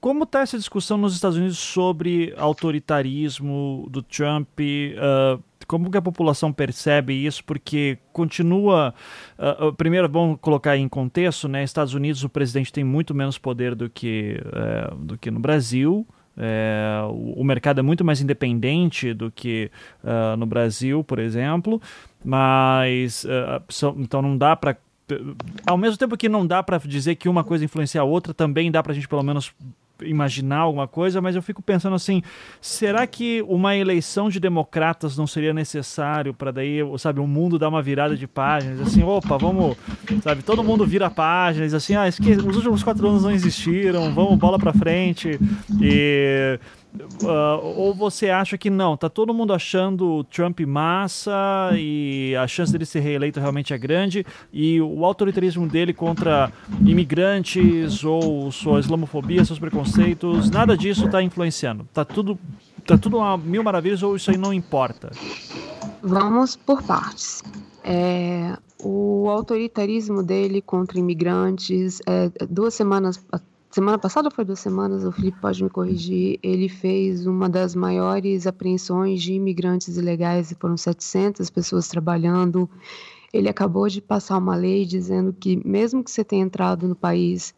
como 0.00 0.24
está 0.24 0.40
essa 0.40 0.56
discussão 0.58 0.96
nos 0.96 1.14
Estados 1.14 1.36
Unidos 1.36 1.58
sobre 1.58 2.34
autoritarismo 2.36 3.86
do 3.90 4.02
Trump? 4.02 4.58
Uh, 4.58 5.42
como 5.66 5.90
que 5.90 5.98
a 5.98 6.02
população 6.02 6.52
percebe 6.52 7.14
isso? 7.14 7.44
Porque 7.44 7.98
continua. 8.12 8.94
Uh, 9.38 9.72
primeiro, 9.72 10.08
vamos 10.08 10.38
colocar 10.40 10.76
em 10.76 10.88
contexto, 10.88 11.48
né? 11.48 11.62
Estados 11.64 11.94
Unidos, 11.94 12.24
o 12.24 12.28
presidente 12.28 12.72
tem 12.72 12.84
muito 12.84 13.14
menos 13.14 13.38
poder 13.38 13.74
do 13.74 13.88
que, 13.88 14.40
uh, 14.46 14.94
do 14.96 15.18
que 15.18 15.30
no 15.30 15.40
Brasil. 15.40 16.06
É, 16.36 16.98
o, 17.10 17.44
mercado 17.44 17.78
é 17.78 17.82
muito 17.82 18.04
mais 18.04 18.20
independente 18.20 19.14
do 19.14 19.30
que 19.30 19.70
uh, 20.02 20.36
no 20.36 20.46
Brasil, 20.46 21.04
por 21.04 21.20
exemplo, 21.20 21.80
mas 22.24 23.24
so, 23.68 23.94
então 23.96 24.20
não 24.20 24.36
dá 24.36 24.56
para 24.56 24.76
ao 25.66 25.76
mesmo 25.76 25.96
tempo 25.96 26.16
que 26.16 26.28
não 26.28 26.46
dá 26.46 26.62
para 26.62 26.78
dizer 26.78 27.14
que 27.16 27.28
uma 27.28 27.44
coisa 27.44 27.64
influencia 27.64 28.00
a 28.00 28.04
outra, 28.04 28.32
também 28.32 28.70
dá 28.70 28.82
para 28.82 28.92
a 28.92 28.94
gente 28.94 29.06
pelo 29.06 29.22
menos 29.22 29.52
imaginar 30.06 30.58
alguma 30.58 30.86
coisa, 30.86 31.20
mas 31.20 31.36
eu 31.36 31.42
fico 31.42 31.62
pensando 31.62 31.94
assim, 31.94 32.22
será 32.60 33.06
que 33.06 33.42
uma 33.42 33.76
eleição 33.76 34.28
de 34.28 34.38
democratas 34.38 35.16
não 35.16 35.26
seria 35.26 35.52
necessário 35.52 36.32
para 36.32 36.50
daí, 36.50 36.78
sabe, 36.98 37.20
o 37.20 37.26
mundo 37.26 37.58
dar 37.58 37.68
uma 37.68 37.82
virada 37.82 38.16
de 38.16 38.26
páginas, 38.26 38.80
assim, 38.80 39.02
opa, 39.02 39.36
vamos, 39.36 39.76
sabe, 40.22 40.42
todo 40.42 40.62
mundo 40.62 40.86
vira 40.86 41.10
páginas, 41.10 41.74
assim, 41.74 41.94
ah, 41.94 42.08
esque... 42.08 42.32
os 42.32 42.56
últimos 42.56 42.82
quatro 42.82 43.08
anos 43.08 43.22
não 43.22 43.30
existiram, 43.30 44.12
vamos 44.14 44.38
bola 44.38 44.58
para 44.58 44.72
frente 44.72 45.38
e 45.80 46.58
Uh, 46.94 47.58
ou 47.76 47.92
você 47.92 48.30
acha 48.30 48.56
que 48.56 48.70
não, 48.70 48.96
tá 48.96 49.08
todo 49.08 49.34
mundo 49.34 49.52
achando 49.52 50.18
o 50.18 50.24
Trump 50.24 50.60
massa 50.60 51.70
e 51.74 52.36
a 52.36 52.46
chance 52.46 52.70
dele 52.70 52.86
ser 52.86 53.00
reeleito 53.00 53.40
realmente 53.40 53.74
é 53.74 53.78
grande 53.78 54.24
e 54.52 54.80
o 54.80 55.04
autoritarismo 55.04 55.66
dele 55.66 55.92
contra 55.92 56.52
imigrantes 56.86 58.04
ou 58.04 58.52
sua 58.52 58.78
islamofobia, 58.78 59.44
seus 59.44 59.58
preconceitos, 59.58 60.48
nada 60.50 60.76
disso 60.76 61.06
está 61.06 61.20
influenciando. 61.20 61.88
Tá 61.92 62.04
tudo, 62.04 62.38
tá 62.86 62.96
tudo 62.96 63.16
uma 63.16 63.36
mil 63.36 63.64
maravilhas 63.64 64.02
ou 64.02 64.14
isso 64.14 64.30
aí 64.30 64.36
não 64.36 64.52
importa? 64.52 65.10
Vamos 66.00 66.54
por 66.54 66.80
partes. 66.82 67.42
É, 67.82 68.56
o 68.84 69.28
autoritarismo 69.28 70.22
dele 70.22 70.62
contra 70.62 70.98
imigrantes, 70.98 72.00
é, 72.06 72.30
duas 72.48 72.74
semanas 72.74 73.20
semana 73.74 73.98
passada 73.98 74.28
ou 74.28 74.32
foi 74.32 74.44
duas 74.44 74.60
semanas, 74.60 75.04
o 75.04 75.10
Felipe 75.10 75.40
pode 75.40 75.64
me 75.64 75.68
corrigir, 75.68 76.38
ele 76.44 76.68
fez 76.68 77.26
uma 77.26 77.48
das 77.48 77.74
maiores 77.74 78.46
apreensões 78.46 79.20
de 79.20 79.32
imigrantes 79.32 79.96
ilegais, 79.96 80.54
foram 80.60 80.76
700 80.76 81.50
pessoas 81.50 81.88
trabalhando. 81.88 82.70
Ele 83.32 83.48
acabou 83.48 83.88
de 83.88 84.00
passar 84.00 84.38
uma 84.38 84.54
lei 84.54 84.84
dizendo 84.84 85.32
que 85.32 85.60
mesmo 85.66 86.04
que 86.04 86.10
você 86.12 86.22
tenha 86.22 86.44
entrado 86.44 86.86
no 86.86 86.94
país 86.94 87.52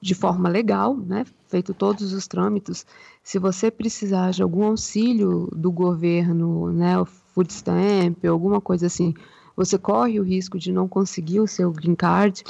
de 0.00 0.16
forma 0.16 0.48
legal, 0.48 0.96
né, 0.96 1.24
feito 1.46 1.72
todos 1.72 2.12
os 2.12 2.26
trâmites, 2.26 2.84
se 3.22 3.38
você 3.38 3.70
precisar 3.70 4.32
de 4.32 4.42
algum 4.42 4.64
auxílio 4.64 5.48
do 5.54 5.70
governo, 5.70 6.72
né, 6.72 6.98
o 6.98 7.04
food 7.04 7.52
stamp, 7.52 8.24
alguma 8.24 8.60
coisa 8.60 8.86
assim, 8.86 9.14
você 9.54 9.78
corre 9.78 10.18
o 10.18 10.24
risco 10.24 10.58
de 10.58 10.72
não 10.72 10.88
conseguir 10.88 11.38
o 11.38 11.46
seu 11.46 11.70
green 11.70 11.94
card. 11.94 12.42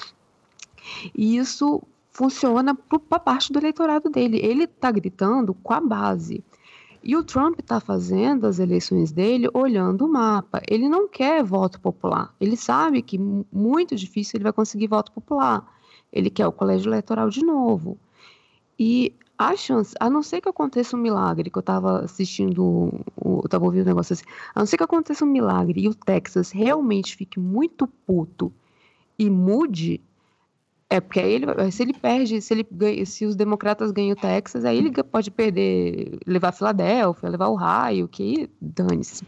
E 1.14 1.36
isso 1.36 1.82
funciona 2.12 2.74
para 2.74 3.18
parte 3.18 3.52
do 3.52 3.58
eleitorado 3.58 4.10
dele. 4.10 4.38
Ele 4.38 4.64
está 4.64 4.90
gritando 4.90 5.54
com 5.54 5.72
a 5.72 5.80
base. 5.80 6.44
E 7.02 7.16
o 7.16 7.24
Trump 7.24 7.58
está 7.58 7.80
fazendo 7.80 8.46
as 8.46 8.60
eleições 8.60 9.10
dele 9.10 9.48
olhando 9.52 10.04
o 10.04 10.08
mapa. 10.08 10.62
Ele 10.68 10.88
não 10.88 11.08
quer 11.08 11.42
voto 11.42 11.80
popular. 11.80 12.32
Ele 12.40 12.56
sabe 12.56 13.02
que 13.02 13.18
muito 13.18 13.96
difícil 13.96 14.36
ele 14.36 14.44
vai 14.44 14.52
conseguir 14.52 14.86
voto 14.86 15.10
popular. 15.10 15.66
Ele 16.12 16.30
quer 16.30 16.46
o 16.46 16.52
colégio 16.52 16.88
eleitoral 16.88 17.28
de 17.28 17.44
novo. 17.44 17.98
E 18.78 19.16
a 19.36 19.56
chance, 19.56 19.94
a 19.98 20.08
não 20.08 20.22
ser 20.22 20.40
que 20.40 20.48
aconteça 20.48 20.96
um 20.96 21.00
milagre, 21.00 21.50
que 21.50 21.58
eu 21.58 21.60
estava 21.60 22.04
assistindo, 22.04 22.92
eu 23.24 23.42
estava 23.44 23.64
ouvindo 23.64 23.82
um 23.82 23.86
negócio 23.86 24.12
assim, 24.12 24.24
a 24.54 24.60
não 24.60 24.66
ser 24.66 24.76
que 24.76 24.84
aconteça 24.84 25.24
um 25.24 25.28
milagre 25.28 25.80
e 25.80 25.88
o 25.88 25.94
Texas 25.94 26.52
realmente 26.52 27.16
fique 27.16 27.40
muito 27.40 27.88
puto 28.06 28.52
e 29.18 29.28
mude, 29.28 30.00
é, 30.92 31.00
porque 31.00 31.20
aí 31.20 31.32
ele, 31.32 31.70
se 31.70 31.82
ele 31.82 31.94
perde, 31.94 32.42
se 32.42 32.52
ele 32.52 32.66
ganha, 32.70 33.06
se 33.06 33.24
os 33.24 33.34
democratas 33.34 33.90
ganham 33.90 34.12
o 34.12 34.20
Texas, 34.20 34.62
aí 34.62 34.76
ele 34.76 34.92
pode 35.02 35.30
perder, 35.30 36.18
levar 36.26 36.48
a 36.48 36.52
Filadélfia, 36.52 37.30
levar 37.30 37.46
o 37.46 37.54
Raio, 37.54 38.06
que 38.06 38.50
dane-se. 38.60 39.24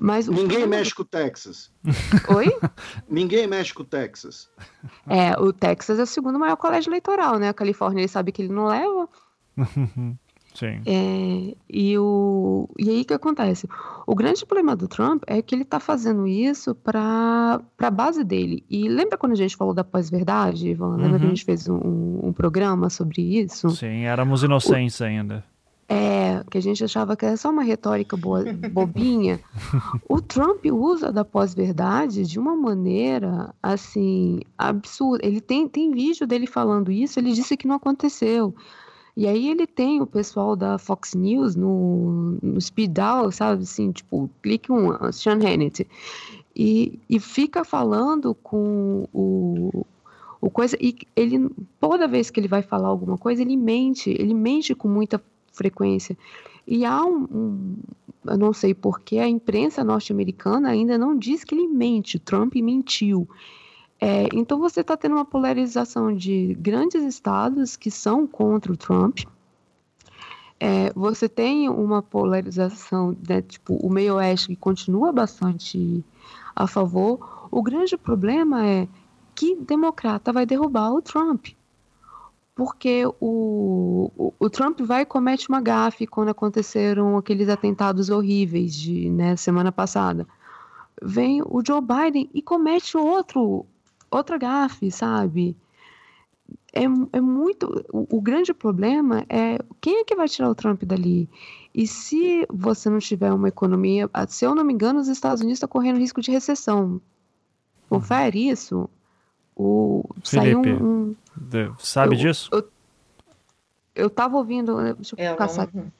Mas 0.00 0.26
Ninguém 0.26 0.66
mexe 0.66 0.92
com 0.92 1.02
o 1.02 1.04
Texas. 1.04 1.70
Oi? 2.34 2.58
Ninguém 3.08 3.46
mexe 3.46 3.72
com 3.72 3.84
o 3.84 3.86
Texas. 3.86 4.50
É, 5.06 5.40
o 5.40 5.52
Texas 5.52 6.00
é 6.00 6.02
o 6.02 6.06
segundo 6.06 6.36
maior 6.36 6.56
colégio 6.56 6.90
eleitoral, 6.90 7.38
né? 7.38 7.50
A 7.50 7.54
Califórnia 7.54 8.00
ele 8.00 8.08
sabe 8.08 8.32
que 8.32 8.42
ele 8.42 8.52
não 8.52 8.66
leva. 8.66 9.08
Sim. 10.54 10.80
É, 10.84 11.54
e, 11.68 11.98
o, 11.98 12.68
e 12.78 12.90
aí 12.90 13.02
o 13.02 13.04
que 13.04 13.14
acontece? 13.14 13.68
O 14.06 14.14
grande 14.14 14.44
problema 14.44 14.76
do 14.76 14.86
Trump 14.86 15.22
é 15.26 15.40
que 15.40 15.54
ele 15.54 15.62
está 15.62 15.80
fazendo 15.80 16.26
isso 16.26 16.74
para 16.74 17.60
a 17.78 17.90
base 17.90 18.22
dele. 18.22 18.64
E 18.68 18.88
lembra 18.88 19.16
quando 19.16 19.32
a 19.32 19.36
gente 19.36 19.56
falou 19.56 19.72
da 19.72 19.84
pós-verdade, 19.84 20.68
Ivan? 20.68 20.96
Lembra 20.96 21.12
uhum. 21.12 21.18
que 21.18 21.24
a 21.24 21.28
uhum. 21.28 21.28
gente 21.28 21.44
fez 21.44 21.68
um, 21.68 22.20
um, 22.22 22.32
programa 22.32 22.90
sobre 22.90 23.22
isso? 23.22 23.70
Sim, 23.70 24.04
éramos 24.04 24.42
inocentes 24.42 25.00
o, 25.00 25.04
ainda. 25.04 25.44
É, 25.88 26.42
que 26.50 26.56
a 26.56 26.62
gente 26.62 26.82
achava 26.82 27.16
que 27.16 27.26
era 27.26 27.36
só 27.36 27.50
uma 27.50 27.62
retórica 27.62 28.16
boa, 28.16 28.44
bobinha. 28.70 29.40
o 30.08 30.20
Trump 30.20 30.64
usa 30.66 31.12
da 31.12 31.24
pós-verdade 31.24 32.24
de 32.24 32.38
uma 32.38 32.56
maneira, 32.56 33.54
assim, 33.62 34.40
absurda. 34.56 35.26
Ele 35.26 35.40
tem, 35.40 35.68
tem 35.68 35.92
vídeo 35.92 36.26
dele 36.26 36.46
falando 36.46 36.90
isso, 36.90 37.18
ele 37.18 37.32
disse 37.32 37.56
que 37.56 37.66
não 37.66 37.76
aconteceu. 37.76 38.54
E 39.16 39.26
aí 39.26 39.50
ele 39.50 39.66
tem 39.66 40.00
o 40.00 40.06
pessoal 40.06 40.56
da 40.56 40.78
Fox 40.78 41.14
News 41.14 41.54
no, 41.54 42.38
no 42.42 42.60
speed 42.60 42.92
dial, 42.92 43.30
sabe, 43.30 43.62
assim, 43.62 43.92
tipo, 43.92 44.30
clique 44.42 44.72
um, 44.72 45.12
Sean 45.12 45.34
Hannity, 45.34 45.86
e, 46.56 46.98
e 47.08 47.20
fica 47.20 47.64
falando 47.64 48.34
com 48.34 49.06
o, 49.12 49.84
o 50.40 50.50
coisa, 50.50 50.76
e 50.80 50.96
ele, 51.14 51.50
toda 51.78 52.08
vez 52.08 52.30
que 52.30 52.40
ele 52.40 52.48
vai 52.48 52.62
falar 52.62 52.88
alguma 52.88 53.18
coisa, 53.18 53.42
ele 53.42 53.56
mente, 53.56 54.10
ele 54.10 54.34
mente 54.34 54.74
com 54.74 54.88
muita 54.88 55.22
frequência. 55.52 56.16
E 56.66 56.84
há 56.84 57.04
um, 57.04 57.26
um 57.30 57.76
eu 58.24 58.38
não 58.38 58.52
sei 58.52 58.72
porque 58.72 59.18
a 59.18 59.28
imprensa 59.28 59.82
norte-americana 59.82 60.70
ainda 60.70 60.96
não 60.96 61.16
diz 61.16 61.42
que 61.42 61.54
ele 61.54 61.66
mente, 61.66 62.18
Trump 62.18 62.54
mentiu. 62.54 63.28
É, 64.04 64.26
então 64.34 64.58
você 64.58 64.80
está 64.80 64.96
tendo 64.96 65.14
uma 65.14 65.24
polarização 65.24 66.12
de 66.12 66.56
grandes 66.58 67.04
estados 67.04 67.76
que 67.76 67.88
são 67.88 68.26
contra 68.26 68.72
o 68.72 68.76
Trump. 68.76 69.20
É, 70.58 70.92
você 70.92 71.28
tem 71.28 71.68
uma 71.68 72.02
polarização, 72.02 73.16
né, 73.28 73.42
tipo, 73.42 73.74
o 73.76 73.88
meio 73.88 74.16
oeste 74.16 74.48
que 74.48 74.56
continua 74.56 75.12
bastante 75.12 76.04
a 76.56 76.66
favor. 76.66 77.46
O 77.48 77.62
grande 77.62 77.96
problema 77.96 78.66
é 78.66 78.88
que 79.36 79.54
democrata 79.54 80.32
vai 80.32 80.44
derrubar 80.44 80.92
o 80.92 81.00
Trump. 81.00 81.50
Porque 82.56 83.06
o, 83.20 84.10
o, 84.18 84.34
o 84.36 84.50
Trump 84.50 84.80
vai 84.80 85.02
e 85.02 85.06
comete 85.06 85.48
uma 85.48 85.60
gafe 85.60 86.08
quando 86.08 86.30
aconteceram 86.30 87.16
aqueles 87.16 87.48
atentados 87.48 88.10
horríveis 88.10 88.74
de 88.74 89.08
né, 89.10 89.36
semana 89.36 89.70
passada. 89.70 90.26
Vem 91.00 91.40
o 91.40 91.62
Joe 91.64 91.80
Biden 91.80 92.28
e 92.34 92.42
comete 92.42 92.96
outro 92.96 93.64
outra 94.12 94.38
gafe, 94.38 94.90
sabe? 94.90 95.56
É, 96.72 96.84
é 96.84 97.20
muito. 97.20 97.84
O, 97.92 98.16
o, 98.16 98.20
grande 98.20 98.52
problema 98.52 99.24
é 99.28 99.58
quem 99.80 100.00
é 100.00 100.04
que 100.04 100.14
vai 100.14 100.28
tirar 100.28 100.50
o 100.50 100.54
Trump 100.54 100.82
dali? 100.84 101.28
E 101.74 101.86
se 101.86 102.46
você 102.50 102.88
não 102.88 102.98
tiver 102.98 103.32
uma 103.32 103.48
economia. 103.48 104.08
Se 104.28 104.44
eu 104.44 104.54
não 104.54 104.64
me 104.64 104.72
engano, 104.72 105.00
os 105.00 105.08
Estados 105.08 105.40
Unidos 105.40 105.56
estão 105.56 105.68
correndo 105.68 105.98
risco 105.98 106.20
de 106.20 106.30
recessão. 106.30 107.00
Confere 107.88 108.48
isso. 108.48 108.88
O, 109.54 110.04
Felipe, 110.24 110.72
um, 110.72 111.14
um, 111.14 111.74
sabe 111.78 112.14
eu, 112.14 112.20
disso? 112.20 112.48
Eu, 112.52 112.68
eu 113.94 114.10
tava 114.10 114.36
ouvindo. 114.36 114.76
Deixa 114.94 115.14
eu, 115.16 115.24
eu 115.24 115.36
caçar. 115.36 115.68
Não, 115.72 115.92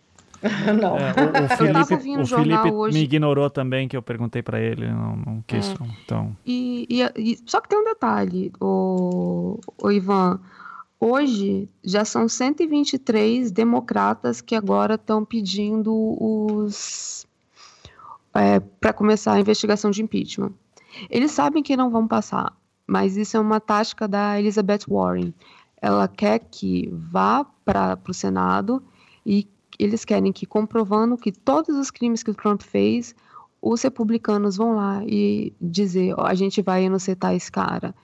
não. 0.80 0.96
É, 0.98 1.12
o, 1.12 1.44
o, 1.44 1.56
Felipe, 1.56 2.20
o 2.20 2.26
Felipe 2.26 2.70
hoje. 2.70 2.98
me 2.98 3.04
ignorou 3.04 3.48
também, 3.48 3.86
que 3.86 3.96
eu 3.96 4.02
perguntei 4.02 4.42
para 4.42 4.60
ele, 4.60 4.90
não, 4.90 5.16
não 5.16 5.44
quis. 5.46 5.70
É. 5.70 5.74
Então. 6.04 6.36
E, 6.44 6.86
e, 6.88 7.02
e, 7.16 7.38
só 7.46 7.60
que 7.60 7.68
tem 7.68 7.78
um 7.78 7.84
detalhe, 7.84 8.52
o, 8.60 9.58
o 9.82 9.90
Ivan. 9.90 10.40
Hoje 10.98 11.68
já 11.82 12.04
são 12.04 12.28
123 12.28 13.50
democratas 13.50 14.40
que 14.40 14.54
agora 14.54 14.94
estão 14.94 15.24
pedindo 15.24 15.92
os 15.92 17.26
é, 18.34 18.60
para 18.60 18.92
começar 18.92 19.32
a 19.32 19.40
investigação 19.40 19.90
de 19.90 20.00
impeachment. 20.00 20.52
Eles 21.10 21.32
sabem 21.32 21.62
que 21.62 21.76
não 21.76 21.90
vão 21.90 22.06
passar, 22.06 22.52
mas 22.86 23.16
isso 23.16 23.36
é 23.36 23.40
uma 23.40 23.60
tática 23.60 24.06
da 24.06 24.38
Elizabeth 24.38 24.86
Warren. 24.88 25.34
Ela 25.80 26.06
quer 26.06 26.38
que 26.38 26.88
vá 26.92 27.44
para 27.64 27.98
o 28.08 28.14
Senado 28.14 28.82
e 29.24 29.48
eles 29.82 30.04
querem 30.04 30.32
que, 30.32 30.46
comprovando 30.46 31.16
que 31.16 31.32
todos 31.32 31.76
os 31.76 31.90
crimes 31.90 32.22
que 32.22 32.30
o 32.30 32.34
Trump 32.34 32.62
fez, 32.62 33.14
os 33.60 33.82
republicanos 33.82 34.56
vão 34.56 34.76
lá 34.76 35.02
e 35.04 35.52
dizer: 35.60 36.14
oh, 36.18 36.22
a 36.22 36.34
gente 36.34 36.62
vai 36.62 36.84
inocentar 36.84 37.34
esse 37.34 37.50
cara. 37.50 37.94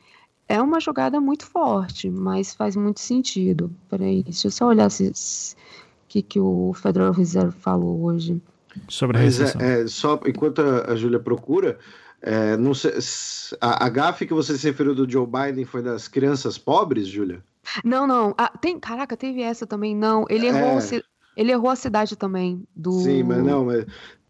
É 0.48 0.62
uma 0.62 0.80
jogada 0.80 1.20
muito 1.20 1.44
forte, 1.44 2.08
mas 2.08 2.54
faz 2.54 2.74
muito 2.74 3.00
sentido. 3.00 3.70
Peraí, 3.88 4.22
deixa 4.22 4.46
eu 4.46 4.50
só 4.50 4.66
olhar 4.66 4.88
o 4.88 6.08
que, 6.08 6.22
que 6.22 6.40
o 6.40 6.72
Federal 6.74 7.12
Reserve 7.12 7.54
falou 7.58 8.02
hoje. 8.04 8.40
Sobre 8.88 9.18
a 9.18 9.20
recessão. 9.20 9.60
É, 9.60 9.82
é, 9.82 9.86
só 9.86 10.18
enquanto 10.26 10.62
a, 10.62 10.92
a 10.92 10.96
Júlia 10.96 11.20
procura, 11.20 11.78
é, 12.22 12.56
não 12.56 12.72
sei, 12.72 12.92
a, 13.60 13.84
a 13.84 13.88
gafe 13.90 14.26
que 14.26 14.32
você 14.32 14.56
se 14.56 14.66
referiu 14.66 14.94
do 14.94 15.10
Joe 15.10 15.26
Biden 15.26 15.66
foi 15.66 15.82
das 15.82 16.08
crianças 16.08 16.56
pobres, 16.56 17.06
Júlia? 17.06 17.44
Não, 17.84 18.06
não. 18.06 18.34
Ah, 18.38 18.50
tem, 18.58 18.80
caraca, 18.80 19.16
teve 19.16 19.42
essa 19.42 19.66
também. 19.66 19.94
Não, 19.94 20.24
ele 20.30 20.46
errou. 20.46 20.78
É... 20.78 21.02
Ele 21.38 21.52
errou 21.52 21.70
a 21.70 21.76
cidade 21.76 22.16
também. 22.16 22.64
Do... 22.74 22.90
Sim, 23.00 23.22
mas 23.22 23.44
não, 23.44 23.64
mas 23.64 23.86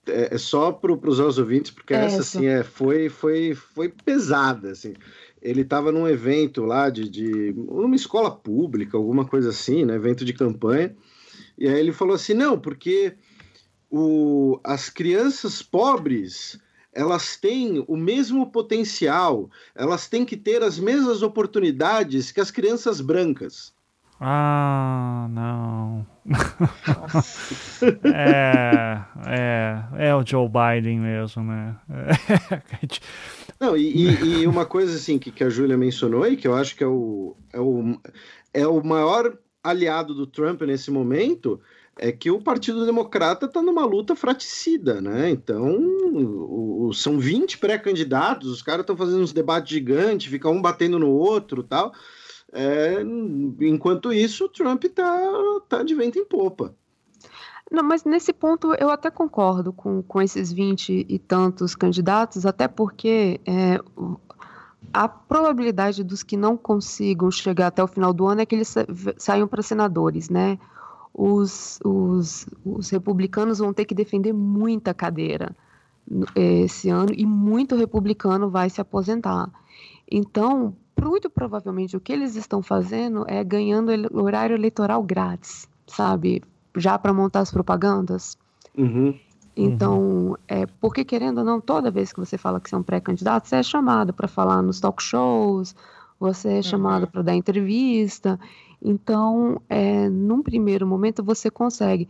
é, 0.07 0.35
é 0.35 0.39
só 0.39 0.71
para 0.71 0.93
os 0.93 1.19
nossos 1.19 1.39
ouvintes, 1.39 1.71
porque 1.71 1.95
é 1.95 2.05
essa, 2.05 2.21
assim, 2.21 2.45
é, 2.45 2.63
foi, 2.63 3.09
foi, 3.09 3.55
foi 3.55 3.89
pesada, 3.89 4.73
assim. 4.73 4.93
Ele 5.41 5.63
estava 5.63 5.91
num 5.91 6.07
evento 6.07 6.67
lá 6.67 6.91
de, 6.91 7.09
de 7.09 7.55
uma 7.57 7.97
escola 7.97 8.31
pública, 8.31 8.99
alguma 8.99 9.25
coisa 9.25 9.49
assim, 9.49 9.87
né? 9.87 9.95
Evento 9.95 10.23
de 10.23 10.35
campanha. 10.35 10.95
E 11.57 11.67
aí 11.67 11.81
ele 11.81 11.93
falou 11.93 12.15
assim, 12.15 12.35
não, 12.35 12.61
porque 12.61 13.15
o, 13.91 14.61
as 14.63 14.91
crianças 14.91 15.63
pobres 15.63 16.61
elas 16.93 17.39
têm 17.39 17.83
o 17.89 17.97
mesmo 17.97 18.51
potencial, 18.51 19.49
elas 19.75 20.09
têm 20.09 20.27
que 20.27 20.37
ter 20.37 20.63
as 20.63 20.79
mesmas 20.79 21.23
oportunidades 21.23 22.31
que 22.31 22.41
as 22.41 22.51
crianças 22.51 23.01
brancas. 23.01 23.73
Ah, 24.21 25.29
não. 25.31 26.07
é, 28.05 29.01
é, 29.27 30.09
é 30.09 30.15
o 30.15 30.27
Joe 30.27 30.49
Biden 30.49 30.99
mesmo, 30.99 31.45
né? 31.45 31.77
não, 33.61 33.77
e, 33.77 34.41
e, 34.41 34.47
uma 34.47 34.67
coisa 34.67 34.97
assim 34.97 35.19
que, 35.19 35.31
que 35.31 35.45
a 35.45 35.49
Júlia 35.49 35.79
mencionou 35.79 36.27
e 36.27 36.37
que 36.37 36.49
eu 36.49 36.55
acho 36.55 36.75
que 36.75 36.83
é 36.83 36.87
o, 36.87 37.37
é, 37.53 37.61
o, 37.61 38.01
é 38.53 38.67
o 38.67 38.85
maior 38.85 39.39
aliado 39.63 40.15
do 40.15 40.27
Trump 40.27 40.63
nesse 40.63 40.91
momento 40.91 41.61
é 41.99 42.13
que 42.13 42.31
o 42.31 42.41
Partido 42.41 42.87
Democrata 42.87 43.47
está 43.47 43.61
numa 43.61 43.85
luta 43.85 44.15
fraticida, 44.15 45.01
né? 45.01 45.31
Então, 45.31 45.77
o, 45.77 46.87
o, 46.87 46.95
são 46.95 47.19
20 47.19 47.59
pré-candidatos, 47.59 48.49
os 48.49 48.63
caras 48.63 48.83
estão 48.83 48.97
fazendo 48.97 49.23
uns 49.23 49.33
debates 49.33 49.71
gigantes, 49.71 50.31
fica 50.31 50.49
um 50.49 50.63
batendo 50.63 50.99
no 50.99 51.11
outro 51.11 51.63
tal. 51.63 51.93
É, 52.53 53.03
enquanto 53.61 54.13
isso, 54.13 54.49
Trump 54.49 54.85
está 54.85 55.31
tá 55.69 55.83
de 55.83 55.95
vento 55.95 56.19
em 56.19 56.25
popa. 56.25 56.75
Não, 57.71 57.83
mas 57.83 58.05
nesse 58.05 58.33
ponto 58.33 58.75
eu 58.75 58.91
até 58.91 59.11
concordo 59.11 59.73
com, 59.73 60.03
com 60.03 60.23
esses 60.23 60.51
20 60.51 61.07
e 61.07 61.19
tantos 61.19 61.75
candidatos, 61.75 62.47
até 62.47 62.67
porque 62.67 63.41
é, 63.47 63.79
a 64.93 65.07
probabilidade 65.07 66.03
dos 66.03 66.23
que 66.23 66.37
não 66.37 66.57
consigam 66.57 67.31
chegar 67.31 67.67
até 67.67 67.83
o 67.83 67.87
final 67.87 68.13
do 68.15 68.27
ano 68.27 68.41
é 68.41 68.47
que 68.47 68.55
eles 68.55 68.75
saiam 69.19 69.47
para 69.47 69.63
senadores, 69.63 70.31
né? 70.31 70.59
Os, 71.13 71.79
os, 71.85 72.47
os 72.65 72.89
republicanos 72.91 73.59
vão 73.59 73.75
ter 73.75 73.85
que 73.85 73.95
defender 73.95 74.33
muita 74.33 74.95
cadeira 74.95 75.55
esse 76.35 76.89
ano 76.89 77.11
e 77.15 77.27
muito 77.27 77.77
republicano 77.77 78.49
vai 78.49 78.71
se 78.71 78.81
aposentar. 78.81 79.51
Então, 80.11 80.75
muito 81.07 81.29
provavelmente 81.29 81.97
o 81.97 82.01
que 82.01 82.13
eles 82.13 82.37
estão 82.37 82.63
fazendo 82.63 83.25
é 83.29 83.43
ganhando 83.45 83.91
horário 84.13 84.57
eleitoral 84.57 85.03
grátis, 85.03 85.69
sabe? 85.87 86.43
Já 86.77 86.99
para 86.99 87.13
montar 87.13 87.41
as 87.41 87.51
propagandas. 87.51 88.37
Uhum. 88.77 89.19
Então, 89.57 90.01
uhum. 90.01 90.35
é, 90.47 90.67
porque 90.81 91.05
querendo 91.05 91.39
ou 91.39 91.45
não, 91.45 91.61
toda 91.61 91.91
vez 91.91 92.13
que 92.13 92.21
você 92.21 92.39
fala 92.39 92.61
que 92.61 92.69
você 92.69 92.77
é 92.77 92.79
um 92.79 92.83
pré-candidato, 92.83 93.49
você 93.49 93.57
é 93.57 93.63
chamado 93.63 94.13
para 94.13 94.29
falar 94.29 94.63
nos 94.63 94.79
talk 94.79 95.03
shows, 95.03 95.75
você 96.19 96.59
é 96.59 96.63
chamado 96.63 97.05
uhum. 97.05 97.11
para 97.11 97.23
dar 97.23 97.35
entrevista. 97.35 98.39
Então, 98.81 99.61
é, 99.69 100.09
num 100.09 100.43
primeiro 100.43 100.87
momento, 100.87 101.25
você 101.25 101.51
consegue. 101.51 102.09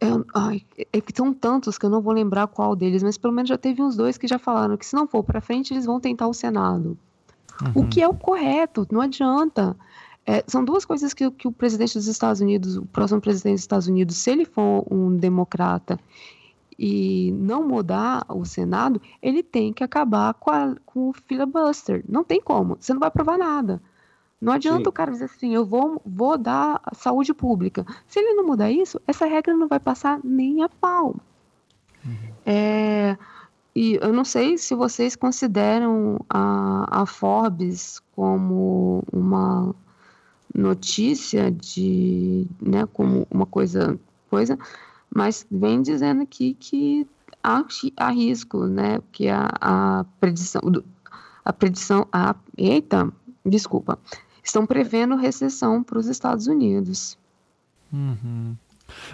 É, 0.00 0.06
ai, 0.34 0.62
é 0.92 1.00
que 1.00 1.12
são 1.14 1.32
tantos 1.32 1.78
que 1.78 1.86
eu 1.86 1.90
não 1.90 2.02
vou 2.02 2.12
lembrar 2.12 2.48
qual 2.48 2.74
deles, 2.74 3.04
mas 3.04 3.16
pelo 3.16 3.32
menos 3.32 3.48
já 3.48 3.56
teve 3.56 3.80
uns 3.80 3.94
dois 3.94 4.18
que 4.18 4.26
já 4.26 4.36
falaram 4.36 4.76
que 4.76 4.84
se 4.84 4.96
não 4.96 5.06
for 5.06 5.22
para 5.22 5.40
frente, 5.40 5.72
eles 5.72 5.86
vão 5.86 6.00
tentar 6.00 6.26
o 6.26 6.34
Senado. 6.34 6.98
Uhum. 7.60 7.82
O 7.82 7.88
que 7.88 8.00
é 8.00 8.08
o 8.08 8.14
correto, 8.14 8.86
não 8.90 9.00
adianta. 9.00 9.76
É, 10.24 10.44
são 10.46 10.64
duas 10.64 10.84
coisas 10.84 11.12
que, 11.12 11.28
que 11.32 11.48
o 11.48 11.52
presidente 11.52 11.94
dos 11.94 12.06
Estados 12.06 12.40
Unidos, 12.40 12.76
o 12.76 12.86
próximo 12.86 13.20
presidente 13.20 13.54
dos 13.54 13.62
Estados 13.62 13.88
Unidos, 13.88 14.16
se 14.16 14.30
ele 14.30 14.44
for 14.44 14.86
um 14.90 15.16
democrata 15.16 15.98
e 16.78 17.32
não 17.32 17.66
mudar 17.66 18.24
o 18.28 18.44
Senado, 18.44 19.00
ele 19.20 19.42
tem 19.42 19.72
que 19.72 19.82
acabar 19.82 20.34
com, 20.34 20.50
a, 20.50 20.76
com 20.86 21.10
o 21.10 21.12
filibuster. 21.12 22.04
Não 22.08 22.22
tem 22.24 22.40
como, 22.40 22.76
você 22.78 22.92
não 22.92 23.00
vai 23.00 23.08
aprovar 23.08 23.36
nada. 23.36 23.82
Não 24.40 24.52
adianta 24.52 24.84
Sim. 24.84 24.88
o 24.88 24.92
cara 24.92 25.12
dizer 25.12 25.26
assim, 25.26 25.54
eu 25.54 25.64
vou, 25.64 26.02
vou 26.04 26.36
dar 26.36 26.80
saúde 26.94 27.32
pública. 27.32 27.86
Se 28.08 28.18
ele 28.18 28.34
não 28.34 28.44
mudar 28.44 28.72
isso, 28.72 29.00
essa 29.06 29.24
regra 29.24 29.54
não 29.54 29.68
vai 29.68 29.78
passar 29.78 30.18
nem 30.24 30.64
a 30.64 30.68
pau. 30.68 31.14
Uhum. 32.04 32.16
É, 32.44 33.16
e 33.74 33.98
eu 34.02 34.12
não 34.12 34.24
sei 34.24 34.58
se 34.58 34.74
vocês 34.74 35.16
consideram 35.16 36.18
a, 36.28 37.02
a 37.02 37.06
Forbes 37.06 38.02
como 38.14 39.02
uma 39.10 39.74
notícia 40.54 41.50
de, 41.50 42.46
né, 42.60 42.86
como 42.92 43.26
uma 43.30 43.46
coisa, 43.46 43.98
coisa, 44.28 44.58
mas 45.14 45.46
vem 45.50 45.80
dizendo 45.80 46.22
aqui 46.22 46.54
que 46.60 47.06
há, 47.42 47.64
há 47.96 48.10
risco, 48.10 48.66
né, 48.66 49.00
que 49.10 49.28
a, 49.28 49.50
a 49.58 50.04
predição, 50.20 50.60
a 51.42 51.52
predição, 51.52 52.06
a, 52.12 52.34
eita, 52.58 53.10
desculpa, 53.44 53.98
estão 54.44 54.66
prevendo 54.66 55.16
recessão 55.16 55.82
para 55.82 55.98
os 55.98 56.06
Estados 56.06 56.46
Unidos. 56.46 57.16
Uhum. 57.90 58.54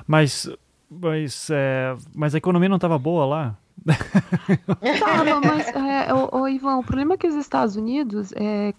Mas, 0.05 0.51
mas, 0.91 1.49
é, 1.51 1.97
mas 2.13 2.35
a 2.35 2.39
economia 2.39 2.69
não 2.69 2.77
estava 2.77 2.99
boa 2.99 3.25
lá? 3.25 3.59
Tava, 5.01 5.41
mas, 5.41 5.69
é, 5.69 6.15
o, 6.15 6.41
o, 6.43 6.49
Ivan, 6.49 6.77
o 6.77 6.85
problema 6.85 7.15
é 7.15 7.17
que 7.17 7.27
os 7.27 7.35
Estados 7.35 7.77
Unidos, 7.77 8.33
é, 8.37 8.75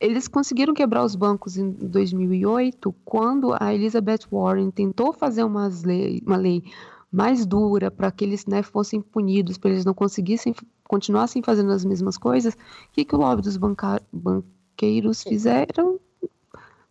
eles 0.00 0.28
conseguiram 0.28 0.74
quebrar 0.74 1.04
os 1.04 1.14
bancos 1.14 1.56
em 1.56 1.70
2008, 1.70 2.94
quando 3.04 3.54
a 3.58 3.74
Elizabeth 3.74 4.26
Warren 4.30 4.70
tentou 4.70 5.12
fazer 5.12 5.44
lei, 5.84 6.22
uma 6.26 6.36
lei 6.36 6.62
mais 7.10 7.46
dura 7.46 7.90
para 7.90 8.10
que 8.10 8.24
eles 8.24 8.44
né, 8.44 8.62
fossem 8.62 9.00
punidos, 9.00 9.56
para 9.56 9.70
eles 9.70 9.84
não 9.84 9.94
conseguissem, 9.94 10.54
continuassem 10.88 11.42
fazendo 11.42 11.70
as 11.72 11.84
mesmas 11.84 12.18
coisas. 12.18 12.54
O 12.54 12.58
que, 12.92 13.04
que 13.04 13.14
o 13.14 13.18
lobby 13.18 13.40
dos 13.40 13.56
banca, 13.56 14.02
banqueiros 14.12 15.22
fizeram? 15.22 16.00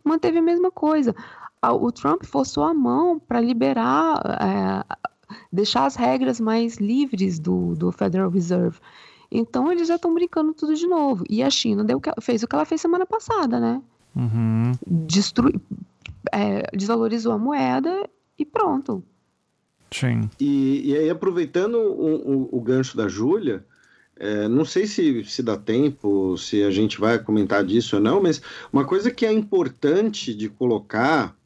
Manteve 0.02 0.38
a 0.38 0.42
mesma 0.42 0.70
coisa. 0.70 1.14
O 1.62 1.92
Trump 1.92 2.24
forçou 2.24 2.64
a 2.64 2.74
mão 2.74 3.18
para 3.18 3.40
liberar 3.40 4.20
é, 4.40 4.96
deixar 5.52 5.86
as 5.86 5.96
regras 5.96 6.40
mais 6.40 6.76
livres 6.76 7.38
do, 7.38 7.74
do 7.74 7.92
Federal 7.92 8.30
Reserve. 8.30 8.78
Então 9.30 9.70
eles 9.70 9.88
já 9.88 9.96
estão 9.96 10.14
brincando 10.14 10.54
tudo 10.54 10.74
de 10.74 10.86
novo. 10.86 11.24
E 11.28 11.42
a 11.42 11.50
China 11.50 11.84
deu, 11.84 12.00
fez 12.20 12.42
o 12.42 12.48
que 12.48 12.54
ela 12.54 12.64
fez 12.64 12.80
semana 12.80 13.04
passada, 13.04 13.58
né? 13.58 13.82
Uhum. 14.14 14.72
Destrui, 14.86 15.60
é, 16.32 16.62
desvalorizou 16.76 17.32
a 17.32 17.38
moeda 17.38 18.08
e 18.38 18.44
pronto. 18.44 19.02
Sim. 19.90 20.28
E, 20.40 20.90
e 20.90 20.96
aí, 20.96 21.10
aproveitando 21.10 21.76
o, 21.76 22.48
o, 22.48 22.58
o 22.58 22.60
gancho 22.60 22.96
da 22.96 23.08
Júlia, 23.08 23.64
é, 24.16 24.48
não 24.48 24.64
sei 24.64 24.86
se, 24.86 25.24
se 25.24 25.42
dá 25.42 25.56
tempo, 25.56 26.36
se 26.36 26.62
a 26.62 26.70
gente 26.70 27.00
vai 27.00 27.18
comentar 27.18 27.64
disso 27.64 27.96
ou 27.96 28.02
não, 28.02 28.22
mas 28.22 28.40
uma 28.72 28.84
coisa 28.84 29.10
que 29.10 29.26
é 29.26 29.32
importante 29.32 30.34
de 30.34 30.48
colocar 30.48 31.36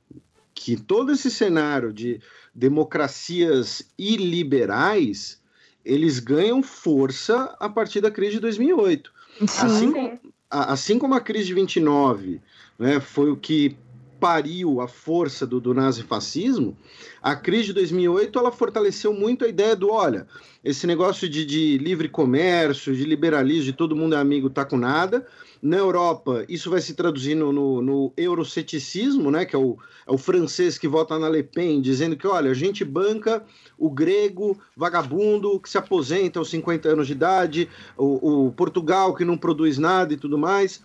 que 0.55 0.77
todo 0.77 1.12
esse 1.12 1.31
cenário 1.31 1.93
de 1.93 2.20
democracias 2.55 3.83
iliberais, 3.99 5.41
eles 5.85 6.19
ganham 6.19 6.62
força 6.62 7.57
a 7.59 7.69
partir 7.69 8.01
da 8.01 8.11
crise 8.11 8.33
de 8.33 8.41
2008. 8.41 9.12
Assim 9.43 9.93
como, 9.93 10.20
assim 10.51 10.99
como 10.99 11.15
a 11.15 11.20
crise 11.20 11.47
de 11.47 11.55
29 11.55 12.41
né, 12.79 13.01
foi 13.01 13.31
o 13.31 13.37
que 13.37 13.77
pariu 14.19 14.81
a 14.81 14.89
força 14.89 15.47
do, 15.47 15.61
do 15.61 15.73
nazifascismo, 15.73 16.77
a 17.23 17.37
crise 17.37 17.66
de 17.66 17.75
2008 17.75 18.39
ela 18.39 18.51
fortaleceu 18.51 19.12
muito 19.12 19.45
a 19.45 19.49
ideia 19.49 19.77
do, 19.77 19.91
olha, 19.91 20.27
esse 20.65 20.87
negócio 20.87 21.29
de, 21.29 21.45
de 21.45 21.79
livre 21.79 22.09
comércio, 22.09 22.95
de 22.95 23.05
liberalismo, 23.05 23.65
de 23.65 23.73
todo 23.73 23.95
mundo 23.95 24.16
é 24.16 24.19
amigo, 24.19 24.51
tá 24.51 24.65
com 24.65 24.77
nada, 24.77 25.27
na 25.60 25.76
Europa, 25.76 26.44
isso 26.48 26.70
vai 26.70 26.80
se 26.80 26.94
traduzir 26.94 27.35
no, 27.35 27.52
no, 27.52 28.12
euroceticismo, 28.16 29.30
né, 29.30 29.44
que 29.44 29.56
é 29.56 29.59
o, 29.59 29.76
é 30.06 30.12
o 30.12 30.18
francês 30.18 30.78
que 30.78 30.86
vota 30.86 31.18
na 31.18 31.28
Le 31.28 31.43
Pen, 31.43 31.80
dizendo 31.80 32.16
que, 32.16 32.26
olha, 32.26 32.51
a 32.51 32.55
gente 32.55 32.85
banca 32.85 33.44
o 33.76 33.90
grego 33.90 34.59
vagabundo 34.76 35.59
que 35.60 35.68
se 35.68 35.78
aposenta 35.78 36.39
aos 36.39 36.51
50 36.51 36.89
anos 36.89 37.06
de 37.06 37.12
idade, 37.12 37.68
o, 37.97 38.47
o 38.47 38.52
Portugal 38.52 39.14
que 39.14 39.24
não 39.24 39.36
produz 39.36 39.78
nada 39.78 40.12
e 40.12 40.16
tudo 40.16 40.39
mais. 40.39 40.82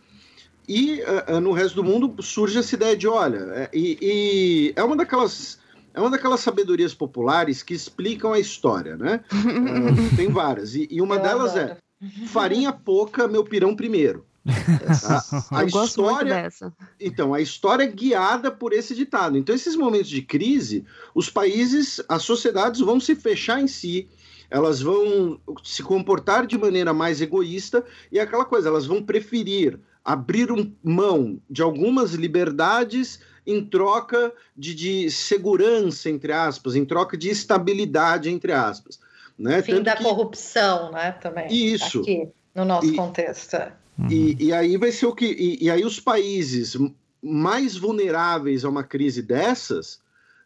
E 0.67 1.01
uh, 1.29 1.39
no 1.41 1.51
resto 1.51 1.75
do 1.75 1.83
mundo 1.83 2.15
surge 2.21 2.57
essa 2.57 2.73
ideia 2.73 2.95
de, 2.95 3.07
olha, 3.07 3.37
é, 3.53 3.69
e, 3.73 3.97
e 4.01 4.73
é 4.75 4.83
uma 4.83 4.95
daquelas 4.95 5.61
é 5.93 5.99
uma 5.99 6.09
daquelas 6.09 6.39
sabedorias 6.39 6.93
populares 6.93 7.61
que 7.61 7.73
explicam 7.73 8.33
a 8.33 8.39
história, 8.39 8.97
né? 8.97 9.23
uh, 9.31 10.15
tem 10.15 10.27
várias. 10.29 10.73
E, 10.73 10.87
e 10.89 11.01
uma 11.01 11.15
Eu 11.15 11.21
delas 11.21 11.55
adoro. 11.55 11.73
é 11.73 12.27
farinha 12.27 12.71
pouca, 12.71 13.27
meu 13.27 13.43
pirão 13.43 13.75
primeiro. 13.75 14.25
A, 15.51 15.59
a 15.59 15.63
Eu 15.63 15.83
história, 15.83 16.33
dessa. 16.33 16.73
Então, 16.99 17.33
a 17.33 17.39
história 17.39 17.83
é 17.83 17.87
guiada 17.87 18.51
por 18.51 18.73
esse 18.73 18.93
ditado. 18.93 19.37
Então, 19.37 19.55
esses 19.55 19.75
momentos 19.75 20.09
de 20.09 20.21
crise, 20.21 20.85
os 21.15 21.29
países, 21.29 22.03
as 22.09 22.23
sociedades 22.23 22.81
vão 22.81 22.99
se 22.99 23.15
fechar 23.15 23.61
em 23.61 23.67
si, 23.67 24.09
elas 24.49 24.81
vão 24.81 25.39
se 25.63 25.81
comportar 25.81 26.45
de 26.45 26.57
maneira 26.57 26.93
mais 26.93 27.21
egoísta 27.21 27.85
e 28.11 28.19
é 28.19 28.21
aquela 28.21 28.45
coisa, 28.45 28.67
elas 28.67 28.85
vão 28.85 29.01
preferir 29.01 29.79
abrir 30.03 30.51
um, 30.51 30.73
mão 30.83 31.39
de 31.49 31.61
algumas 31.61 32.13
liberdades 32.13 33.21
em 33.45 33.63
troca 33.63 34.33
de, 34.55 34.75
de, 34.75 35.11
segurança, 35.11 36.09
entre 36.09 36.33
aspas, 36.33 36.75
em 36.75 36.85
troca 36.85 37.17
de 37.17 37.29
estabilidade, 37.29 38.29
entre 38.29 38.51
aspas. 38.51 38.99
Né? 39.37 39.61
Fim 39.61 39.73
Tanto 39.73 39.85
da 39.85 39.95
que... 39.95 40.03
corrupção, 40.03 40.91
né? 40.91 41.13
Também. 41.13 41.47
Isso. 41.49 42.01
Aqui, 42.01 42.29
no 42.53 42.65
nosso 42.65 42.87
e... 42.87 42.95
contexto. 42.95 43.57
Uhum. 43.97 44.07
E, 44.09 44.47
e, 44.47 44.53
aí 44.53 44.77
vai 44.77 44.91
ser 44.91 45.05
o 45.05 45.13
que. 45.13 45.25
E, 45.25 45.65
e, 45.65 45.69
aí 45.69 45.85
os 45.85 45.99
países 45.99 46.75
mais 47.21 47.77
vulneráveis 47.77 48.65
a 48.65 48.69
uma 48.69 48.83
crise 48.83 49.21
dessas, 49.21 50.01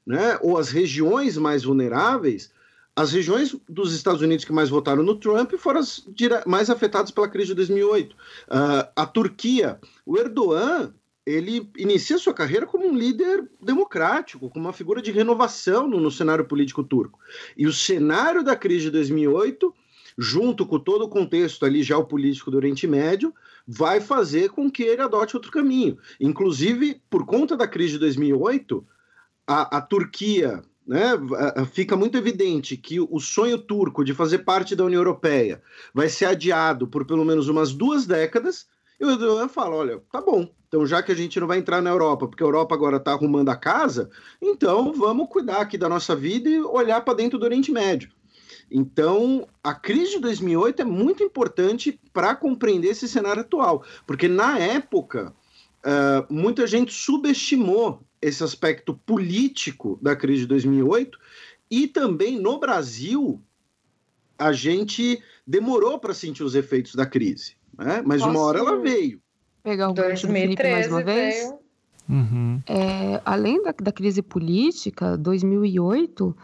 né, 0.05 0.37
ou 0.41 0.57
as 0.57 0.69
regiões 0.69 1.37
mais 1.37 1.63
vulneráveis, 1.63 2.51
as 2.95 3.11
regiões 3.11 3.55
dos 3.69 3.93
Estados 3.93 4.21
Unidos 4.21 4.43
que 4.43 4.51
mais 4.51 4.69
votaram 4.69 5.03
no 5.03 5.15
Trump 5.15 5.53
foram 5.53 5.79
as 5.79 6.03
mais 6.45 6.69
afetadas 6.69 7.11
pela 7.11 7.27
crise 7.27 7.49
de 7.49 7.55
2008. 7.55 8.13
Uh, 8.13 8.15
ah, 8.49 8.91
a 8.95 9.05
Turquia, 9.05 9.79
o 10.05 10.17
Erdogan, 10.17 10.93
ele 11.25 11.69
inicia 11.77 12.17
sua 12.17 12.33
carreira 12.33 12.65
como 12.65 12.87
um 12.87 12.95
líder 12.95 13.47
democrático, 13.61 14.49
como 14.49 14.65
uma 14.65 14.73
figura 14.73 15.01
de 15.01 15.11
renovação 15.11 15.87
no, 15.87 15.99
no 15.99 16.09
cenário 16.09 16.45
político 16.45 16.83
turco. 16.83 17.19
E 17.55 17.67
o 17.67 17.73
cenário 17.73 18.43
da 18.43 18.55
crise 18.55 18.85
de 18.85 18.91
2008 18.91 19.73
junto 20.17 20.65
com 20.65 20.79
todo 20.79 21.03
o 21.03 21.09
contexto 21.09 21.65
ali 21.65 21.83
geopolítico 21.83 22.49
do 22.49 22.57
Oriente 22.57 22.87
Médio, 22.87 23.33
vai 23.67 24.01
fazer 24.01 24.49
com 24.49 24.71
que 24.71 24.83
ele 24.83 25.01
adote 25.01 25.35
outro 25.35 25.51
caminho. 25.51 25.97
Inclusive, 26.19 27.01
por 27.09 27.25
conta 27.25 27.55
da 27.55 27.67
crise 27.67 27.93
de 27.93 27.99
2008, 27.99 28.85
a, 29.45 29.77
a 29.77 29.81
Turquia, 29.81 30.63
né, 30.87 31.11
fica 31.71 31.95
muito 31.95 32.17
evidente 32.17 32.75
que 32.77 32.99
o 32.99 33.19
sonho 33.19 33.57
turco 33.57 34.03
de 34.03 34.13
fazer 34.13 34.39
parte 34.39 34.75
da 34.75 34.85
União 34.85 34.99
Europeia 34.99 35.61
vai 35.93 36.09
ser 36.09 36.25
adiado 36.25 36.87
por 36.87 37.05
pelo 37.05 37.25
menos 37.25 37.47
umas 37.47 37.73
duas 37.73 38.07
décadas, 38.07 38.67
e 38.99 39.05
o 39.05 39.11
Erdogan 39.11 39.47
fala: 39.47 39.75
olha, 39.75 40.01
tá 40.11 40.21
bom, 40.21 40.49
então 40.67 40.85
já 40.85 41.03
que 41.03 41.11
a 41.11 41.15
gente 41.15 41.39
não 41.39 41.47
vai 41.47 41.59
entrar 41.59 41.81
na 41.81 41.89
Europa, 41.89 42.27
porque 42.27 42.43
a 42.43 42.47
Europa 42.47 42.73
agora 42.73 42.97
está 42.97 43.11
arrumando 43.11 43.49
a 43.49 43.55
casa, 43.55 44.09
então 44.41 44.91
vamos 44.93 45.29
cuidar 45.29 45.61
aqui 45.61 45.77
da 45.77 45.87
nossa 45.87 46.15
vida 46.15 46.49
e 46.49 46.59
olhar 46.61 47.01
para 47.01 47.13
dentro 47.13 47.37
do 47.37 47.45
Oriente 47.45 47.71
Médio. 47.71 48.09
Então, 48.69 49.47
a 49.63 49.73
crise 49.73 50.13
de 50.13 50.19
2008 50.19 50.81
é 50.81 50.85
muito 50.85 51.23
importante 51.23 51.99
para 52.11 52.35
compreender 52.35 52.89
esse 52.89 53.07
cenário 53.07 53.41
atual, 53.41 53.83
porque 54.05 54.27
na 54.27 54.59
época 54.59 55.33
uh, 55.79 56.33
muita 56.33 56.67
gente 56.67 56.93
subestimou 56.93 58.01
esse 58.21 58.43
aspecto 58.43 58.93
político 58.93 59.97
da 60.01 60.15
crise 60.15 60.41
de 60.41 60.47
2008 60.47 61.17
e 61.69 61.87
também 61.87 62.39
no 62.39 62.59
Brasil 62.59 63.41
a 64.37 64.51
gente 64.51 65.21
demorou 65.45 65.97
para 65.99 66.13
sentir 66.13 66.43
os 66.43 66.55
efeitos 66.55 66.93
da 66.93 67.05
crise, 67.05 67.55
né? 67.77 68.03
mas 68.05 68.21
Posso... 68.21 68.31
uma 68.31 68.41
hora 68.41 68.59
ela 68.59 68.79
veio. 68.79 69.21
pegar 69.63 69.89
o 69.89 69.93
gancho 69.93 70.27
do 70.27 70.33
Felipe 70.33 70.63
mais 70.63 70.87
uma 70.87 71.03
vez. 71.03 71.53
Uhum. 72.09 72.61
É, 72.65 73.21
além 73.25 73.61
da, 73.61 73.73
da 73.81 73.91
crise 73.91 74.21
política, 74.21 75.17
2008 75.17 76.35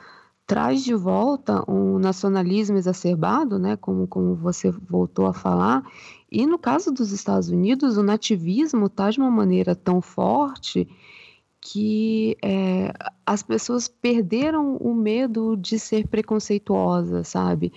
traz 0.45 0.83
de 0.83 0.93
volta 0.93 1.63
um 1.69 1.97
nacionalismo 1.97 2.77
exacerbado, 2.77 3.57
né, 3.57 3.77
como, 3.77 4.07
como 4.07 4.35
você 4.35 4.71
voltou 4.71 5.25
a 5.25 5.33
falar, 5.33 5.83
e 6.31 6.45
no 6.45 6.57
caso 6.57 6.91
dos 6.91 7.11
Estados 7.11 7.49
Unidos, 7.49 7.97
o 7.97 8.03
nativismo 8.03 8.87
está 8.87 9.09
de 9.09 9.19
uma 9.19 9.31
maneira 9.31 9.75
tão 9.75 10.01
forte 10.01 10.87
que 11.61 12.35
é, 12.43 12.91
as 13.25 13.41
pessoas 13.41 13.87
perderam 13.87 14.75
o 14.77 14.93
medo 14.93 15.55
de 15.55 15.79
ser 15.79 16.07
preconceituosa, 16.07 17.23
sabe? 17.23 17.71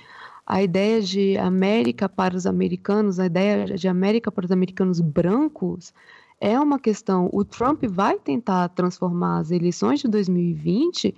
A 0.44 0.62
ideia 0.62 1.00
de 1.00 1.36
América 1.38 2.08
para 2.08 2.36
os 2.36 2.46
americanos, 2.46 3.20
a 3.20 3.26
ideia 3.26 3.76
de 3.76 3.86
América 3.86 4.32
para 4.32 4.44
os 4.44 4.50
americanos 4.50 5.00
brancos, 5.00 5.92
é 6.40 6.58
uma 6.58 6.78
questão. 6.78 7.28
O 7.32 7.44
Trump 7.44 7.84
vai 7.84 8.18
tentar 8.18 8.68
transformar 8.70 9.38
as 9.38 9.50
eleições 9.50 10.00
de 10.00 10.08
2020 10.08 11.14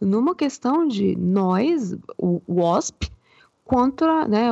numa 0.00 0.34
questão 0.34 0.86
de 0.86 1.16
nós, 1.16 1.96
o 2.16 2.40
WASP, 2.48 3.10
contra 3.64 4.26
né, 4.26 4.48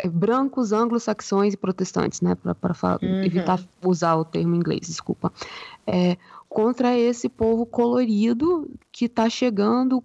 é, 0.00 0.08
brancos, 0.08 0.72
anglo-saxões 0.72 1.54
e 1.54 1.56
protestantes, 1.56 2.20
né, 2.20 2.34
para 2.34 2.98
uhum. 3.02 3.22
evitar 3.22 3.60
usar 3.84 4.16
o 4.16 4.24
termo 4.24 4.54
inglês, 4.54 4.82
desculpa, 4.86 5.32
é, 5.86 6.16
contra 6.48 6.96
esse 6.96 7.28
povo 7.28 7.64
colorido 7.66 8.70
que 8.90 9.06
está 9.06 9.28
chegando 9.28 10.02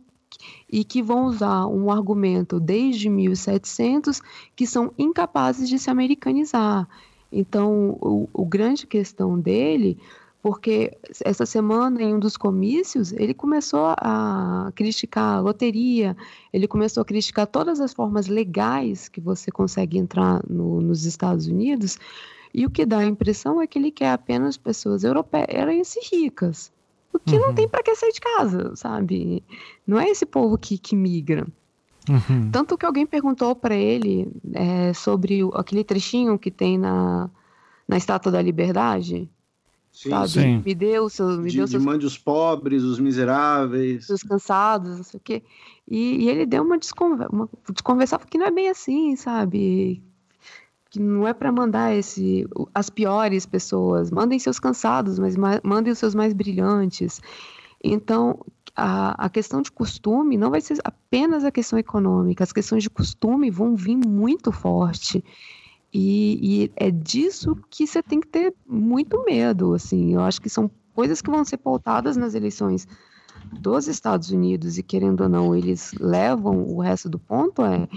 e 0.72 0.84
que 0.84 1.02
vão 1.02 1.26
usar 1.26 1.68
um 1.68 1.92
argumento 1.92 2.60
desde 2.60 3.10
1700 3.10 4.22
que 4.56 4.66
são 4.66 4.92
incapazes 4.98 5.70
de 5.70 5.78
se 5.78 5.90
americanizar. 5.90 6.88
Então, 7.32 7.98
o, 8.02 8.30
o 8.34 8.46
grande 8.46 8.86
questão 8.86 9.40
dele 9.40 9.98
porque 10.44 10.92
essa 11.24 11.46
semana, 11.46 12.04
em 12.04 12.16
um 12.16 12.20
dos 12.20 12.36
comícios, 12.36 13.14
ele 13.14 13.34
começou 13.34 13.96
a 13.98 14.74
criticar 14.76 15.38
a 15.38 15.40
loteria, 15.40 16.18
ele 16.52 16.68
começou 16.68 17.00
a 17.00 17.06
criticar 17.06 17.48
todas 17.48 17.80
as 17.80 17.94
formas 17.94 18.28
legais 18.28 19.08
que 19.08 19.22
você 19.22 19.50
consegue 19.50 19.98
entrar 19.98 20.44
no, 20.46 20.82
nos 20.82 21.06
Estados 21.06 21.48
Unidos, 21.48 21.98
e 22.54 22.66
o 22.66 22.70
que 22.70 22.86
dá 22.86 22.98
a 22.98 23.06
impressão 23.06 23.62
é 23.62 23.66
que 23.66 23.80
ele 23.80 23.90
quer 23.90 24.12
apenas 24.12 24.58
pessoas 24.58 25.06
europeias 25.06 25.96
ricas, 26.12 26.74
o 27.14 27.20
que 27.20 27.36
uhum. 27.36 27.48
não 27.48 27.56
tem 27.56 27.66
para 27.66 27.82
que 27.82 27.96
sair 27.96 28.12
de 28.12 28.20
casa, 28.20 28.76
sabe? 28.76 29.42
Não 29.88 29.98
é 29.98 30.10
esse 30.10 30.26
povo 30.26 30.58
que, 30.58 30.78
que 30.78 30.94
migra. 30.94 31.48
Uhum. 32.10 32.52
Tanto 32.52 32.78
que 32.78 32.86
alguém 32.86 33.06
perguntou 33.06 33.56
para 33.56 33.76
ele 33.76 34.30
é, 34.52 34.92
sobre 34.92 35.40
aquele 35.54 35.86
trechinho 35.86 36.38
que 36.38 36.52
tem 36.52 36.78
na, 36.78 37.30
na 37.88 37.96
Estátua 37.96 38.30
da 38.30 38.42
Liberdade, 38.42 39.30
Sim, 39.94 40.10
sabe? 40.10 40.30
Sim. 40.30 40.64
Me 40.66 40.74
deu, 40.74 41.08
seu, 41.08 41.28
me 41.40 41.52
de, 41.52 41.58
deu 41.58 41.66
de 41.66 41.72
seus... 41.72 41.84
mande 41.84 42.06
os 42.06 42.18
pobres, 42.18 42.82
os 42.82 43.00
miseráveis. 43.00 44.10
Os 44.10 44.24
cansados, 44.24 44.98
não 44.98 45.04
sei 45.04 45.18
o 45.20 45.22
quê. 45.24 45.44
E, 45.88 46.24
e 46.24 46.30
ele 46.30 46.48
deu 46.48 46.64
uma, 46.64 46.80
desconver 46.80 47.28
uma 47.32 47.48
desconversar, 47.72 48.18
porque 48.18 48.38
não 48.38 48.48
é 48.48 48.52
bem 48.52 48.70
assim, 48.70 49.16
sabe? 49.16 50.02
Que 50.90 51.00
não 51.00 51.28
é 51.28 51.34
para 51.34 51.52
mandar 51.52 51.94
esse, 51.96 52.48
as 52.74 52.90
piores 52.90 53.46
pessoas. 53.46 54.10
Mandem 54.10 54.40
seus 54.40 54.60
cansados, 54.60 55.20
mas 55.20 55.36
mandem 55.64 55.94
os 55.94 56.00
seus 56.00 56.16
mais 56.16 56.34
brilhantes. 56.34 57.22
Então, 57.84 58.40
a, 58.76 59.26
a 59.26 59.30
questão 59.30 59.62
de 59.62 59.72
costume 59.72 60.38
não 60.38 60.50
vai 60.50 60.62
ser 60.62 60.80
apenas 60.84 61.44
a 61.44 61.52
questão 61.52 61.78
econômica. 61.78 62.44
As 62.44 62.52
questões 62.52 62.82
de 62.82 62.90
costume 62.90 63.52
vão 63.52 63.76
vir 63.76 63.98
muito 63.98 64.52
forte. 64.52 65.24
E, 65.94 66.64
e, 66.64 66.72
é 66.76 66.90
disso 66.90 67.56
que 67.70 67.86
você 67.86 68.02
tem 68.02 68.20
que 68.20 68.28
ter 68.28 68.54
muito 68.68 69.24
medo, 69.24 69.74
assim. 69.74 70.16
Eu 70.16 70.22
acho 70.22 70.42
que 70.42 70.50
são 70.50 70.70
coisas 70.94 71.22
que 71.22 71.30
vão 71.30 71.46
ser 71.46 71.58
pautadas 71.58 72.18
nas 72.18 72.34
eleições 72.34 72.88
dos 73.60 73.88
Estados 73.88 74.32
Unidos 74.32 74.78
e 74.78 74.84
querendo 74.84 75.22
ou 75.22 75.30
não, 75.30 75.56
eles 75.56 75.94
levam 76.00 76.64
o 76.64 76.82
resto 76.82 77.08
do 77.10 77.20
ponto 77.20 77.64
é 77.64 77.88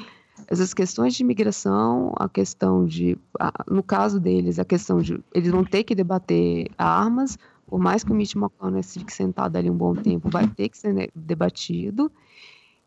essas 0.49 0.75
questões 0.75 1.15
de 1.15 1.23
imigração, 1.23 2.13
a 2.19 2.29
questão 2.29 2.85
de, 2.85 3.19
no 3.67 3.83
caso 3.83 4.21
deles, 4.21 4.59
a 4.59 4.65
questão 4.65 4.99
de 5.01 5.19
eles 5.33 5.51
vão 5.51 5.65
ter 5.65 5.83
que 5.83 5.95
debater 5.95 6.69
armas, 6.77 7.39
por 7.67 7.81
mais 7.81 8.05
que 8.05 8.13
o 8.13 8.15
Mitch 8.15 8.37
McConnell 8.37 8.83
fique 8.83 9.13
sentado 9.13 9.57
ali 9.57 9.71
um 9.71 9.77
bom 9.77 9.95
tempo, 9.95 10.29
vai 10.29 10.47
ter 10.47 10.69
que 10.69 10.77
ser 10.77 11.11
debatido 11.15 12.13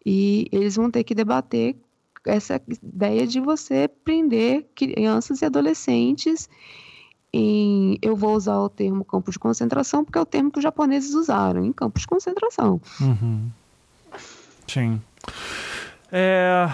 e 0.05 0.47
eles 0.51 0.75
vão 0.75 0.89
ter 0.91 1.03
que 1.03 1.15
debater 1.15 1.75
essa 2.25 2.61
ideia 2.83 3.25
de 3.25 3.39
você 3.39 3.87
prender 3.87 4.67
crianças 4.75 5.41
e 5.41 5.45
adolescentes 5.45 6.49
em, 7.31 7.97
eu 8.01 8.15
vou 8.15 8.35
usar 8.35 8.57
o 8.57 8.69
termo 8.69 9.05
campo 9.05 9.31
de 9.31 9.37
concentração 9.37 10.03
porque 10.03 10.17
é 10.17 10.21
o 10.21 10.25
termo 10.25 10.51
que 10.51 10.57
os 10.57 10.63
japoneses 10.63 11.13
usaram, 11.13 11.63
em 11.63 11.71
campo 11.71 11.99
de 11.99 12.07
concentração. 12.07 12.81
Uhum. 12.99 13.49
Sim. 14.67 15.01
É, 16.11 16.67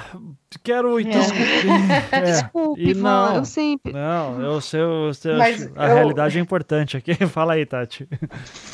quero 0.63 0.99
então. 0.99 1.21
É. 2.11 2.21
Desculpe, 2.21 2.93
não, 2.93 3.35
eu 3.35 3.45
sempre. 3.45 3.91
Não, 3.91 4.41
eu 4.41 4.61
sei, 4.61 4.79
eu 4.79 5.13
sei 5.13 5.33
a 5.75 5.87
eu... 5.87 5.95
realidade 5.95 6.37
é 6.37 6.41
importante 6.41 6.95
aqui. 6.95 7.13
Fala 7.27 7.53
aí, 7.53 7.65
Tati. 7.65 8.07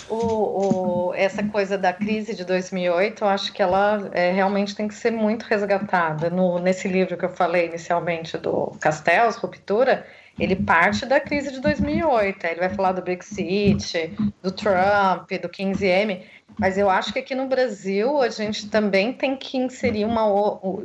O, 0.09 0.15
o, 1.09 1.13
essa 1.13 1.43
coisa 1.43 1.77
da 1.77 1.91
crise 1.91 2.35
de 2.35 2.45
2008, 2.45 3.23
eu 3.23 3.27
acho 3.27 3.53
que 3.53 3.61
ela 3.61 4.09
é, 4.11 4.31
realmente 4.31 4.75
tem 4.75 4.87
que 4.87 4.93
ser 4.93 5.11
muito 5.11 5.43
resgatada. 5.43 6.29
No, 6.29 6.59
nesse 6.59 6.87
livro 6.87 7.17
que 7.17 7.25
eu 7.25 7.29
falei 7.29 7.67
inicialmente 7.67 8.37
do 8.37 8.71
Castells, 8.79 9.35
Ruptura, 9.37 10.05
ele 10.41 10.55
parte 10.55 11.05
da 11.05 11.19
crise 11.19 11.51
de 11.51 11.61
2008. 11.61 12.43
Ele 12.45 12.59
vai 12.59 12.69
falar 12.69 12.93
do 12.93 13.01
Brexit, 13.03 14.11
do 14.41 14.51
Trump, 14.51 15.29
do 15.39 15.47
15M. 15.47 16.23
Mas 16.57 16.79
eu 16.79 16.89
acho 16.89 17.13
que 17.13 17.19
aqui 17.19 17.35
no 17.35 17.47
Brasil 17.47 18.19
a 18.19 18.27
gente 18.27 18.67
também 18.67 19.13
tem 19.13 19.37
que 19.37 19.55
inserir 19.55 20.03
uma 20.03 20.23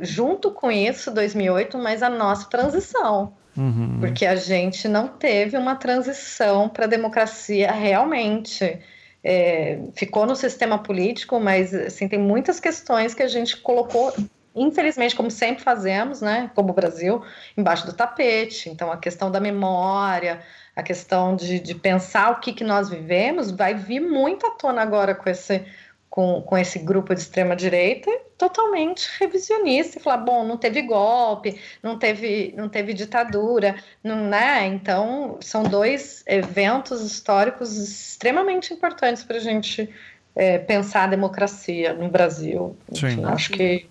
junto 0.01 0.51
com 0.51 0.71
isso 0.71 1.11
2008, 1.11 1.75
mas 1.79 2.03
a 2.03 2.09
nossa 2.09 2.47
transição. 2.47 3.33
Uhum. 3.57 3.97
Porque 3.99 4.27
a 4.27 4.35
gente 4.35 4.87
não 4.87 5.07
teve 5.07 5.57
uma 5.57 5.75
transição 5.75 6.69
para 6.69 6.85
a 6.85 6.87
democracia 6.87 7.71
realmente. 7.71 8.79
É, 9.23 9.79
ficou 9.95 10.27
no 10.27 10.35
sistema 10.35 10.77
político, 10.77 11.39
mas 11.39 11.73
assim, 11.73 12.07
tem 12.07 12.19
muitas 12.19 12.59
questões 12.59 13.15
que 13.15 13.23
a 13.23 13.27
gente 13.27 13.57
colocou, 13.57 14.13
infelizmente, 14.61 15.15
como 15.15 15.29
sempre 15.31 15.63
fazemos, 15.63 16.21
né, 16.21 16.51
como 16.55 16.71
o 16.71 16.73
Brasil, 16.73 17.23
embaixo 17.55 17.85
do 17.85 17.93
tapete. 17.93 18.69
Então, 18.69 18.91
a 18.91 18.97
questão 18.97 19.31
da 19.31 19.39
memória, 19.39 20.41
a 20.75 20.83
questão 20.83 21.35
de, 21.35 21.59
de 21.59 21.75
pensar 21.75 22.31
o 22.31 22.39
que, 22.39 22.53
que 22.53 22.63
nós 22.63 22.89
vivemos 22.89 23.51
vai 23.51 23.73
vir 23.73 23.99
muito 23.99 24.45
à 24.45 24.51
tona 24.51 24.81
agora 24.81 25.15
com 25.15 25.29
esse, 25.29 25.65
com, 26.09 26.41
com 26.41 26.57
esse 26.57 26.79
grupo 26.79 27.13
de 27.13 27.21
extrema-direita 27.21 28.11
totalmente 28.37 29.09
revisionista 29.19 29.97
e 29.97 30.01
falar, 30.01 30.17
bom, 30.17 30.45
não 30.45 30.57
teve 30.57 30.83
golpe, 30.83 31.59
não 31.81 31.97
teve, 31.97 32.53
não 32.55 32.69
teve 32.69 32.93
ditadura, 32.93 33.75
não, 34.03 34.27
né? 34.27 34.67
Então, 34.67 35.37
são 35.41 35.63
dois 35.63 36.23
eventos 36.27 37.01
históricos 37.01 37.75
extremamente 37.75 38.73
importantes 38.73 39.23
para 39.23 39.37
a 39.37 39.41
gente 39.41 39.89
é, 40.35 40.59
pensar 40.59 41.05
a 41.05 41.07
democracia 41.07 41.93
no 41.93 42.09
Brasil. 42.09 42.77
Sim. 42.93 43.25
acho 43.25 43.51
que... 43.51 43.89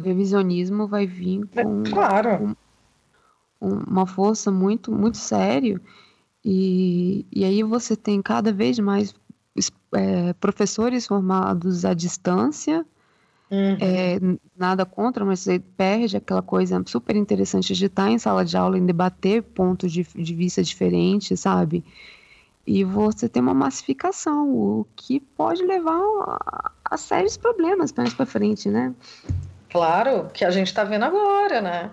O 0.00 0.02
revisionismo 0.02 0.86
vai 0.86 1.06
vir 1.06 1.48
é, 1.54 1.62
com... 1.62 1.82
É, 1.82 1.90
claro. 1.90 2.56
Com 3.58 3.68
uma 3.68 4.06
força 4.06 4.50
muito, 4.50 4.90
muito 4.90 5.18
sério. 5.18 5.80
E, 6.44 7.26
e 7.30 7.44
aí 7.44 7.62
você 7.62 7.94
tem 7.94 8.22
cada 8.22 8.52
vez 8.52 8.78
mais 8.78 9.14
é, 9.94 10.32
professores 10.34 11.06
formados 11.06 11.84
à 11.84 11.92
distância, 11.92 12.86
uhum. 13.50 13.76
é, 13.80 14.18
nada 14.56 14.86
contra, 14.86 15.24
mas 15.24 15.40
você 15.40 15.58
perde 15.58 16.16
aquela 16.16 16.42
coisa 16.42 16.82
super 16.86 17.16
interessante 17.16 17.74
de 17.74 17.86
estar 17.86 18.10
em 18.10 18.18
sala 18.18 18.44
de 18.44 18.56
aula 18.56 18.78
e 18.78 18.80
debater 18.80 19.42
pontos 19.42 19.92
de, 19.92 20.02
de 20.02 20.34
vista 20.34 20.62
diferentes, 20.62 21.40
sabe? 21.40 21.84
E 22.66 22.84
você 22.84 23.28
tem 23.28 23.42
uma 23.42 23.54
massificação, 23.54 24.48
o 24.50 24.86
que 24.94 25.18
pode 25.18 25.62
levar 25.64 25.98
a, 25.98 26.70
a 26.84 26.96
sérios 26.96 27.36
problemas 27.36 27.92
mais 27.92 28.14
para 28.14 28.26
frente, 28.26 28.68
né? 28.68 28.94
Claro, 29.70 30.28
que 30.32 30.44
a 30.44 30.50
gente 30.50 30.66
está 30.68 30.84
vendo 30.84 31.04
agora, 31.04 31.60
né? 31.60 31.90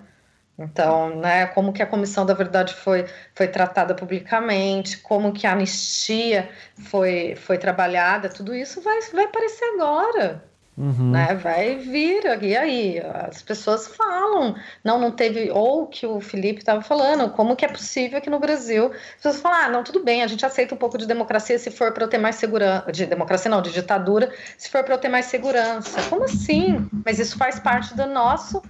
Então, 0.58 1.16
né, 1.20 1.46
como 1.46 1.72
que 1.72 1.82
a 1.82 1.86
Comissão 1.86 2.26
da 2.26 2.34
Verdade 2.34 2.74
foi, 2.74 3.06
foi 3.34 3.46
tratada 3.48 3.94
publicamente, 3.94 4.98
como 4.98 5.32
que 5.32 5.46
a 5.46 5.52
anistia 5.52 6.50
foi, 6.90 7.36
foi 7.36 7.58
trabalhada, 7.58 8.28
tudo 8.28 8.54
isso 8.54 8.80
vai, 8.80 9.00
vai 9.12 9.24
aparecer 9.26 9.64
agora. 9.74 10.47
Uhum. 10.78 11.10
Né? 11.10 11.34
Vai 11.34 11.74
vir, 11.74 12.22
e 12.40 12.56
aí? 12.56 13.00
As 13.28 13.42
pessoas 13.42 13.88
falam, 13.88 14.54
não, 14.84 14.98
não 15.00 15.10
teve, 15.10 15.50
ou 15.50 15.88
que 15.88 16.06
o 16.06 16.20
Felipe 16.20 16.60
estava 16.60 16.80
falando, 16.82 17.30
como 17.30 17.56
que 17.56 17.64
é 17.64 17.68
possível 17.68 18.20
que 18.20 18.30
no 18.30 18.38
Brasil 18.38 18.86
as 18.86 19.16
pessoas 19.16 19.40
falam, 19.40 19.58
ah, 19.64 19.68
não, 19.68 19.82
tudo 19.82 20.04
bem, 20.04 20.22
a 20.22 20.28
gente 20.28 20.46
aceita 20.46 20.74
um 20.74 20.78
pouco 20.78 20.96
de 20.96 21.04
democracia 21.04 21.58
se 21.58 21.72
for 21.72 21.92
para 21.92 22.04
eu 22.04 22.08
ter 22.08 22.18
mais 22.18 22.36
segurança, 22.36 22.92
de 22.92 23.06
democracia 23.06 23.50
não, 23.50 23.60
de 23.60 23.72
ditadura, 23.72 24.32
se 24.56 24.70
for 24.70 24.84
para 24.84 24.94
eu 24.94 24.98
ter 24.98 25.08
mais 25.08 25.26
segurança. 25.26 26.00
Como 26.08 26.24
assim? 26.24 26.88
Mas 27.04 27.18
isso 27.18 27.36
faz 27.36 27.58
parte 27.58 27.96
do 27.96 28.06
nosso 28.06 28.62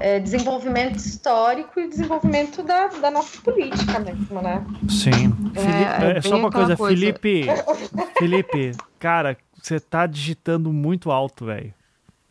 é, 0.00 0.18
desenvolvimento 0.18 0.96
histórico 0.96 1.78
e 1.78 1.88
desenvolvimento 1.88 2.64
da, 2.64 2.88
da 2.88 3.10
nossa 3.12 3.40
política 3.40 4.00
mesmo, 4.00 4.42
né? 4.42 4.64
Sim. 4.88 5.32
É, 5.54 6.00
Felipe, 6.00 6.18
é 6.18 6.20
só 6.20 6.36
uma 6.36 6.50
coisa, 6.50 6.76
coisa. 6.76 6.96
Felipe. 6.96 7.46
Felipe, 8.18 8.72
cara, 8.98 9.36
você 9.66 9.80
tá 9.80 10.06
digitando 10.06 10.72
muito 10.72 11.10
alto, 11.10 11.44
velho. 11.46 11.72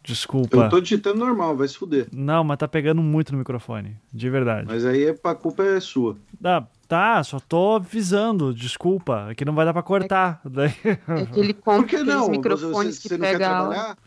Desculpa. 0.03 0.57
Eu 0.57 0.69
tô 0.69 0.81
digitando 0.81 1.17
normal, 1.17 1.55
vai 1.55 1.65
se 1.67 1.77
fuder. 1.77 2.07
Não, 2.11 2.43
mas 2.43 2.57
tá 2.57 2.67
pegando 2.67 3.01
muito 3.01 3.31
no 3.31 3.37
microfone. 3.37 3.95
De 4.11 4.29
verdade. 4.29 4.67
Mas 4.67 4.85
aí 4.85 5.05
é- 5.05 5.15
a 5.23 5.33
culpa 5.35 5.63
é 5.63 5.79
sua. 5.79 6.17
Ah, 6.43 6.65
tá, 6.89 7.23
só 7.23 7.39
tô 7.39 7.75
avisando. 7.77 8.53
Desculpa. 8.53 9.27
É 9.29 9.35
que 9.35 9.45
não 9.45 9.55
vai 9.55 9.63
dar 9.63 9.71
pra 9.71 9.81
cortar. 9.81 10.41
Daí- 10.45 10.73
É 10.85 11.25
que 11.25 11.39
ele 11.39 11.53
Por 11.53 11.63
compra 11.63 11.87
que 11.87 11.95
aqueles 11.95 12.13
não? 12.13 12.25
Você, 12.25 12.31
microfones 12.31 12.95
você 12.97 13.07
que 13.09 13.13
não 13.17 13.25
quer 13.25 13.31
pega 13.33 13.45
a 13.47 13.59
trabalhar? 13.59 13.97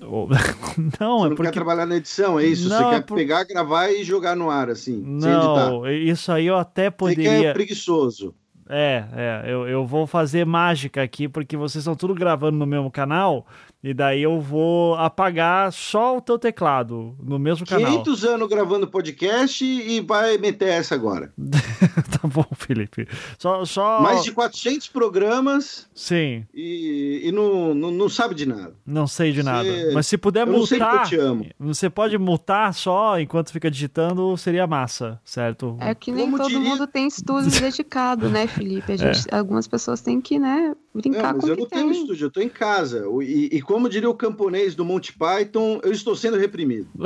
Não, 0.00 0.28
Você 0.28 0.34
é 0.34 0.98
não 1.00 1.28
quer 1.30 1.34
porque. 1.34 1.50
trabalhar 1.52 1.84
na 1.84 1.96
edição, 1.96 2.38
é 2.38 2.46
isso? 2.46 2.68
Não, 2.68 2.78
você 2.78 2.90
quer 2.90 3.04
por- 3.04 3.16
pegar, 3.16 3.44
gravar 3.44 3.90
e 3.90 4.04
jogar 4.04 4.36
no 4.36 4.48
ar, 4.48 4.70
assim, 4.70 5.02
sem 5.20 5.30
editar. 5.30 5.70
Não, 5.70 5.86
isso 5.90 6.30
aí 6.32 6.46
eu 6.46 6.56
até 6.56 6.84
Você 6.90 7.14
que 7.16 7.22
é 7.22 7.24
poderia. 7.26 7.52
preguiçoso. 7.52 8.32
É, 8.72 9.04
é, 9.12 9.42
eu, 9.52 9.68
eu 9.68 9.84
vou 9.84 10.06
fazer 10.06 10.46
mágica 10.46 11.02
aqui, 11.02 11.28
porque 11.28 11.56
vocês 11.56 11.82
estão 11.82 11.96
tudo 11.96 12.14
gravando 12.14 12.56
no 12.56 12.66
mesmo 12.66 12.88
canal, 12.90 13.44
e 13.82 13.94
daí 13.94 14.22
eu 14.22 14.38
vou 14.40 14.94
apagar 14.96 15.72
só 15.72 16.16
o 16.16 16.20
teu 16.20 16.38
teclado 16.38 17.16
no 17.22 17.38
mesmo 17.38 17.66
canal. 17.66 17.90
500 17.90 18.24
anos 18.24 18.48
gravando 18.48 18.86
podcast 18.86 19.64
e 19.64 20.00
vai 20.00 20.36
meter 20.38 20.68
essa 20.68 20.94
agora. 20.94 21.32
tá 22.20 22.28
bom, 22.28 22.44
Felipe. 22.54 23.08
Só. 23.38 23.64
só... 23.64 24.00
Mais 24.02 24.22
de 24.24 24.32
400 24.32 24.88
programas 24.88 25.88
Sim, 25.94 26.44
e, 26.54 27.22
e 27.24 27.32
não, 27.32 27.74
não, 27.74 27.90
não 27.90 28.08
sabe 28.08 28.34
de 28.34 28.46
nada. 28.46 28.74
não 28.86 29.06
sei 29.06 29.32
de 29.32 29.38
Você- 29.42 29.42
nada. 29.44 29.68
Mas 29.94 30.06
se 30.06 30.18
puder 30.18 30.46
Eu 30.46 30.52
não 30.52 30.66
sei 30.66 30.78
eu 30.80 30.84
multar. 30.86 31.06
te 31.08 31.16
amo. 31.16 31.46
Você 31.58 31.88
pode 31.88 32.18
multar 32.18 32.74
só 32.74 33.18
enquanto 33.18 33.50
fica 33.52 33.70
digitando, 33.70 34.36
seria 34.36 34.66
massa, 34.66 35.20
certo? 35.24 35.76
É 35.80 35.94
que 35.94 36.12
nem 36.12 36.24
Como 36.26 36.36
todo 36.38 36.48
diria- 36.48 36.62
mundo 36.68 36.86
tem 36.86 37.06
estúdio 37.06 37.50
dedicado, 37.60 38.28
né, 38.28 38.46
Felipe? 38.46 38.92
A 38.92 38.96
gente, 38.96 39.26
Algumas 39.32 39.66
pessoas 39.66 40.00
têm 40.00 40.20
que, 40.20 40.38
né, 40.38 40.74
brincar 40.94 41.22
Não, 41.22 41.32
mas 41.34 41.40
com 41.40 41.46
o 41.46 41.50
eu 41.50 41.54
que 41.56 41.62
não 41.62 41.68
tem. 41.68 41.78
tenho 41.80 41.92
estúdio, 41.92 42.26
eu 42.26 42.30
tô 42.30 42.40
em 42.40 42.48
casa. 42.48 43.04
E, 43.22 43.48
e 43.52 43.62
como 43.62 43.88
diria 43.88 44.10
o 44.10 44.14
camponês 44.14 44.74
do 44.74 44.84
Monty 44.84 45.12
Python, 45.16 45.80
eu 45.82 45.92
estou 45.92 46.16
sendo 46.16 46.36
reprimido. 46.36 46.88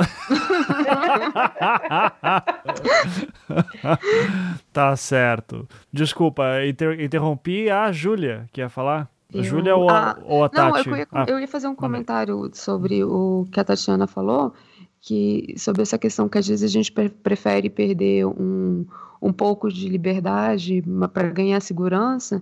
tá 4.71 4.95
certo. 4.95 5.67
Desculpa, 5.91 6.63
inter- 6.65 6.99
interrompi 6.99 7.69
a 7.69 7.91
Júlia, 7.91 8.45
que 8.51 8.61
ia 8.61 8.69
falar. 8.69 9.09
Eu- 9.33 9.43
Júlia 9.43 9.75
ou, 9.75 9.89
a- 9.89 10.11
Ah, 10.11 10.17
ou 10.23 10.43
a 10.45 10.49
Não, 10.53 10.71
Tati? 10.73 10.89
eu 10.89 10.95
ia, 10.97 11.07
Ah, 11.11 11.25
eu 11.27 11.39
ia 11.39 11.47
fazer 11.47 11.67
um 11.67 11.75
comentário 11.75 12.49
sobre 12.53 13.03
o 13.03 13.45
que 13.51 13.59
a 13.59 13.63
Tatiana 13.63 14.07
falou, 14.07 14.53
que 15.01 15.53
sobre 15.57 15.81
essa 15.81 15.97
questão 15.97 16.29
que 16.29 16.37
às 16.37 16.47
vezes 16.47 16.63
a 16.63 16.71
gente 16.71 16.91
pre- 16.91 17.09
prefere 17.09 17.69
perder 17.69 18.25
um, 18.25 18.85
um 19.21 19.33
pouco 19.33 19.69
de 19.71 19.89
liberdade 19.89 20.83
para 21.13 21.29
ganhar 21.29 21.59
segurança, 21.61 22.41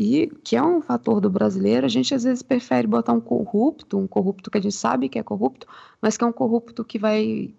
e 0.00 0.28
que 0.44 0.54
é 0.54 0.62
um 0.62 0.80
fator 0.80 1.20
do 1.20 1.28
brasileiro, 1.28 1.84
a 1.84 1.88
gente 1.88 2.14
às 2.14 2.22
vezes 2.22 2.40
prefere 2.40 2.86
botar 2.86 3.12
um 3.12 3.20
corrupto, 3.20 3.98
um 3.98 4.06
corrupto 4.06 4.48
que 4.48 4.56
a 4.56 4.60
gente 4.60 4.76
sabe 4.76 5.08
que 5.08 5.18
é 5.18 5.24
corrupto, 5.24 5.66
mas 6.00 6.16
que 6.16 6.22
é 6.22 6.26
um 6.28 6.32
corrupto 6.32 6.84
que 6.84 7.00
vai 7.00 7.50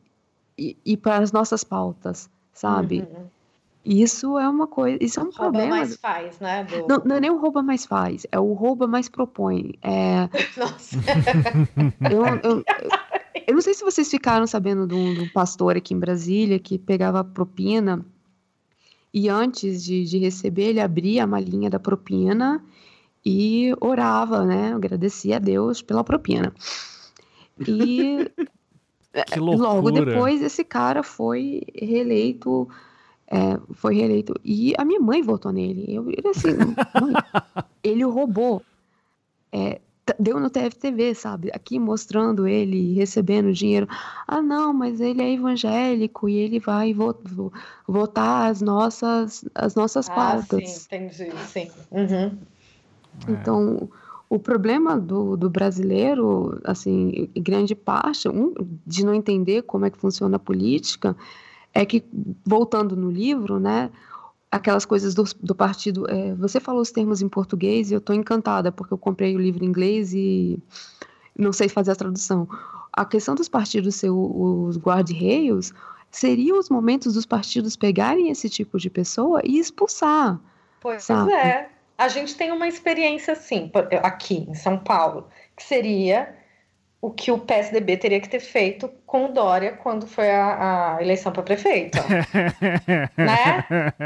ir, 0.58 0.78
ir 0.86 0.98
para 0.98 1.18
as 1.18 1.34
nossas 1.34 1.66
pautas, 1.66 2.30
sabe? 2.54 3.00
Uhum. 3.02 3.26
Isso 3.84 4.38
é 4.40 4.48
uma 4.48 4.68
coisa, 4.68 4.98
isso 5.02 5.20
é 5.20 5.24
um 5.24 5.26
Rouba 5.26 5.44
problema. 5.44 5.70
mais 5.78 5.98
faz, 5.98 6.40
né? 6.40 6.64
do- 6.64 6.88
Não, 6.88 7.02
não 7.06 7.16
é 7.18 7.20
nem 7.20 7.30
o 7.30 7.38
rouba 7.40 7.62
mais 7.62 7.86
faz, 7.86 8.26
é 8.32 8.40
o 8.40 8.54
rouba 8.54 8.88
mais 8.88 9.10
propõe. 9.10 9.74
É, 9.82 10.30
Nossa. 10.58 10.98
eu, 12.10 12.26
eu, 12.44 12.64
eu 13.48 13.54
não 13.54 13.62
sei 13.62 13.74
se 13.74 13.84
vocês 13.84 14.10
ficaram 14.10 14.48
sabendo 14.48 14.88
de 14.88 14.94
um, 14.94 15.14
de 15.14 15.22
um 15.22 15.30
pastor 15.30 15.76
aqui 15.76 15.94
em 15.94 16.00
Brasília 16.00 16.58
que 16.60 16.78
pegava 16.78 17.22
propina 17.24 18.06
e 19.14 19.28
antes 19.28 19.84
de, 19.84 20.04
de 20.06 20.18
receber 20.18 20.70
ele 20.70 20.80
abria 20.80 21.24
a 21.24 21.28
malinha 21.28 21.70
da 21.70 21.80
propina 21.80 22.64
e 23.26 23.74
orava, 23.82 24.46
né? 24.46 24.74
Agradecia 24.74 25.38
a 25.38 25.40
Deus 25.40 25.82
pela 25.82 26.04
propina. 26.04 26.54
E 27.68 28.30
que 29.28 29.40
loucura. 29.40 29.70
logo 29.70 29.92
depois 29.92 30.42
esse 30.42 30.64
cara 30.64 31.04
foi 31.04 31.64
reeleito, 31.76 32.70
é, 33.28 33.60
foi 33.74 33.96
reeleito 33.96 34.34
e 34.44 34.74
a 34.78 34.86
minha 34.86 35.00
mãe 35.00 35.22
votou 35.22 35.52
nele. 35.52 35.86
Eu 35.88 36.10
ele 36.10 36.28
assim, 36.28 36.56
mãe, 37.02 37.14
ele 37.84 38.04
roubou. 38.04 38.62
É, 39.52 39.82
deu 40.18 40.40
no 40.40 40.50
TFTV, 40.50 41.14
sabe? 41.14 41.50
Aqui 41.54 41.78
mostrando 41.80 42.48
ele 42.48 42.94
recebendo 42.94 43.52
dinheiro. 43.54 43.88
Ah, 44.28 44.42
não, 44.42 44.74
mas 44.74 45.00
ele 45.02 45.22
é 45.22 45.34
evangélico 45.34 46.30
e 46.30 46.36
ele 46.36 46.60
vai 46.60 46.94
vo- 46.94 47.16
vo- 47.24 47.52
votar 47.88 48.50
as 48.50 48.62
nossas, 48.62 49.44
as 49.54 49.76
nossas 49.76 50.08
Ah, 50.10 50.14
pautas. 50.14 50.64
sim, 50.90 50.98
entendi, 50.98 51.32
sim. 51.48 51.72
Uhum. 51.92 52.38
É. 53.28 53.32
Então, 53.32 53.90
o 54.30 54.38
problema 54.40 55.00
do, 55.00 55.36
do 55.36 55.50
brasileiro, 55.50 56.60
assim, 56.64 57.30
grande 57.36 57.76
parte, 57.76 58.30
um, 58.30 58.54
de 58.86 59.04
não 59.06 59.14
entender 59.14 59.64
como 59.64 59.86
é 59.86 59.90
que 59.90 59.98
funciona 59.98 60.36
a 60.38 60.40
política, 60.40 61.16
é 61.74 61.86
que, 61.86 62.04
voltando 62.46 62.96
no 62.96 63.10
livro, 63.12 63.60
né, 63.60 63.90
aquelas 64.52 64.86
coisas 64.86 65.14
do, 65.14 65.24
do 65.42 65.56
partido. 65.56 66.10
é, 66.10 66.34
você 66.36 66.60
falou 66.60 66.82
os 66.82 66.92
termos 66.92 67.22
em 67.22 67.30
português 67.30 67.92
e 67.92 67.94
eu 67.94 68.00
estou 68.00 68.16
encantada, 68.16 68.72
porque 68.72 68.94
eu 68.94 68.98
comprei 68.98 69.36
o 69.36 69.40
livro 69.40 69.64
em 69.64 69.68
inglês 69.68 70.14
e 70.14 70.60
não 71.38 71.54
sei 71.54 71.70
fazer 71.70 71.92
a 71.92 71.96
tradução. 71.96 72.48
A 72.92 73.06
questão 73.06 73.36
dos 73.36 73.48
partidos 73.48 73.96
ser 73.96 74.10
os 74.10 74.78
guarda-reios 74.78 75.72
seria 76.12 76.56
os 76.56 76.70
momentos 76.70 77.14
dos 77.14 77.26
partidos 77.26 77.76
pegarem 77.76 78.30
esse 78.30 78.50
tipo 78.50 78.80
de 78.80 78.90
pessoa 78.90 79.42
e 79.44 79.60
expulsar. 79.60 80.40
Pois 80.82 81.04
Sabe? 81.04 81.32
é. 81.32 81.70
A 81.98 82.08
gente 82.08 82.36
tem 82.36 82.52
uma 82.52 82.68
experiência 82.68 83.34
assim, 83.34 83.70
aqui 84.02 84.46
em 84.50 84.54
São 84.54 84.78
Paulo, 84.78 85.28
que 85.56 85.64
seria 85.64 86.34
o 87.02 87.10
que 87.10 87.32
o 87.32 87.38
PSDB 87.40 87.96
teria 87.98 88.20
que 88.20 88.28
ter 88.28 88.42
feito 88.42 88.90
com 89.06 89.26
o 89.26 89.28
Dória 89.30 89.72
quando 89.72 90.06
foi 90.06 90.30
a, 90.30 90.98
a 90.98 91.02
eleição 91.02 91.32
para 91.32 91.44
prefeito. 91.44 91.98
né? 93.16 93.66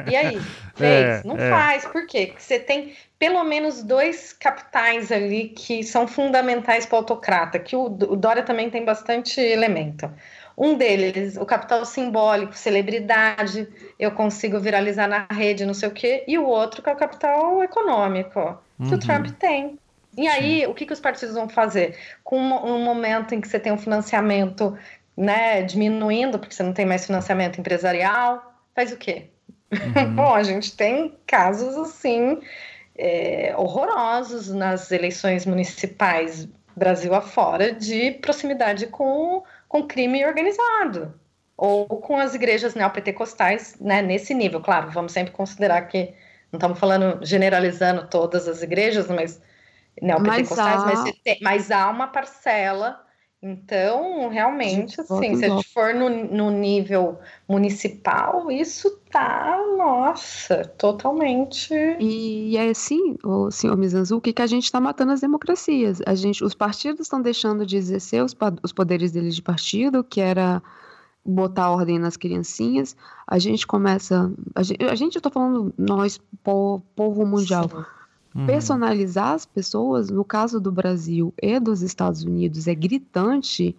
E 0.10 0.16
aí? 0.16 0.40
Fez? 0.76 1.06
É, 1.06 1.22
Não 1.26 1.36
é. 1.38 1.50
faz. 1.50 1.86
Por 1.86 2.06
quê? 2.06 2.28
Porque 2.28 2.42
você 2.44 2.60
tem 2.60 2.94
pelo 3.18 3.44
menos 3.44 3.82
dois 3.84 4.34
capitais 4.34 5.12
ali 5.12 5.50
que 5.50 5.84
são 5.84 6.08
fundamentais 6.08 6.86
para 6.86 6.96
o 6.96 7.00
autocrata, 7.00 7.58
que 7.58 7.76
o, 7.76 7.86
o 7.86 8.16
Dória 8.16 8.44
também 8.44 8.70
tem 8.70 8.86
bastante 8.86 9.40
elemento. 9.42 10.12
Um 10.56 10.76
deles, 10.76 11.36
o 11.36 11.46
capital 11.48 11.84
simbólico, 11.86 12.54
celebridade, 12.56 13.68
eu 13.98 14.12
consigo 14.12 14.60
viralizar 14.60 15.08
na 15.08 15.26
rede, 15.32 15.66
não 15.66 15.74
sei 15.74 15.90
o 15.90 15.92
quê, 15.92 16.24
e 16.28 16.38
o 16.38 16.46
outro 16.46 16.84
que 16.84 16.90
é 16.90 16.94
o 16.94 16.98
capital 16.98 17.64
econômico, 17.64 18.60
que 18.88 18.94
Uhum. 18.94 18.94
o 18.94 19.00
Trump 19.00 19.28
tem. 19.40 19.80
E 20.18 20.28
aí, 20.28 20.66
o 20.68 20.74
que, 20.74 20.86
que 20.86 20.94
os 20.94 21.00
partidos 21.00 21.36
vão 21.36 21.50
fazer? 21.50 21.98
Com 22.24 22.40
um, 22.40 22.84
momento 22.84 23.34
em 23.34 23.42
que 23.42 23.48
você 23.48 23.60
tem 23.60 23.72
um 23.72 23.78
financiamento 23.78 24.78
né, 25.18 25.62
diminuindo, 25.64 26.38
porque 26.38 26.54
você 26.54 26.64
não 26.64 26.74
tem 26.74 26.86
mais 26.86 27.06
financiamento 27.06 27.60
empresarial, 27.60 28.54
faz 28.76 28.92
o 28.92 28.98
quê? 28.98 29.30
Uhum. 29.72 30.14
Bom, 30.16 30.34
a 30.34 30.44
gente 30.44 30.76
tem 30.76 31.18
casos 31.26 31.76
assim 31.76 32.40
é, 32.96 33.54
horrorosos 33.58 34.50
nas 34.50 34.92
eleições 34.92 35.46
municipais 35.46 36.48
Brasil 36.76 37.14
afora 37.14 37.72
de 37.72 38.12
proximidade 38.12 38.88
com, 38.88 39.44
com 39.68 39.84
crime 39.84 40.26
organizado 40.26 41.14
ou 41.56 41.86
com 41.86 42.18
as 42.18 42.34
igrejas 42.34 42.74
neopentecostais 42.74 43.76
né, 43.80 44.02
nesse 44.02 44.34
nível. 44.34 44.60
Claro, 44.60 44.90
vamos 44.90 45.12
sempre 45.12 45.32
considerar 45.32 45.84
que 45.84 46.14
não 46.52 46.58
estamos 46.58 46.80
falando 46.80 47.24
generalizando 47.24 48.08
todas 48.08 48.48
as 48.48 48.62
igrejas, 48.64 49.08
mas 49.08 49.40
neopentecostais, 50.02 50.84
Mas 50.84 51.00
mas, 51.00 51.10
há- 51.10 51.14
tem- 51.24 51.40
mas 51.42 51.72
há 51.72 51.90
uma 51.90 52.08
parcela. 52.08 53.00
Então, 53.46 54.30
realmente, 54.30 55.02
assim, 55.02 55.36
se 55.36 55.44
a 55.46 55.50
gente 55.50 55.68
for 55.74 55.94
no, 55.94 56.10
no 56.10 56.50
nível 56.50 57.20
municipal, 57.46 58.50
isso 58.50 58.90
tá, 59.12 59.60
nossa, 59.78 60.64
totalmente. 60.78 61.74
E 62.00 62.56
é 62.56 62.70
assim, 62.70 63.18
o 63.22 63.52
senhor 63.52 63.76
Mizanzuki, 63.76 64.32
que 64.32 64.42
a 64.42 64.48
gente 64.48 64.64
está 64.64 64.80
matando 64.80 65.12
as 65.12 65.20
democracias. 65.20 66.00
A 66.06 66.16
gente, 66.16 66.42
os 66.42 66.54
partidos 66.54 67.02
estão 67.02 67.22
deixando 67.22 67.66
de 67.66 67.76
exercer 67.76 68.24
os, 68.24 68.34
os 68.64 68.72
poderes 68.72 69.12
deles 69.12 69.36
de 69.36 69.42
partido, 69.42 70.06
que 70.06 70.22
era 70.22 70.64
botar 71.26 71.70
ordem 71.70 72.00
nas 72.00 72.16
criancinhas. 72.16 72.96
A 73.28 73.40
gente 73.40 73.68
começa. 73.68 74.32
A 74.56 74.64
gente, 74.64 74.84
a 74.86 74.96
gente 74.96 75.16
eu 75.18 75.22
tô 75.22 75.30
falando 75.30 75.74
nós, 75.78 76.18
po- 76.42 76.82
povo 76.96 77.26
mundial. 77.26 77.70
Sim. 77.70 77.86
Uhum. 78.36 78.46
Personalizar 78.46 79.34
as 79.34 79.46
pessoas, 79.46 80.10
no 80.10 80.24
caso 80.26 80.60
do 80.60 80.72
Brasil 80.72 81.34
e 81.42 81.60
dos 81.60 81.82
Estados 81.82 82.24
Unidos, 82.24 82.68
é 82.68 82.74
gritante. 82.76 83.76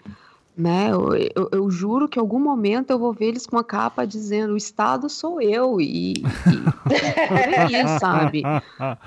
Né? 0.56 0.90
Eu, 0.92 1.12
eu- 1.34 1.48
eu 1.50 1.70
juro 1.70 2.08
que 2.08 2.16
em 2.16 2.22
algum 2.22 2.38
momento 2.38 2.90
eu 2.90 2.98
vou 2.98 3.12
ver 3.12 3.26
eles 3.26 3.44
com 3.44 3.58
a 3.58 3.64
capa 3.64 4.06
dizendo 4.06 4.52
o 4.52 4.56
Estado 4.56 5.08
sou 5.08 5.40
eu 5.40 5.80
e, 5.80 6.12
e 6.22 6.24
aí, 7.82 7.98
sabe? 7.98 8.44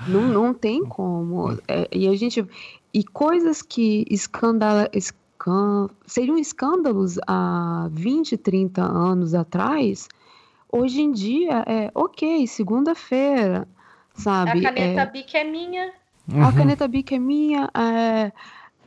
Não, 0.06 0.28
não 0.28 0.52
tem 0.52 0.84
como. 0.84 1.56
É, 1.66 1.88
e 1.90 2.06
a 2.06 2.14
gente 2.14 2.46
e 2.92 3.02
coisas 3.02 3.62
que 3.62 4.04
escandala, 4.10 4.90
es- 4.92 5.14
seriam 6.06 6.36
escândalos 6.36 7.16
há 7.26 7.88
20, 7.92 8.36
30 8.36 8.82
anos 8.82 9.32
atrás, 9.34 10.06
hoje 10.70 11.00
em 11.00 11.12
dia 11.12 11.64
é 11.66 11.90
ok, 11.94 12.46
segunda-feira, 12.46 13.66
sabe? 14.18 14.50
A 14.50 14.72
caneta 14.72 15.00
é, 15.00 15.06
Bic 15.06 15.36
é 15.36 15.44
minha. 15.44 15.92
Uhum. 16.32 16.44
A 16.44 16.52
caneta 16.52 16.88
Bic 16.88 17.14
é 17.14 17.18
minha. 17.18 17.70
É, 17.74 18.32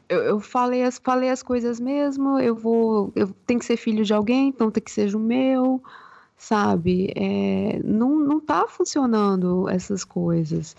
eu, 0.08 0.20
eu, 0.24 0.40
falei, 0.40 0.84
as, 0.84 1.00
falei 1.00 1.30
as 1.30 1.42
coisas 1.42 1.80
mesmo, 1.80 2.38
eu 2.40 2.56
vou. 2.56 3.12
Eu 3.16 3.34
tenho 3.48 3.60
que 3.60 3.66
ser 3.66 3.78
filho 3.78 4.04
de 4.04 4.14
alguém, 4.14 4.50
então 4.50 4.70
tem 4.70 4.84
que 4.84 4.92
ser 4.92 5.16
o 5.16 5.20
meu, 5.20 5.82
sabe? 6.38 7.12
É, 7.16 7.82
não, 7.84 8.20
não 8.20 8.40
tá 8.40 8.68
funcionando 8.68 9.68
essas 9.70 10.04
coisas. 10.04 10.76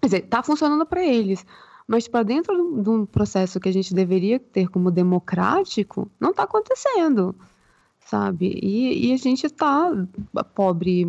Quer 0.00 0.06
dizer, 0.06 0.20
tá 0.22 0.42
funcionando 0.42 0.84
para 0.84 1.04
eles. 1.04 1.46
Mas 1.86 2.08
para 2.08 2.22
dentro 2.22 2.80
de 2.80 2.88
um 2.88 3.04
processo 3.04 3.60
que 3.60 3.68
a 3.68 3.72
gente 3.72 3.92
deveria 3.92 4.38
ter 4.38 4.68
como 4.68 4.90
democrático, 4.90 6.10
não 6.18 6.30
está 6.30 6.44
acontecendo 6.44 7.34
sabe? 8.06 8.58
E, 8.62 9.08
e 9.08 9.12
a 9.12 9.16
gente 9.16 9.46
está 9.46 9.90
pobre, 10.54 11.06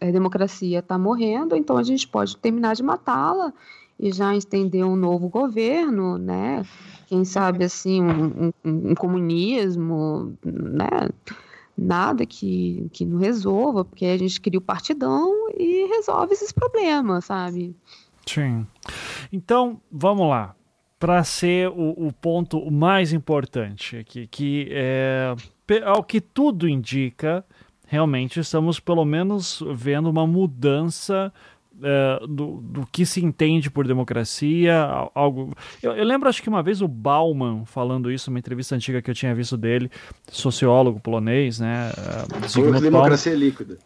a 0.00 0.06
democracia 0.06 0.80
está 0.80 0.98
morrendo, 0.98 1.56
então 1.56 1.76
a 1.76 1.82
gente 1.82 2.06
pode 2.08 2.36
terminar 2.36 2.74
de 2.74 2.82
matá-la 2.82 3.52
e 3.98 4.12
já 4.12 4.34
estender 4.34 4.84
um 4.84 4.96
novo 4.96 5.28
governo, 5.28 6.18
né? 6.18 6.64
Quem 7.06 7.24
sabe 7.24 7.64
assim 7.64 8.02
um, 8.02 8.52
um, 8.64 8.90
um 8.90 8.94
comunismo, 8.94 10.36
né? 10.44 11.08
Nada 11.76 12.24
que, 12.24 12.88
que 12.92 13.04
não 13.04 13.18
resolva, 13.18 13.84
porque 13.84 14.06
a 14.06 14.16
gente 14.16 14.40
cria 14.40 14.58
o 14.58 14.62
partidão 14.62 15.50
e 15.56 15.86
resolve 15.86 16.32
esses 16.32 16.52
problemas, 16.52 17.24
sabe? 17.24 17.74
Sim. 18.26 18.66
Então, 19.32 19.80
vamos 19.90 20.28
lá. 20.28 20.54
Para 20.98 21.22
ser 21.24 21.68
o, 21.68 22.06
o, 22.06 22.12
ponto 22.12 22.70
mais 22.70 23.12
importante 23.12 23.96
aqui, 23.96 24.26
que 24.26 24.68
é 24.70 25.34
ao 25.84 26.02
que 26.02 26.20
tudo 26.20 26.68
indica, 26.68 27.44
realmente 27.86 28.40
estamos 28.40 28.80
pelo 28.80 29.04
menos 29.04 29.62
vendo 29.74 30.10
uma 30.10 30.26
mudança 30.26 31.32
é, 31.82 32.20
do, 32.28 32.60
do 32.60 32.86
que 32.86 33.04
se 33.04 33.24
entende 33.24 33.70
por 33.70 33.86
democracia. 33.86 34.80
Algo. 35.14 35.52
Eu, 35.82 35.92
eu, 35.92 36.04
lembro, 36.04 36.28
acho 36.28 36.42
que 36.42 36.48
uma 36.48 36.62
vez 36.62 36.80
o 36.80 36.88
Bauman 36.88 37.64
falando 37.64 38.10
isso, 38.10 38.30
uma 38.30 38.38
entrevista 38.38 38.74
antiga 38.74 39.02
que 39.02 39.10
eu 39.10 39.14
tinha 39.14 39.34
visto 39.34 39.56
dele, 39.56 39.90
sociólogo 40.30 41.00
polonês, 41.00 41.58
né? 41.58 41.90
Uh, 41.90 42.80
democracia 42.80 43.32
é 43.32 43.36
líquida. 43.36 43.78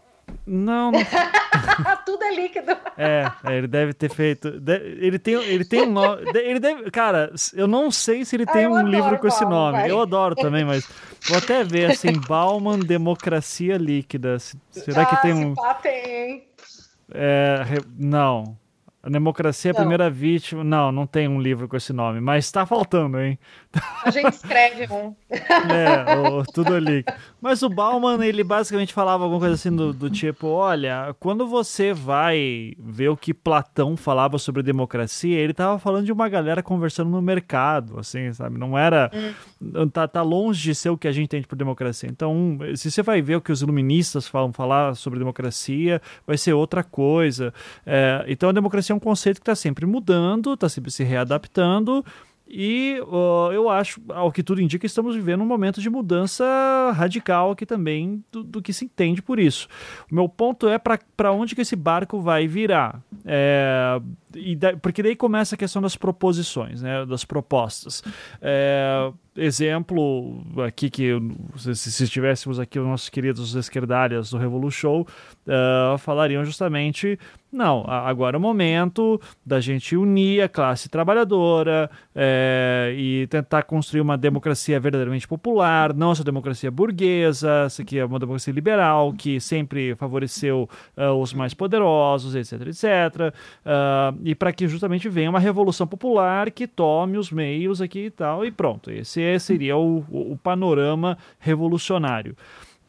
Não, 0.47 0.91
não... 0.93 1.01
Tudo 2.07 2.25
é 2.25 2.35
líquido. 2.35 2.73
É, 2.97 3.31
é, 3.45 3.57
ele 3.57 3.67
deve 3.67 3.93
ter 3.93 4.11
feito. 4.11 4.49
Ele 4.67 5.19
tem, 5.19 5.35
ele 5.35 5.65
tem 5.65 5.83
um 5.83 5.93
nome. 5.93 6.23
Ele 6.35 6.59
deve. 6.59 6.91
Cara, 6.91 7.33
eu 7.55 7.67
não 7.67 7.91
sei 7.91 8.25
se 8.25 8.37
ele 8.37 8.47
tem 8.47 8.65
ah, 8.65 8.71
um 8.71 8.83
livro 8.83 9.19
com 9.19 9.27
esse 9.27 9.45
nome. 9.45 9.79
Vai. 9.79 9.91
Eu 9.91 10.01
adoro 10.01 10.35
também, 10.35 10.65
mas 10.65 10.89
vou 11.29 11.39
até 11.39 11.63
ver 11.63 11.91
assim, 11.91 12.13
Bauman 12.27 12.79
Democracia 12.79 13.77
Líquida. 13.77 14.39
Será 14.71 15.03
ah, 15.03 15.07
que 15.07 15.23
tem 15.23 15.35
um. 15.35 15.55
Tem. 15.83 16.49
É, 17.13 17.65
não. 17.99 18.57
A 19.03 19.09
democracia 19.09 19.71
é 19.71 19.73
a 19.73 19.75
primeira 19.75 20.11
vítima. 20.11 20.65
Não, 20.65 20.91
não 20.91 21.07
tem 21.07 21.29
um 21.29 21.41
livro 21.41 21.69
com 21.69 21.77
esse 21.77 21.93
nome, 21.93 22.21
mas 22.21 22.45
está 22.45 22.67
faltando, 22.67 23.21
hein? 23.21 23.39
A 24.03 24.11
gente 24.11 24.32
escreve 24.32 24.93
um. 24.93 25.15
é, 25.31 26.16
o, 26.16 26.43
tudo 26.45 26.74
ali. 26.74 27.05
Mas 27.40 27.62
o 27.62 27.69
Bauman, 27.69 28.24
ele 28.24 28.43
basicamente 28.43 28.95
falava 28.95 29.24
alguma 29.24 29.40
coisa 29.40 29.55
assim 29.55 29.74
do, 29.74 29.93
do, 29.93 30.09
tipo: 30.09 30.47
olha, 30.47 31.15
quando 31.20 31.47
você 31.47 31.93
vai 31.93 32.73
ver 32.78 33.11
o 33.11 33.16
que 33.16 33.35
Platão 33.35 33.97
falava 33.97 34.39
sobre 34.39 34.62
democracia, 34.62 35.39
ele 35.39 35.53
estava 35.53 35.78
falando 35.78 36.07
de 36.07 36.12
uma 36.12 36.28
galera 36.28 36.62
conversando 36.62 37.11
no 37.11 37.20
mercado, 37.20 37.99
assim, 37.99 38.32
sabe? 38.32 38.59
Não 38.59 38.77
era. 38.78 39.11
Hum. 39.61 39.89
Tá, 39.89 40.09
tá 40.09 40.23
longe 40.23 40.62
de 40.62 40.74
ser 40.74 40.89
o 40.89 40.97
que 40.97 41.09
a 41.09 41.12
gente 41.12 41.24
entende 41.24 41.47
por 41.47 41.57
democracia. 41.57 42.09
Então, 42.09 42.59
se 42.74 42.90
você 42.90 43.03
vai 43.03 43.20
ver 43.20 43.36
o 43.36 43.40
que 43.40 43.53
os 43.53 43.61
iluministas 43.61 44.27
falam 44.27 44.53
falar 44.53 44.95
sobre 44.95 45.19
democracia, 45.19 46.01
vai 46.27 46.39
ser 46.39 46.55
outra 46.55 46.82
coisa. 46.82 47.53
É, 47.85 48.24
então, 48.28 48.49
a 48.49 48.53
democracia 48.53 48.95
é 48.95 48.97
um 48.97 49.01
conceito 49.01 49.36
que 49.36 49.43
está 49.43 49.55
sempre 49.55 49.85
mudando, 49.85 50.55
está 50.55 50.69
sempre 50.69 50.90
se 50.90 51.05
readaptando. 51.05 52.05
E 52.49 52.99
uh, 53.03 53.53
eu 53.53 53.69
acho, 53.69 54.01
ao 54.09 54.33
que 54.33 54.43
tudo 54.43 54.62
indica, 54.62 54.87
estamos 54.87 55.15
vivendo 55.15 55.43
um 55.43 55.47
momento 55.47 55.83
de 55.83 55.91
mudança 55.91 56.45
radical 56.95 57.51
aqui 57.51 57.66
também 57.66 58.25
do, 58.33 58.43
do 58.43 58.62
que 58.62 58.73
se 58.73 58.87
entende 58.87 59.20
por 59.20 59.39
isso. 59.39 59.69
O 60.11 60.15
meu 60.15 60.29
ponto 60.29 60.66
é 60.66 60.79
para 60.79 61.33
onde 61.33 61.55
que 61.55 61.61
esse 61.61 61.77
barco 61.77 62.20
vai 62.20 62.49
virar. 62.49 63.03
É, 63.25 64.01
da, 64.57 64.77
porque 64.77 65.03
daí 65.03 65.15
começa 65.15 65.55
a 65.55 65.59
questão 65.59 65.83
das 65.83 65.95
proposições, 65.95 66.81
né, 66.81 67.05
das 67.05 67.25
propostas. 67.25 68.03
É, 68.41 69.12
exemplo 69.39 70.43
aqui 70.66 70.90
que 70.90 71.10
se, 71.56 71.74
se 71.74 72.05
estivéssemos 72.05 72.59
aqui 72.59 72.78
os 72.78 72.86
nossos 72.86 73.09
queridos 73.09 73.55
esquerdalhas 73.55 74.31
do 74.31 74.39
Revolution 74.39 75.01
uh, 75.01 75.98
falariam 75.98 76.44
justamente 76.44 77.19
não, 77.51 77.82
agora 77.89 78.36
é 78.36 78.39
o 78.39 78.40
momento 78.40 79.19
da 79.44 79.59
gente 79.59 79.97
unir 79.97 80.43
a 80.43 80.48
classe 80.51 80.86
trabalhadora 80.86 81.90
é, 82.15 82.94
e 82.94 83.27
tentar 83.28 83.62
construir 83.62 84.02
uma 84.02 84.19
democracia 84.19 84.78
verdadeiramente 84.78 85.27
popular, 85.27 85.94
não 85.94 86.12
essa 86.12 86.23
democracia 86.23 86.70
burguesa, 86.70 87.65
essa 87.65 87.81
aqui 87.81 87.98
é 87.98 88.05
uma 88.05 88.19
democracia 88.19 88.52
liberal 88.52 89.15
que 89.15 89.40
sempre 89.40 89.94
favoreceu 89.94 90.69
uh, 90.94 91.12
os 91.15 91.32
mais 91.32 91.55
poderosos, 91.55 92.35
etc, 92.35 92.66
etc. 92.66 93.35
Uh, 93.65 94.20
e 94.24 94.35
para 94.35 94.52
que 94.52 94.69
justamente 94.69 95.09
venha 95.09 95.31
uma 95.31 95.40
revolução 95.40 95.86
popular 95.86 96.51
que 96.51 96.66
tome 96.66 97.16
os 97.16 97.32
meios 97.32 97.81
aqui 97.81 98.06
e 98.06 98.10
tal, 98.10 98.44
e 98.44 98.51
pronto. 98.51 98.90
Esse 98.90 99.23
seria 99.37 99.77
o, 99.77 100.05
o 100.11 100.39
panorama 100.41 101.19
revolucionário. 101.41 102.37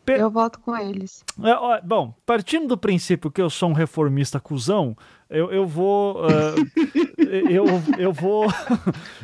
Eu 0.07 0.29
voto 0.29 0.59
com 0.59 0.75
eles. 0.75 1.23
É, 1.43 1.53
ó, 1.53 1.79
bom, 1.83 2.13
partindo 2.25 2.67
do 2.67 2.77
princípio 2.77 3.31
que 3.31 3.41
eu 3.41 3.49
sou 3.49 3.69
um 3.69 3.73
reformista 3.73 4.39
cuzão, 4.39 4.95
eu, 5.29 5.51
eu 5.51 5.67
vou. 5.67 6.25
Uh, 6.25 7.07
eu, 7.47 7.65
eu 7.99 8.11
vou. 8.11 8.47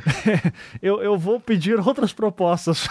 eu, 0.79 1.01
eu 1.01 1.17
vou 1.17 1.39
pedir 1.39 1.79
outras 1.79 2.13
propostas. 2.13 2.87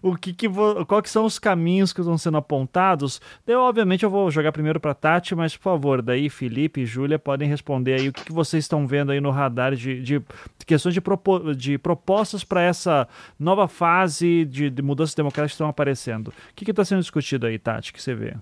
o 0.00 0.16
que, 0.16 0.32
que 0.32 0.48
vou, 0.48 0.86
qual 0.86 1.02
que 1.02 1.10
são 1.10 1.24
os 1.24 1.40
caminhos 1.40 1.92
que 1.92 2.00
estão 2.00 2.16
sendo 2.16 2.36
apontados? 2.36 3.20
Eu, 3.44 3.60
obviamente, 3.60 4.04
eu 4.04 4.10
vou 4.10 4.30
jogar 4.30 4.52
primeiro 4.52 4.78
para 4.78 4.94
Tati, 4.94 5.34
mas 5.34 5.56
por 5.56 5.64
favor, 5.64 6.00
daí 6.00 6.30
Felipe 6.30 6.82
e 6.82 6.86
Júlia 6.86 7.18
podem 7.18 7.48
responder 7.48 7.94
aí 7.94 8.08
o 8.08 8.12
que, 8.12 8.26
que 8.26 8.32
vocês 8.32 8.62
estão 8.62 8.86
vendo 8.86 9.10
aí 9.10 9.20
no 9.20 9.30
radar 9.30 9.74
de, 9.74 10.00
de 10.00 10.22
questões 10.64 10.94
de, 10.94 11.00
propo, 11.00 11.52
de 11.52 11.78
propostas 11.78 12.44
para 12.44 12.62
essa 12.62 13.08
nova 13.36 13.66
fase 13.66 14.44
de, 14.44 14.70
de 14.70 14.82
mudanças 14.82 15.16
democráticas 15.16 15.52
que 15.52 15.56
estão 15.56 15.68
aparecendo. 15.68 16.28
O 16.28 16.32
que 16.54 16.70
está 16.70 16.84
sendo 16.84 17.00
discutido 17.00 17.44
aí, 17.44 17.58
Tati, 17.58 17.92
que 17.92 18.00
você 18.00 18.14
vê? 18.14 18.36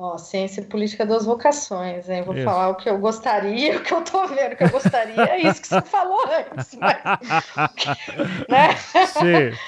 Ó, 0.00 0.16
ciência 0.16 0.60
e 0.60 0.64
política 0.64 1.04
das 1.04 1.26
vocações, 1.26 2.08
hein? 2.08 2.22
Vou 2.22 2.32
isso. 2.32 2.44
falar 2.44 2.68
o 2.68 2.76
que 2.76 2.88
eu 2.88 2.98
gostaria, 2.98 3.76
o 3.78 3.82
que 3.82 3.92
eu 3.92 4.04
tô 4.04 4.28
vendo 4.28 4.54
que 4.54 4.62
eu 4.62 4.70
gostaria, 4.70 5.24
é 5.24 5.40
isso 5.40 5.60
que 5.60 5.66
você 5.66 5.82
falou 5.90 6.20
antes, 6.24 6.76
mas... 6.76 7.02
né? 8.48 8.76
Sim. 8.76 9.58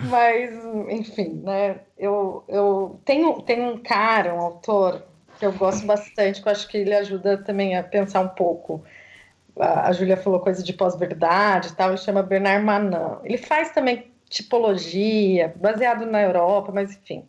Mas, 0.00 0.54
enfim, 0.90 1.40
né? 1.42 1.80
Eu, 1.96 2.44
eu 2.48 3.00
tenho, 3.06 3.40
tenho 3.40 3.64
um 3.64 3.82
cara, 3.82 4.34
um 4.34 4.40
autor, 4.40 5.02
que 5.38 5.46
eu 5.46 5.52
gosto 5.52 5.86
bastante, 5.86 6.42
que 6.42 6.48
eu 6.48 6.52
acho 6.52 6.68
que 6.68 6.76
ele 6.76 6.94
ajuda 6.94 7.38
também 7.38 7.74
a 7.74 7.82
pensar 7.82 8.20
um 8.20 8.28
pouco. 8.28 8.84
A, 9.58 9.88
a 9.88 9.92
Júlia 9.92 10.18
falou 10.18 10.40
coisa 10.40 10.62
de 10.62 10.74
pós-verdade 10.74 11.68
e 11.68 11.72
tal, 11.72 11.88
ele 11.88 11.96
chama 11.96 12.22
Bernard 12.22 12.62
Manin. 12.62 12.94
Ele 13.24 13.38
faz 13.38 13.70
também 13.70 14.12
tipologia, 14.28 15.54
baseado 15.56 16.04
na 16.04 16.20
Europa, 16.20 16.70
mas 16.74 16.92
enfim 16.94 17.26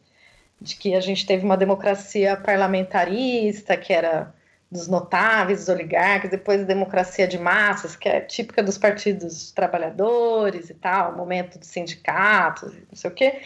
de 0.61 0.75
que 0.75 0.95
a 0.95 0.99
gente 0.99 1.25
teve 1.25 1.45
uma 1.45 1.57
democracia 1.57 2.35
parlamentarista, 2.35 3.77
que 3.77 3.93
era 3.93 4.33
dos 4.71 4.87
notáveis, 4.87 5.59
dos 5.59 5.69
oligarcas, 5.69 6.29
depois 6.29 6.65
democracia 6.65 7.27
de 7.27 7.39
massas, 7.39 7.95
que 7.95 8.07
é 8.07 8.21
típica 8.21 8.61
dos 8.61 8.77
partidos 8.77 9.51
trabalhadores 9.51 10.69
e 10.69 10.73
tal, 10.75 11.15
momento 11.15 11.57
dos 11.57 11.69
sindicatos, 11.69 12.73
não 12.73 12.95
sei 12.95 13.09
o 13.09 13.13
quê, 13.13 13.41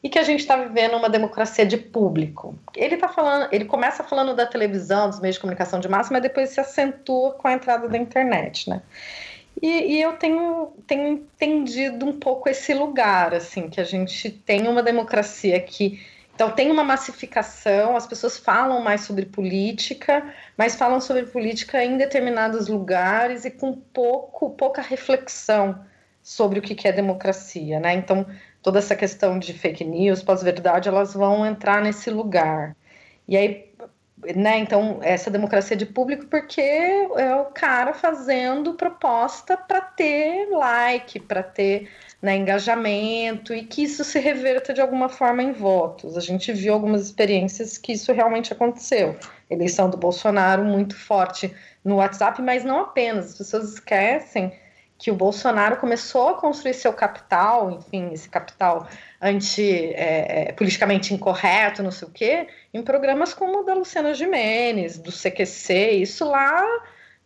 e 0.00 0.08
que 0.08 0.18
a 0.18 0.22
gente 0.22 0.40
está 0.40 0.56
vivendo 0.56 0.96
uma 0.96 1.08
democracia 1.08 1.66
de 1.66 1.76
público. 1.76 2.56
Ele 2.76 2.96
tá 2.96 3.08
falando, 3.08 3.48
ele 3.52 3.64
começa 3.64 4.04
falando 4.04 4.34
da 4.36 4.46
televisão, 4.46 5.08
dos 5.08 5.20
meios 5.20 5.34
de 5.34 5.40
comunicação 5.40 5.80
de 5.80 5.88
massa, 5.88 6.12
mas 6.12 6.22
depois 6.22 6.50
se 6.50 6.60
acentua 6.60 7.32
com 7.32 7.48
a 7.48 7.52
entrada 7.52 7.88
da 7.88 7.98
internet, 7.98 8.70
né? 8.70 8.80
E, 9.60 9.96
e, 9.96 10.00
eu 10.00 10.12
tenho, 10.12 10.72
tenho 10.86 11.08
entendido 11.08 12.06
um 12.06 12.12
pouco 12.12 12.48
esse 12.48 12.72
lugar, 12.72 13.34
assim, 13.34 13.68
que 13.68 13.80
a 13.80 13.84
gente 13.84 14.30
tem 14.30 14.68
uma 14.68 14.84
democracia 14.84 15.60
que 15.60 16.00
então 16.38 16.52
tem 16.52 16.70
uma 16.70 16.84
massificação, 16.84 17.96
as 17.96 18.06
pessoas 18.06 18.38
falam 18.38 18.80
mais 18.80 19.00
sobre 19.00 19.26
política, 19.26 20.32
mas 20.56 20.76
falam 20.76 21.00
sobre 21.00 21.24
política 21.24 21.84
em 21.84 21.96
determinados 21.96 22.68
lugares 22.68 23.44
e 23.44 23.50
com 23.50 23.74
pouco, 23.74 24.50
pouca 24.50 24.80
reflexão 24.80 25.84
sobre 26.22 26.60
o 26.60 26.62
que 26.62 26.86
é 26.86 26.92
democracia, 26.92 27.80
né? 27.80 27.92
Então 27.94 28.24
toda 28.62 28.78
essa 28.78 28.94
questão 28.94 29.36
de 29.36 29.52
fake 29.52 29.84
news, 29.84 30.22
pós-verdade, 30.22 30.88
elas 30.88 31.12
vão 31.12 31.44
entrar 31.44 31.82
nesse 31.82 32.08
lugar. 32.08 32.76
E 33.26 33.36
aí 33.36 33.68
né? 34.34 34.58
Então, 34.58 34.98
essa 35.02 35.30
democracia 35.30 35.76
de 35.76 35.86
público, 35.86 36.26
porque 36.26 36.60
é 36.60 37.34
o 37.36 37.46
cara 37.46 37.94
fazendo 37.94 38.74
proposta 38.74 39.56
para 39.56 39.80
ter 39.80 40.48
like, 40.50 41.20
para 41.20 41.42
ter 41.42 41.88
né, 42.20 42.36
engajamento 42.36 43.54
e 43.54 43.64
que 43.64 43.82
isso 43.84 44.02
se 44.02 44.18
reverta 44.18 44.74
de 44.74 44.80
alguma 44.80 45.08
forma 45.08 45.42
em 45.42 45.52
votos. 45.52 46.16
A 46.16 46.20
gente 46.20 46.52
viu 46.52 46.74
algumas 46.74 47.02
experiências 47.02 47.78
que 47.78 47.92
isso 47.92 48.12
realmente 48.12 48.52
aconteceu. 48.52 49.16
Eleição 49.48 49.88
do 49.88 49.96
Bolsonaro 49.96 50.64
muito 50.64 50.96
forte 50.96 51.54
no 51.84 51.96
WhatsApp, 51.96 52.42
mas 52.42 52.64
não 52.64 52.80
apenas. 52.80 53.26
As 53.26 53.38
pessoas 53.38 53.72
esquecem 53.72 54.52
que 54.98 55.12
o 55.12 55.14
Bolsonaro 55.14 55.76
começou 55.76 56.30
a 56.30 56.34
construir 56.34 56.74
seu 56.74 56.92
capital, 56.92 57.70
enfim, 57.70 58.10
esse 58.12 58.28
capital 58.28 58.88
anti 59.22 59.92
é, 59.94 60.48
é 60.48 60.52
politicamente 60.52 61.14
incorreto, 61.14 61.84
não 61.84 61.92
sei 61.92 62.08
o 62.08 62.10
quê, 62.10 62.48
em 62.74 62.82
programas 62.82 63.32
como 63.32 63.60
o 63.60 63.62
da 63.62 63.74
Luciana 63.74 64.12
Gimenez, 64.12 64.98
do 64.98 65.12
CQC, 65.12 65.90
isso 65.92 66.28
lá 66.28 66.64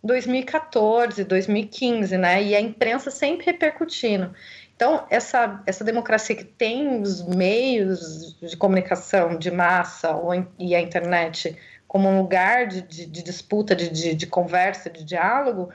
2014, 0.05 1.25
2015, 1.25 2.19
né? 2.19 2.43
E 2.43 2.55
a 2.55 2.61
imprensa 2.61 3.11
sempre 3.11 3.47
repercutindo. 3.47 4.35
Então, 4.83 5.07
essa, 5.09 5.63
essa 5.65 5.85
democracia 5.85 6.35
que 6.35 6.43
tem 6.43 7.01
os 7.01 7.23
meios 7.23 8.37
de 8.41 8.57
comunicação 8.57 9.39
de 9.39 9.49
massa 9.49 10.11
ou, 10.11 10.33
e 10.59 10.75
a 10.75 10.81
internet 10.81 11.57
como 11.87 12.09
um 12.09 12.19
lugar 12.19 12.67
de, 12.67 12.83
de, 12.83 13.07
de 13.07 13.23
disputa, 13.23 13.77
de, 13.77 14.13
de, 14.13 14.27
conversa, 14.27 14.91
de 14.91 15.05
diálogo, 15.05 15.71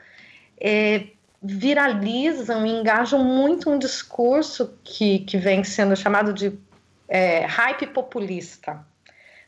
é, 0.60 1.08
viralizam 1.42 2.66
e 2.66 2.70
engajam 2.70 3.24
muito 3.24 3.70
um 3.70 3.80
discurso 3.80 4.78
que, 4.84 5.20
que 5.20 5.38
vem 5.38 5.64
sendo 5.64 5.96
chamado 5.96 6.34
de 6.34 6.60
é, 7.08 7.46
hype 7.46 7.88
populista. 7.88 8.86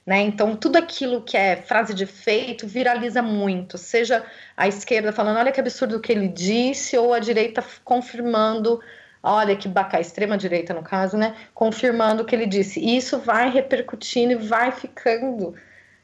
Né? 0.06 0.22
Então, 0.22 0.56
tudo 0.56 0.78
aquilo 0.78 1.22
que 1.22 1.36
é 1.36 1.58
frase 1.58 1.94
de 1.94 2.06
efeito 2.06 2.66
viraliza 2.66 3.22
muito, 3.22 3.78
seja 3.78 4.26
a 4.56 4.70
esquerda 4.70 5.12
falando, 5.12 5.38
olha 5.38 5.52
que 5.52 5.60
absurdo 5.60 5.98
o 5.98 6.00
que 6.00 6.14
ele 6.14 6.30
disse, 6.30 6.98
ou 6.98 7.14
a 7.14 7.20
direita 7.20 7.62
confirmando 7.84 8.80
olha 9.22 9.56
que 9.56 9.68
bacana, 9.68 10.02
extrema-direita 10.02 10.74
no 10.74 10.84
caso, 10.84 11.18
né, 11.18 11.36
confirmando 11.54 12.24
o 12.24 12.26
que 12.26 12.36
ele 12.36 12.46
disse. 12.46 12.80
E 12.80 12.98
isso 12.98 13.20
vai 13.20 13.50
repercutindo 13.50 14.34
e 14.34 14.36
vai 14.36 14.72
ficando 14.72 15.56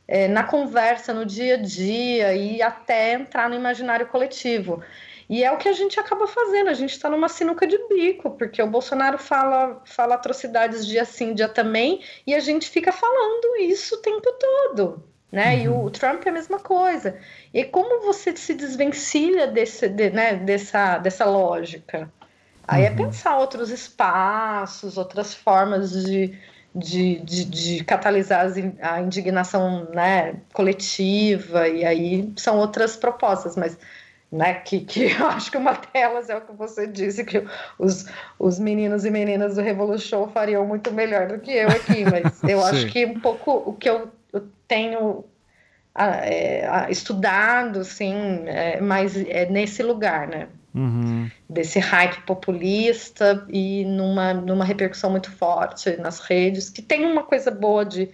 é, 0.07 0.27
na 0.27 0.43
conversa, 0.43 1.13
no 1.13 1.25
dia 1.25 1.55
a 1.55 1.57
dia 1.57 2.33
e 2.33 2.61
até 2.61 3.13
entrar 3.13 3.49
no 3.49 3.55
imaginário 3.55 4.07
coletivo. 4.07 4.83
E 5.27 5.43
é 5.43 5.51
o 5.51 5.57
que 5.57 5.67
a 5.67 5.73
gente 5.73 5.99
acaba 5.99 6.27
fazendo, 6.27 6.69
a 6.69 6.73
gente 6.73 6.91
está 6.91 7.09
numa 7.09 7.27
sinuca 7.27 7.65
de 7.65 7.77
bico, 7.87 8.31
porque 8.31 8.61
o 8.61 8.67
Bolsonaro 8.67 9.17
fala, 9.17 9.81
fala 9.85 10.15
atrocidades 10.15 10.85
dia 10.85 11.03
sim, 11.03 11.33
dia 11.33 11.49
também, 11.49 12.01
e 12.27 12.35
a 12.35 12.39
gente 12.39 12.69
fica 12.69 12.91
falando 12.91 13.57
isso 13.59 13.95
o 13.95 14.01
tempo 14.01 14.31
todo. 14.33 15.03
Né? 15.31 15.55
Uhum. 15.55 15.61
E 15.61 15.67
o 15.67 15.73
uhum. 15.73 15.89
Trump 15.89 16.25
é 16.25 16.29
a 16.29 16.33
mesma 16.33 16.59
coisa. 16.59 17.17
E 17.51 17.63
como 17.65 18.05
você 18.05 18.35
se 18.35 18.53
desvencilha 18.53 19.47
desse, 19.47 19.89
de, 19.89 20.11
né, 20.11 20.35
dessa, 20.35 20.99
dessa 20.99 21.25
lógica? 21.25 22.09
Aí 22.67 22.83
é 22.83 22.89
uhum. 22.89 22.93
é 22.93 22.97
pensar 22.97 23.37
outros 23.37 23.69
espaços, 23.69 24.97
outras 24.97 25.33
formas 25.33 25.91
de, 25.91 26.37
de, 26.73 27.19
de, 27.19 27.45
de 27.45 27.83
catalisar 27.83 28.51
a 28.81 29.01
indignação 29.01 29.87
né, 29.93 30.35
coletiva, 30.53 31.67
e 31.67 31.85
aí 31.85 32.33
são 32.35 32.57
outras 32.57 32.95
propostas, 32.95 33.55
mas 33.55 33.77
né, 34.31 34.55
que, 34.55 34.79
que 34.79 35.11
eu 35.13 35.27
acho 35.27 35.51
que 35.51 35.57
uma 35.57 35.79
delas 35.93 36.29
é 36.29 36.35
o 36.35 36.41
que 36.41 36.53
você 36.53 36.87
disse, 36.87 37.23
que 37.23 37.43
os, 37.77 38.05
os 38.39 38.59
meninos 38.59 39.05
e 39.05 39.11
meninas 39.11 39.55
do 39.55 39.61
Revolution 39.61 40.27
fariam 40.29 40.65
muito 40.65 40.91
melhor 40.91 41.27
do 41.27 41.39
que 41.39 41.51
eu 41.51 41.69
aqui, 41.69 42.03
mas 42.03 42.43
eu 42.43 42.63
acho 42.63 42.87
que 42.87 43.05
um 43.05 43.19
pouco 43.19 43.51
o 43.51 43.73
que 43.73 43.89
eu, 43.89 44.09
eu 44.33 44.47
tenho 44.67 45.23
é, 45.97 46.87
estudado, 46.89 47.79
assim, 47.79 48.43
é, 48.47 48.81
mais 48.81 49.15
é 49.15 49.45
nesse 49.45 49.81
lugar, 49.81 50.27
né? 50.27 50.47
Uhum. 50.75 51.31
Desse 51.49 51.79
hype 51.79 52.21
populista 52.23 53.45
e 53.47 53.85
numa, 53.85 54.33
numa 54.33 54.65
repercussão 54.65 55.09
muito 55.09 55.31
forte 55.31 55.95
nas 55.95 56.19
redes, 56.19 56.69
que 56.69 56.81
tem 56.81 57.05
uma 57.05 57.23
coisa 57.23 57.49
boa 57.49 57.85
de. 57.85 58.09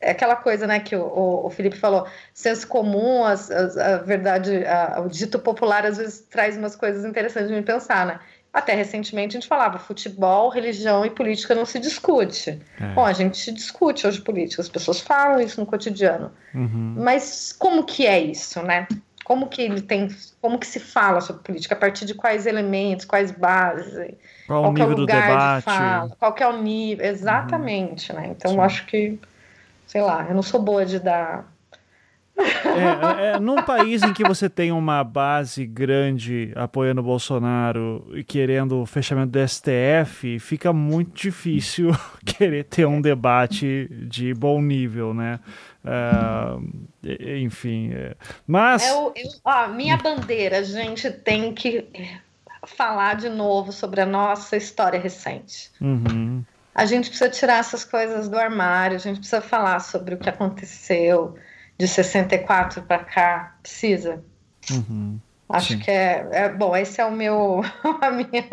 É 0.00 0.10
aquela 0.10 0.34
coisa 0.34 0.66
né, 0.66 0.80
que 0.80 0.96
o, 0.96 1.46
o 1.46 1.50
Felipe 1.50 1.76
falou, 1.76 2.08
senso 2.34 2.66
comum, 2.66 3.24
as, 3.24 3.48
as, 3.50 3.76
a 3.76 3.98
verdade, 3.98 4.64
a, 4.66 5.00
o 5.00 5.08
dito 5.08 5.38
popular 5.38 5.86
às 5.86 5.98
vezes 5.98 6.20
traz 6.28 6.56
umas 6.56 6.74
coisas 6.74 7.04
interessantes 7.04 7.48
de 7.50 7.54
me 7.54 7.62
pensar, 7.62 8.06
né? 8.06 8.18
Até 8.52 8.74
recentemente 8.74 9.36
a 9.36 9.40
gente 9.40 9.48
falava 9.48 9.78
futebol, 9.78 10.50
religião 10.50 11.06
e 11.06 11.10
política 11.10 11.54
não 11.54 11.64
se 11.64 11.78
discute. 11.78 12.60
É. 12.80 12.86
Bom, 12.94 13.04
a 13.04 13.12
gente 13.12 13.52
discute 13.52 14.06
hoje 14.06 14.20
política, 14.20 14.60
as 14.60 14.68
pessoas 14.68 15.00
falam 15.00 15.40
isso 15.40 15.60
no 15.60 15.66
cotidiano. 15.66 16.32
Uhum. 16.54 16.96
Mas 16.98 17.54
como 17.56 17.84
que 17.84 18.06
é 18.06 18.20
isso, 18.20 18.60
né? 18.62 18.88
Como 19.24 19.48
que 19.48 19.62
ele 19.62 19.80
tem, 19.80 20.08
como 20.40 20.58
que 20.58 20.66
se 20.66 20.80
fala 20.80 21.20
sobre 21.20 21.42
política, 21.42 21.74
a 21.74 21.78
partir 21.78 22.04
de 22.04 22.14
quais 22.14 22.46
elementos, 22.46 23.04
quais 23.04 23.30
bases, 23.30 24.14
qual, 24.46 24.62
qual 24.62 24.70
o 24.70 24.72
nível 24.72 24.90
é 24.90 24.94
o 24.94 24.98
lugar 24.98 25.22
do 25.22 25.28
debate, 25.28 25.58
de 25.58 25.64
fala, 25.64 26.16
qual 26.18 26.34
é 26.38 26.46
o 26.48 26.62
nível, 26.62 27.06
exatamente, 27.06 28.12
uhum. 28.12 28.18
né? 28.18 28.28
Então 28.36 28.52
Sim. 28.52 28.60
acho 28.60 28.86
que, 28.86 29.18
sei 29.86 30.02
lá, 30.02 30.26
eu 30.28 30.34
não 30.34 30.42
sou 30.42 30.60
boa 30.60 30.84
de 30.84 30.98
dar 30.98 31.52
é, 32.34 32.42
é, 32.42 33.34
é, 33.34 33.38
num 33.38 33.62
país 33.62 34.02
em 34.02 34.12
que 34.12 34.24
você 34.24 34.48
tem 34.48 34.72
uma 34.72 35.04
base 35.04 35.66
grande 35.66 36.52
apoiando 36.56 37.00
o 37.00 37.04
Bolsonaro 37.04 38.10
e 38.14 38.24
querendo 38.24 38.80
o 38.80 38.86
fechamento 38.86 39.30
do 39.32 39.48
STF, 39.48 40.38
fica 40.38 40.72
muito 40.72 41.14
difícil 41.14 41.90
querer 42.24 42.64
ter 42.64 42.86
um 42.86 43.00
debate 43.00 43.88
de 44.08 44.32
bom 44.34 44.60
nível, 44.62 45.12
né? 45.12 45.40
Uh, 45.84 46.86
enfim, 47.02 47.92
é. 47.92 48.14
mas. 48.46 48.82
O, 48.92 49.12
eu, 49.16 49.28
ó, 49.44 49.68
minha 49.68 49.96
bandeira, 49.96 50.58
a 50.58 50.62
gente 50.62 51.10
tem 51.10 51.52
que 51.52 51.88
falar 52.66 53.16
de 53.16 53.28
novo 53.28 53.72
sobre 53.72 54.00
a 54.00 54.06
nossa 54.06 54.56
história 54.56 55.00
recente. 55.00 55.70
Uhum. 55.80 56.44
A 56.74 56.86
gente 56.86 57.08
precisa 57.08 57.28
tirar 57.28 57.58
essas 57.58 57.84
coisas 57.84 58.28
do 58.28 58.38
armário, 58.38 58.96
a 58.96 59.00
gente 59.00 59.18
precisa 59.18 59.40
falar 59.40 59.80
sobre 59.80 60.14
o 60.14 60.18
que 60.18 60.28
aconteceu 60.28 61.36
de 61.76 61.86
64 61.88 62.82
para 62.82 63.00
cá. 63.00 63.56
Precisa. 63.62 64.22
Uhum. 64.70 65.18
Acho 65.52 65.74
Sim. 65.74 65.78
que 65.80 65.90
é, 65.90 66.26
é, 66.32 66.48
bom. 66.48 66.74
Esse 66.74 67.00
é 67.00 67.04
o 67.04 67.12
meu 67.12 67.60
a 68.00 68.10
minha 68.10 68.46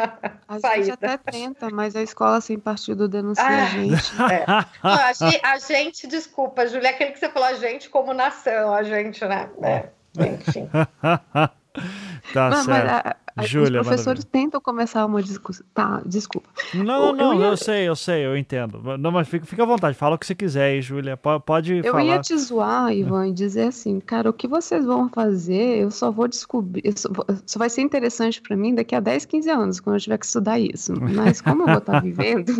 a 0.47 0.59
saída. 0.59 0.83
gente 0.83 0.93
até 0.93 1.17
tenta, 1.17 1.69
mas 1.69 1.95
a 1.95 2.03
escola 2.03 2.41
sem 2.41 2.59
partido 2.59 3.07
denuncia 3.07 3.43
ah, 3.43 3.63
a 3.63 3.65
gente. 3.71 4.21
É. 4.21 4.45
Não, 4.83 4.91
a, 4.91 5.13
gente, 5.13 5.39
a 5.41 5.57
gente, 5.57 6.07
desculpa, 6.07 6.67
Julia, 6.67 6.89
aquele 6.89 7.11
que 7.11 7.19
você 7.19 7.29
falou 7.29 7.47
a 7.47 7.53
gente 7.53 7.89
como 7.89 8.13
nação, 8.13 8.73
a 8.73 8.83
gente, 8.83 9.23
né? 9.25 9.49
É, 9.63 9.89
enfim. 10.17 10.69
tá 12.33 12.49
Não, 12.49 12.63
certo. 12.63 13.15
Júlia, 13.41 13.81
os 13.81 13.87
professores 13.87 14.23
tentam 14.23 14.59
começar 14.61 15.05
uma 15.05 15.21
discussão. 15.21 15.65
Tá, 15.73 16.01
desculpa. 16.05 16.49
Não, 16.73 17.13
não, 17.13 17.33
eu, 17.33 17.39
ia... 17.39 17.45
eu, 17.47 17.57
sei, 17.57 17.87
eu 17.87 17.95
sei, 17.95 18.25
eu 18.25 18.37
entendo. 18.37 18.81
Não, 18.97 19.11
mas 19.11 19.27
fica, 19.27 19.45
fica 19.45 19.63
à 19.63 19.65
vontade, 19.65 19.97
fala 19.97 20.15
o 20.15 20.19
que 20.19 20.25
você 20.25 20.35
quiser 20.35 20.65
aí, 20.65 20.81
Júlia. 20.81 21.17
Pode, 21.17 21.77
eu 21.77 21.83
falar. 21.83 22.03
Eu 22.03 22.07
ia 22.07 22.19
te 22.19 22.37
zoar, 22.37 22.93
Ivan, 22.93 23.27
e 23.29 23.33
dizer 23.33 23.67
assim, 23.67 23.99
cara, 23.99 24.29
o 24.29 24.33
que 24.33 24.47
vocês 24.47 24.85
vão 24.85 25.09
fazer, 25.09 25.79
eu 25.79 25.91
só 25.91 26.11
vou 26.11 26.27
descobrir. 26.27 26.93
Só, 26.97 27.09
só, 27.45 27.59
vai 27.59 27.69
ser 27.69 27.81
interessante 27.81 28.41
para 28.41 28.55
mim 28.55 28.75
daqui 28.75 28.95
a 28.95 28.99
10, 28.99 29.25
15 29.25 29.49
anos, 29.49 29.79
quando 29.79 29.95
eu 29.95 30.01
tiver 30.01 30.17
que 30.17 30.25
estudar 30.25 30.59
isso. 30.59 30.93
Mas 30.99 31.41
como 31.41 31.63
eu 31.63 31.67
vou 31.67 31.77
estar 31.77 32.01
vivendo. 32.01 32.53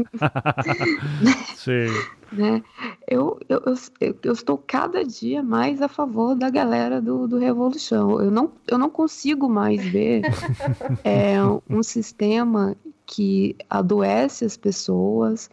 Sim 1.56 2.19
né? 2.32 2.64
Eu, 3.08 3.40
eu, 3.50 3.62
eu, 4.00 4.16
eu, 4.24 4.34
estou 4.34 4.58
cada 4.58 5.04
dia 5.04 5.42
mais 5.42 5.82
a 5.82 5.88
favor 5.88 6.36
da 6.36 6.50
galera 6.50 7.02
do, 7.02 7.28
do 7.28 7.38
Revolução. 7.38 8.22
Eu 8.22 8.32
não, 8.32 8.52
eu 8.68 8.78
não 8.78 8.90
consigo 8.90 9.50
mais 9.50 9.84
ver 9.84 10.22
é, 11.04 11.38
um 11.70 11.82
sistema 11.84 12.76
que 13.06 13.56
adoece 13.70 14.46
as 14.46 14.56
pessoas, 14.56 15.50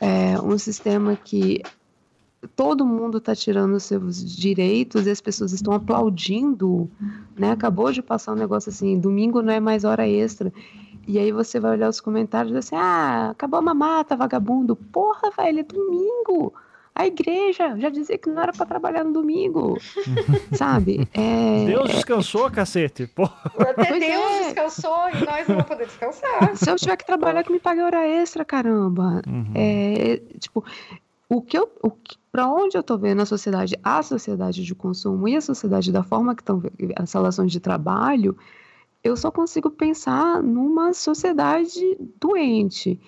é, 0.00 0.40
um 0.40 0.56
sistema 0.56 1.16
que 1.16 1.62
todo 2.54 2.84
mundo 2.84 3.18
está 3.18 3.34
tirando 3.34 3.74
os 3.74 3.84
seus 3.84 4.24
direitos 4.36 5.06
e 5.06 5.10
as 5.10 5.20
pessoas 5.20 5.52
estão 5.52 5.72
aplaudindo, 5.72 6.90
né? 7.36 7.50
Acabou 7.50 7.90
de 7.90 8.02
passar 8.02 8.32
um 8.32 8.36
negócio 8.36 8.70
assim, 8.70 8.98
domingo 8.98 9.42
não 9.42 9.52
é 9.52 9.60
mais 9.60 9.84
hora 9.84 10.06
extra. 10.06 10.52
E 11.06 11.18
aí 11.18 11.32
você 11.32 11.60
vai 11.60 11.72
olhar 11.72 11.88
os 11.88 12.00
comentários 12.00 12.54
assim, 12.54 12.76
ah, 12.76 13.30
acabou 13.30 13.58
a 13.58 13.62
mamata, 13.62 14.16
vagabundo. 14.16 14.74
Porra, 14.76 15.30
velho, 15.36 15.60
é 15.60 15.62
domingo. 15.62 16.52
A 16.94 17.06
igreja 17.06 17.76
já 17.76 17.88
dizia 17.88 18.16
que 18.16 18.30
não 18.30 18.40
era 18.40 18.52
para 18.52 18.66
trabalhar 18.66 19.02
no 19.02 19.12
domingo, 19.12 19.76
sabe? 20.54 21.08
É, 21.12 21.66
Deus 21.66 21.90
descansou, 21.90 22.48
cacete. 22.50 23.08
Porra. 23.08 23.50
Até 23.58 23.86
pois 23.86 24.00
Deus 24.00 24.32
é. 24.32 24.44
descansou 24.44 25.10
e 25.10 25.24
nós 25.24 25.48
não 25.48 25.56
vamos 25.56 25.64
poder 25.64 25.86
descansar. 25.86 26.56
Se 26.56 26.70
eu 26.70 26.76
tiver 26.76 26.96
que 26.96 27.04
trabalhar, 27.04 27.42
que 27.42 27.50
me 27.50 27.58
pague 27.58 27.80
hora 27.80 28.06
extra, 28.06 28.44
caramba. 28.44 29.22
Uhum. 29.26 29.50
É, 29.56 30.22
tipo, 30.38 30.64
o 31.28 31.42
que 31.42 31.58
eu, 31.58 31.68
o 31.82 31.90
que, 31.90 32.16
para 32.30 32.46
onde 32.46 32.76
eu 32.76 32.80
estou 32.80 32.96
vendo 32.96 33.22
a 33.22 33.26
sociedade, 33.26 33.76
a 33.82 34.00
sociedade 34.00 34.64
de 34.64 34.74
consumo 34.74 35.26
e 35.26 35.34
a 35.34 35.40
sociedade 35.40 35.90
da 35.90 36.04
forma 36.04 36.34
que 36.34 36.42
estão 36.42 36.62
as 36.96 37.12
relações 37.12 37.50
de 37.50 37.58
trabalho, 37.58 38.36
eu 39.04 39.16
só 39.16 39.30
consigo 39.30 39.70
pensar 39.70 40.42
numa 40.42 40.94
sociedade 40.94 41.98
doente. 42.18 42.98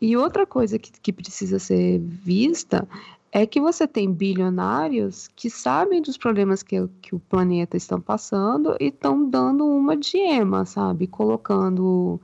E 0.00 0.16
outra 0.16 0.46
coisa 0.46 0.78
que, 0.78 0.90
que 0.90 1.12
precisa 1.12 1.58
ser 1.58 1.98
vista 2.00 2.88
é 3.30 3.46
que 3.46 3.60
você 3.60 3.86
tem 3.86 4.10
bilionários 4.10 5.28
que 5.36 5.50
sabem 5.50 6.00
dos 6.00 6.16
problemas 6.16 6.62
que, 6.62 6.88
que 7.02 7.14
o 7.14 7.20
planeta 7.20 7.76
estão 7.76 8.00
passando 8.00 8.74
e 8.80 8.86
estão 8.86 9.28
dando 9.28 9.66
uma 9.66 9.96
de 9.96 10.16
ema, 10.16 10.64
sabe? 10.64 11.06
Colocando 11.06 12.18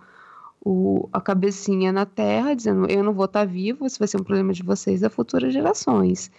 o, 0.65 1.09
a 1.13 1.21
cabecinha 1.21 1.93
na 1.93 2.07
terra, 2.07 2.55
dizendo 2.55 2.91
eu 2.91 3.05
não 3.05 3.13
vou 3.13 3.27
estar 3.27 3.41
tá 3.41 3.45
vivo, 3.45 3.87
isso 3.87 3.99
vai 3.99 4.09
ser 4.09 4.19
um 4.19 4.25
problema 4.25 4.53
de 4.53 4.63
vocês 4.63 5.01
das 5.01 5.13
futuras 5.13 5.53
gerações. 5.53 6.31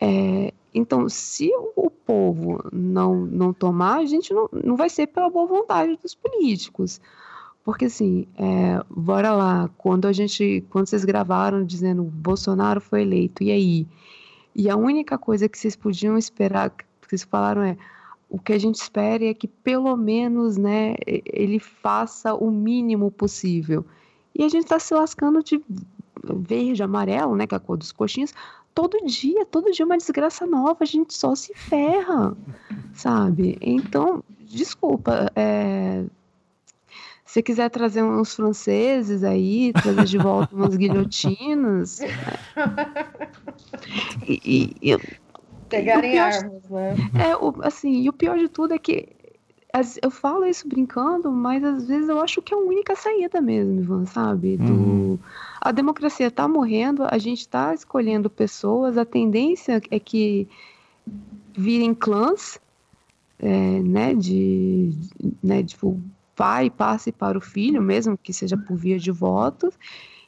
É, 0.00 0.54
então, 0.72 1.08
se 1.08 1.50
o 1.76 1.90
povo 1.90 2.60
não, 2.72 3.26
não 3.26 3.52
tomar, 3.52 3.98
a 3.98 4.04
gente 4.06 4.32
não, 4.32 4.48
não 4.64 4.76
vai 4.76 4.88
ser 4.88 5.08
pela 5.08 5.28
boa 5.28 5.46
vontade 5.46 5.98
dos 6.00 6.14
políticos. 6.14 7.00
Porque 7.64 7.86
assim, 7.86 8.26
é, 8.36 8.82
bora 8.88 9.32
lá, 9.32 9.70
quando 9.76 10.06
a 10.06 10.12
gente, 10.12 10.64
quando 10.70 10.86
vocês 10.88 11.04
gravaram 11.04 11.64
dizendo 11.64 12.02
Bolsonaro 12.02 12.80
foi 12.80 13.02
eleito, 13.02 13.42
e 13.42 13.50
aí? 13.50 13.86
E 14.54 14.70
a 14.70 14.76
única 14.76 15.18
coisa 15.18 15.48
que 15.48 15.58
vocês 15.58 15.76
podiam 15.76 16.16
esperar, 16.16 16.70
que 16.70 16.84
vocês 17.06 17.22
falaram 17.22 17.62
é, 17.62 17.76
o 18.28 18.38
que 18.38 18.52
a 18.52 18.58
gente 18.58 18.76
espera 18.76 19.24
é 19.24 19.34
que 19.34 19.48
pelo 19.48 19.96
menos, 19.96 20.56
né, 20.56 20.94
ele 21.06 21.58
faça 21.58 22.34
o 22.34 22.50
mínimo 22.50 23.10
possível. 23.10 23.84
E 24.34 24.44
a 24.44 24.48
gente 24.48 24.64
está 24.64 24.78
se 24.78 24.94
lascando 24.94 25.42
de 25.42 25.60
verde, 26.24 26.82
amarelo, 26.82 27.34
né, 27.34 27.46
que 27.46 27.54
é 27.54 27.56
a 27.56 27.60
cor 27.60 27.76
dos 27.76 27.92
coxinhas, 27.92 28.32
todo 28.74 29.04
dia, 29.06 29.44
todo 29.46 29.70
dia 29.70 29.84
uma 29.84 29.98
desgraça 29.98 30.46
nova, 30.46 30.78
a 30.80 30.86
gente 30.86 31.14
só 31.14 31.34
se 31.34 31.54
ferra, 31.54 32.36
sabe? 32.94 33.58
Então, 33.60 34.22
desculpa, 34.40 35.30
é, 35.34 36.04
se 37.24 37.42
quiser 37.42 37.70
trazer 37.70 38.02
uns 38.02 38.34
franceses 38.34 39.22
aí, 39.22 39.72
trazer 39.72 40.04
de 40.04 40.18
volta 40.18 40.54
umas 40.54 40.76
guilhotinas. 40.76 42.00
Né? 42.00 42.08
E, 44.26 44.74
e, 44.82 44.98
Pegarem 45.68 46.18
armas, 46.18 46.68
né? 46.68 46.96
É, 47.28 47.36
o, 47.36 47.54
assim, 47.62 48.02
e 48.02 48.08
o 48.08 48.12
pior 48.12 48.36
de 48.36 48.48
tudo 48.48 48.74
é 48.74 48.78
que 48.78 49.08
eu 50.02 50.10
falo 50.10 50.44
isso 50.44 50.66
brincando, 50.66 51.30
mas 51.30 51.62
às 51.62 51.86
vezes 51.86 52.08
eu 52.08 52.20
acho 52.20 52.42
que 52.42 52.52
é 52.52 52.56
a 52.56 52.60
única 52.60 52.94
saída 52.96 53.40
mesmo, 53.40 53.80
Ivan, 53.80 54.06
sabe? 54.06 54.56
Do, 54.56 54.72
uhum. 54.72 55.18
A 55.60 55.72
democracia 55.72 56.26
está 56.26 56.48
morrendo, 56.48 57.04
a 57.08 57.18
gente 57.18 57.40
está 57.40 57.72
escolhendo 57.74 58.28
pessoas, 58.28 58.98
a 58.98 59.04
tendência 59.04 59.80
é 59.90 60.00
que 60.00 60.48
virem 61.56 61.94
clãs, 61.94 62.58
é, 63.38 63.80
né, 63.80 64.14
de, 64.14 64.92
né, 65.42 65.62
tipo, 65.62 66.00
pai 66.34 66.70
passe 66.70 67.12
para 67.12 67.36
o 67.36 67.40
filho, 67.40 67.82
mesmo 67.82 68.16
que 68.16 68.32
seja 68.32 68.56
por 68.56 68.76
via 68.76 68.98
de 68.98 69.10
votos, 69.10 69.74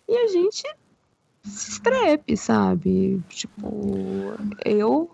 e 0.08 0.16
a 0.16 0.28
gente 0.28 0.62
se 1.42 1.70
estrepe, 1.70 2.36
sabe? 2.36 3.20
Tipo, 3.28 4.34
eu. 4.64 5.10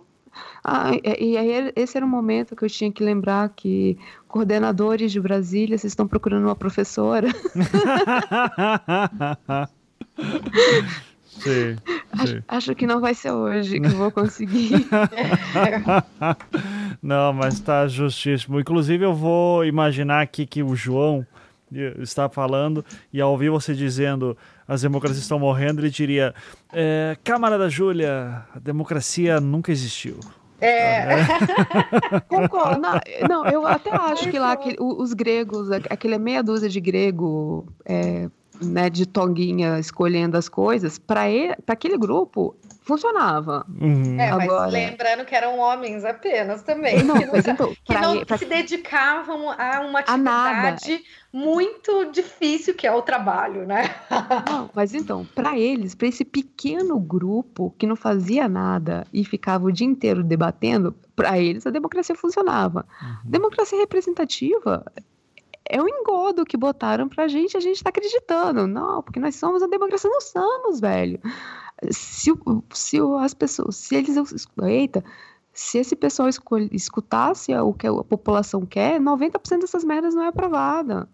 Ah, 0.65 0.91
e 1.19 1.37
aí, 1.37 1.73
esse 1.77 1.97
era 1.97 2.05
o 2.05 2.09
momento 2.09 2.55
que 2.55 2.65
eu 2.65 2.69
tinha 2.69 2.93
que 2.93 3.03
lembrar 3.03 3.49
que 3.51 3.97
coordenadores 4.27 5.13
de 5.13 5.21
Brasília, 5.21 5.79
vocês 5.79 5.93
estão 5.93 6.07
procurando 6.07 6.45
uma 6.45 6.57
professora. 6.57 7.29
Sim, 11.39 11.77
acho, 12.13 12.43
acho, 12.49 12.75
que 12.75 12.87
não 12.87 13.01
vai 13.01 13.15
ser 13.15 13.31
hoje 13.31 13.81
que 13.81 13.87
eu 13.87 13.97
vou 13.97 14.11
conseguir. 14.11 14.87
não, 17.01 17.33
mas 17.33 17.55
está 17.55 17.87
justíssimo. 17.87 18.59
Inclusive, 18.59 19.05
eu 19.05 19.15
vou 19.15 19.65
imaginar 19.65 20.21
aqui 20.21 20.45
que 20.45 20.63
o 20.63 20.75
João 20.75 21.25
está 21.99 22.29
falando 22.29 22.85
e 23.13 23.21
ao 23.21 23.31
ouvir 23.31 23.51
você 23.51 23.75
dizendo 23.75 24.37
as 24.67 24.83
democracias 24.83 25.23
estão 25.23 25.39
morrendo, 25.39 25.81
ele 25.81 25.91
diria: 25.91 26.35
é, 26.73 27.17
Camarada 27.25 27.69
Júlia, 27.69 28.45
a 28.55 28.59
democracia 28.59 29.41
nunca 29.41 29.73
existiu. 29.73 30.19
É. 30.61 31.07
Concordo. 32.29 32.81
Não, 32.81 33.01
não, 33.29 33.47
eu 33.47 33.67
até 33.67 33.91
acho 33.91 34.29
que 34.31 34.39
lá 34.39 34.53
aquele, 34.53 34.77
os 34.81 35.13
gregos, 35.13 35.71
aquele 35.71 36.19
meia 36.19 36.43
dúzia 36.43 36.69
de 36.69 36.81
grego 36.81 37.67
é, 37.85 38.29
né, 38.63 38.91
de 38.91 39.07
tonguinha 39.07 39.79
escolhendo 39.79 40.37
as 40.37 40.49
coisas, 40.49 40.99
para 40.99 41.25
aquele 41.67 41.97
grupo 41.97 42.57
funcionava. 42.89 43.67
Uhum. 43.69 44.19
É, 44.19 44.33
mas 44.33 44.45
Agora... 44.45 44.71
lembrando 44.71 45.25
que 45.27 45.35
eram 45.35 45.59
homens 45.59 46.07
apenas 46.07 46.63
também, 46.63 47.03
não, 47.05 47.15
que 47.21 47.27
não, 47.27 47.37
então, 47.37 47.75
que 47.85 47.95
não 47.95 48.25
pra... 48.25 48.39
se 48.39 48.47
dedicavam 48.47 49.51
a 49.51 49.81
uma 49.81 49.99
atividade 49.99 50.95
a 50.95 51.37
muito 51.37 52.11
difícil 52.11 52.75
que 52.75 52.87
é 52.87 52.93
o 52.93 53.03
trabalho, 53.03 53.67
né? 53.67 53.95
Não, 54.49 54.71
mas 54.75 54.95
então, 54.95 55.27
para 55.35 55.59
eles, 55.59 55.95
para 55.95 56.09
esse 56.09 56.25
pequeno 56.25 56.99
grupo 56.99 57.75
que 57.77 57.87
não 57.87 57.95
fazia 57.95 58.49
nada 58.49 59.07
e 59.13 59.23
ficava 59.25 59.67
o 59.67 59.73
dia 59.73 59.87
inteiro 59.87 60.25
debatendo, 60.25 60.97
para 61.15 61.39
eles 61.39 61.67
a 61.67 61.71
democracia 61.71 62.15
funcionava. 62.15 62.87
Uhum. 63.03 63.31
Democracia 63.31 63.79
representativa 63.79 64.83
é 65.69 65.81
o 65.81 65.89
engodo 65.89 66.45
que 66.45 66.57
botaram 66.57 67.09
pra 67.09 67.29
gente, 67.29 67.57
a 67.57 67.61
gente 67.61 67.83
tá 67.83 67.91
acreditando. 67.91 68.67
Não, 68.67 69.03
porque 69.03 69.21
nós 69.21 69.37
somos 69.37 69.63
a 69.63 69.67
democracia, 69.67 70.11
não 70.11 70.21
somos, 70.21 70.81
velho. 70.81 71.21
Se, 71.91 72.33
se 72.73 72.99
as 73.21 73.35
pessoas, 73.35 73.77
se 73.77 73.95
eles, 73.95 74.47
eita, 74.63 75.05
se 75.53 75.79
esse 75.79 75.95
pessoal 75.95 76.29
escutasse 76.73 77.55
o 77.55 77.73
que 77.75 77.87
a 77.87 77.93
população 77.93 78.65
quer, 78.65 78.99
90% 78.99 79.61
dessas 79.61 79.85
merdas 79.85 80.15
não 80.15 80.25
é 80.25 80.29
aprovada. 80.29 81.09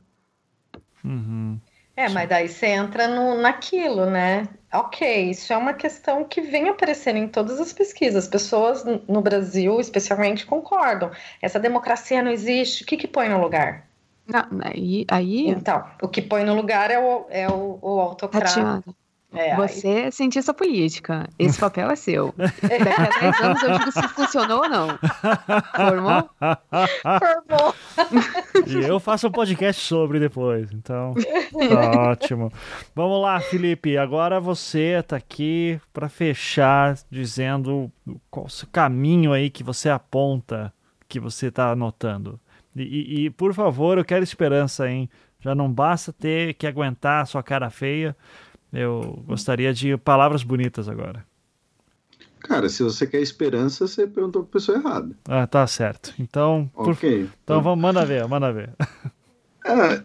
Uhum. 1.05 1.59
É, 1.97 2.09
mas 2.09 2.29
daí 2.29 2.49
você 2.49 2.67
entra 2.67 3.07
no, 3.07 3.41
naquilo, 3.41 4.07
né? 4.07 4.49
Ok, 4.73 5.31
isso 5.31 5.53
é 5.53 5.57
uma 5.57 5.73
questão 5.73 6.25
que 6.25 6.41
vem 6.41 6.69
aparecendo 6.69 7.19
em 7.19 7.29
todas 7.29 7.61
as 7.61 7.73
pesquisas. 7.73 8.25
As 8.25 8.31
pessoas 8.31 8.85
no 8.85 9.21
Brasil, 9.21 9.79
especialmente, 9.81 10.45
concordam. 10.45 11.11
Essa 11.41 11.61
democracia 11.61 12.23
não 12.23 12.33
existe. 12.33 12.83
O 12.83 12.87
que, 12.87 12.97
que 12.97 13.07
põe 13.07 13.29
no 13.29 13.41
lugar? 13.41 13.87
Não, 14.27 14.61
aí, 14.63 15.05
aí... 15.09 15.49
Então, 15.49 15.85
o 16.03 16.09
que 16.09 16.23
põe 16.23 16.45
no 16.45 16.55
lugar 16.55 16.91
é 16.91 16.99
o, 16.99 17.27
é 17.29 17.49
o, 17.49 17.79
o 17.83 18.01
autocrata. 18.01 18.47
Tatiana, 18.47 18.85
é, 19.35 19.57
você 19.57 19.89
aí... 19.89 20.03
é 20.05 20.11
cientista 20.11 20.55
política. 20.55 21.29
Esse 21.39 21.59
papel 21.59 21.91
é 21.91 21.97
seu. 21.97 22.33
Daqui 22.39 22.89
a 22.89 23.31
10 23.31 23.41
anos 23.41 23.63
eu 23.63 23.79
digo 23.79 23.93
se 23.93 24.09
funcionou 24.09 24.63
ou 24.63 24.69
não. 24.69 24.99
Formou? 25.75 26.31
Formou. 27.19 27.75
E 28.67 28.87
eu 28.87 29.01
faço 29.01 29.27
um 29.27 29.33
podcast 29.33 29.83
sobre 29.83 30.19
depois. 30.21 30.73
Então, 30.73 31.13
tá 31.15 32.01
ótimo. 32.11 32.53
Vamos 32.95 33.21
lá, 33.21 33.41
Felipe. 33.41 33.99
Agora 33.99 34.41
você 34.41 34.99
está 34.99 35.17
aqui 35.17 35.81
para 35.93 36.09
fechar 36.09 36.97
dizendo 37.11 37.91
qual 38.31 38.47
o 38.47 38.67
caminho 38.69 39.33
aí 39.33 39.51
que 39.51 39.63
você 39.63 39.89
aponta, 39.89 40.73
que 41.09 41.19
você 41.19 41.49
está 41.49 41.71
anotando. 41.71 42.41
E, 42.77 43.27
e, 43.27 43.31
por 43.31 43.55
favor, 43.55 43.99
eu 43.99 44.05
quero 44.05 44.25
esperança, 44.25 44.89
hein? 44.89 45.09
Já 45.41 45.55
não 45.55 45.71
basta 45.71 46.13
ter 46.13 46.55
que 46.55 46.67
aguentar 46.67 47.23
a 47.23 47.27
sua 47.27 47.43
cara 47.43 47.71
feia. 47.71 48.17
Eu 48.73 49.23
gostaria 49.27 49.73
de 49.73 49.97
palavras 49.97 50.43
bonitas 50.43 50.89
agora. 50.89 51.25
Cara, 52.41 52.69
se 52.69 52.83
você 52.83 53.07
quer 53.07 53.21
esperança, 53.21 53.87
você 53.87 54.07
perguntou 54.07 54.43
para 54.43 54.53
pessoa 54.53 54.77
errada. 54.77 55.17
Ah, 55.27 55.47
tá 55.47 55.67
certo. 55.67 56.13
Então, 56.19 56.71
ok. 56.75 57.25
Por... 57.25 57.33
Então 57.43 57.63
vamos, 57.63 57.81
manda 57.81 58.05
ver, 58.05 58.27
manda 58.29 58.53
ver. 58.53 58.71
É... 59.67 60.05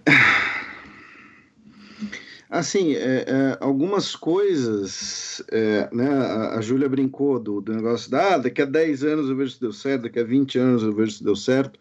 Assim, 2.50 2.96
é, 2.96 3.26
é, 3.28 3.58
algumas 3.60 4.16
coisas, 4.16 5.44
é, 5.52 5.90
né, 5.94 6.08
a, 6.08 6.58
a 6.58 6.62
Júlia 6.62 6.88
brincou 6.88 7.38
do, 7.38 7.60
do 7.60 7.74
negócio 7.74 8.10
da, 8.10 8.36
ah, 8.36 8.38
daqui 8.38 8.62
a 8.62 8.66
10 8.66 9.04
anos 9.04 9.30
eu 9.30 9.36
vejo 9.36 9.52
se 9.52 9.62
deu 9.62 9.72
certo, 9.72 10.04
daqui 10.04 10.18
a 10.18 10.24
20 10.24 10.58
anos 10.58 10.82
eu 10.82 10.92
vejo 10.92 11.12
se 11.12 11.24
deu 11.24 11.36
certo. 11.36 11.78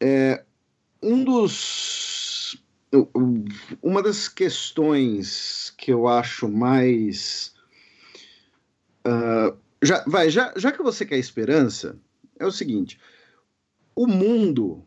É, 0.00 0.44
um 1.02 1.24
dos. 1.24 2.56
Uma 3.82 4.02
das 4.02 4.28
questões 4.28 5.72
que 5.76 5.92
eu 5.92 6.08
acho 6.08 6.48
mais. 6.48 7.54
Uh, 9.06 9.56
já, 9.82 10.02
vai, 10.06 10.30
já, 10.30 10.52
já 10.56 10.72
que 10.72 10.82
você 10.82 11.04
quer 11.04 11.18
esperança, 11.18 11.98
é 12.38 12.46
o 12.46 12.52
seguinte: 12.52 12.98
o 13.94 14.06
mundo 14.06 14.86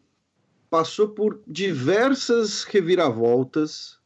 passou 0.70 1.10
por 1.10 1.42
diversas 1.48 2.64
reviravoltas 2.64 3.98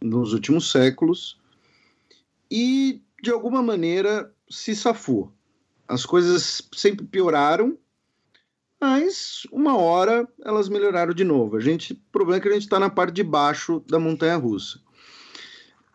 nos 0.00 0.32
últimos 0.32 0.70
séculos 0.70 1.38
e, 2.50 3.02
de 3.22 3.30
alguma 3.30 3.62
maneira, 3.62 4.32
se 4.48 4.74
safou. 4.74 5.32
As 5.88 6.04
coisas 6.04 6.68
sempre 6.72 7.06
pioraram 7.06 7.78
mas 8.86 9.42
uma 9.50 9.76
hora 9.76 10.28
elas 10.44 10.68
melhoraram 10.68 11.12
de 11.12 11.24
novo. 11.24 11.56
A 11.56 11.60
gente, 11.60 11.92
o 11.92 11.98
problema 12.12 12.38
é 12.38 12.40
que 12.40 12.48
a 12.48 12.52
gente 12.52 12.62
está 12.62 12.78
na 12.78 12.88
parte 12.88 13.14
de 13.14 13.24
baixo 13.24 13.82
da 13.88 13.98
montanha 13.98 14.36
russa. 14.36 14.78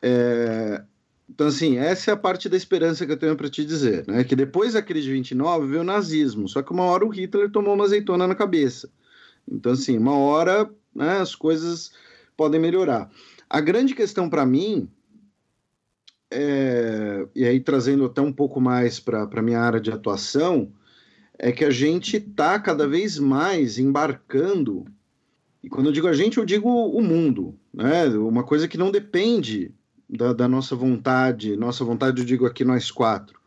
É, 0.02 0.84
então, 1.30 1.48
assim, 1.48 1.78
essa 1.78 2.12
é 2.12 2.14
a 2.14 2.18
parte 2.18 2.50
da 2.50 2.58
esperança 2.58 3.06
que 3.06 3.12
eu 3.14 3.18
tenho 3.18 3.38
para 3.38 3.50
te 3.50 3.64
dizer, 3.64 4.06
né? 4.08 4.26
Que 4.26 4.36
depois 4.36 4.74
da 4.74 4.82
crise 4.82 5.08
de 5.08 5.14
29 5.14 5.68
veio 5.68 5.82
o 5.82 5.86
nazismo, 5.86 6.50
só 6.50 6.62
que 6.62 6.74
uma 6.74 6.84
hora 6.84 7.06
o 7.06 7.10
Hitler 7.10 7.50
tomou 7.50 7.76
uma 7.76 7.86
azeitona 7.86 8.28
na 8.28 8.36
cabeça. 8.36 8.90
Então, 9.50 9.72
assim, 9.72 9.98
uma 9.98 10.18
hora 10.18 10.70
né, 10.94 11.20
as 11.20 11.34
coisas 11.34 11.94
podem 12.36 12.60
melhorar. 12.60 13.10
A 13.50 13.62
grande 13.62 13.96
questão 13.96 14.30
para 14.30 14.46
mim 14.46 14.90
é, 16.30 17.26
e 17.34 17.46
aí 17.46 17.60
trazendo 17.62 18.06
até 18.06 18.22
um 18.22 18.34
pouco 18.34 18.60
mais 18.60 19.00
para 19.00 19.24
a 19.24 19.42
minha 19.42 19.60
área 19.60 19.80
de 19.80 19.92
atuação, 19.92 20.74
é 21.44 21.52
que 21.52 21.66
a 21.66 21.72
gente 21.72 22.18
está 22.18 22.60
cada 22.60 22.88
vez 22.88 23.18
mais 23.18 23.80
embarcando, 23.80 24.86
e 25.64 25.68
quando 25.68 25.88
eu 25.88 25.92
digo 25.92 26.08
a 26.08 26.14
gente, 26.14 26.38
eu 26.38 26.46
digo 26.46 26.70
o 26.70 27.02
mundo, 27.02 27.58
né? 27.74 28.06
Uma 28.10 28.44
coisa 28.44 28.68
que 28.68 28.78
não 28.78 28.92
depende 28.92 29.74
da, 30.08 30.34
da 30.34 30.48
nossa 30.48 30.76
vontade, 30.76 31.58
nossa 31.58 31.84
vontade, 31.84 32.22
eu 32.22 32.26
digo 32.26 32.46
aqui 32.46 32.64
nós 32.64 32.92
quatro, 32.92 33.40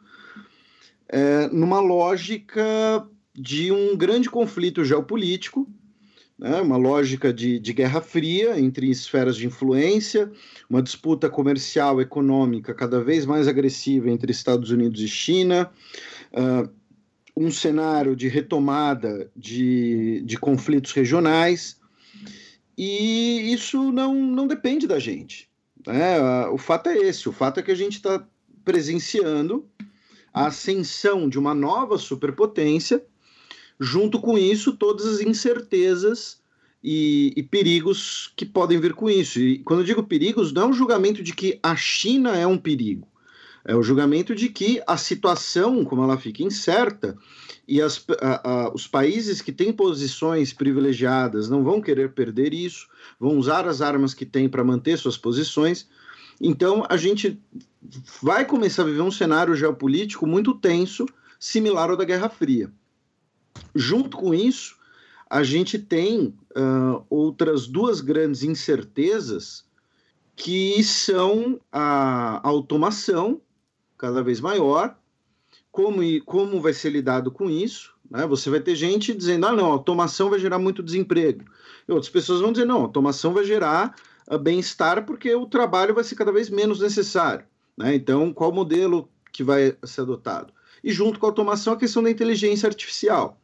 é, 1.09 1.47
numa 1.53 1.79
lógica 1.79 3.07
de 3.33 3.71
um 3.71 3.97
grande 3.97 4.29
conflito 4.29 4.85
geopolítico, 4.85 5.69
né, 6.37 6.61
uma 6.61 6.77
lógica 6.77 7.33
de, 7.33 7.61
de 7.61 7.73
guerra 7.73 8.01
fria 8.01 8.59
entre 8.59 8.91
esferas 8.91 9.37
de 9.37 9.47
influência, 9.47 10.33
uma 10.69 10.83
disputa 10.83 11.31
comercial 11.31 12.01
econômica 12.01 12.75
cada 12.75 13.01
vez 13.01 13.25
mais 13.25 13.47
agressiva 13.47 14.11
entre 14.11 14.33
Estados 14.33 14.71
Unidos 14.71 15.01
e 15.01 15.07
China, 15.07 15.71
uh, 16.33 16.69
um 17.37 17.51
cenário 17.51 18.15
de 18.15 18.29
retomada 18.29 19.31
de, 19.37 20.23
de 20.25 20.39
conflitos 20.39 20.93
regionais, 20.93 21.81
e 22.77 23.53
isso 23.53 23.93
não, 23.93 24.15
não 24.15 24.47
depende 24.47 24.87
da 24.87 24.99
gente. 24.99 25.49
Né? 25.87 26.19
O 26.49 26.59
fato 26.59 26.89
é 26.89 26.97
esse: 26.97 27.29
o 27.29 27.33
fato 27.33 27.61
é 27.61 27.63
que 27.63 27.71
a 27.71 27.77
gente 27.77 27.95
está 27.95 28.27
presenciando 28.65 29.69
a 30.33 30.47
ascensão 30.47 31.29
de 31.29 31.39
uma 31.39 31.55
nova 31.55 31.99
superpotência, 31.99 33.05
junto 33.79 34.21
com 34.21 34.37
isso, 34.37 34.77
todas 34.77 35.07
as 35.07 35.21
incertezas 35.21 36.41
e, 36.83 37.33
e, 37.37 37.43
perigos 37.43 38.33
que 38.37 38.45
podem 38.45 38.81
vir 38.81 38.95
com 38.95 39.09
isso. 39.09 39.39
E 39.39 39.59
quando 39.61 39.81
eu 39.81 39.87
digo 39.87 40.03
perigos, 40.03 40.53
não 40.53 40.63
é 40.63 40.67
um 40.67 40.73
julgamento 40.73 41.23
de 41.23 41.33
que 41.33 41.59
a 41.63 41.77
China 41.77 42.37
é 42.37 42.47
um 42.47 42.59
perigo, 42.59 43.07
é 43.65 43.75
o 43.75 43.83
julgamento 43.83 44.35
de 44.35 44.49
que 44.49 44.83
a 44.87 44.97
situação, 44.97 45.85
como 45.85 46.03
ela 46.03 46.19
fica 46.19 46.43
incerta, 46.43 47.17
e 47.67 47.81
as, 47.81 48.05
a, 48.21 48.51
a, 48.51 48.75
os 48.75 48.87
países 48.87 49.41
que 49.41 49.51
têm 49.51 49.73
posições 49.73 50.53
privilegiadas 50.53 51.49
não 51.49 51.65
vão 51.65 51.81
querer 51.81 52.13
perder 52.13 52.53
isso, 52.53 52.87
vão 53.19 53.39
usar 53.39 53.67
as 53.67 53.81
armas 53.81 54.13
que 54.13 54.27
têm 54.27 54.49
para 54.49 54.63
manter 54.63 54.99
suas 54.99 55.17
posições. 55.17 55.89
Então, 56.39 56.85
a 56.91 56.97
gente 56.97 57.41
vai 58.23 58.45
começar 58.45 58.83
a 58.83 58.87
viver 58.87 59.01
um 59.01 59.11
cenário 59.11 59.57
geopolítico 59.57 60.27
muito 60.27 60.55
tenso, 60.55 61.07
similar 61.39 61.89
ao 61.89 61.97
da 61.97 62.05
Guerra 62.05 62.29
Fria. 62.29 62.71
Junto 63.75 64.17
com 64.17 64.35
isso, 64.35 64.77
a 65.31 65.43
gente 65.43 65.79
tem 65.79 66.35
uh, 66.55 67.05
outras 67.09 67.67
duas 67.67 68.01
grandes 68.01 68.43
incertezas 68.43 69.65
que 70.37 70.83
são 70.83 71.61
a 71.73 72.47
automação 72.47 73.41
cada 73.97 74.23
vez 74.23 74.41
maior 74.41 74.97
como, 75.75 76.01
como 76.25 76.61
vai 76.61 76.73
ser 76.73 76.91
lidado 76.91 77.33
com 77.33 77.51
isso. 77.51 77.93
Né? 78.09 78.25
Você 78.29 78.49
vai 78.49 78.61
ter 78.61 78.77
gente 78.77 79.13
dizendo: 79.13 79.47
ah, 79.47 79.53
não, 79.53 79.67
automação 79.67 80.31
vai 80.31 80.39
gerar 80.39 80.59
muito 80.59 80.85
desemprego. 80.85 81.45
E 81.89 81.93
outras 81.93 82.11
pessoas 82.11 82.41
vão 82.41 82.53
dizer: 82.53 82.65
não, 82.65 82.83
automação 82.83 83.33
vai 83.33 83.45
gerar 83.45 83.97
uh, 84.31 84.39
bem-estar 84.39 85.05
porque 85.05 85.35
o 85.35 85.47
trabalho 85.47 85.93
vai 85.93 86.05
ser 86.05 86.15
cada 86.15 86.31
vez 86.31 86.49
menos 86.49 86.81
necessário. 86.81 87.45
Né? 87.77 87.97
Então, 87.97 88.33
qual 88.33 88.53
modelo 88.53 89.09
que 89.33 89.43
vai 89.43 89.77
ser 89.85 90.03
adotado? 90.03 90.53
E 90.83 90.93
junto 90.93 91.19
com 91.19 91.27
a 91.27 91.31
automação, 91.31 91.73
a 91.73 91.77
questão 91.77 92.03
da 92.03 92.11
inteligência 92.11 92.69
artificial. 92.69 93.41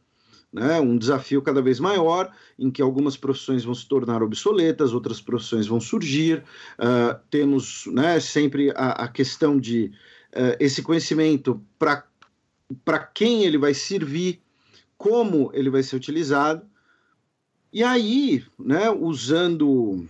Né, 0.53 0.81
um 0.81 0.97
desafio 0.97 1.41
cada 1.41 1.61
vez 1.61 1.79
maior, 1.79 2.29
em 2.59 2.69
que 2.69 2.81
algumas 2.81 3.15
profissões 3.15 3.63
vão 3.63 3.73
se 3.73 3.87
tornar 3.87 4.21
obsoletas, 4.21 4.93
outras 4.93 5.21
profissões 5.21 5.65
vão 5.65 5.79
surgir. 5.79 6.43
Uh, 6.77 7.17
temos 7.29 7.85
né, 7.87 8.19
sempre 8.19 8.69
a, 8.71 9.05
a, 9.05 9.07
questão 9.07 9.57
de 9.57 9.93
uh, 10.35 10.55
esse 10.59 10.81
conhecimento 10.81 11.61
para 11.77 12.05
para 12.85 12.99
quem 12.99 13.43
ele 13.43 13.57
vai 13.57 13.73
servir, 13.73 14.41
como 14.97 15.51
ele 15.53 15.69
vai 15.69 15.83
ser 15.83 15.95
utilizado. 15.95 16.65
E 17.71 17.83
aí, 17.83 18.45
né, 18.59 18.89
usando. 18.89 20.07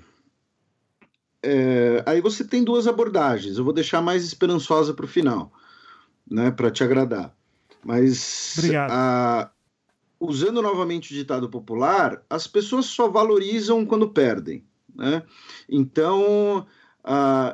É, 1.43 2.03
aí 2.05 2.21
você 2.21 2.43
tem 2.43 2.63
duas 2.63 2.87
abordagens. 2.87 3.57
Eu 3.57 3.63
vou 3.63 3.73
deixar 3.73 4.01
mais 4.01 4.23
esperançosa 4.23 4.93
para 4.93 5.05
o 5.05 5.07
final, 5.07 5.51
né, 6.29 6.51
para 6.51 6.71
te 6.71 6.83
agradar. 6.83 7.35
Mas 7.83 8.59
a, 8.89 9.49
usando 10.19 10.61
novamente 10.61 11.11
o 11.11 11.15
ditado 11.15 11.49
popular, 11.49 12.23
as 12.29 12.45
pessoas 12.45 12.85
só 12.85 13.07
valorizam 13.07 13.85
quando 13.85 14.09
perdem. 14.09 14.63
Né? 14.93 15.23
Então, 15.67 16.67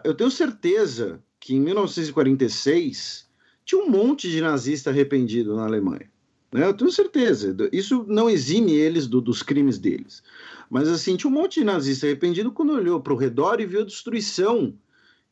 eu 0.03 0.13
tenho 0.13 0.29
certeza 0.29 1.23
que 1.47 1.55
em 1.55 1.61
1946 1.61 3.25
tinha 3.63 3.81
um 3.81 3.89
monte 3.89 4.29
de 4.29 4.41
nazista 4.41 4.89
arrependido 4.89 5.55
na 5.55 5.63
Alemanha. 5.63 6.11
Né? 6.51 6.65
Eu 6.65 6.73
tenho 6.73 6.91
certeza. 6.91 7.55
Isso 7.71 8.03
não 8.05 8.29
exime 8.29 8.73
eles 8.73 9.07
do, 9.07 9.21
dos 9.21 9.41
crimes 9.41 9.77
deles. 9.77 10.21
Mas 10.69 10.89
assim, 10.89 11.15
tinha 11.15 11.31
um 11.31 11.33
monte 11.33 11.61
de 11.61 11.65
nazista 11.65 12.05
arrependido 12.05 12.51
quando 12.51 12.73
olhou 12.73 12.99
para 12.99 13.13
o 13.13 13.15
redor 13.15 13.61
e 13.61 13.65
viu 13.65 13.79
a 13.79 13.85
destruição 13.85 14.73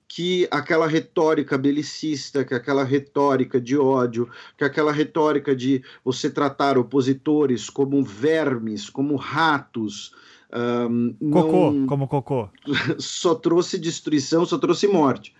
que 0.08 0.48
aquela 0.50 0.88
retórica 0.88 1.58
belicista, 1.58 2.46
que 2.46 2.54
aquela 2.54 2.86
retórica 2.86 3.60
de 3.60 3.78
ódio, 3.78 4.30
que 4.58 4.64
aquela 4.64 4.94
retórica 4.94 5.54
de 5.54 5.84
você 6.02 6.30
tratar 6.30 6.78
opositores 6.78 7.70
como 7.70 8.02
vermes, 8.02 8.90
como 8.90 9.18
ratos. 9.18 10.14
Um, 10.90 11.14
cocô, 11.30 11.72
não... 11.72 11.88
como 11.88 12.08
cocô. 12.08 12.48
só 12.98 13.36
trouxe 13.36 13.78
destruição, 13.78 14.46
só 14.46 14.58
trouxe 14.58 14.88
morte. 14.88 15.36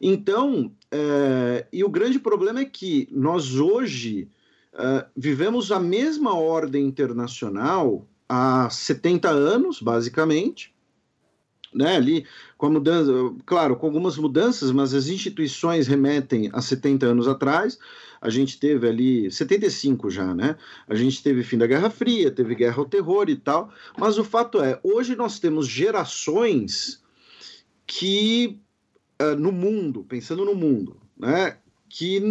Então, 0.00 0.72
é, 0.90 1.66
e 1.72 1.84
o 1.84 1.90
grande 1.90 2.18
problema 2.18 2.60
é 2.60 2.64
que 2.64 3.08
nós 3.12 3.56
hoje 3.56 4.28
é, 4.72 5.06
vivemos 5.16 5.70
a 5.70 5.78
mesma 5.78 6.34
ordem 6.34 6.86
internacional 6.86 8.06
há 8.28 8.70
70 8.70 9.28
anos, 9.28 9.82
basicamente, 9.82 10.72
né, 11.72 11.96
ali 11.96 12.26
com 12.56 12.66
a 12.66 12.70
mudança, 12.70 13.12
claro, 13.44 13.76
com 13.76 13.86
algumas 13.86 14.16
mudanças, 14.16 14.72
mas 14.72 14.94
as 14.94 15.08
instituições 15.08 15.86
remetem 15.86 16.50
a 16.52 16.60
70 16.60 17.06
anos 17.06 17.28
atrás. 17.28 17.78
A 18.20 18.28
gente 18.28 18.58
teve 18.58 18.88
ali 18.88 19.30
75 19.30 20.10
já, 20.10 20.34
né? 20.34 20.56
A 20.86 20.94
gente 20.94 21.22
teve 21.22 21.42
fim 21.42 21.56
da 21.56 21.66
Guerra 21.66 21.88
Fria, 21.88 22.30
teve 22.30 22.54
guerra 22.54 22.78
ao 22.78 22.84
terror 22.84 23.30
e 23.30 23.36
tal. 23.36 23.72
Mas 23.96 24.18
o 24.18 24.24
fato 24.24 24.60
é, 24.60 24.78
hoje 24.82 25.16
nós 25.16 25.38
temos 25.38 25.66
gerações 25.66 27.02
que 27.86 28.60
uh, 29.20 29.36
no 29.36 29.52
mundo, 29.52 30.04
pensando 30.08 30.44
no 30.44 30.54
mundo, 30.54 30.96
né, 31.18 31.56
que 31.88 32.22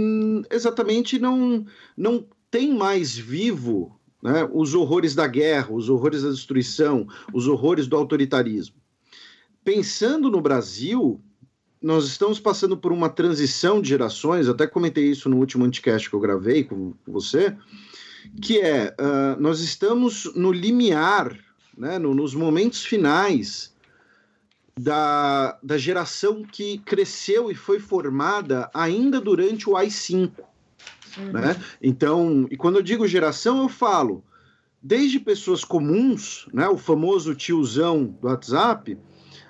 exatamente 0.49 1.19
não, 1.19 1.65
não 1.95 2.25
tem 2.49 2.73
mais 2.73 3.15
vivo 3.15 3.99
né, 4.21 4.47
os 4.51 4.73
horrores 4.73 5.15
da 5.15 5.27
guerra, 5.27 5.71
os 5.71 5.89
horrores 5.89 6.23
da 6.23 6.29
destruição, 6.29 7.07
os 7.33 7.47
horrores 7.47 7.87
do 7.87 7.95
autoritarismo. 7.95 8.75
Pensando 9.63 10.29
no 10.29 10.41
Brasil, 10.41 11.21
nós 11.81 12.05
estamos 12.05 12.39
passando 12.39 12.75
por 12.75 12.91
uma 12.91 13.09
transição 13.09 13.81
de 13.81 13.89
gerações, 13.89 14.47
até 14.47 14.67
comentei 14.67 15.05
isso 15.05 15.29
no 15.29 15.37
último 15.37 15.65
anticast 15.65 16.09
que 16.09 16.15
eu 16.15 16.19
gravei 16.19 16.63
com 16.63 16.93
você, 17.07 17.55
que 18.41 18.59
é, 18.59 18.95
uh, 18.99 19.41
nós 19.41 19.61
estamos 19.61 20.31
no 20.35 20.51
limiar, 20.51 21.37
né, 21.77 21.97
no, 21.97 22.13
nos 22.13 22.33
momentos 22.33 22.83
finais 22.83 23.73
da, 24.79 25.57
da 25.61 25.77
geração 25.77 26.41
que 26.41 26.77
cresceu 26.79 27.51
e 27.51 27.55
foi 27.55 27.79
formada 27.79 28.69
ainda 28.73 29.19
durante 29.19 29.69
o 29.69 29.75
AI-5. 29.75 30.31
Uhum. 31.17 31.31
Né? 31.33 31.61
Então, 31.81 32.47
e 32.49 32.55
quando 32.55 32.77
eu 32.77 32.81
digo 32.81 33.05
geração, 33.05 33.61
eu 33.61 33.67
falo 33.67 34.23
desde 34.81 35.19
pessoas 35.19 35.65
comuns, 35.65 36.47
né, 36.53 36.69
o 36.69 36.77
famoso 36.77 37.35
tiozão 37.35 38.05
do 38.21 38.27
WhatsApp, 38.27 38.97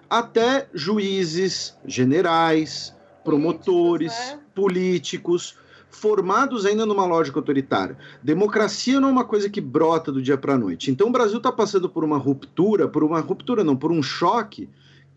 até 0.10 0.68
juízes, 0.73 1.77
generais, 1.85 2.95
promotores, 3.23 4.11
políticos, 4.11 4.34
né? 4.34 4.39
políticos 4.56 5.56
formados 5.91 6.65
ainda 6.65 6.88
numa 6.88 7.06
lógica 7.06 7.38
autoritária. 7.38 7.95
Democracia 8.23 8.99
não 8.99 9.10
é 9.10 9.11
uma 9.11 9.26
coisa 9.26 9.47
que 9.47 9.61
brota 9.61 10.11
do 10.11 10.22
dia 10.22 10.38
para 10.38 10.56
a 10.56 10.57
noite. 10.57 10.89
Então 10.89 11.10
o 11.10 11.11
Brasil 11.11 11.38
está 11.38 11.51
passando 11.51 11.88
por 11.88 12.03
uma 12.03 12.18
ruptura, 12.18 12.88
por 12.88 13.03
uma 13.03 13.19
ruptura 13.19 13.64
não, 13.64 13.76
por 13.76 13.91
um 13.91 14.01
choque 14.01 14.68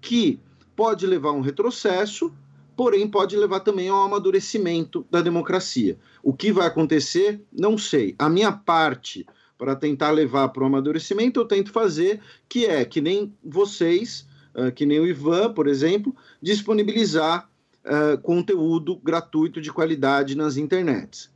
que 0.02 0.38
pode 0.76 1.06
levar 1.06 1.30
a 1.30 1.32
um 1.32 1.40
retrocesso, 1.40 2.34
porém 2.76 3.08
pode 3.08 3.36
levar 3.36 3.60
também 3.60 3.88
ao 3.88 4.02
amadurecimento 4.02 5.06
da 5.10 5.22
democracia. 5.22 5.96
O 6.22 6.32
que 6.32 6.52
vai 6.52 6.66
acontecer, 6.66 7.40
não 7.50 7.78
sei. 7.78 8.14
A 8.18 8.28
minha 8.28 8.52
parte 8.52 9.24
para 9.56 9.76
tentar 9.76 10.10
levar 10.10 10.48
para 10.48 10.64
o 10.64 10.66
amadurecimento, 10.66 11.38
eu 11.38 11.44
tento 11.44 11.70
fazer, 11.70 12.20
que 12.48 12.66
é 12.66 12.84
que 12.84 13.00
nem 13.00 13.32
vocês, 13.44 14.26
uh, 14.56 14.72
que 14.72 14.84
nem 14.84 14.98
o 14.98 15.06
Ivan, 15.06 15.54
por 15.54 15.68
exemplo, 15.68 16.14
disponibilizar 16.42 17.48
uh, 17.84 18.20
conteúdo 18.22 18.96
gratuito 18.96 19.60
de 19.60 19.72
qualidade 19.72 20.34
nas 20.34 20.56
internets. 20.56 21.30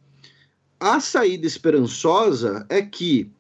A 0.81 0.99
saída 0.99 1.47
esperançosa 1.47 2.67
é 2.69 2.83
que 2.83 3.31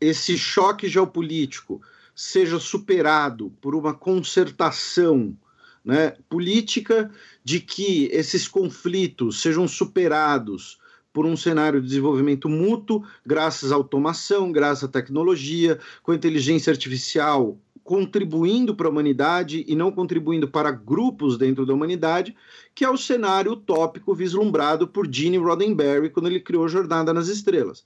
esse 0.00 0.36
choque 0.36 0.88
geopolítico 0.88 1.80
seja 2.16 2.58
superado 2.58 3.52
por 3.60 3.74
uma 3.74 3.92
concertação 3.92 5.36
né, 5.84 6.16
política 6.30 7.12
de 7.44 7.60
que 7.60 8.08
esses 8.10 8.48
conflitos 8.48 9.42
sejam 9.42 9.68
superados 9.68 10.78
por 11.12 11.26
um 11.26 11.36
cenário 11.36 11.80
de 11.80 11.88
desenvolvimento 11.88 12.48
mútuo, 12.48 13.04
graças 13.24 13.70
à 13.70 13.74
automação, 13.74 14.50
graças 14.50 14.84
à 14.84 14.88
tecnologia, 14.88 15.78
com 16.02 16.12
a 16.12 16.16
inteligência 16.16 16.70
artificial 16.70 17.58
contribuindo 17.84 18.74
para 18.74 18.88
a 18.88 18.90
humanidade 18.90 19.64
e 19.68 19.76
não 19.76 19.92
contribuindo 19.92 20.48
para 20.48 20.72
grupos 20.72 21.38
dentro 21.38 21.64
da 21.64 21.72
humanidade, 21.72 22.36
que 22.74 22.84
é 22.84 22.90
o 22.90 22.96
cenário 22.96 23.52
utópico 23.52 24.12
vislumbrado 24.12 24.88
por 24.88 25.06
Gene 25.10 25.38
Roddenberry 25.38 26.10
quando 26.10 26.26
ele 26.26 26.40
criou 26.40 26.68
Jornada 26.68 27.14
nas 27.14 27.28
Estrelas. 27.28 27.84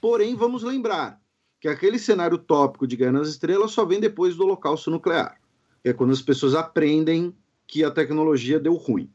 Porém, 0.00 0.34
vamos 0.34 0.62
lembrar 0.62 1.21
que 1.62 1.68
aquele 1.68 1.96
cenário 1.96 2.34
utópico 2.34 2.88
de 2.88 2.96
Guerra 2.96 3.12
nas 3.12 3.28
Estrelas 3.28 3.70
só 3.70 3.84
vem 3.84 4.00
depois 4.00 4.34
do 4.34 4.42
Holocausto 4.42 4.90
Nuclear, 4.90 5.36
que 5.80 5.90
é 5.90 5.92
quando 5.92 6.10
as 6.10 6.20
pessoas 6.20 6.56
aprendem 6.56 7.32
que 7.68 7.84
a 7.84 7.90
tecnologia 7.90 8.58
deu 8.58 8.74
ruim. 8.74 9.08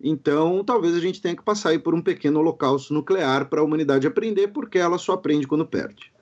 Então, 0.00 0.62
talvez 0.62 0.94
a 0.94 1.00
gente 1.00 1.20
tenha 1.20 1.34
que 1.34 1.42
passar 1.42 1.70
aí 1.70 1.78
por 1.78 1.96
um 1.96 2.00
pequeno 2.00 2.38
holocausto 2.38 2.94
nuclear 2.94 3.46
para 3.46 3.60
a 3.60 3.64
humanidade 3.64 4.06
aprender, 4.06 4.46
porque 4.46 4.78
ela 4.78 4.96
só 4.96 5.14
aprende 5.14 5.48
quando 5.48 5.66
perde. 5.66 6.12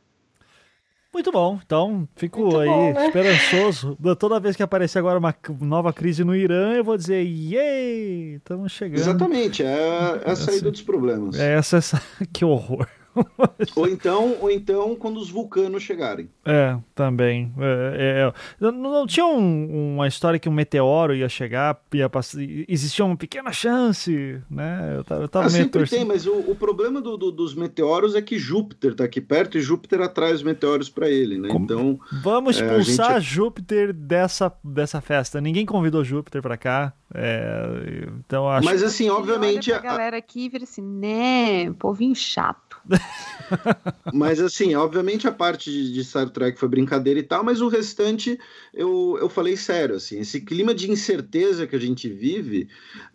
Muito 1.13 1.31
bom, 1.31 1.61
então 1.65 2.09
fico 2.17 2.41
Muito 2.41 2.59
aí 2.59 2.69
bom, 2.69 2.93
né? 2.95 3.07
esperançoso. 3.09 3.99
Toda 4.19 4.41
vez 4.41 4.57
que 4.57 4.63
aparecer 4.63 4.99
agora 4.99 5.19
uma 5.19 5.35
nova 5.61 5.93
crise 5.93 6.25
no 6.25 6.35
Irã, 6.35 6.73
eu 6.73 6.85
vou 6.85 6.97
dizer, 6.97 7.23
yay, 7.23 8.37
estamos 8.37 8.73
chegando. 8.73 9.01
Exatamente, 9.01 9.63
é, 9.63 10.23
é 10.25 10.31
a 10.31 10.37
saída 10.37 10.71
dos 10.71 10.81
problemas. 10.81 11.39
É 11.39 11.53
essa, 11.53 11.77
essa, 11.77 12.03
que 12.33 12.47
horror 12.47 12.89
ou 13.75 13.89
então, 13.89 14.37
ou 14.41 14.51
então 14.51 14.95
quando 14.97 15.19
os 15.19 15.31
vulcanos 15.31 15.83
chegarem. 15.83 16.29
É, 16.45 16.77
também. 16.95 17.53
É, 17.59 18.29
é, 18.29 18.33
não, 18.61 18.73
não, 18.73 19.07
tinha 19.07 19.27
um, 19.27 19.95
uma 19.95 20.07
história 20.07 20.39
que 20.39 20.49
um 20.49 20.53
meteoro 20.53 21.15
ia 21.15 21.29
chegar, 21.29 21.81
ia 21.93 22.09
passar, 22.09 22.39
existia 22.69 23.05
uma 23.05 23.17
pequena 23.17 23.53
chance, 23.53 24.41
né? 24.51 24.95
Eu 24.97 25.05
tava, 25.05 25.23
eu 25.23 25.29
tava 25.29 25.47
ah, 25.47 25.51
sempre 25.51 25.81
torcendo. 25.81 25.99
tem, 25.99 26.07
mas 26.07 26.27
o, 26.27 26.35
o 26.51 26.55
problema 26.55 27.01
do, 27.01 27.17
do, 27.17 27.33
dos 27.33 27.55
meteoros 27.55 28.15
é 28.15 28.23
que 28.23 28.39
Júpiter 28.39 28.95
tá 28.95 29.05
aqui 29.05 29.21
perto 29.21 29.59
e 29.59 29.61
Júpiter 29.61 30.01
atrai 30.01 30.33
os 30.33 30.43
meteoros 30.43 30.89
para 30.89 31.09
ele, 31.09 31.39
né? 31.39 31.49
Como... 31.49 31.65
Então 31.65 31.99
vamos 32.23 32.57
expulsar 32.57 33.17
é, 33.17 33.21
gente... 33.21 33.35
Júpiter 33.35 33.93
dessa, 33.93 34.53
dessa 34.63 35.01
festa. 35.01 35.41
Ninguém 35.41 35.67
convidou 35.67 36.05
Júpiter 36.05 36.43
para 36.43 36.57
cá. 36.57 36.93
É, 37.15 38.09
então 38.19 38.49
acho. 38.49 38.65
Mas 38.65 38.83
assim, 38.83 39.09
obviamente 39.09 39.73
a 39.73 39.79
galera 39.79 40.17
aqui 40.17 40.49
vira 40.49 40.65
assim, 40.65 40.83
né, 40.83 41.73
povinho 41.79 42.15
chato. 42.15 42.66
mas 44.13 44.41
assim, 44.41 44.75
obviamente 44.75 45.27
a 45.27 45.33
parte 45.33 45.71
de, 45.71 45.93
de, 45.93 46.05
Star 46.05 46.29
Trek 46.31 46.59
foi 46.59 46.69
brincadeira 46.69 47.21
e 47.21 47.23
tal, 47.23 47.45
mas 47.45 47.61
o 47.61 47.69
restante 47.69 48.39
eu, 48.73 49.17
eu 49.21 49.29
falei 49.29 49.57
sério, 49.57 49.97
assim, 49.97 50.21
esse 50.21 50.41
clima 50.41 50.75
de 50.75 50.91
incerteza 50.91 51.67
que 51.67 51.77
a 51.77 51.81
gente 51.81 52.09
vive, 52.09 52.69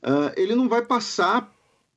uh, 0.03 0.31
ele 0.35 0.56
não 0.56 0.69
vai 0.69 0.85
passar 0.85 1.52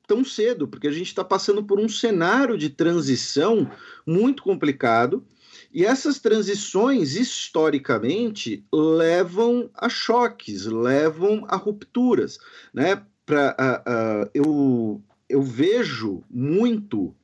tão 0.06 0.24
cedo, 0.24 0.68
porque 0.68 0.88
a 0.88 0.92
gente 0.92 1.08
está 1.08 1.24
passando 1.24 1.62
por 1.64 1.80
um 1.80 1.88
cenário 1.88 2.58
de 2.58 2.68
transição 2.68 3.70
muito 4.06 4.42
complicado. 4.42 5.24
E 5.72 5.84
essas 5.84 6.20
transições, 6.20 7.16
historicamente, 7.16 8.64
levam 8.72 9.68
a 9.74 9.88
choques, 9.88 10.66
levam 10.66 11.44
a 11.48 11.56
rupturas. 11.56 12.38
Né? 12.72 13.02
Pra, 13.26 13.56
uh, 13.58 14.24
uh, 14.24 14.30
eu, 14.32 15.02
eu 15.28 15.42
vejo 15.42 16.22
muito 16.30 17.14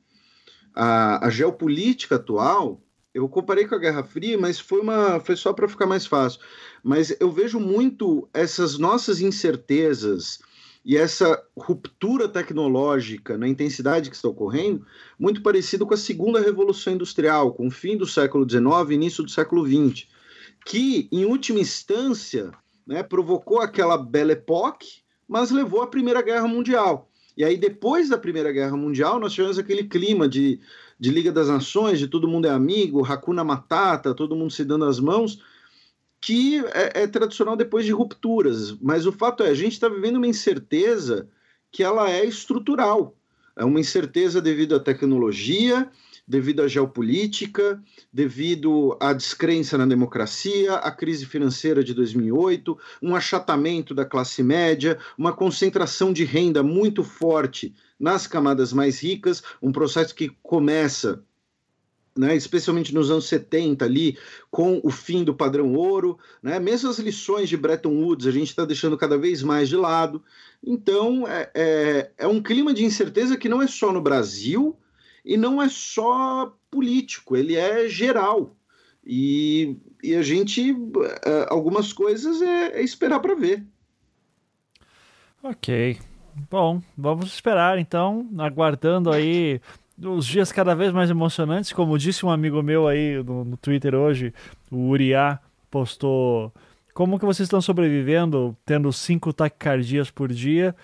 a, 0.75 1.25
a 1.25 1.29
geopolítica 1.29 2.15
atual, 2.15 2.81
eu 3.13 3.27
comparei 3.27 3.67
com 3.67 3.75
a 3.75 3.79
Guerra 3.79 4.03
Fria, 4.03 4.37
mas 4.37 4.59
foi, 4.59 4.79
uma, 4.79 5.19
foi 5.19 5.35
só 5.35 5.51
para 5.51 5.67
ficar 5.67 5.85
mais 5.85 6.05
fácil. 6.05 6.39
Mas 6.83 7.15
eu 7.19 7.31
vejo 7.31 7.59
muito 7.59 8.29
essas 8.33 8.77
nossas 8.77 9.19
incertezas 9.19 10.39
e 10.83 10.97
essa 10.97 11.41
ruptura 11.55 12.27
tecnológica 12.27 13.37
na 13.37 13.47
intensidade 13.47 14.09
que 14.09 14.15
está 14.15 14.27
ocorrendo, 14.27 14.85
muito 15.19 15.43
parecido 15.43 15.85
com 15.85 15.93
a 15.93 15.97
segunda 15.97 16.39
revolução 16.39 16.93
industrial, 16.93 17.53
com 17.53 17.67
o 17.67 17.71
fim 17.71 17.97
do 17.97 18.07
século 18.07 18.49
XIX 18.49 18.65
e 18.89 18.93
início 18.93 19.23
do 19.23 19.29
século 19.29 19.65
XX, 19.65 20.07
que, 20.65 21.07
em 21.11 21.25
última 21.25 21.59
instância, 21.59 22.51
né, 22.87 23.03
provocou 23.03 23.59
aquela 23.59 23.97
Belle 23.97 24.31
Époque, 24.31 25.01
mas 25.27 25.51
levou 25.51 25.81
à 25.81 25.87
Primeira 25.87 26.21
Guerra 26.21 26.47
Mundial. 26.47 27.10
E 27.35 27.43
aí, 27.43 27.57
depois 27.57 28.09
da 28.09 28.17
Primeira 28.17 28.51
Guerra 28.51 28.75
Mundial, 28.75 29.19
nós 29.19 29.33
tivemos 29.33 29.57
aquele 29.57 29.83
clima 29.83 30.27
de, 30.27 30.59
de 30.99 31.11
Liga 31.11 31.31
das 31.31 31.47
Nações, 31.47 31.99
de 31.99 32.07
todo 32.07 32.27
mundo 32.27 32.47
é 32.47 32.49
amigo, 32.49 33.05
Hakuna 33.05 33.43
Matata, 33.43 34.13
todo 34.13 34.35
mundo 34.35 34.51
se 34.51 34.65
dando 34.65 34.85
as 34.85 34.99
mãos, 34.99 35.41
que 36.19 36.59
é, 36.73 37.03
é 37.03 37.07
tradicional 37.07 37.55
depois 37.55 37.85
de 37.85 37.91
rupturas. 37.91 38.73
Mas 38.81 39.05
o 39.05 39.11
fato 39.11 39.43
é, 39.43 39.49
a 39.49 39.53
gente 39.53 39.73
está 39.73 39.89
vivendo 39.89 40.17
uma 40.17 40.27
incerteza 40.27 41.27
que 41.71 41.83
ela 41.83 42.09
é 42.11 42.25
estrutural. 42.25 43.15
É 43.55 43.65
uma 43.65 43.79
incerteza 43.79 44.41
devido 44.41 44.75
à 44.75 44.79
tecnologia, 44.79 45.89
devido 46.31 46.61
à 46.61 46.67
geopolítica, 46.67 47.83
devido 48.11 48.97
à 49.01 49.11
descrença 49.11 49.77
na 49.77 49.85
democracia, 49.85 50.75
à 50.75 50.89
crise 50.89 51.25
financeira 51.25 51.83
de 51.83 51.93
2008, 51.93 52.77
um 53.01 53.13
achatamento 53.13 53.93
da 53.93 54.05
classe 54.05 54.41
média, 54.41 54.97
uma 55.17 55.33
concentração 55.33 56.13
de 56.13 56.23
renda 56.23 56.63
muito 56.63 57.03
forte 57.03 57.75
nas 57.99 58.27
camadas 58.27 58.71
mais 58.71 59.03
ricas, 59.03 59.43
um 59.61 59.73
processo 59.73 60.15
que 60.15 60.29
começa 60.41 61.21
né, 62.17 62.35
especialmente 62.35 62.93
nos 62.93 63.11
anos 63.11 63.25
70 63.27 63.85
ali, 63.85 64.17
com 64.49 64.81
o 64.83 64.89
fim 64.89 65.23
do 65.23 65.33
padrão 65.33 65.73
ouro, 65.73 66.17
né, 66.41 66.59
mesmo 66.59 66.89
as 66.89 66.99
lições 66.99 67.47
de 67.47 67.55
Bretton 67.57 67.93
Woods 68.03 68.27
a 68.27 68.31
gente 68.31 68.49
está 68.49 68.65
deixando 68.65 68.97
cada 68.97 69.17
vez 69.17 69.43
mais 69.43 69.67
de 69.67 69.75
lado. 69.75 70.23
Então 70.63 71.27
é, 71.27 71.49
é, 71.53 72.11
é, 72.17 72.27
um 72.27 72.41
clima 72.41 72.73
de 72.73 72.85
incerteza 72.85 73.37
que 73.37 73.49
não 73.49 73.61
é 73.61 73.67
só 73.67 73.91
no 73.91 74.01
Brasil, 74.01 74.77
e 75.23 75.37
não 75.37 75.61
é 75.61 75.69
só 75.69 76.53
político, 76.69 77.35
ele 77.35 77.55
é 77.55 77.87
geral. 77.87 78.55
E, 79.05 79.77
e 80.03 80.15
a 80.15 80.21
gente, 80.21 80.75
é, 81.25 81.47
algumas 81.49 81.91
coisas 81.91 82.41
é, 82.41 82.79
é 82.79 82.83
esperar 82.83 83.19
para 83.19 83.35
ver. 83.35 83.65
Ok. 85.43 85.97
Bom, 86.49 86.81
vamos 86.97 87.33
esperar 87.33 87.77
então, 87.77 88.29
aguardando 88.37 89.11
aí 89.11 89.59
os 89.97 90.25
dias 90.25 90.51
cada 90.51 90.75
vez 90.75 90.93
mais 90.93 91.09
emocionantes. 91.09 91.73
Como 91.73 91.97
disse 91.97 92.25
um 92.25 92.29
amigo 92.29 92.61
meu 92.61 92.87
aí 92.87 93.21
no, 93.23 93.43
no 93.43 93.57
Twitter 93.57 93.95
hoje, 93.95 94.33
o 94.71 94.89
Uriá 94.89 95.39
postou 95.69 96.53
como 96.93 97.17
que 97.17 97.25
vocês 97.25 97.47
estão 97.47 97.61
sobrevivendo 97.61 98.55
tendo 98.65 98.91
cinco 98.91 99.33
taquicardias 99.33 100.11
por 100.11 100.31
dia 100.31 100.75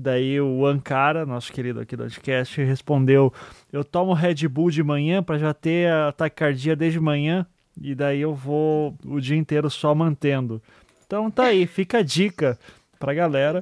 Daí 0.00 0.40
o 0.40 0.64
Ankara, 0.64 1.26
nosso 1.26 1.52
querido 1.52 1.80
aqui 1.80 1.96
do 1.96 2.04
podcast, 2.04 2.62
respondeu: 2.62 3.32
Eu 3.72 3.82
tomo 3.82 4.12
Red 4.12 4.46
Bull 4.46 4.70
de 4.70 4.80
manhã 4.80 5.24
para 5.24 5.38
já 5.38 5.52
ter 5.52 5.90
ataque 5.90 6.36
cardíaco 6.36 6.78
desde 6.78 7.00
manhã 7.00 7.44
e 7.82 7.96
daí 7.96 8.20
eu 8.20 8.32
vou 8.32 8.96
o 9.04 9.20
dia 9.20 9.36
inteiro 9.36 9.68
só 9.68 9.92
mantendo. 9.96 10.62
Então 11.04 11.28
tá 11.28 11.46
aí, 11.46 11.66
fica 11.66 11.98
a 11.98 12.02
dica 12.02 12.56
pra 12.96 13.12
galera. 13.12 13.60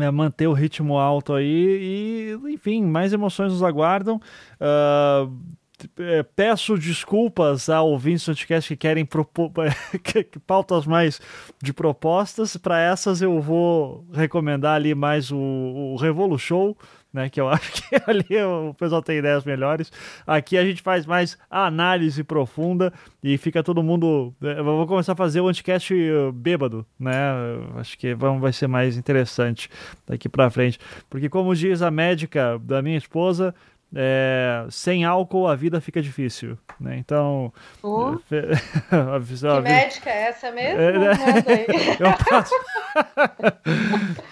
É, 0.00 0.10
manter 0.10 0.46
o 0.46 0.52
ritmo 0.52 0.98
alto 0.98 1.32
aí 1.32 2.36
e, 2.44 2.52
enfim, 2.52 2.84
mais 2.84 3.12
emoções 3.12 3.52
nos 3.52 3.62
aguardam. 3.62 4.20
Uh, 4.60 5.32
peço 6.34 6.76
desculpas 6.76 7.68
a 7.68 7.82
ouvintes 7.82 8.24
do 8.24 8.34
podcast 8.34 8.68
que 8.68 8.76
querem 8.76 9.04
propor 9.04 9.52
pautas 10.46 10.86
mais 10.86 11.20
de 11.62 11.72
propostas. 11.72 12.56
Para 12.56 12.80
essas 12.80 13.22
eu 13.22 13.40
vou 13.40 14.06
recomendar 14.12 14.74
ali 14.74 14.94
mais 14.94 15.30
o, 15.30 15.36
o 15.36 15.96
Revolu 15.96 16.38
Show, 16.38 16.76
né? 17.12 17.28
Que 17.28 17.40
eu 17.40 17.48
acho 17.50 17.72
que 17.72 17.96
ali 18.06 18.42
o 18.42 18.74
pessoal 18.74 19.02
tem 19.02 19.18
ideias 19.18 19.44
melhores. 19.44 19.92
Aqui 20.26 20.56
a 20.56 20.64
gente 20.64 20.82
faz 20.82 21.06
mais 21.06 21.38
análise 21.50 22.24
profunda 22.24 22.92
e 23.22 23.36
fica 23.38 23.62
todo 23.62 23.82
mundo. 23.82 24.34
É, 24.42 24.58
eu 24.58 24.64
vou 24.64 24.86
começar 24.86 25.12
a 25.12 25.16
fazer 25.16 25.40
o 25.40 25.48
anticast 25.48 25.94
uh, 25.94 26.32
bêbado, 26.32 26.84
né? 26.98 27.12
Acho 27.76 27.96
que 27.98 28.14
vai 28.14 28.52
ser 28.52 28.66
mais 28.66 28.96
interessante 28.96 29.70
daqui 30.06 30.28
para 30.28 30.50
frente. 30.50 30.78
Porque, 31.08 31.28
como 31.28 31.54
diz 31.54 31.82
a 31.82 31.90
médica 31.90 32.58
da 32.58 32.82
minha 32.82 32.98
esposa, 32.98 33.54
é, 33.94 34.66
sem 34.70 35.04
álcool 35.04 35.46
a 35.46 35.54
vida 35.54 35.80
fica 35.80 36.02
difícil, 36.02 36.58
né? 36.78 36.96
Então, 36.98 37.52
oh. 37.82 38.18
a, 38.92 39.20
que 39.20 39.60
médica 39.62 40.10
é 40.10 40.28
essa 40.28 40.50
mesmo? 40.50 40.80
É, 40.80 40.98
né? 40.98 41.12
eu 41.98 42.26
passo. 42.28 42.54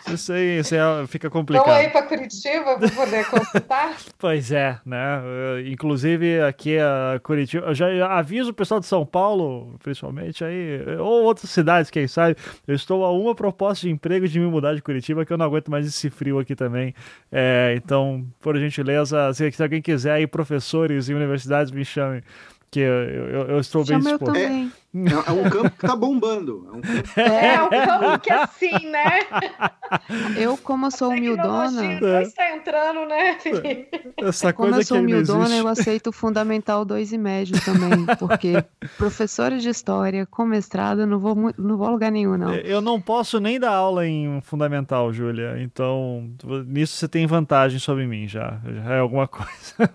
isso 0.12 0.32
aí, 0.32 0.58
isso 0.58 0.74
aí 0.74 1.06
fica 1.06 1.30
complicado. 1.30 1.64
Vamos 1.64 1.80
aí 1.80 1.88
para 1.90 2.02
Curitiba 2.02 2.78
para 2.78 2.90
poder 2.90 3.24
consultar? 3.30 3.96
pois 4.18 4.52
é, 4.52 4.78
né? 4.84 5.22
Inclusive 5.66 6.42
aqui 6.42 6.78
a 6.78 7.18
Curitiba, 7.22 7.68
eu 7.68 7.74
já 7.74 8.06
aviso 8.12 8.50
o 8.50 8.54
pessoal 8.54 8.78
de 8.78 8.86
São 8.86 9.06
Paulo, 9.06 9.78
principalmente 9.82 10.44
aí, 10.44 10.84
ou 10.98 11.24
outras 11.24 11.48
cidades, 11.50 11.90
quem 11.90 12.06
sabe. 12.06 12.36
Eu 12.68 12.74
estou 12.74 13.04
a 13.06 13.10
uma 13.10 13.34
proposta 13.34 13.86
de 13.86 13.92
emprego 13.92 14.28
de 14.28 14.38
me 14.38 14.46
mudar 14.46 14.74
de 14.74 14.82
Curitiba 14.82 15.24
que 15.24 15.32
eu 15.32 15.38
não 15.38 15.46
aguento 15.46 15.70
mais 15.70 15.86
esse 15.86 16.10
frio 16.10 16.38
aqui 16.38 16.54
também. 16.54 16.94
É, 17.32 17.74
então, 17.76 18.26
por 18.40 18.56
gentileza, 18.58 19.32
se 19.32 19.45
se, 19.54 19.62
alguém 19.62 19.80
quiser 19.80 20.12
aí, 20.12 20.26
professores 20.26 21.08
e 21.08 21.14
universidades 21.14 21.70
me 21.70 21.84
chamem. 21.84 22.22
Que 22.70 22.80
eu, 22.80 22.92
eu, 22.92 23.42
eu 23.48 23.60
estou 23.60 23.84
Chama 23.84 24.00
bem 24.00 24.12
disposto. 24.12 24.36
É, 24.36 24.42
É, 24.44 24.68
é 25.26 25.30
um 25.32 25.50
campo 25.50 25.70
que 25.70 25.86
tá 25.86 25.94
bombando. 25.94 26.66
É 26.66 26.76
um 26.76 26.80
campo, 26.80 27.20
é, 27.20 27.54
é 27.54 27.62
um 27.62 27.68
campo 27.86 28.18
que 28.20 28.32
é 28.32 28.42
assim, 28.42 28.90
né? 28.90 29.20
Eu, 30.36 30.56
como 30.56 30.90
sou 30.90 31.10
humildona. 31.10 31.84
É. 31.84 32.22
está 32.22 32.54
entrando, 32.54 33.06
né, 33.06 33.38
Essa 34.16 34.52
como 34.52 34.70
coisa 34.70 34.82
eu 34.82 34.86
sou 34.86 34.98
que 34.98 35.02
humildona, 35.04 35.56
eu 35.56 35.68
aceito 35.68 36.12
fundamental 36.12 36.84
2 36.84 37.12
e 37.12 37.18
médio 37.18 37.56
também. 37.64 38.06
Porque 38.18 38.64
professora 38.96 39.58
de 39.58 39.68
história 39.68 40.26
com 40.26 40.44
mestrado, 40.46 41.06
não 41.06 41.18
vou, 41.18 41.36
não 41.58 41.76
vou 41.76 41.86
a 41.86 41.90
lugar 41.90 42.10
nenhum, 42.10 42.36
não. 42.36 42.54
Eu 42.54 42.80
não 42.80 43.00
posso 43.00 43.38
nem 43.38 43.58
dar 43.60 43.72
aula 43.72 44.06
em 44.06 44.40
fundamental, 44.40 45.12
Júlia. 45.12 45.56
Então, 45.60 46.30
nisso 46.66 46.96
você 46.96 47.08
tem 47.08 47.26
vantagem 47.26 47.78
sobre 47.78 48.06
mim 48.06 48.26
já. 48.26 48.60
Já 48.64 48.94
é 48.94 48.98
alguma 48.98 49.28
coisa. 49.28 49.46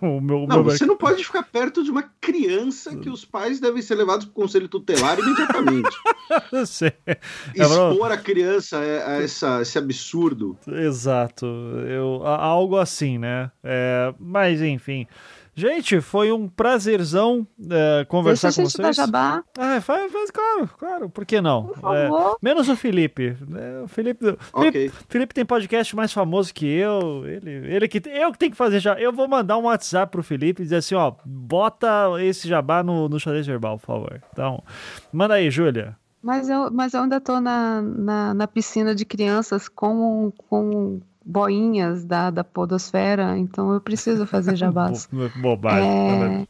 o 0.02 0.22
meu, 0.22 0.46
não, 0.48 0.64
meu... 0.64 0.64
você 0.64 0.86
não 0.86 0.98
pode 0.98 1.24
ficar 1.24 1.44
perto 1.44 1.84
de 1.84 1.92
uma 1.92 2.04
criança 2.20 2.96
que 2.96 3.10
os 3.10 3.26
pais 3.26 3.60
devem 3.60 3.82
ser 3.82 3.96
levados 3.96 4.26
para 4.26 4.32
o 4.32 4.36
conselho 4.36 4.68
tutelar 4.68 4.91
imediatamente. 5.20 5.96
Sei. 6.66 6.94
É 7.06 7.18
Expor 7.56 8.12
a 8.12 8.18
criança 8.18 8.80
a, 8.80 9.22
essa, 9.22 9.62
esse 9.62 9.78
absurdo. 9.78 10.58
Exato. 10.68 11.46
Eu, 11.88 12.26
algo 12.26 12.78
assim, 12.78 13.18
né? 13.18 13.52
É, 13.64 14.14
mas, 14.20 14.62
enfim. 14.62 15.08
Gente, 15.54 16.00
foi 16.00 16.32
um 16.32 16.48
prazerzão 16.48 17.46
é, 17.70 18.06
conversar 18.06 18.48
Deixa 18.48 18.62
com 18.62 18.70
vocês. 18.70 18.86
Deixa 18.86 19.02
jabá. 19.02 19.44
Ah, 19.58 19.82
faz, 19.82 20.12
faz, 20.12 20.32
claro, 20.32 20.70
claro, 20.78 21.10
por 21.10 21.26
que 21.26 21.42
não? 21.42 21.66
Por 21.68 21.78
favor. 21.78 22.32
É, 22.32 22.36
menos 22.42 22.70
o 22.70 22.76
Felipe. 22.76 23.36
É, 23.54 23.84
o 23.84 23.88
Felipe, 23.88 24.38
okay. 24.54 24.72
Felipe, 24.72 24.96
Felipe, 25.10 25.34
tem 25.34 25.46
podcast 25.46 25.94
mais 25.96 26.14
famoso 26.14 26.54
que 26.54 26.66
eu. 26.66 27.28
Ele, 27.28 27.52
ele 27.52 27.88
que 27.88 28.02
eu 28.10 28.32
que 28.32 28.38
tenho 28.38 28.52
que 28.52 28.58
fazer 28.58 28.80
já. 28.80 29.00
Eu 29.00 29.12
vou 29.12 29.28
mandar 29.28 29.58
um 29.58 29.64
WhatsApp 29.64 30.10
pro 30.10 30.24
Felipe 30.24 30.62
e 30.62 30.66
dizer 30.66 30.78
assim, 30.78 30.96
ó, 30.96 31.14
bota 31.26 31.88
esse 32.22 32.48
jabá 32.48 32.82
no, 32.82 33.10
no 33.10 33.20
xadrez 33.20 33.46
verbal, 33.46 33.78
por 33.78 33.86
favor. 33.86 34.24
Então, 34.32 34.64
manda 35.12 35.34
aí, 35.34 35.52
Júlia. 35.52 35.98
Mas 36.24 36.48
eu, 36.48 36.72
mas 36.72 36.94
eu 36.94 37.02
ainda 37.02 37.20
tô 37.20 37.42
na, 37.42 37.82
na, 37.82 38.34
na 38.34 38.48
piscina 38.48 38.94
de 38.94 39.04
crianças 39.04 39.68
com, 39.68 40.32
com 40.50 41.02
boinhas 41.24 42.04
da, 42.04 42.30
da 42.30 42.44
podosfera, 42.44 43.38
então 43.38 43.74
eu 43.74 43.80
preciso 43.80 44.26
fazer 44.26 44.56
jabás. 44.58 45.08
Bobagem. 45.40 45.90
É, 45.90 46.48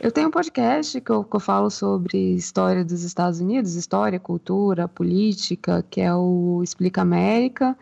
eu 0.00 0.12
tenho 0.12 0.28
um 0.28 0.30
podcast 0.30 1.00
que 1.00 1.10
eu, 1.10 1.24
que 1.24 1.36
eu 1.36 1.40
falo 1.40 1.70
sobre 1.70 2.34
história 2.34 2.84
dos 2.84 3.02
Estados 3.02 3.40
Unidos, 3.40 3.74
história, 3.74 4.20
cultura, 4.20 4.86
política, 4.86 5.84
que 5.88 6.00
é 6.00 6.14
o 6.14 6.60
Explica 6.62 7.02
América, 7.02 7.76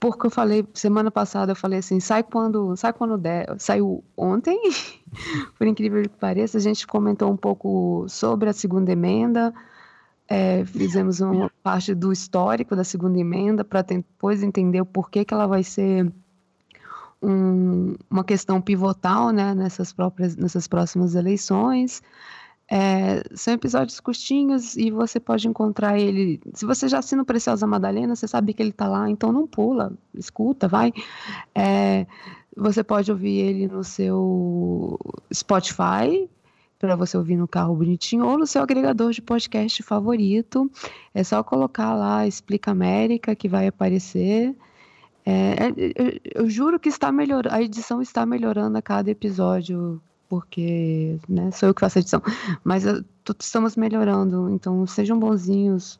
porque 0.00 0.26
eu 0.26 0.30
falei, 0.30 0.66
semana 0.74 1.10
passada 1.10 1.52
eu 1.52 1.56
falei 1.56 1.78
assim, 1.78 2.00
sai 2.00 2.22
quando, 2.22 2.76
sai 2.76 2.92
quando 2.92 3.16
der, 3.16 3.54
saiu 3.58 4.02
ontem, 4.16 4.58
por 5.58 5.66
incrível 5.66 6.02
que 6.02 6.08
pareça, 6.08 6.58
a 6.58 6.60
gente 6.60 6.86
comentou 6.86 7.30
um 7.30 7.36
pouco 7.36 8.04
sobre 8.08 8.48
a 8.48 8.52
segunda 8.52 8.92
emenda, 8.92 9.54
é, 10.28 10.64
fizemos 10.64 11.20
uma 11.20 11.50
parte 11.62 11.94
do 11.94 12.12
histórico 12.12 12.74
da 12.74 12.84
segunda 12.84 13.18
emenda 13.18 13.64
para 13.64 13.82
depois 13.82 14.42
entender 14.42 14.80
o 14.80 14.86
porquê 14.86 15.24
que 15.24 15.34
ela 15.34 15.46
vai 15.46 15.62
ser 15.62 16.10
um, 17.22 17.94
uma 18.10 18.24
questão 18.24 18.60
pivotal 18.60 19.30
né, 19.30 19.54
nessas, 19.54 19.92
próprias, 19.92 20.36
nessas 20.36 20.66
próximas 20.66 21.14
eleições. 21.14 22.02
É, 22.70 23.22
são 23.34 23.52
episódios 23.52 24.00
curtinhos 24.00 24.74
e 24.76 24.90
você 24.90 25.20
pode 25.20 25.46
encontrar 25.46 25.98
ele. 25.98 26.40
Se 26.54 26.64
você 26.64 26.88
já 26.88 26.98
assina 26.98 27.22
o 27.22 27.26
Preciosa 27.26 27.66
Madalena, 27.66 28.16
você 28.16 28.26
sabe 28.26 28.54
que 28.54 28.62
ele 28.62 28.70
está 28.70 28.88
lá, 28.88 29.08
então 29.10 29.30
não 29.30 29.46
pula, 29.46 29.92
escuta, 30.14 30.66
vai. 30.66 30.92
É, 31.54 32.06
você 32.56 32.82
pode 32.82 33.10
ouvir 33.10 33.36
ele 33.38 33.68
no 33.68 33.84
seu 33.84 34.98
Spotify, 35.32 36.28
para 36.84 36.96
você 36.96 37.16
ouvir 37.16 37.36
no 37.36 37.48
carro 37.48 37.74
bonitinho 37.74 38.26
ou 38.26 38.36
no 38.36 38.46
seu 38.46 38.62
agregador 38.62 39.10
de 39.10 39.22
podcast 39.22 39.82
favorito. 39.82 40.70
É 41.14 41.24
só 41.24 41.42
colocar 41.42 41.94
lá 41.94 42.26
Explica 42.26 42.70
América 42.70 43.34
que 43.34 43.48
vai 43.48 43.66
aparecer. 43.66 44.54
É, 45.24 45.54
eu, 45.76 46.42
eu, 46.42 46.50
juro 46.50 46.78
que 46.78 46.90
está 46.90 47.10
melhorando, 47.10 47.54
a 47.54 47.62
edição 47.62 48.02
está 48.02 48.26
melhorando 48.26 48.76
a 48.76 48.82
cada 48.82 49.10
episódio, 49.10 49.98
porque 50.28 51.18
né, 51.26 51.50
sou 51.50 51.70
eu 51.70 51.74
que 51.74 51.80
faço 51.80 51.96
a 51.96 52.00
edição, 52.02 52.22
mas 52.62 52.84
eu, 52.84 53.02
estamos 53.40 53.74
melhorando, 53.74 54.50
então 54.50 54.86
sejam 54.86 55.18
bonzinhos, 55.18 55.98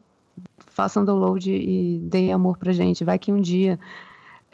façam 0.59 1.03
download 1.03 1.51
e 1.51 1.99
deem 2.03 2.35
amor 2.35 2.59
pra 2.59 2.75
gente. 2.75 3.03
Vai 3.03 3.19
que 3.19 3.33
um 3.33 3.41
dia 3.41 3.81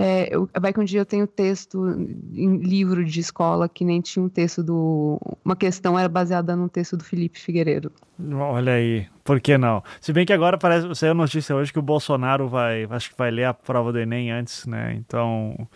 é, 0.02 0.35
eu, 0.35 0.48
vai 0.59 0.72
que 0.72 0.81
um 0.81 0.85
dia 0.85 1.02
eu 1.02 1.05
tenho 1.05 1.27
texto 1.27 1.86
em 2.32 2.56
livro 2.56 3.05
de 3.05 3.20
escola 3.20 3.68
que 3.68 3.85
nem 3.85 4.01
tinha 4.01 4.24
um 4.24 4.31
texto 4.31 4.62
do. 4.62 5.20
Uma 5.44 5.55
questão 5.55 5.98
era 5.98 6.09
baseada 6.09 6.56
num 6.56 6.68
texto 6.68 6.97
do 6.97 7.05
Felipe 7.05 7.39
Figueiredo. 7.39 7.93
Olha 8.32 8.72
aí, 8.72 9.06
por 9.24 9.40
que 9.40 9.59
não? 9.59 9.82
Se 10.01 10.12
bem 10.12 10.24
que 10.24 10.32
agora 10.32 10.56
parece, 10.56 10.94
saiu 10.94 11.12
a 11.12 11.14
notícia 11.14 11.55
hoje 11.55 11.72
que 11.72 11.78
o 11.78 11.82
Bolsonaro 11.82 12.48
vai, 12.48 12.86
acho 12.90 13.10
que 13.10 13.18
vai 13.18 13.30
ler 13.30 13.44
a 13.44 13.55
prova 13.55 13.92
do 13.92 13.98
Enem 13.98 14.30
antes, 14.30 14.66
né? 14.66 14.94
Então. 14.94 15.68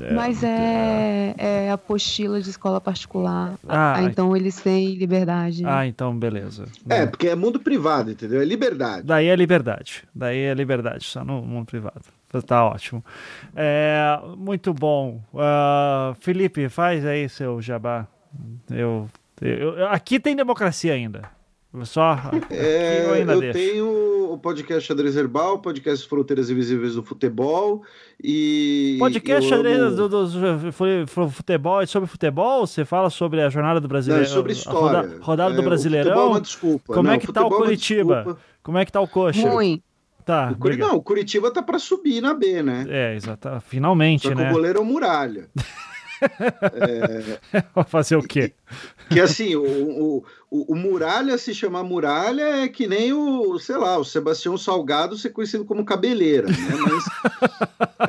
É, 0.00 0.12
Mas 0.12 0.42
é, 0.42 1.34
é, 1.36 1.70
apostila 1.70 2.40
de 2.40 2.50
escola 2.50 2.80
particular. 2.80 3.54
Ah, 3.68 4.02
então 4.02 4.36
eles 4.36 4.56
têm 4.56 4.94
liberdade. 4.94 5.64
Ah, 5.66 5.86
então 5.86 6.16
beleza. 6.16 6.66
É, 6.88 7.06
porque 7.06 7.28
é 7.28 7.34
mundo 7.34 7.58
privado, 7.58 8.10
entendeu? 8.10 8.40
É 8.40 8.44
liberdade. 8.44 9.06
Daí 9.06 9.26
é 9.26 9.36
liberdade. 9.36 10.04
Daí 10.14 10.38
é 10.38 10.54
liberdade, 10.54 11.04
só 11.04 11.24
no 11.24 11.42
mundo 11.42 11.66
privado. 11.66 12.02
Tá 12.46 12.64
ótimo. 12.66 13.04
É, 13.54 14.18
muito 14.36 14.74
bom. 14.74 15.22
Uh, 15.32 16.14
Felipe, 16.20 16.68
faz 16.68 17.04
aí 17.04 17.28
seu 17.28 17.60
jabá. 17.62 18.06
Eu, 18.70 19.08
eu, 19.40 19.86
aqui 19.88 20.20
tem 20.20 20.36
democracia 20.36 20.92
ainda. 20.92 21.36
Só 21.84 22.16
é, 22.50 23.04
eu, 23.04 23.12
ainda 23.14 23.32
eu 23.34 23.40
deixo. 23.40 23.58
tenho 23.58 24.32
o 24.32 24.38
podcast 24.38 24.86
Xadrez 24.86 25.16
Herbal, 25.16 25.54
o 25.54 25.58
podcast 25.58 26.08
Fronteiras 26.08 26.50
Invisíveis 26.50 26.94
do 26.94 27.02
Futebol 27.02 27.82
e 28.22 28.96
podcast 28.98 29.48
Xadrez 29.48 29.78
amo... 29.78 29.96
do, 29.96 30.08
do, 30.08 30.26
do, 30.26 31.30
futebol 31.30 31.80
é 31.80 31.86
sobre 31.86 32.08
futebol. 32.08 32.66
Você 32.66 32.84
fala 32.84 33.10
sobre 33.10 33.42
a 33.42 33.48
jornada 33.48 33.80
do 33.80 33.88
brasileiro, 33.88 34.24
Não, 34.24 34.30
é 34.30 34.34
sobre 34.34 34.52
história, 34.52 35.00
roda, 35.00 35.18
rodada 35.20 35.54
é, 35.54 35.56
do 35.56 35.62
Brasileirão. 35.62 36.16
O 36.16 36.20
é 36.20 36.24
uma 36.30 36.40
desculpa. 36.40 36.94
Como 36.94 37.08
Não, 37.08 37.14
é 37.14 37.18
que 37.18 37.32
tá 37.32 37.44
o 37.44 37.48
é 37.48 37.56
Curitiba? 37.56 38.38
Como 38.62 38.78
é 38.78 38.84
que 38.84 38.92
tá 38.92 39.00
o 39.00 39.08
Coxa? 39.08 39.48
Ruim. 39.48 39.82
Tá, 40.24 40.50
o 40.50 40.56
Curi... 40.56 40.76
Não, 40.76 40.96
o 40.96 41.02
Curitiba 41.02 41.52
tá 41.52 41.62
para 41.62 41.78
subir 41.78 42.20
na 42.20 42.34
B, 42.34 42.60
né? 42.60 42.84
É, 42.88 43.14
exato. 43.14 43.48
Finalmente, 43.60 44.22
Só 44.24 44.30
que 44.30 44.34
né? 44.34 44.50
o 44.50 44.54
goleiro 44.54 44.80
é 44.80 44.82
o 44.82 44.84
Muralha. 44.84 45.48
é... 47.52 47.84
Fazer 47.84 48.16
o 48.16 48.22
quê? 48.22 48.52
Que, 49.08 49.14
que 49.14 49.20
assim, 49.20 49.54
o, 49.56 50.24
o, 50.50 50.72
o, 50.72 50.74
Muralha 50.74 51.36
se 51.38 51.54
chamar 51.54 51.82
Muralha 51.82 52.64
é 52.64 52.68
que 52.68 52.86
nem 52.86 53.12
o, 53.12 53.58
sei 53.58 53.76
lá, 53.76 53.98
o 53.98 54.04
Sebastião 54.04 54.56
Salgado 54.56 55.16
ser 55.16 55.30
conhecido 55.30 55.64
como 55.64 55.84
Cabeleira, 55.84 56.48
né? 56.48 56.56
Mas, 56.88 57.04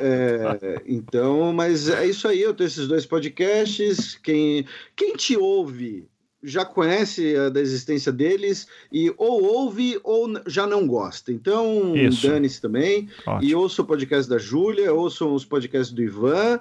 é, 0.00 0.82
então, 0.86 1.52
mas 1.52 1.88
é 1.88 2.06
isso 2.06 2.26
aí, 2.28 2.40
eu 2.40 2.54
tenho 2.54 2.68
esses 2.68 2.88
dois 2.88 3.06
podcasts. 3.06 4.16
Quem, 4.16 4.66
quem 4.96 5.14
te 5.14 5.36
ouve 5.36 6.08
já 6.42 6.64
conhece 6.64 7.36
a 7.36 7.48
da 7.48 7.60
existência 7.60 8.12
deles 8.12 8.68
e 8.92 9.12
ou 9.16 9.42
ouve 9.42 9.98
ou 10.04 10.28
já 10.46 10.66
não 10.66 10.86
gosta. 10.86 11.32
Então, 11.32 11.92
dane-se 12.22 12.60
também. 12.60 13.08
Ótimo. 13.26 13.50
E 13.50 13.54
ouça 13.54 13.82
o 13.82 13.84
podcast 13.84 14.28
da 14.30 14.38
Júlia, 14.38 14.92
ouçam 14.92 15.34
os 15.34 15.44
podcasts 15.44 15.94
do 15.94 16.02
Ivan. 16.02 16.60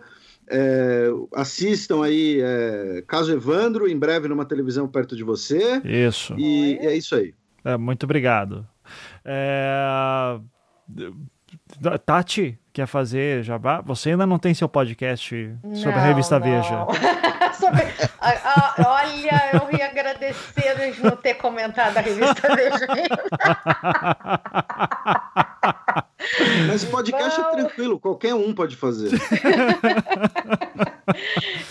É, 0.49 1.10
assistam 1.34 2.03
aí 2.03 2.40
é, 2.41 3.03
Caso 3.07 3.34
Evandro, 3.34 3.88
em 3.88 3.98
breve 3.98 4.28
numa 4.28 4.45
televisão 4.45 4.88
perto 4.88 5.15
de 5.15 5.24
você. 5.24 5.82
Isso. 5.84 6.34
E, 6.38 6.78
é 6.82 6.95
isso 6.95 7.15
aí. 7.15 7.34
É, 7.65 7.76
muito 7.78 8.03
obrigado. 8.03 8.65
É... 9.26 10.40
Tati, 12.06 12.57
quer 12.72 12.88
fazer 12.88 13.44
jabá? 13.44 13.82
Você 13.82 14.11
ainda 14.11 14.26
não 14.26 14.40
tem 14.40 14.53
seu 14.53 14.69
podcast 14.69 15.53
sobre 15.74 15.91
não, 15.91 15.98
a 15.98 16.06
revista 16.06 16.40
não. 16.40 16.45
Veja. 16.45 16.88
sobre... 17.57 17.84
Olha, 18.85 19.51
eu 19.53 19.77
ia 19.77 19.88
agradecer 19.88 20.93
de 20.93 21.03
não 21.03 21.15
ter 21.15 21.35
comentado 21.35 21.97
a 21.97 22.01
revista 22.01 22.55
Veja. 22.55 22.88
Mas 26.67 26.84
podcast 26.85 27.39
é 27.39 27.43
é 27.43 27.49
tranquilo, 27.49 27.99
qualquer 27.99 28.34
um 28.34 28.53
pode 28.53 28.75
fazer. 28.75 29.11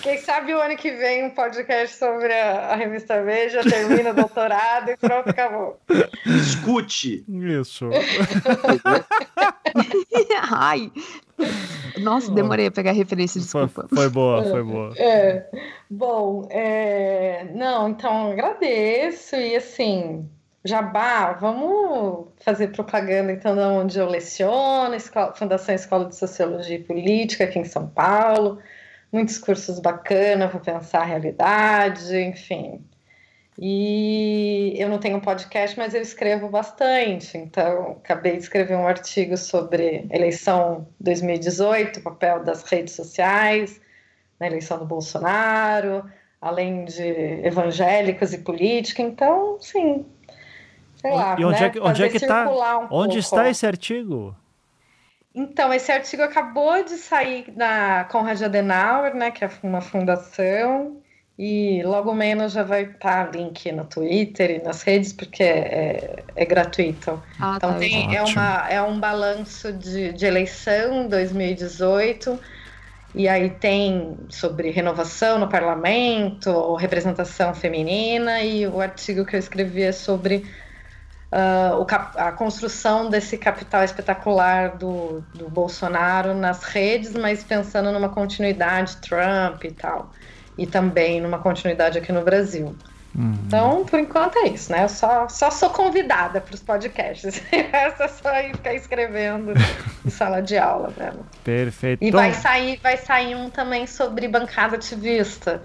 Quem 0.03 0.19
sabe 0.19 0.55
o 0.55 0.61
ano 0.61 0.77
que 0.77 0.91
vem 0.93 1.25
um 1.25 1.31
podcast 1.31 1.99
sobre 1.99 2.33
a, 2.33 2.73
a 2.73 2.77
revista 2.77 3.23
Veja, 3.23 3.63
termina 3.63 4.11
o 4.11 4.15
doutorado 4.15 4.91
e 4.91 4.97
pronto, 4.97 5.29
acabou. 5.29 5.81
Escute. 6.25 7.25
Isso. 7.29 7.91
Ai. 10.51 10.91
Nossa, 11.99 12.31
demorei 12.31 12.67
a 12.67 12.71
pegar 12.71 12.91
a 12.91 12.95
referência, 12.95 13.41
desculpa. 13.41 13.87
Foi, 13.89 13.97
foi 13.97 14.09
boa, 14.11 14.45
foi 14.45 14.63
boa. 14.63 14.93
É, 14.97 15.47
bom, 15.89 16.47
é, 16.51 17.47
não, 17.55 17.89
então 17.89 18.33
agradeço 18.33 19.37
e 19.37 19.57
assim, 19.57 20.29
Jabá, 20.65 21.33
vamos 21.33 22.29
fazer 22.39 22.69
propaganda 22.69 23.33
então 23.33 23.55
de 23.55 23.61
onde 23.61 23.99
eu 23.99 24.09
leciono, 24.09 24.95
Escola, 24.95 25.35
Fundação 25.35 25.75
Escola 25.75 26.07
de 26.07 26.17
Sociologia 26.17 26.77
e 26.77 26.83
Política 26.83 27.45
aqui 27.45 27.59
em 27.59 27.65
São 27.65 27.89
Paulo, 27.89 28.59
muitos 29.13 29.39
cursos 29.39 29.79
bacanas 29.79 30.51
para 30.51 30.61
pensar 30.61 31.01
a 31.01 31.05
realidade, 31.05 32.17
enfim. 32.17 32.85
E 33.59 34.75
eu 34.77 34.89
não 34.89 34.99
tenho 34.99 35.21
podcast, 35.21 35.79
mas 35.79 35.95
eu 35.95 36.03
escrevo 36.03 36.49
bastante. 36.49 37.39
Então, 37.39 37.93
acabei 38.03 38.33
de 38.33 38.43
escrever 38.43 38.77
um 38.77 38.87
artigo 38.87 39.37
sobre 39.37 40.07
eleição 40.11 40.87
2018, 41.01 42.01
o 42.01 42.03
papel 42.03 42.45
das 42.45 42.63
redes 42.65 42.95
sociais 42.95 43.81
na 44.39 44.47
eleição 44.47 44.79
do 44.79 44.85
Bolsonaro, 44.85 46.05
além 46.41 46.85
de 46.85 47.03
evangélicos 47.47 48.33
e 48.35 48.39
política. 48.39 49.03
Então, 49.03 49.59
sim. 49.61 50.05
Sei 50.97 51.11
lá, 51.11 51.37
e 51.39 51.45
onde 51.45 51.61
né? 51.61 51.67
é 51.67 51.71
que, 51.71 51.81
onde 51.81 52.03
é 52.05 52.09
que 52.09 52.21
tá? 52.21 52.51
Um 52.51 52.89
onde 52.91 53.19
está 53.19 53.49
esse 53.49 53.67
artigo? 53.67 54.37
Então, 55.35 55.73
esse 55.73 55.93
artigo 55.93 56.23
acabou 56.23 56.83
de 56.83 56.97
sair 56.97 57.53
na 57.55 58.05
Conrad 58.05 58.41
Adenauer, 58.41 59.15
né, 59.15 59.31
que 59.31 59.45
é 59.45 59.51
uma 59.63 59.83
fundação, 59.83 60.97
e 61.39 61.83
logo 61.85 62.15
menos 62.15 62.53
já 62.53 62.63
vai 62.63 62.85
estar 62.85 63.35
link 63.35 63.71
no 63.71 63.85
Twitter 63.85 64.53
e 64.53 64.63
nas 64.63 64.83
redes, 64.83 65.13
porque 65.13 65.43
é, 65.43 65.59
é, 65.59 66.25
é 66.35 66.45
gratuito. 66.47 67.23
Ah, 67.39 67.55
então 67.57 67.73
tá, 67.75 67.79
tem, 67.79 68.17
é, 68.17 68.23
uma, 68.23 68.69
é 68.71 68.83
um 68.83 68.99
balanço 68.99 69.71
de, 69.73 70.15
de 70.15 70.25
eleição 70.25 71.07
2018, 71.09 72.41
e 73.15 73.29
aí 73.29 73.51
tem 73.51 74.17
sobre 74.31 74.71
renovação 74.71 75.39
no 75.39 75.49
parlamento, 75.49 76.75
representação 76.77 77.55
feminina, 77.55 78.41
e 78.41 78.67
o 78.67 78.81
artigo 78.81 79.25
que 79.25 79.37
eu 79.37 79.41
escrevi 79.41 79.83
é 79.83 79.93
sobre 79.93 80.37
uh, 81.31 81.87
a 82.17 82.33
construção 82.33 83.11
desse 83.11 83.37
capital 83.37 83.85
espetacular 83.85 84.79
do, 84.79 85.23
do 85.35 85.51
Bolsonaro 85.51 86.33
nas 86.33 86.63
redes, 86.65 87.13
mas 87.13 87.45
pensando 87.45 87.93
numa 87.93 88.09
continuidade 88.09 88.97
Trump 88.99 89.65
e 89.65 89.71
tal 89.71 90.11
e 90.57 90.67
também 90.67 91.21
numa 91.21 91.39
continuidade 91.39 91.99
aqui 91.99 92.13
no 92.13 92.23
Brasil. 92.23 92.75
Uhum. 93.17 93.35
Então, 93.47 93.85
por 93.87 93.99
enquanto 93.99 94.37
é 94.37 94.49
isso, 94.49 94.71
né? 94.71 94.85
Eu 94.85 94.89
só, 94.91 95.27
só 95.29 95.51
sou 95.51 95.71
convidada 95.71 96.39
para 96.39 96.55
os 96.55 96.61
podcasts. 96.61 97.43
Essa 97.73 98.05
é 98.05 98.09
só 98.09 98.41
ir 98.41 98.55
ficar 98.55 98.75
escrevendo 98.75 99.55
em 100.05 100.11
sala 100.11 100.43
de 100.43 100.59
aula 100.59 100.93
mesmo. 100.97 101.25
Perfeito. 101.43 102.05
E 102.05 102.11
vai 102.11 102.35
sair, 102.35 102.79
vai 102.83 102.99
sair 102.99 103.35
um 103.35 103.49
também 103.49 103.87
sobre 103.87 104.29
bancada 104.29 104.77
ativista, 104.77 105.63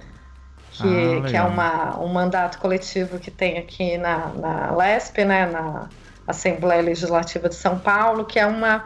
que, 0.71 0.87
ah, 0.87 1.27
que 1.27 1.35
é 1.35 1.43
uma, 1.43 1.99
um 1.99 2.07
mandato 2.07 2.57
coletivo 2.57 3.19
que 3.19 3.29
tem 3.29 3.57
aqui 3.57 3.97
na, 3.97 4.27
na 4.27 4.75
LESP, 4.75 5.25
né? 5.25 5.45
Na 5.45 5.89
Assembleia 6.25 6.81
Legislativa 6.81 7.49
de 7.49 7.55
São 7.55 7.77
Paulo, 7.77 8.23
que 8.23 8.39
é 8.39 8.45
uma, 8.45 8.85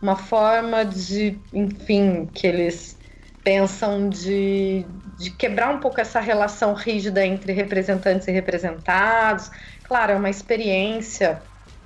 uma 0.00 0.16
forma 0.16 0.86
de, 0.86 1.38
enfim, 1.52 2.26
que 2.32 2.46
eles 2.46 2.96
pensam 3.44 4.08
de, 4.08 4.86
de 5.18 5.30
quebrar 5.30 5.74
um 5.74 5.78
pouco 5.78 6.00
essa 6.00 6.20
relação 6.20 6.74
rígida 6.74 7.24
entre 7.24 7.52
representantes 7.52 8.28
e 8.28 8.32
representados. 8.32 9.50
Claro, 9.84 10.12
é 10.12 10.16
uma 10.16 10.30
experiência 10.30 11.40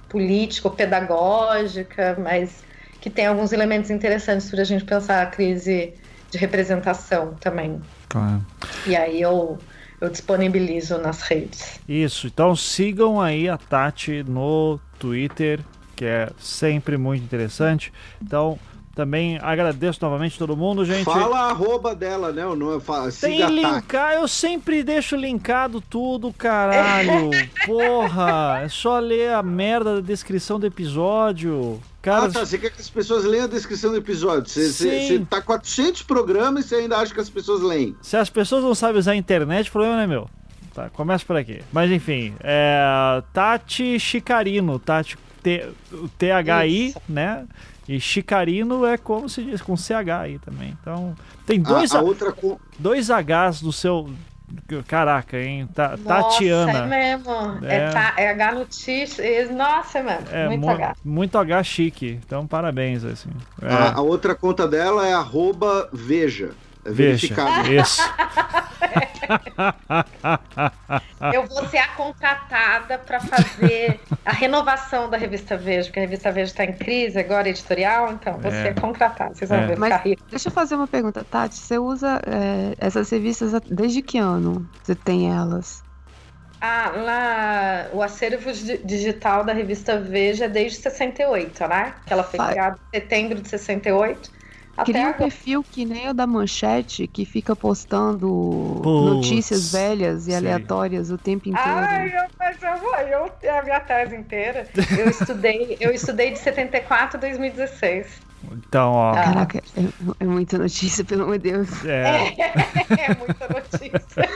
político-pedagógica, 0.09 2.17
mas 2.21 2.65
que 3.01 3.09
tem 3.09 3.27
alguns 3.27 3.53
elementos 3.53 3.91
interessantes 3.91 4.51
para 4.51 4.63
a 4.63 4.65
gente 4.65 4.85
pensar 4.85 5.23
a 5.23 5.27
crise 5.27 5.95
de 6.31 6.39
representação 6.39 7.35
também. 7.41 7.81
Claro. 8.09 8.45
E 8.87 8.97
aí 8.97 9.21
eu, 9.21 9.59
eu 10.01 10.11
disponibilizo 10.11 10.99
nas 10.99 11.23
redes. 11.23 11.81
Isso, 11.89 12.27
então 12.27 12.55
sigam 12.55 13.21
aí 13.21 13.49
a 13.49 13.57
Tati 13.57 14.23
no 14.23 14.79
Twitter, 14.99 15.61
que 15.97 16.05
é 16.05 16.31
sempre 16.39 16.97
muito 16.97 17.23
interessante. 17.23 17.93
Então, 18.21 18.59
também 18.95 19.39
agradeço 19.41 19.99
novamente 20.03 20.39
todo 20.39 20.57
mundo, 20.57 20.85
gente. 20.85 21.05
Fala 21.05 21.39
a 21.39 21.51
arroba 21.51 21.95
dela, 21.95 22.33
né? 22.33 22.43
Não, 22.45 22.81
fala, 22.81 23.11
Tem 23.13 23.47
linkar, 23.49 24.15
eu 24.15 24.27
sempre 24.27 24.83
deixo 24.83 25.15
linkado 25.15 25.81
tudo, 25.81 26.33
caralho. 26.33 27.31
Porra, 27.67 28.61
é 28.65 28.69
só 28.69 28.99
ler 28.99 29.33
a 29.33 29.43
merda 29.43 29.97
da 29.97 30.01
descrição 30.01 30.59
do 30.59 30.67
episódio. 30.67 31.81
Cara, 32.03 32.27
ah, 32.27 32.31
tá, 32.31 32.47
você 32.47 32.59
quer 32.59 32.71
que 32.71 32.81
as 32.81 32.89
pessoas 32.89 33.25
leiam 33.25 33.45
a 33.45 33.49
descrição 33.49 33.91
do 33.91 33.99
episódio? 33.99 34.49
Você, 34.49 34.73
você, 34.73 35.07
você 35.07 35.27
tá 35.29 35.41
400 35.41 36.03
programas 36.03 36.65
e 36.65 36.69
você 36.69 36.75
ainda 36.77 36.97
acha 36.97 37.13
que 37.13 37.21
as 37.21 37.31
pessoas 37.31 37.61
leem. 37.61 37.95
Se 38.01 38.17
as 38.17 38.31
pessoas 38.31 38.65
não 38.65 38.75
sabem 38.75 38.99
usar 38.99 39.13
a 39.13 39.17
internet, 39.17 39.69
o 39.69 39.73
problema 39.73 39.97
não 39.97 40.03
é 40.03 40.07
meu. 40.07 40.31
Tá, 40.75 40.89
começa 40.91 41.25
por 41.25 41.37
aqui. 41.37 41.63
Mas 41.73 41.91
enfim, 41.91 42.35
é 42.41 43.23
Tati 43.33 44.01
Chicarino, 44.01 44.79
Tati 44.79 45.17
T-H-I, 46.19 46.95
né? 47.09 47.47
E 47.91 47.99
Chicarino 47.99 48.87
é 48.87 48.97
como 48.97 49.29
se 49.29 49.43
diz, 49.43 49.61
com 49.61 49.77
CH 49.77 50.21
aí 50.21 50.39
também. 50.39 50.79
Então, 50.81 51.13
tem 51.45 51.61
dois, 51.61 51.93
a, 51.93 51.99
a 51.99 52.03
outra 52.03 52.33
dois 52.79 53.09
Hs 53.09 53.61
do 53.61 53.73
seu. 53.73 54.09
Caraca, 54.87 55.37
hein? 55.37 55.69
Ta, 55.75 55.97
Nossa, 55.97 56.05
Tatiana. 56.05 56.85
É 56.85 56.87
mesmo. 56.87 57.33
É, 57.65 57.77
é, 57.77 57.91
ta, 57.91 58.15
é 58.17 58.31
H 58.31 58.53
no 58.53 58.65
T. 58.65 59.49
Nossa, 59.53 59.99
é 59.99 60.03
mano. 60.05 60.27
É 60.31 60.47
muito 60.47 60.61
mu 60.61 60.71
H. 60.71 60.97
Muito 61.05 61.37
H 61.37 61.63
chique. 61.65 62.21
Então, 62.25 62.47
parabéns, 62.47 63.05
assim. 63.05 63.31
É. 63.61 63.67
A, 63.67 63.95
a, 63.95 64.01
outra 64.01 64.37
conta 64.37 64.69
dela 64.69 65.09
é 65.09 65.13
arroba 65.13 65.89
Veja. 65.93 66.51
É 66.85 66.93
verificado. 66.93 67.73
Isso. 67.73 68.01
eu 71.33 71.47
vou 71.47 71.67
ser 71.69 71.79
a 71.79 71.89
contratada 71.89 72.99
para 72.99 73.21
fazer 73.21 74.01
a 74.25 74.33
renovação 74.33 75.09
da 75.09 75.17
revista 75.17 75.57
Veja, 75.57 75.85
porque 75.89 76.01
a 76.01 76.03
revista 76.03 76.31
Veja 76.33 76.51
está 76.51 76.65
em 76.65 76.73
crise 76.73 77.19
agora, 77.19 77.49
editorial, 77.49 78.13
então 78.13 78.39
vou 78.39 78.51
é. 78.51 78.63
ser 78.63 78.81
contratada. 78.81 79.35
Vocês 79.35 79.49
vão 79.49 79.61
é. 79.61 79.67
ver. 79.67 79.79
Mas, 79.79 80.03
deixa 80.31 80.49
eu 80.49 80.53
fazer 80.53 80.75
uma 80.75 80.87
pergunta, 80.87 81.25
Tati. 81.25 81.57
Você 81.57 81.79
usa 81.79 82.21
é, 82.27 82.75
essas 82.79 83.11
revistas 83.11 83.53
desde 83.71 84.03
que 84.03 84.19
ano 84.19 84.69
você 84.83 84.95
tem 84.95 85.35
elas? 85.35 85.83
Ah, 86.61 86.93
lá, 86.95 87.87
o 87.95 88.03
acervo 88.03 88.53
digital 88.85 89.45
da 89.45 89.53
revista 89.53 89.99
Veja 89.99 90.45
é 90.45 90.49
desde 90.49 90.79
68, 90.79 91.67
né? 91.67 91.95
Que 92.05 92.13
ela 92.13 92.23
foi 92.23 92.39
criada 92.39 92.79
em 92.93 93.01
setembro 93.01 93.41
de 93.41 93.49
68. 93.49 94.40
Queria 94.85 95.09
um 95.09 95.13
perfil 95.13 95.63
que 95.63 95.85
nem 95.85 96.09
o 96.09 96.15
da 96.15 96.27
Manchete, 96.27 97.07
que 97.07 97.25
fica 97.25 97.55
postando 97.55 98.81
Puts, 98.83 99.05
notícias 99.05 99.73
velhas 99.73 100.27
e 100.27 100.31
sim. 100.31 100.37
aleatórias 100.37 101.11
o 101.11 101.19
tempo 101.19 101.49
inteiro. 101.49 101.69
Ai, 101.69 102.09
eu, 102.09 102.25
mas 102.39 102.63
eu 102.63 102.79
vou, 102.79 102.97
eu 102.97 103.29
tenho 103.41 103.59
a 103.59 103.63
minha 103.63 103.81
tese 103.81 104.17
inteira. 104.17 104.67
Eu 104.99 105.09
estudei, 105.09 105.77
eu 105.81 105.91
estudei 105.93 106.31
de 106.31 106.39
74 106.39 107.19
a 107.19 107.21
2016. 107.21 108.30
Então, 108.53 108.93
ó. 108.93 109.15
Caraca, 109.15 109.63
é, 109.77 109.85
é, 110.21 110.25
muita 110.25 110.59
notícia, 110.59 111.05
pelo 111.05 111.25
amor 111.25 111.39
de 111.39 111.51
Deus. 111.51 111.85
É, 111.85 112.35
é, 112.39 112.53
é 113.11 113.15
muita 113.15 113.49
notícia. 113.49 114.29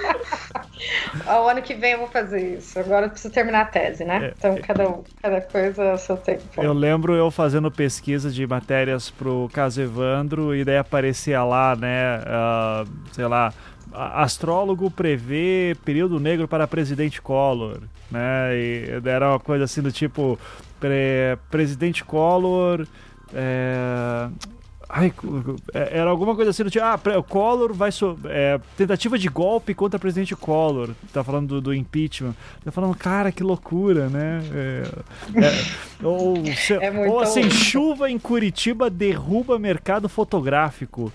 o 1.27 1.49
ano 1.49 1.63
que 1.63 1.75
vem 1.75 1.93
eu 1.93 1.99
vou 1.99 2.09
fazer 2.09 2.59
isso. 2.59 2.79
Agora 2.79 3.07
eu 3.07 3.11
preciso 3.11 3.33
terminar 3.33 3.63
a 3.63 3.65
tese, 3.67 4.05
né? 4.05 4.27
É, 4.27 4.35
então, 4.37 4.59
cada, 4.63 4.85
cada 5.23 5.41
coisa 5.41 5.83
é 5.83 5.95
o 5.95 5.99
seu 5.99 6.17
tempo. 6.17 6.43
Eu 6.59 6.73
lembro 6.73 7.15
eu 7.15 7.31
fazendo 7.31 7.71
pesquisa 7.71 8.31
de 8.31 8.47
matérias 8.47 9.11
pro 9.11 9.49
caso 9.53 9.81
Evandro, 9.81 10.55
e 10.55 10.65
daí 10.65 10.79
aparecia 10.79 11.43
lá, 11.43 11.75
né? 11.75 12.19
Uh, 12.19 12.89
sei 13.13 13.27
lá. 13.27 13.53
Astrólogo 13.93 14.91
prevê 14.91 15.77
período 15.85 16.19
negro 16.19 16.49
para 16.49 16.67
presidente 16.67 17.23
Collor, 17.23 17.79
né? 18.11 18.57
E 18.57 19.01
era 19.05 19.31
uma 19.31 19.39
coisa 19.39 19.65
assim 19.65 19.81
do 19.81 19.93
tipo: 19.93 20.37
pre 20.81 21.39
presidente 21.49 22.05
Collor 22.05 22.89
é... 23.35 24.29
Ai, 24.89 25.13
é, 25.73 25.99
era 25.99 26.11
alguma 26.11 26.37
coisa 26.37 26.51
assim 26.51 26.65
tipo, 26.67 26.85
ah, 26.85 27.01
o 27.19 27.23
Collor 27.23 27.73
vai. 27.73 27.91
So... 27.91 28.17
É, 28.27 28.61
tentativa 28.77 29.19
de 29.19 29.29
golpe 29.29 29.75
contra 29.75 29.97
o 29.97 30.01
presidente 30.01 30.37
Collor. 30.37 30.91
Tá 31.13 31.25
falando 31.25 31.49
do, 31.49 31.61
do 31.61 31.75
impeachment. 31.75 32.35
Tá 32.65 32.71
falando, 32.71 32.95
cara, 32.95 33.33
que 33.33 33.43
loucura, 33.43 34.09
né? 34.09 34.41
É, 34.55 34.83
é, 35.47 36.05
ou, 36.07 36.37
se, 36.55 36.75
é 36.75 36.91
ou 37.09 37.19
assim, 37.19 37.51
chuva 37.51 38.09
em 38.09 38.19
Curitiba 38.19 38.89
derruba 38.89 39.59
mercado 39.59 40.09
fotográfico 40.09 41.13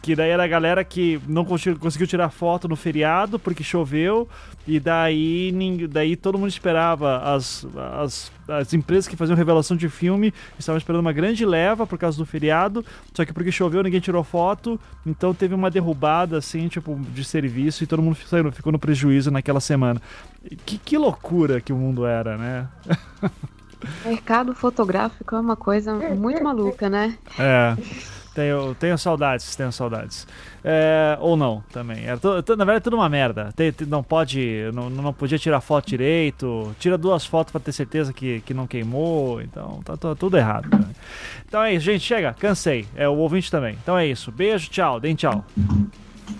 que 0.00 0.14
daí 0.14 0.30
era 0.30 0.44
a 0.44 0.46
galera 0.46 0.84
que 0.84 1.20
não 1.26 1.44
conseguiu 1.44 2.06
tirar 2.06 2.30
foto 2.30 2.68
no 2.68 2.76
feriado 2.76 3.38
porque 3.38 3.64
choveu. 3.64 4.28
E 4.66 4.78
daí, 4.78 5.52
daí 5.90 6.14
todo 6.14 6.38
mundo 6.38 6.48
esperava 6.48 7.18
as, 7.18 7.66
as, 7.98 8.32
as 8.46 8.72
empresas 8.72 9.08
que 9.08 9.16
faziam 9.16 9.36
revelação 9.36 9.76
de 9.76 9.88
filme 9.88 10.32
estavam 10.56 10.78
esperando 10.78 11.00
uma 11.00 11.12
grande 11.12 11.44
leva 11.44 11.84
por 11.84 11.98
causa 11.98 12.16
do 12.16 12.24
feriado. 12.24 12.84
Só 13.12 13.24
que 13.24 13.32
porque 13.32 13.50
choveu 13.50 13.82
ninguém 13.82 14.00
tirou 14.00 14.22
foto. 14.22 14.78
Então 15.04 15.34
teve 15.34 15.52
uma 15.52 15.68
derrubada 15.68 16.38
assim 16.38 16.68
tipo 16.68 16.94
de 17.12 17.24
serviço 17.24 17.82
e 17.82 17.86
todo 17.86 18.00
mundo 18.00 18.16
saiu, 18.24 18.52
ficou 18.52 18.72
no 18.72 18.78
prejuízo 18.78 19.32
naquela 19.32 19.60
semana. 19.60 20.00
Que, 20.64 20.78
que 20.78 20.96
loucura 20.96 21.60
que 21.60 21.72
o 21.72 21.76
mundo 21.76 22.06
era 22.06 22.36
né? 22.36 22.68
Mercado 24.06 24.54
fotográfico 24.54 25.34
é 25.34 25.40
uma 25.40 25.56
coisa 25.56 25.92
muito 26.14 26.42
maluca 26.42 26.88
né? 26.88 27.18
É 27.36 27.76
tenho, 28.34 28.74
tenho 28.74 28.96
saudades, 28.98 29.54
tenho 29.56 29.72
saudades. 29.72 30.26
É, 30.64 31.16
ou 31.20 31.36
não, 31.36 31.62
também. 31.72 32.04
Era 32.04 32.18
to, 32.18 32.42
to, 32.42 32.56
na 32.56 32.64
verdade, 32.64 32.82
é 32.82 32.84
tudo 32.84 32.96
uma 32.96 33.08
merda. 33.08 33.50
Tem, 33.54 33.72
não 33.86 34.02
pode, 34.02 34.70
não, 34.72 34.88
não 34.88 35.12
podia 35.12 35.38
tirar 35.38 35.60
foto 35.60 35.88
direito. 35.88 36.74
Tira 36.78 36.96
duas 36.96 37.24
fotos 37.24 37.52
para 37.52 37.60
ter 37.60 37.72
certeza 37.72 38.12
que, 38.12 38.40
que 38.40 38.54
não 38.54 38.66
queimou. 38.66 39.40
Então, 39.40 39.80
tá, 39.84 39.96
tá 39.96 40.14
tudo 40.14 40.36
errado. 40.36 40.68
Né? 40.70 40.86
Então 41.46 41.62
é 41.62 41.74
isso, 41.74 41.84
gente. 41.84 42.04
Chega, 42.04 42.34
cansei. 42.34 42.86
É 42.94 43.08
o 43.08 43.16
ouvinte 43.16 43.50
também. 43.50 43.76
Então 43.82 43.96
é 43.98 44.06
isso. 44.06 44.30
Beijo, 44.30 44.70
tchau. 44.70 45.00
Deem 45.00 45.14
tchau. 45.14 45.44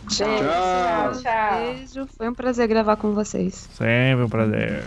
Tchau. 0.09 0.29
Tchau, 0.29 1.23
tchau. 1.23 1.61
Beijo. 1.61 2.07
Foi 2.17 2.29
um 2.29 2.35
prazer 2.35 2.69
gravar 2.69 2.97
com 2.97 3.13
vocês. 3.13 3.69
Sempre 3.73 4.25
um 4.25 4.29
prazer. 4.29 4.83